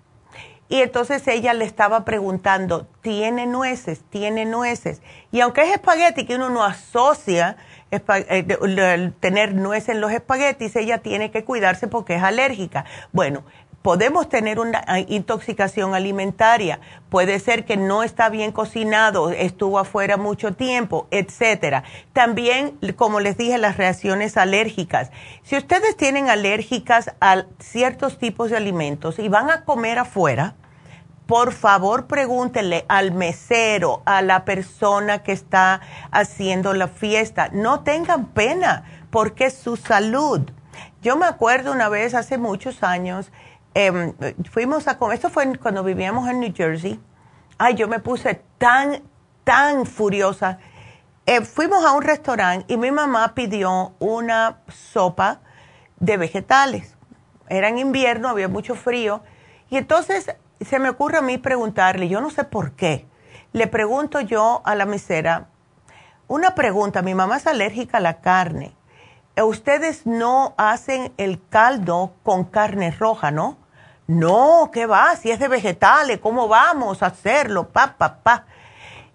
y 0.68 0.82
entonces 0.82 1.26
ella 1.26 1.54
le 1.54 1.64
estaba 1.64 2.04
preguntando, 2.04 2.86
¿tiene 3.00 3.46
nueces? 3.46 4.02
¿Tiene 4.10 4.44
nueces? 4.44 5.00
Y 5.32 5.40
aunque 5.40 5.62
es 5.62 5.72
espagueti 5.72 6.26
que 6.26 6.34
uno 6.34 6.50
no 6.50 6.62
asocia 6.62 7.56
eh, 7.90 9.12
tener 9.20 9.54
nueces 9.54 9.88
en 9.88 10.02
los 10.02 10.12
espaguetis, 10.12 10.76
ella 10.76 10.98
tiene 10.98 11.30
que 11.30 11.42
cuidarse 11.44 11.88
porque 11.88 12.16
es 12.16 12.22
alérgica. 12.22 12.84
Bueno, 13.12 13.44
podemos 13.88 14.28
tener 14.28 14.60
una 14.60 14.84
ah, 14.86 15.00
intoxicación 15.00 15.94
alimentaria. 15.94 16.78
Puede 17.08 17.38
ser 17.38 17.64
que 17.64 17.78
no 17.78 18.02
está 18.02 18.28
bien 18.28 18.52
cocinado, 18.52 19.30
estuvo 19.30 19.78
afuera 19.78 20.18
mucho 20.18 20.52
tiempo, 20.52 21.08
etcétera. 21.10 21.84
También, 22.12 22.78
como 22.96 23.18
les 23.18 23.38
dije, 23.38 23.56
las 23.56 23.78
reacciones 23.78 24.36
alérgicas. 24.36 25.10
Si 25.42 25.56
ustedes 25.56 25.96
tienen 25.96 26.28
alérgicas 26.28 27.14
a 27.22 27.46
ciertos 27.60 28.18
tipos 28.18 28.50
de 28.50 28.58
alimentos 28.58 29.18
y 29.18 29.30
van 29.30 29.48
a 29.48 29.64
comer 29.64 29.98
afuera, 29.98 30.54
por 31.24 31.54
favor 31.54 32.08
pregúntenle 32.08 32.84
al 32.88 33.12
mesero, 33.12 34.02
a 34.04 34.20
la 34.20 34.44
persona 34.44 35.22
que 35.22 35.32
está 35.32 35.80
haciendo 36.10 36.74
la 36.74 36.88
fiesta. 36.88 37.48
No 37.54 37.80
tengan 37.80 38.26
pena 38.26 38.84
porque 39.08 39.48
su 39.48 39.78
salud. 39.78 40.42
Yo 41.00 41.16
me 41.16 41.24
acuerdo 41.24 41.72
una 41.72 41.88
vez, 41.88 42.12
hace 42.14 42.36
muchos 42.36 42.82
años, 42.82 43.30
em, 43.74 44.14
fuimos 44.50 44.88
a 44.88 44.98
comer, 44.98 45.16
esto 45.16 45.30
fue 45.30 45.56
cuando 45.58 45.84
vivíamos 45.84 46.28
en 46.28 46.40
New 46.40 46.52
Jersey. 46.54 47.00
Ay, 47.58 47.74
yo 47.74 47.88
me 47.88 47.98
puse 47.98 48.42
tan, 48.58 49.02
tan 49.44 49.86
furiosa. 49.86 50.58
Eh, 51.26 51.42
fuimos 51.42 51.84
a 51.84 51.92
un 51.92 52.02
restaurante 52.02 52.72
y 52.72 52.76
mi 52.76 52.90
mamá 52.90 53.34
pidió 53.34 53.94
una 53.98 54.60
sopa 54.68 55.40
de 56.00 56.16
vegetales. 56.16 56.96
Era 57.48 57.68
en 57.68 57.78
invierno, 57.78 58.28
había 58.28 58.48
mucho 58.48 58.74
frío. 58.74 59.22
Y 59.70 59.76
entonces 59.76 60.34
se 60.60 60.78
me 60.78 60.88
ocurre 60.88 61.18
a 61.18 61.22
mí 61.22 61.38
preguntarle, 61.38 62.08
yo 62.08 62.20
no 62.20 62.30
sé 62.30 62.44
por 62.44 62.72
qué, 62.72 63.06
le 63.52 63.66
pregunto 63.66 64.20
yo 64.20 64.62
a 64.64 64.74
la 64.74 64.86
mesera, 64.86 65.48
una 66.26 66.54
pregunta, 66.54 67.00
mi 67.00 67.14
mamá 67.14 67.38
es 67.38 67.46
alérgica 67.46 67.98
a 67.98 68.00
la 68.00 68.20
carne. 68.20 68.74
Ustedes 69.42 70.06
no 70.06 70.54
hacen 70.56 71.12
el 71.16 71.40
caldo 71.48 72.12
con 72.22 72.44
carne 72.44 72.90
roja, 72.90 73.30
¿no? 73.30 73.56
No, 74.06 74.70
¿qué 74.72 74.86
va? 74.86 75.14
Si 75.16 75.30
es 75.30 75.38
de 75.38 75.48
vegetales, 75.48 76.18
¿cómo 76.18 76.48
vamos 76.48 77.02
a 77.02 77.06
hacerlo? 77.06 77.68
Pa, 77.68 77.96
pa, 77.98 78.20
pa. 78.22 78.46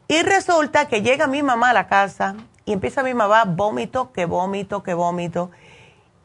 Y 0.08 0.22
resulta 0.22 0.88
que 0.88 1.02
llega 1.02 1.26
mi 1.26 1.42
mamá 1.42 1.72
a 1.72 1.74
la 1.74 1.88
casa 1.88 2.36
y 2.66 2.74
empieza 2.74 3.02
mi 3.02 3.14
mamá, 3.14 3.46
vómito, 3.46 4.12
que 4.12 4.26
vómito, 4.26 4.84
que 4.84 4.94
vómito. 4.94 5.50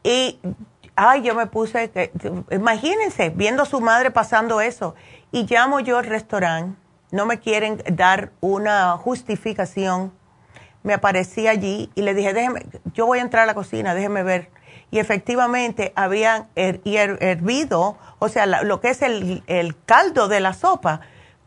Y, 0.03 0.39
ay, 0.95 1.23
yo 1.23 1.33
me 1.33 1.47
puse, 1.47 1.89
que, 1.89 2.11
imagínense, 2.51 3.29
viendo 3.29 3.63
a 3.63 3.65
su 3.65 3.81
madre 3.81 4.11
pasando 4.11 4.61
eso. 4.61 4.95
Y 5.31 5.47
llamo 5.47 5.79
yo 5.79 5.97
al 5.97 6.05
restaurante, 6.05 6.77
no 7.11 7.25
me 7.25 7.39
quieren 7.39 7.81
dar 7.91 8.31
una 8.39 8.97
justificación 8.97 10.11
me 10.83 10.93
aparecí 10.93 11.47
allí 11.47 11.91
y 11.95 12.01
le 12.01 12.13
dije, 12.13 12.33
déjeme, 12.33 12.65
yo 12.93 13.05
voy 13.05 13.19
a 13.19 13.21
entrar 13.21 13.43
a 13.43 13.45
la 13.45 13.53
cocina, 13.53 13.93
déjeme 13.93 14.23
ver. 14.23 14.49
Y 14.91 14.99
efectivamente 14.99 15.93
habían 15.95 16.47
hervido, 16.55 17.97
o 18.17 18.29
sea, 18.29 18.45
lo 18.45 18.81
que 18.81 18.89
es 18.89 19.01
el, 19.01 19.43
el 19.47 19.75
caldo 19.83 20.27
de 20.27 20.39
la 20.39 20.53
sopa 20.53 21.01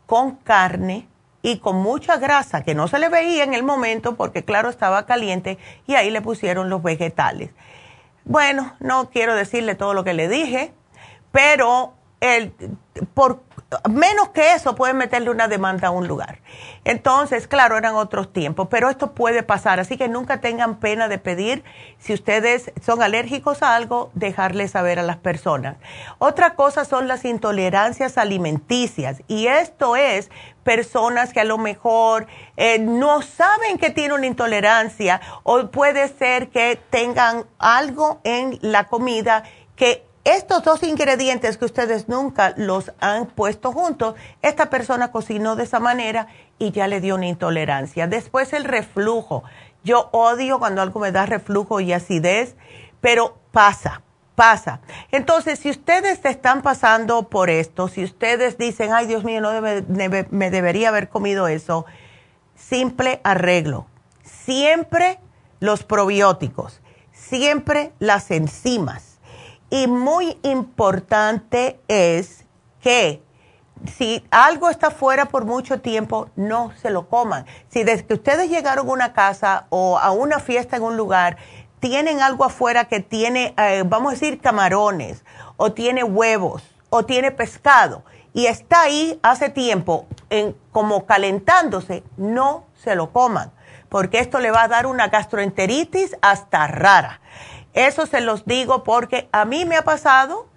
con 0.05 0.35
carne 0.37 1.07
y 1.41 1.57
con 1.57 1.75
mucha 1.75 2.17
grasa 2.17 2.63
que 2.63 2.73
no 2.73 2.87
se 2.87 2.99
le 2.99 3.09
veía 3.09 3.43
en 3.43 3.53
el 3.53 3.63
momento 3.63 4.15
porque 4.15 4.45
claro 4.45 4.69
estaba 4.69 5.05
caliente 5.05 5.57
y 5.85 5.95
ahí 5.95 6.09
le 6.09 6.21
pusieron 6.21 6.69
los 6.69 6.81
vegetales. 6.81 7.51
Bueno, 8.23 8.75
no 8.79 9.09
quiero 9.09 9.35
decirle 9.35 9.75
todo 9.75 9.93
lo 9.93 10.05
que 10.05 10.13
le 10.13 10.29
dije, 10.29 10.73
pero 11.31 11.93
el, 12.21 12.53
por 13.13 13.41
menos 13.89 14.29
que 14.29 14.53
eso 14.53 14.75
pueden 14.75 14.97
meterle 14.97 15.29
una 15.29 15.47
demanda 15.47 15.89
a 15.89 15.91
un 15.91 16.07
lugar. 16.07 16.39
Entonces, 16.85 17.47
claro, 17.47 17.77
eran 17.77 17.95
otros 17.95 18.31
tiempos, 18.31 18.67
pero 18.69 18.89
esto 18.89 19.13
puede 19.13 19.43
pasar, 19.43 19.79
así 19.79 19.97
que 19.97 20.07
nunca 20.07 20.41
tengan 20.41 20.79
pena 20.79 21.07
de 21.07 21.17
pedir, 21.17 21.63
si 21.97 22.13
ustedes 22.13 22.71
son 22.81 23.01
alérgicos 23.01 23.63
a 23.63 23.75
algo, 23.75 24.11
dejarle 24.13 24.67
saber 24.67 24.99
a 24.99 25.03
las 25.03 25.17
personas. 25.17 25.77
Otra 26.19 26.55
cosa 26.55 26.85
son 26.85 27.07
las 27.07 27.25
intolerancias 27.25 28.17
alimenticias, 28.17 29.21
y 29.27 29.47
esto 29.47 29.95
es 29.95 30.29
personas 30.63 31.33
que 31.33 31.41
a 31.41 31.45
lo 31.45 31.57
mejor 31.57 32.27
eh, 32.57 32.79
no 32.79 33.21
saben 33.21 33.77
que 33.77 33.89
tienen 33.89 34.13
una 34.13 34.27
intolerancia 34.27 35.21
o 35.43 35.67
puede 35.67 36.07
ser 36.07 36.49
que 36.49 36.79
tengan 36.89 37.45
algo 37.59 38.21
en 38.23 38.57
la 38.61 38.85
comida 38.85 39.43
que 39.75 40.05
estos 40.23 40.63
dos 40.63 40.83
ingredientes 40.83 41.57
que 41.57 41.65
ustedes 41.65 42.07
nunca 42.07 42.53
los 42.55 42.93
han 43.01 43.25
puesto 43.25 43.73
juntos, 43.73 44.15
esta 44.41 44.69
persona 44.69 45.11
cocinó 45.11 45.57
de 45.57 45.63
esa 45.63 45.81
manera 45.81 46.27
y 46.59 46.71
ya 46.71 46.87
le 46.87 47.01
dio 47.01 47.15
una 47.15 47.27
intolerancia. 47.27 48.07
Después 48.07 48.53
el 48.53 48.63
reflujo. 48.63 49.43
Yo 49.83 50.09
odio 50.13 50.59
cuando 50.59 50.81
algo 50.81 51.01
me 51.01 51.11
da 51.11 51.25
reflujo 51.25 51.81
y 51.81 51.91
acidez, 51.91 52.55
pero 53.01 53.37
pasa, 53.51 54.01
pasa. 54.35 54.79
Entonces, 55.11 55.59
si 55.59 55.69
ustedes 55.69 56.23
están 56.23 56.61
pasando 56.61 57.23
por 57.27 57.49
esto, 57.49 57.89
si 57.89 58.05
ustedes 58.05 58.57
dicen, 58.57 58.93
ay 58.93 59.07
Dios 59.07 59.25
mío, 59.25 59.41
no 59.41 59.51
me 59.61 60.51
debería 60.51 60.87
haber 60.87 61.09
comido 61.09 61.49
eso, 61.49 61.85
simple 62.55 63.19
arreglo. 63.25 63.87
Siempre 64.23 65.19
los 65.59 65.83
probióticos, 65.83 66.79
siempre 67.11 67.91
las 67.99 68.31
enzimas 68.31 69.12
y 69.73 69.87
muy 69.87 70.37
importante 70.43 71.79
es 71.87 72.45
que 72.79 73.23
si 73.91 74.23
algo 74.29 74.69
está 74.69 74.91
fuera 74.91 75.25
por 75.25 75.45
mucho 75.45 75.81
tiempo, 75.81 76.29
no 76.35 76.71
se 76.79 76.91
lo 76.91 77.09
coman. 77.09 77.47
Si 77.69 77.83
desde 77.83 78.05
que 78.05 78.13
ustedes 78.13 78.51
llegaron 78.51 78.87
a 78.87 78.91
una 78.91 79.13
casa 79.13 79.65
o 79.69 79.97
a 79.97 80.11
una 80.11 80.37
fiesta 80.37 80.77
en 80.77 80.83
un 80.83 80.95
lugar, 80.95 81.37
tienen 81.79 82.21
algo 82.21 82.45
afuera 82.45 82.85
que 82.85 82.99
tiene, 82.99 83.55
eh, 83.57 83.81
vamos 83.83 84.11
a 84.11 84.13
decir, 84.13 84.39
camarones, 84.39 85.25
o 85.57 85.71
tiene 85.71 86.03
huevos, 86.03 86.61
o 86.91 87.03
tiene 87.03 87.31
pescado, 87.31 88.03
y 88.31 88.45
está 88.45 88.81
ahí 88.81 89.19
hace 89.23 89.49
tiempo, 89.49 90.05
en, 90.29 90.55
como 90.71 91.07
calentándose, 91.07 92.03
no 92.15 92.65
se 92.75 92.93
lo 92.93 93.11
coman, 93.11 93.51
porque 93.89 94.19
esto 94.19 94.37
le 94.37 94.51
va 94.51 94.61
a 94.61 94.67
dar 94.67 94.85
una 94.85 95.07
gastroenteritis 95.07 96.15
hasta 96.21 96.67
rara. 96.67 97.21
Eso 97.73 98.05
se 98.05 98.21
los 98.21 98.45
digo 98.45 98.83
porque 98.83 99.27
a 99.31 99.45
mí 99.45 99.65
me 99.65 99.77
ha 99.77 99.83
pasado 99.83 100.47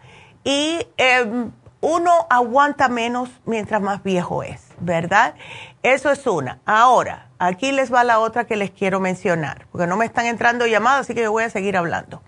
y 0.44 0.86
em, 0.96 1.50
uno 1.80 2.26
aguanta 2.30 2.88
menos 2.88 3.28
mientras 3.44 3.80
más 3.80 4.02
viejo 4.02 4.42
es, 4.42 4.62
¿verdad? 4.80 5.34
Eso 5.82 6.10
es 6.10 6.26
una. 6.26 6.60
Ahora, 6.66 7.28
aquí 7.38 7.72
les 7.72 7.92
va 7.92 8.04
la 8.04 8.18
otra 8.18 8.44
que 8.44 8.56
les 8.56 8.70
quiero 8.70 9.00
mencionar, 9.00 9.66
porque 9.70 9.86
no 9.86 9.96
me 9.96 10.04
están 10.04 10.26
entrando 10.26 10.66
llamadas, 10.66 11.02
así 11.02 11.14
que 11.14 11.22
yo 11.22 11.32
voy 11.32 11.44
a 11.44 11.50
seguir 11.50 11.76
hablando. 11.76 12.22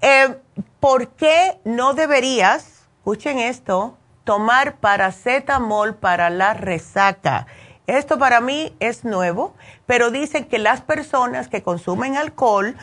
Em, 0.00 0.36
¿Por 0.80 1.08
qué 1.08 1.58
no 1.64 1.94
deberías, 1.94 2.86
escuchen 2.98 3.38
esto, 3.38 3.96
tomar 4.24 4.76
paracetamol 4.76 5.94
para 5.94 6.30
la 6.30 6.54
resaca? 6.54 7.46
Esto 7.86 8.18
para 8.18 8.40
mí 8.40 8.74
es 8.80 9.04
nuevo, 9.04 9.54
pero 9.86 10.10
dicen 10.10 10.44
que 10.44 10.58
las 10.58 10.80
personas 10.80 11.48
que 11.48 11.62
consumen 11.62 12.16
alcohol, 12.16 12.76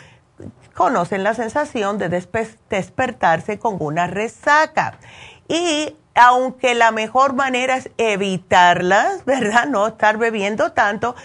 conocen 0.74 1.24
la 1.24 1.34
sensación 1.34 1.98
de 1.98 2.10
despertarse 2.70 3.60
con 3.60 3.78
una 3.80 4.08
resaca. 4.08 4.98
Y 5.48 5.95
aunque 6.16 6.74
la 6.76 6.91
mejor 6.91 7.34
manera 7.34 7.78
es 7.78 7.90
evitarlas, 7.98 9.26
¿verdad? 9.26 9.68
No 9.68 9.88
estar 9.88 10.18
bebiendo 10.18 10.72
tanto, 10.72 11.16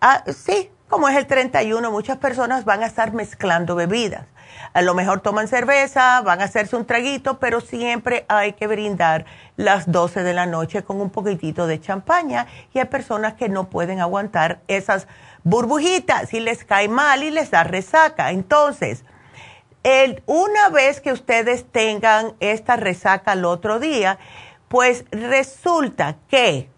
ah, 0.00 0.24
sí, 0.26 0.70
como 0.88 1.08
es 1.08 1.16
el 1.16 1.26
31, 1.26 1.90
muchas 1.90 2.16
personas 2.16 2.64
van 2.64 2.82
a 2.82 2.86
estar 2.86 3.12
mezclando 3.12 3.74
bebidas. 3.74 4.26
A 4.72 4.82
lo 4.82 4.94
mejor 4.94 5.20
toman 5.20 5.48
cerveza, 5.48 6.20
van 6.22 6.40
a 6.40 6.44
hacerse 6.44 6.76
un 6.76 6.84
traguito, 6.84 7.38
pero 7.38 7.60
siempre 7.60 8.24
hay 8.28 8.52
que 8.54 8.66
brindar 8.66 9.24
las 9.56 9.90
12 9.90 10.22
de 10.22 10.34
la 10.34 10.46
noche 10.46 10.82
con 10.82 11.00
un 11.00 11.10
poquitito 11.10 11.66
de 11.66 11.80
champaña 11.80 12.46
y 12.72 12.78
hay 12.78 12.86
personas 12.86 13.34
que 13.34 13.48
no 13.48 13.70
pueden 13.70 14.00
aguantar 14.00 14.60
esas 14.68 15.06
burbujitas 15.48 16.32
y 16.34 16.40
les 16.40 16.64
cae 16.64 16.88
mal 16.88 17.22
y 17.22 17.30
les 17.30 17.50
da 17.50 17.64
resaca. 17.64 18.30
Entonces, 18.30 19.04
el, 19.82 20.22
una 20.26 20.68
vez 20.68 21.00
que 21.00 21.12
ustedes 21.12 21.64
tengan 21.70 22.34
esta 22.40 22.76
resaca 22.76 23.32
el 23.32 23.44
otro 23.44 23.80
día, 23.80 24.18
pues 24.68 25.04
resulta 25.10 26.16
que 26.28 26.68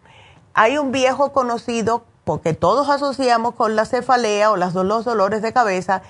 hay 0.55 0.79
un 0.79 0.93
viejo 0.93 1.33
conocido, 1.33 2.05
porque 2.25 2.55
todos 2.55 2.89
asociamos 2.89 3.55
con 3.55 3.75
la 3.75 3.85
cefalea 3.85 4.53
o 4.53 4.57
los 4.57 4.73
dolores 5.05 5.43
de 5.43 5.53
cabeza, 5.53 6.03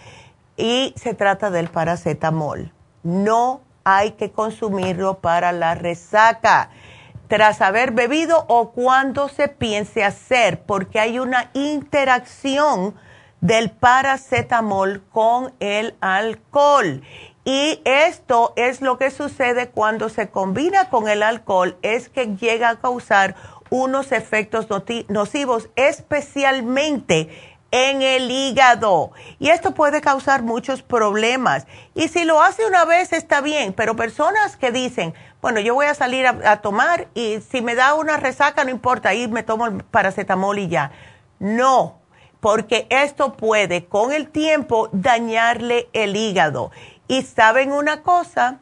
y 0.57 0.93
se 0.97 1.15
trata 1.15 1.51
del 1.51 1.71
paracetamol. 1.71 2.73
No 3.03 3.63
hay 3.85 4.13
que 4.13 4.31
consumirlo 4.31 5.21
para 5.21 5.53
la 5.53 5.75
resaca 5.75 6.71
tras 7.31 7.61
haber 7.61 7.93
bebido 7.93 8.45
o 8.49 8.73
cuando 8.73 9.29
se 9.29 9.47
piense 9.47 10.03
hacer, 10.03 10.63
porque 10.63 10.99
hay 10.99 11.21
una 11.21 11.49
interacción 11.55 12.97
del 13.41 13.71
paracetamol 13.71 15.05
con 15.13 15.55
el 15.61 15.95
alcohol. 16.01 17.03
Y 17.45 17.81
esto 17.85 18.53
es 18.57 18.81
lo 18.81 18.99
que 18.99 19.13
sucede 19.13 19.69
cuando 19.69 20.09
se 20.09 20.29
combina 20.29 20.91
con 20.91 21.09
el 21.09 21.23
alcohol, 21.23 21.79
es 21.83 22.09
que 22.09 22.35
llega 22.35 22.69
a 22.69 22.81
causar 22.81 23.37
unos 23.71 24.11
efectos 24.11 24.67
nocivos, 25.07 25.71
especialmente 25.77 27.29
en 27.71 28.03
el 28.03 28.31
hígado. 28.31 29.13
Y 29.39 29.49
esto 29.49 29.73
puede 29.75 30.01
causar 30.01 30.43
muchos 30.43 30.83
problemas. 30.83 31.67
Y 31.95 32.09
si 32.09 32.25
lo 32.25 32.43
hace 32.43 32.67
una 32.67 32.85
vez 32.85 33.13
está 33.13 33.41
bien, 33.41 33.73
pero 33.73 33.97
personas 33.97 34.57
que 34.57 34.71
dicen, 34.71 35.15
bueno, 35.41 35.61
yo 35.61 35.75
voy 35.75 35.87
a 35.87 35.95
salir 35.95 36.27
a, 36.27 36.61
tomar 36.61 37.09
y 37.15 37.41
si 37.41 37.63
me 37.63 37.75
da 37.75 37.95
una 37.95 38.17
resaca 38.17 38.65
no 38.65 38.71
importa, 38.71 39.11
ahí 39.11 39.27
me 39.29 39.43
tomo 39.43 39.67
el 39.67 39.85
paracetamol 39.85 40.59
y 40.59 40.69
ya. 40.69 40.93
No, 41.39 42.01
porque 42.41 42.87
esto 42.91 43.35
puede 43.37 43.87
con 43.87 44.13
el 44.13 44.29
tiempo 44.29 44.89
dañarle 44.93 45.89
el 45.93 46.17
hígado. 46.17 46.71
Y 47.09 47.23
saben 47.23 47.73
una 47.73 48.03
cosa, 48.03 48.61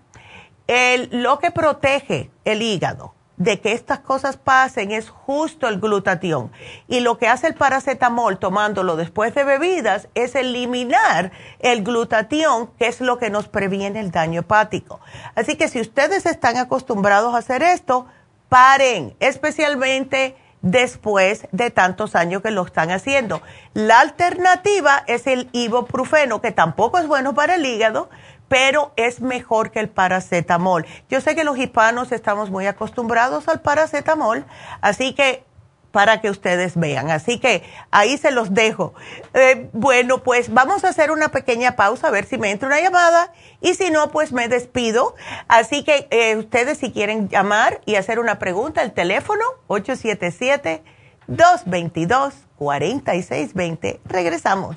el, 0.66 1.08
lo 1.22 1.38
que 1.38 1.50
protege 1.50 2.30
el 2.44 2.62
hígado 2.62 3.17
de 3.38 3.60
que 3.60 3.72
estas 3.72 4.00
cosas 4.00 4.36
pasen 4.36 4.90
es 4.90 5.08
justo 5.08 5.68
el 5.68 5.80
glutatión. 5.80 6.52
Y 6.88 7.00
lo 7.00 7.18
que 7.18 7.28
hace 7.28 7.46
el 7.46 7.54
paracetamol 7.54 8.38
tomándolo 8.38 8.96
después 8.96 9.34
de 9.34 9.44
bebidas 9.44 10.08
es 10.14 10.34
eliminar 10.34 11.32
el 11.60 11.84
glutatión, 11.84 12.70
que 12.78 12.88
es 12.88 13.00
lo 13.00 13.18
que 13.18 13.30
nos 13.30 13.48
previene 13.48 14.00
el 14.00 14.10
daño 14.10 14.40
hepático. 14.40 15.00
Así 15.34 15.56
que 15.56 15.68
si 15.68 15.80
ustedes 15.80 16.26
están 16.26 16.56
acostumbrados 16.56 17.34
a 17.34 17.38
hacer 17.38 17.62
esto, 17.62 18.06
paren, 18.48 19.14
especialmente 19.20 20.36
después 20.62 21.46
de 21.52 21.70
tantos 21.70 22.16
años 22.16 22.42
que 22.42 22.50
lo 22.50 22.62
están 22.62 22.90
haciendo. 22.90 23.42
La 23.74 24.00
alternativa 24.00 25.04
es 25.06 25.26
el 25.26 25.48
ibuprofeno, 25.52 26.40
que 26.40 26.50
tampoco 26.50 26.98
es 26.98 27.06
bueno 27.06 27.34
para 27.34 27.54
el 27.54 27.64
hígado, 27.64 28.10
pero 28.48 28.92
es 28.96 29.20
mejor 29.20 29.70
que 29.70 29.80
el 29.80 29.88
paracetamol. 29.88 30.86
Yo 31.08 31.20
sé 31.20 31.34
que 31.34 31.44
los 31.44 31.58
hispanos 31.58 32.12
estamos 32.12 32.50
muy 32.50 32.66
acostumbrados 32.66 33.48
al 33.48 33.60
paracetamol, 33.60 34.44
así 34.80 35.14
que 35.14 35.44
para 35.92 36.20
que 36.20 36.30
ustedes 36.30 36.76
vean. 36.76 37.10
Así 37.10 37.40
que 37.40 37.62
ahí 37.90 38.18
se 38.18 38.30
los 38.30 38.54
dejo. 38.54 38.94
Eh, 39.34 39.68
bueno, 39.72 40.22
pues 40.22 40.52
vamos 40.52 40.84
a 40.84 40.90
hacer 40.90 41.10
una 41.10 41.30
pequeña 41.30 41.74
pausa 41.76 42.08
a 42.08 42.10
ver 42.10 42.24
si 42.24 42.38
me 42.38 42.50
entra 42.50 42.68
una 42.68 42.80
llamada 42.80 43.32
y 43.60 43.74
si 43.74 43.90
no, 43.90 44.10
pues 44.10 44.32
me 44.32 44.48
despido. 44.48 45.14
Así 45.48 45.84
que 45.84 46.08
eh, 46.10 46.36
ustedes 46.36 46.78
si 46.78 46.92
quieren 46.92 47.28
llamar 47.28 47.82
y 47.86 47.96
hacer 47.96 48.18
una 48.18 48.38
pregunta, 48.38 48.82
el 48.82 48.92
teléfono 48.92 49.44
877-222-4620. 51.28 54.00
Regresamos. 54.04 54.76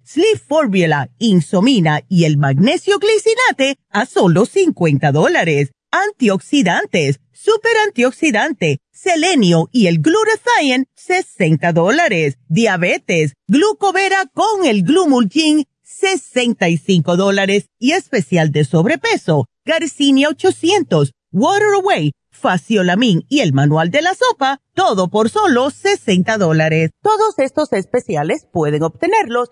Sleep 0.13 0.41
Formula, 0.45 1.09
Insomina 1.19 2.01
y 2.09 2.25
el 2.25 2.35
Magnesio 2.35 2.99
Glicinate 2.99 3.77
a 3.89 4.05
solo 4.05 4.45
50 4.45 5.09
dólares. 5.13 5.71
Antioxidantes 5.89 7.21
super 7.31 7.71
antioxidante, 7.87 8.81
selenio 8.91 9.69
y 9.71 9.87
el 9.87 10.01
glutathione, 10.01 10.89
60 10.95 11.71
dólares. 11.71 12.37
Diabetes, 12.49 13.35
glucovera 13.47 14.25
con 14.33 14.65
el 14.65 14.83
glumulgin, 14.83 15.63
65 15.81 17.15
dólares. 17.15 17.67
Y 17.79 17.93
especial 17.93 18.51
de 18.51 18.65
sobrepeso, 18.65 19.45
Garcinia 19.63 20.27
800, 20.27 21.13
Water 21.31 21.73
Away, 21.81 22.11
Faciolamin 22.31 23.23
y 23.29 23.39
el 23.39 23.53
manual 23.53 23.91
de 23.91 24.01
la 24.01 24.13
sopa, 24.13 24.59
todo 24.73 25.09
por 25.09 25.29
solo 25.29 25.69
60 25.69 26.37
dólares. 26.37 26.91
Todos 27.01 27.39
estos 27.39 27.71
especiales 27.71 28.45
pueden 28.51 28.83
obtenerlos 28.83 29.51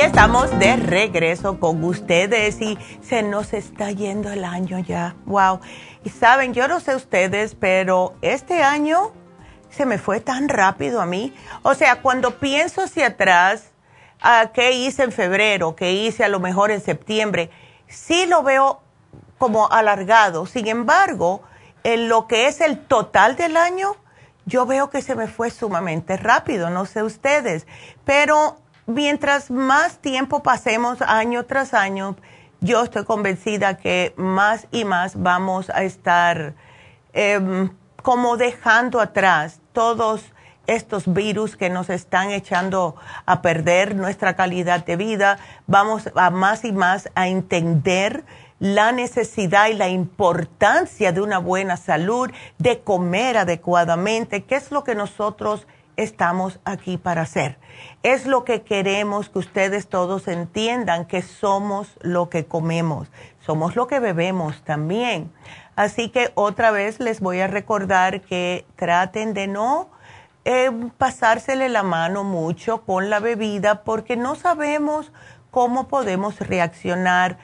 Estamos 0.00 0.56
de 0.58 0.76
regreso 0.76 1.58
con 1.58 1.82
ustedes 1.82 2.60
y 2.60 2.78
se 3.02 3.22
nos 3.22 3.52
está 3.52 3.90
yendo 3.90 4.30
el 4.30 4.44
año 4.44 4.78
ya. 4.78 5.16
Wow. 5.26 5.60
Y 6.04 6.10
saben, 6.10 6.54
yo 6.54 6.68
no 6.68 6.78
sé 6.78 6.94
ustedes, 6.94 7.56
pero 7.56 8.14
este 8.22 8.62
año 8.62 9.12
se 9.70 9.86
me 9.86 9.98
fue 9.98 10.20
tan 10.20 10.48
rápido 10.48 11.00
a 11.00 11.06
mí. 11.06 11.34
O 11.62 11.74
sea, 11.74 12.00
cuando 12.00 12.38
pienso 12.38 12.82
hacia 12.82 13.08
atrás, 13.08 13.72
a 14.20 14.52
qué 14.54 14.72
hice 14.72 15.02
en 15.02 15.12
febrero, 15.12 15.74
qué 15.74 15.92
hice 15.92 16.24
a 16.24 16.28
lo 16.28 16.38
mejor 16.38 16.70
en 16.70 16.80
septiembre, 16.80 17.50
sí 17.88 18.24
lo 18.26 18.42
veo 18.42 18.80
como 19.36 19.70
alargado. 19.70 20.46
Sin 20.46 20.68
embargo, 20.68 21.42
en 21.82 22.08
lo 22.08 22.28
que 22.28 22.46
es 22.46 22.60
el 22.60 22.78
total 22.78 23.36
del 23.36 23.56
año, 23.56 23.96
yo 24.46 24.64
veo 24.64 24.90
que 24.90 25.02
se 25.02 25.14
me 25.14 25.26
fue 25.26 25.50
sumamente 25.50 26.16
rápido, 26.16 26.70
no 26.70 26.86
sé 26.86 27.02
ustedes, 27.02 27.66
pero 28.04 28.56
mientras 28.88 29.50
más 29.50 29.98
tiempo 29.98 30.42
pasemos 30.42 31.02
año 31.02 31.44
tras 31.44 31.74
año, 31.74 32.16
yo 32.60 32.82
estoy 32.82 33.04
convencida 33.04 33.76
que 33.76 34.14
más 34.16 34.66
y 34.72 34.84
más 34.84 35.22
vamos 35.22 35.70
a 35.70 35.84
estar 35.84 36.54
em, 37.12 37.70
como 38.02 38.36
dejando 38.36 39.00
atrás 39.00 39.60
todos 39.72 40.32
estos 40.66 41.12
virus 41.12 41.56
que 41.56 41.70
nos 41.70 41.90
están 41.90 42.30
echando 42.30 42.96
a 43.26 43.42
perder 43.42 43.94
nuestra 43.94 44.34
calidad 44.34 44.84
de 44.84 44.96
vida. 44.96 45.38
Vamos 45.66 46.10
a 46.14 46.30
más 46.30 46.64
y 46.64 46.72
más 46.72 47.10
a 47.14 47.28
entender 47.28 48.24
la 48.58 48.90
necesidad 48.90 49.68
y 49.68 49.74
la 49.74 49.88
importancia 49.88 51.12
de 51.12 51.20
una 51.20 51.38
buena 51.38 51.76
salud, 51.76 52.30
de 52.58 52.80
comer 52.80 53.36
adecuadamente, 53.36 54.44
que 54.44 54.56
es 54.56 54.70
lo 54.70 54.82
que 54.82 54.94
nosotros 54.94 55.66
estamos 55.96 56.58
aquí 56.64 56.96
para 56.96 57.22
hacer. 57.22 57.57
Es 58.02 58.26
lo 58.26 58.44
que 58.44 58.62
queremos 58.62 59.28
que 59.28 59.38
ustedes 59.38 59.88
todos 59.88 60.28
entiendan, 60.28 61.06
que 61.06 61.22
somos 61.22 61.98
lo 62.00 62.28
que 62.28 62.46
comemos, 62.46 63.08
somos 63.40 63.76
lo 63.76 63.86
que 63.86 64.00
bebemos 64.00 64.62
también. 64.62 65.32
Así 65.76 66.08
que 66.08 66.32
otra 66.34 66.70
vez 66.70 67.00
les 67.00 67.20
voy 67.20 67.40
a 67.40 67.46
recordar 67.46 68.20
que 68.22 68.66
traten 68.76 69.34
de 69.34 69.46
no 69.46 69.90
eh, 70.44 70.70
pasársele 70.96 71.68
la 71.68 71.82
mano 71.82 72.24
mucho 72.24 72.82
con 72.82 73.10
la 73.10 73.20
bebida 73.20 73.82
porque 73.82 74.16
no 74.16 74.34
sabemos 74.34 75.12
cómo 75.50 75.88
podemos 75.88 76.38
reaccionar 76.40 77.38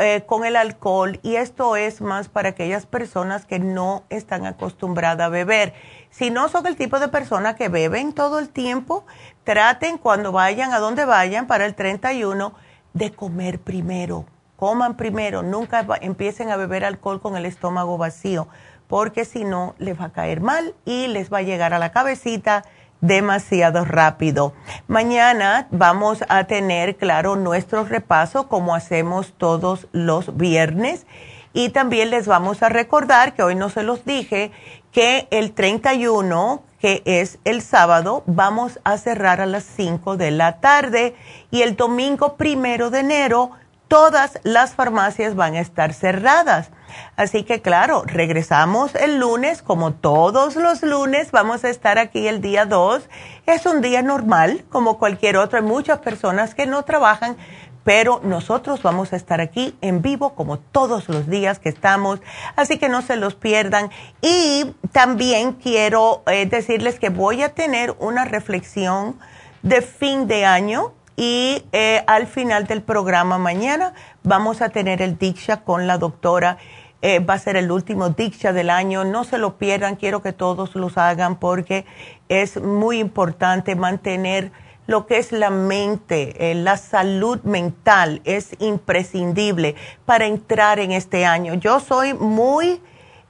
eh, 0.00 0.24
con 0.26 0.44
el 0.44 0.56
alcohol 0.56 1.20
y 1.22 1.36
esto 1.36 1.76
es 1.76 2.00
más 2.00 2.28
para 2.28 2.50
aquellas 2.50 2.86
personas 2.86 3.44
que 3.44 3.58
no 3.58 4.04
están 4.08 4.46
acostumbradas 4.46 5.26
a 5.26 5.28
beber. 5.28 5.74
Si 6.10 6.30
no 6.30 6.48
son 6.48 6.66
el 6.66 6.76
tipo 6.76 6.98
de 6.98 7.08
personas 7.08 7.56
que 7.56 7.68
beben 7.68 8.12
todo 8.12 8.38
el 8.38 8.48
tiempo, 8.48 9.04
traten 9.44 9.98
cuando 9.98 10.32
vayan 10.32 10.72
a 10.72 10.78
donde 10.78 11.04
vayan 11.04 11.46
para 11.46 11.66
el 11.66 11.74
31 11.74 12.54
de 12.94 13.12
comer 13.12 13.60
primero. 13.60 14.24
coman 14.56 14.96
primero, 14.96 15.42
nunca 15.42 15.86
empiecen 16.00 16.50
a 16.50 16.56
beber 16.56 16.84
alcohol 16.84 17.20
con 17.20 17.36
el 17.36 17.44
estómago 17.44 17.98
vacío, 17.98 18.48
porque 18.86 19.24
si 19.24 19.44
no 19.44 19.74
les 19.78 20.00
va 20.00 20.06
a 20.06 20.12
caer 20.12 20.40
mal 20.40 20.74
y 20.86 21.08
les 21.08 21.30
va 21.30 21.38
a 21.38 21.42
llegar 21.42 21.74
a 21.74 21.78
la 21.78 21.92
cabecita 21.92 22.64
demasiado 23.00 23.84
rápido. 23.84 24.54
Mañana 24.88 25.68
vamos 25.70 26.24
a 26.28 26.44
tener, 26.44 26.96
claro, 26.96 27.36
nuestro 27.36 27.84
repaso 27.84 28.48
como 28.48 28.74
hacemos 28.74 29.34
todos 29.36 29.86
los 29.92 30.36
viernes. 30.36 31.06
Y 31.52 31.68
también 31.68 32.10
les 32.10 32.26
vamos 32.26 32.62
a 32.62 32.68
recordar, 32.68 33.34
que 33.34 33.42
hoy 33.42 33.54
no 33.54 33.68
se 33.68 33.84
los 33.84 34.04
dije, 34.04 34.50
que 34.90 35.28
el 35.30 35.52
31, 35.52 36.62
que 36.80 37.02
es 37.04 37.38
el 37.44 37.62
sábado, 37.62 38.24
vamos 38.26 38.80
a 38.84 38.98
cerrar 38.98 39.40
a 39.40 39.46
las 39.46 39.64
5 39.64 40.16
de 40.16 40.30
la 40.32 40.60
tarde 40.60 41.14
y 41.50 41.62
el 41.62 41.76
domingo 41.76 42.36
primero 42.36 42.90
de 42.90 43.00
enero 43.00 43.52
todas 43.88 44.40
las 44.42 44.74
farmacias 44.74 45.36
van 45.36 45.54
a 45.54 45.60
estar 45.60 45.92
cerradas. 45.92 46.70
Así 47.16 47.44
que 47.44 47.62
claro, 47.62 48.02
regresamos 48.06 48.94
el 48.94 49.18
lunes, 49.18 49.62
como 49.62 49.92
todos 49.92 50.56
los 50.56 50.82
lunes, 50.82 51.30
vamos 51.30 51.64
a 51.64 51.70
estar 51.70 51.98
aquí 51.98 52.26
el 52.28 52.40
día 52.40 52.64
2. 52.66 53.08
Es 53.46 53.66
un 53.66 53.80
día 53.80 54.02
normal, 54.02 54.64
como 54.70 54.98
cualquier 54.98 55.36
otro. 55.36 55.58
Hay 55.58 55.64
muchas 55.64 55.98
personas 55.98 56.54
que 56.54 56.66
no 56.66 56.82
trabajan, 56.82 57.36
pero 57.84 58.20
nosotros 58.24 58.82
vamos 58.82 59.12
a 59.12 59.16
estar 59.16 59.40
aquí 59.40 59.76
en 59.80 60.02
vivo 60.02 60.34
como 60.34 60.58
todos 60.58 61.08
los 61.08 61.28
días 61.28 61.58
que 61.58 61.68
estamos, 61.68 62.20
así 62.56 62.78
que 62.78 62.88
no 62.88 63.02
se 63.02 63.16
los 63.16 63.34
pierdan. 63.34 63.90
Y 64.22 64.74
también 64.92 65.52
quiero 65.52 66.22
eh, 66.26 66.46
decirles 66.46 66.98
que 66.98 67.10
voy 67.10 67.42
a 67.42 67.50
tener 67.50 67.94
una 68.00 68.24
reflexión 68.24 69.18
de 69.62 69.82
fin 69.82 70.26
de 70.26 70.44
año 70.44 70.92
y 71.16 71.64
eh, 71.72 72.02
al 72.06 72.26
final 72.26 72.66
del 72.66 72.82
programa 72.82 73.38
mañana 73.38 73.94
vamos 74.22 74.62
a 74.62 74.70
tener 74.70 75.00
el 75.00 75.16
Diksha 75.18 75.62
con 75.62 75.86
la 75.86 75.98
doctora. 75.98 76.58
Eh, 77.06 77.18
va 77.18 77.34
a 77.34 77.38
ser 77.38 77.56
el 77.56 77.70
último 77.70 78.08
Diksha 78.08 78.54
del 78.54 78.70
año. 78.70 79.04
No 79.04 79.24
se 79.24 79.36
lo 79.36 79.58
pierdan, 79.58 79.96
quiero 79.96 80.22
que 80.22 80.32
todos 80.32 80.74
los 80.74 80.96
hagan 80.96 81.36
porque 81.36 81.84
es 82.30 82.58
muy 82.58 82.98
importante 82.98 83.76
mantener 83.76 84.52
lo 84.86 85.06
que 85.06 85.18
es 85.18 85.30
la 85.30 85.50
mente, 85.50 86.50
eh, 86.50 86.54
la 86.54 86.78
salud 86.78 87.42
mental 87.42 88.22
es 88.24 88.56
imprescindible 88.58 89.74
para 90.06 90.24
entrar 90.24 90.78
en 90.78 90.92
este 90.92 91.26
año. 91.26 91.52
Yo 91.52 91.78
soy 91.78 92.14
muy 92.14 92.80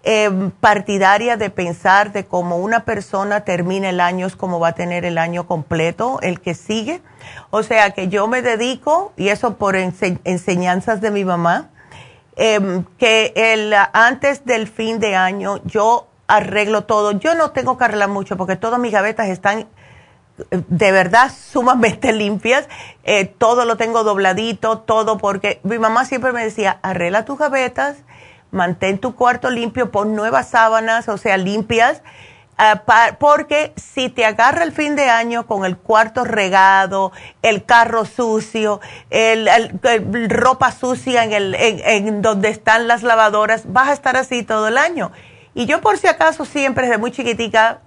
eh, 0.04 0.30
partidaria 0.60 1.36
de 1.36 1.50
pensar 1.50 2.12
de 2.12 2.26
cómo 2.26 2.58
una 2.58 2.84
persona 2.84 3.40
termina 3.40 3.90
el 3.90 3.98
año 3.98 4.28
es 4.28 4.36
como 4.36 4.60
va 4.60 4.68
a 4.68 4.74
tener 4.76 5.04
el 5.04 5.18
año 5.18 5.48
completo, 5.48 6.20
el 6.22 6.40
que 6.40 6.54
sigue. 6.54 7.02
O 7.50 7.64
sea 7.64 7.90
que 7.90 8.06
yo 8.06 8.28
me 8.28 8.40
dedico, 8.40 9.12
y 9.16 9.30
eso 9.30 9.56
por 9.56 9.74
enseñanzas 9.74 11.00
de 11.00 11.10
mi 11.10 11.24
mamá, 11.24 11.70
em, 12.36 12.84
que 12.98 13.32
el, 13.36 13.74
antes 13.92 14.44
del 14.44 14.68
fin 14.68 15.00
de 15.00 15.16
año 15.16 15.60
yo 15.64 16.06
arreglo 16.26 16.84
todo. 16.84 17.12
Yo 17.12 17.34
no 17.34 17.50
tengo 17.50 17.76
que 17.78 17.84
arreglar 17.84 18.08
mucho 18.08 18.36
porque 18.36 18.56
todas 18.56 18.80
mis 18.80 18.92
gavetas 18.92 19.28
están 19.28 19.60
eh, 19.60 20.62
de 20.68 20.92
verdad 20.92 21.30
sumamente 21.52 22.12
limpias. 22.12 22.68
Eh, 23.04 23.26
todo 23.26 23.64
lo 23.64 23.76
tengo 23.76 24.04
dobladito, 24.04 24.78
todo 24.78 25.18
porque 25.18 25.60
mi 25.62 25.78
mamá 25.78 26.04
siempre 26.04 26.32
me 26.32 26.44
decía, 26.44 26.78
arregla 26.82 27.24
tus 27.24 27.38
gavetas 27.38 27.96
mantén 28.54 28.98
tu 28.98 29.14
cuarto 29.14 29.50
limpio, 29.50 29.90
pon 29.90 30.14
nuevas 30.14 30.48
sábanas, 30.48 31.08
o 31.08 31.18
sea, 31.18 31.36
limpias, 31.36 32.02
porque 33.18 33.72
si 33.76 34.08
te 34.08 34.24
agarra 34.24 34.62
el 34.62 34.72
fin 34.72 34.96
de 34.96 35.08
año 35.08 35.46
con 35.46 35.64
el 35.64 35.76
cuarto 35.76 36.24
regado, 36.24 37.12
el 37.42 37.64
carro 37.64 38.04
sucio, 38.04 38.80
el, 39.10 39.48
ropa 40.28 40.72
sucia 40.72 41.24
en, 41.24 41.32
el, 41.32 41.54
en, 41.54 42.22
donde 42.22 42.48
están 42.48 42.88
las 42.88 43.02
lavadoras, 43.02 43.72
vas 43.72 43.88
a 43.88 43.92
estar 43.92 44.16
así 44.16 44.42
todo 44.42 44.68
el 44.68 44.78
año. 44.78 45.12
Y 45.54 45.66
yo 45.66 45.80
por 45.80 45.98
si 45.98 46.06
acaso 46.06 46.44
siempre, 46.44 46.86
desde 46.86 46.98
muy 46.98 47.10
chiquitica, 47.10 47.80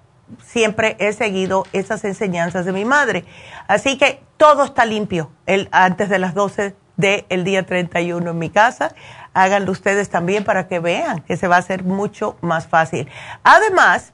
siempre 0.43 0.95
he 0.99 1.13
seguido 1.13 1.65
esas 1.73 2.03
enseñanzas 2.03 2.65
de 2.65 2.73
mi 2.73 2.85
madre. 2.85 3.25
Así 3.67 3.97
que 3.97 4.21
todo 4.37 4.63
está 4.65 4.85
limpio 4.85 5.31
el, 5.45 5.69
antes 5.71 6.09
de 6.09 6.19
las 6.19 6.33
12 6.33 6.75
del 6.97 7.43
día 7.43 7.65
31 7.65 8.31
en 8.31 8.39
mi 8.39 8.49
casa 8.49 8.95
háganlo 9.37 9.71
ustedes 9.71 10.09
también 10.09 10.43
para 10.43 10.67
que 10.67 10.79
vean 10.79 11.21
que 11.21 11.37
se 11.37 11.47
va 11.47 11.57
a 11.57 11.59
hacer 11.59 11.83
mucho 11.83 12.37
más 12.41 12.67
fácil. 12.67 13.07
Además, 13.43 14.13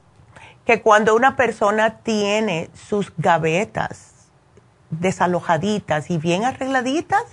que 0.64 0.82
cuando 0.82 1.14
una 1.14 1.36
persona 1.36 1.98
tiene 1.98 2.70
sus 2.74 3.12
gavetas 3.16 4.12
desalojaditas 4.90 6.10
y 6.10 6.18
bien 6.18 6.44
arregladitas, 6.44 7.24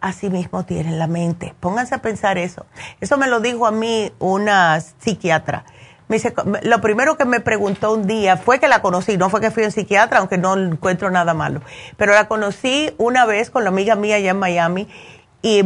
así 0.00 0.28
mismo 0.30 0.64
tienen 0.64 0.98
la 0.98 1.06
mente. 1.06 1.54
Pónganse 1.60 1.94
a 1.94 2.02
pensar 2.02 2.38
eso. 2.38 2.66
Eso 3.00 3.16
me 3.16 3.26
lo 3.26 3.40
dijo 3.40 3.66
a 3.66 3.70
mí 3.70 4.12
una 4.18 4.80
psiquiatra. 4.80 5.64
Me 6.08 6.16
dice, 6.16 6.34
lo 6.62 6.80
primero 6.82 7.16
que 7.16 7.24
me 7.24 7.40
preguntó 7.40 7.94
un 7.94 8.06
día 8.06 8.36
fue 8.36 8.60
que 8.60 8.68
la 8.68 8.82
conocí, 8.82 9.16
no 9.16 9.30
fue 9.30 9.40
que 9.40 9.50
fui 9.50 9.64
un 9.64 9.72
psiquiatra, 9.72 10.18
aunque 10.18 10.36
no 10.36 10.54
encuentro 10.54 11.10
nada 11.10 11.32
malo, 11.32 11.62
pero 11.96 12.12
la 12.12 12.28
conocí 12.28 12.94
una 12.98 13.24
vez 13.24 13.48
con 13.48 13.64
la 13.64 13.70
amiga 13.70 13.96
mía 13.96 14.16
allá 14.16 14.32
en 14.32 14.38
Miami 14.38 14.88
y 15.40 15.64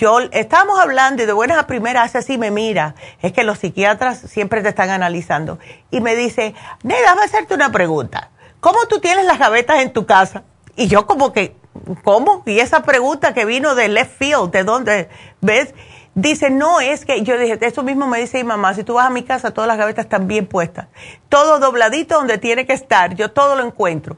yo 0.00 0.18
estábamos 0.32 0.80
hablando 0.80 1.22
y 1.22 1.26
de 1.26 1.34
buenas 1.34 1.58
a 1.58 1.66
primeras 1.66 2.16
así 2.16 2.38
me 2.38 2.50
mira, 2.50 2.94
es 3.20 3.34
que 3.34 3.44
los 3.44 3.58
psiquiatras 3.58 4.18
siempre 4.18 4.62
te 4.62 4.70
están 4.70 4.88
analizando 4.88 5.58
y 5.90 6.00
me 6.00 6.16
dice, 6.16 6.54
Neda, 6.82 7.12
a 7.12 7.22
hacerte 7.22 7.52
una 7.52 7.70
pregunta. 7.70 8.30
¿Cómo 8.60 8.78
tú 8.88 9.00
tienes 9.00 9.26
las 9.26 9.38
gavetas 9.38 9.80
en 9.80 9.92
tu 9.92 10.06
casa? 10.06 10.44
Y 10.74 10.88
yo 10.88 11.06
como 11.06 11.34
que, 11.34 11.54
¿cómo? 12.02 12.42
Y 12.46 12.60
esa 12.60 12.82
pregunta 12.82 13.34
que 13.34 13.44
vino 13.44 13.74
de 13.74 13.88
left 13.88 14.16
field, 14.16 14.50
¿de 14.50 14.64
dónde? 14.64 15.10
¿Ves? 15.42 15.74
Dice, 16.14 16.48
no, 16.48 16.80
es 16.80 17.04
que 17.04 17.22
yo 17.22 17.38
dije, 17.38 17.58
eso 17.60 17.82
mismo 17.82 18.06
me 18.06 18.20
dice 18.20 18.38
mi 18.38 18.44
mamá, 18.44 18.72
si 18.72 18.84
tú 18.84 18.94
vas 18.94 19.06
a 19.06 19.10
mi 19.10 19.22
casa, 19.22 19.50
todas 19.50 19.68
las 19.68 19.76
gavetas 19.76 20.06
están 20.06 20.26
bien 20.26 20.46
puestas. 20.46 20.86
Todo 21.28 21.58
dobladito 21.58 22.14
donde 22.14 22.38
tiene 22.38 22.64
que 22.64 22.72
estar, 22.72 23.14
yo 23.16 23.32
todo 23.32 23.54
lo 23.54 23.66
encuentro. 23.66 24.16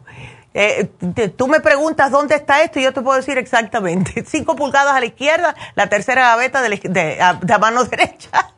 Eh, 0.55 0.91
tú 1.37 1.49
me 1.49 1.61
preguntas 1.61 2.11
dónde 2.11 2.35
está 2.35 2.63
esto 2.63 2.79
y 2.79 2.83
yo 2.83 2.93
te 2.93 3.01
puedo 3.01 3.17
decir 3.17 3.39
exactamente. 3.39 4.25
Cinco 4.27 4.57
pulgadas 4.57 4.95
a 4.95 5.01
la 5.01 5.07
izquierda, 5.07 5.55
la 5.75 5.89
tercera 5.89 6.23
gaveta 6.23 6.63
de, 6.63 7.17
la, 7.19 7.59
mano 7.59 7.85
derecha. 7.85 8.53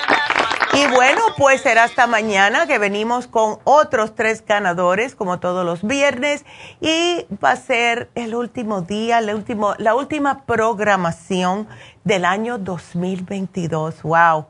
Y 0.74 0.88
bueno, 0.88 1.22
pues 1.38 1.62
será 1.62 1.84
hasta 1.84 2.08
mañana 2.08 2.66
que 2.66 2.78
venimos 2.78 3.28
con 3.28 3.60
otros 3.66 4.16
tres 4.16 4.46
ganadores, 4.46 5.16
como 5.16 5.40
todos 5.40 5.66
los 5.66 5.84
viernes, 5.84 6.46
y 6.80 7.26
va 7.44 7.52
a 7.52 7.56
ser 7.58 8.10
el 8.16 8.36
último 8.36 8.82
día, 8.82 9.20
el 9.20 9.34
último, 9.34 9.74
la 9.80 9.96
última 9.96 10.46
programación 10.46 11.68
del 12.06 12.24
año 12.24 12.58
2022. 12.58 14.04
¡Wow! 14.04 14.46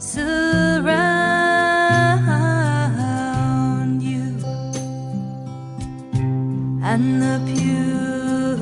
surround 0.00 0.42
you 4.02 4.34
and 6.82 7.20
the 7.22 7.38
pure 7.52 8.56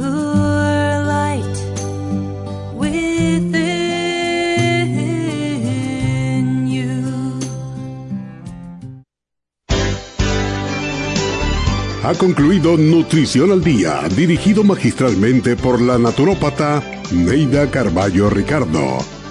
light 1.06 1.56
you. 6.66 7.38
Ha 12.02 12.14
concluido 12.14 12.76
Nutrición 12.76 13.52
al 13.52 13.62
Día, 13.62 14.00
dirigido 14.16 14.64
magistralmente 14.64 15.56
por 15.56 15.80
la 15.80 15.98
naturópata 15.98 16.82
Neida 17.12 17.70
Carballo 17.70 18.28
Ricardo. 18.28 19.17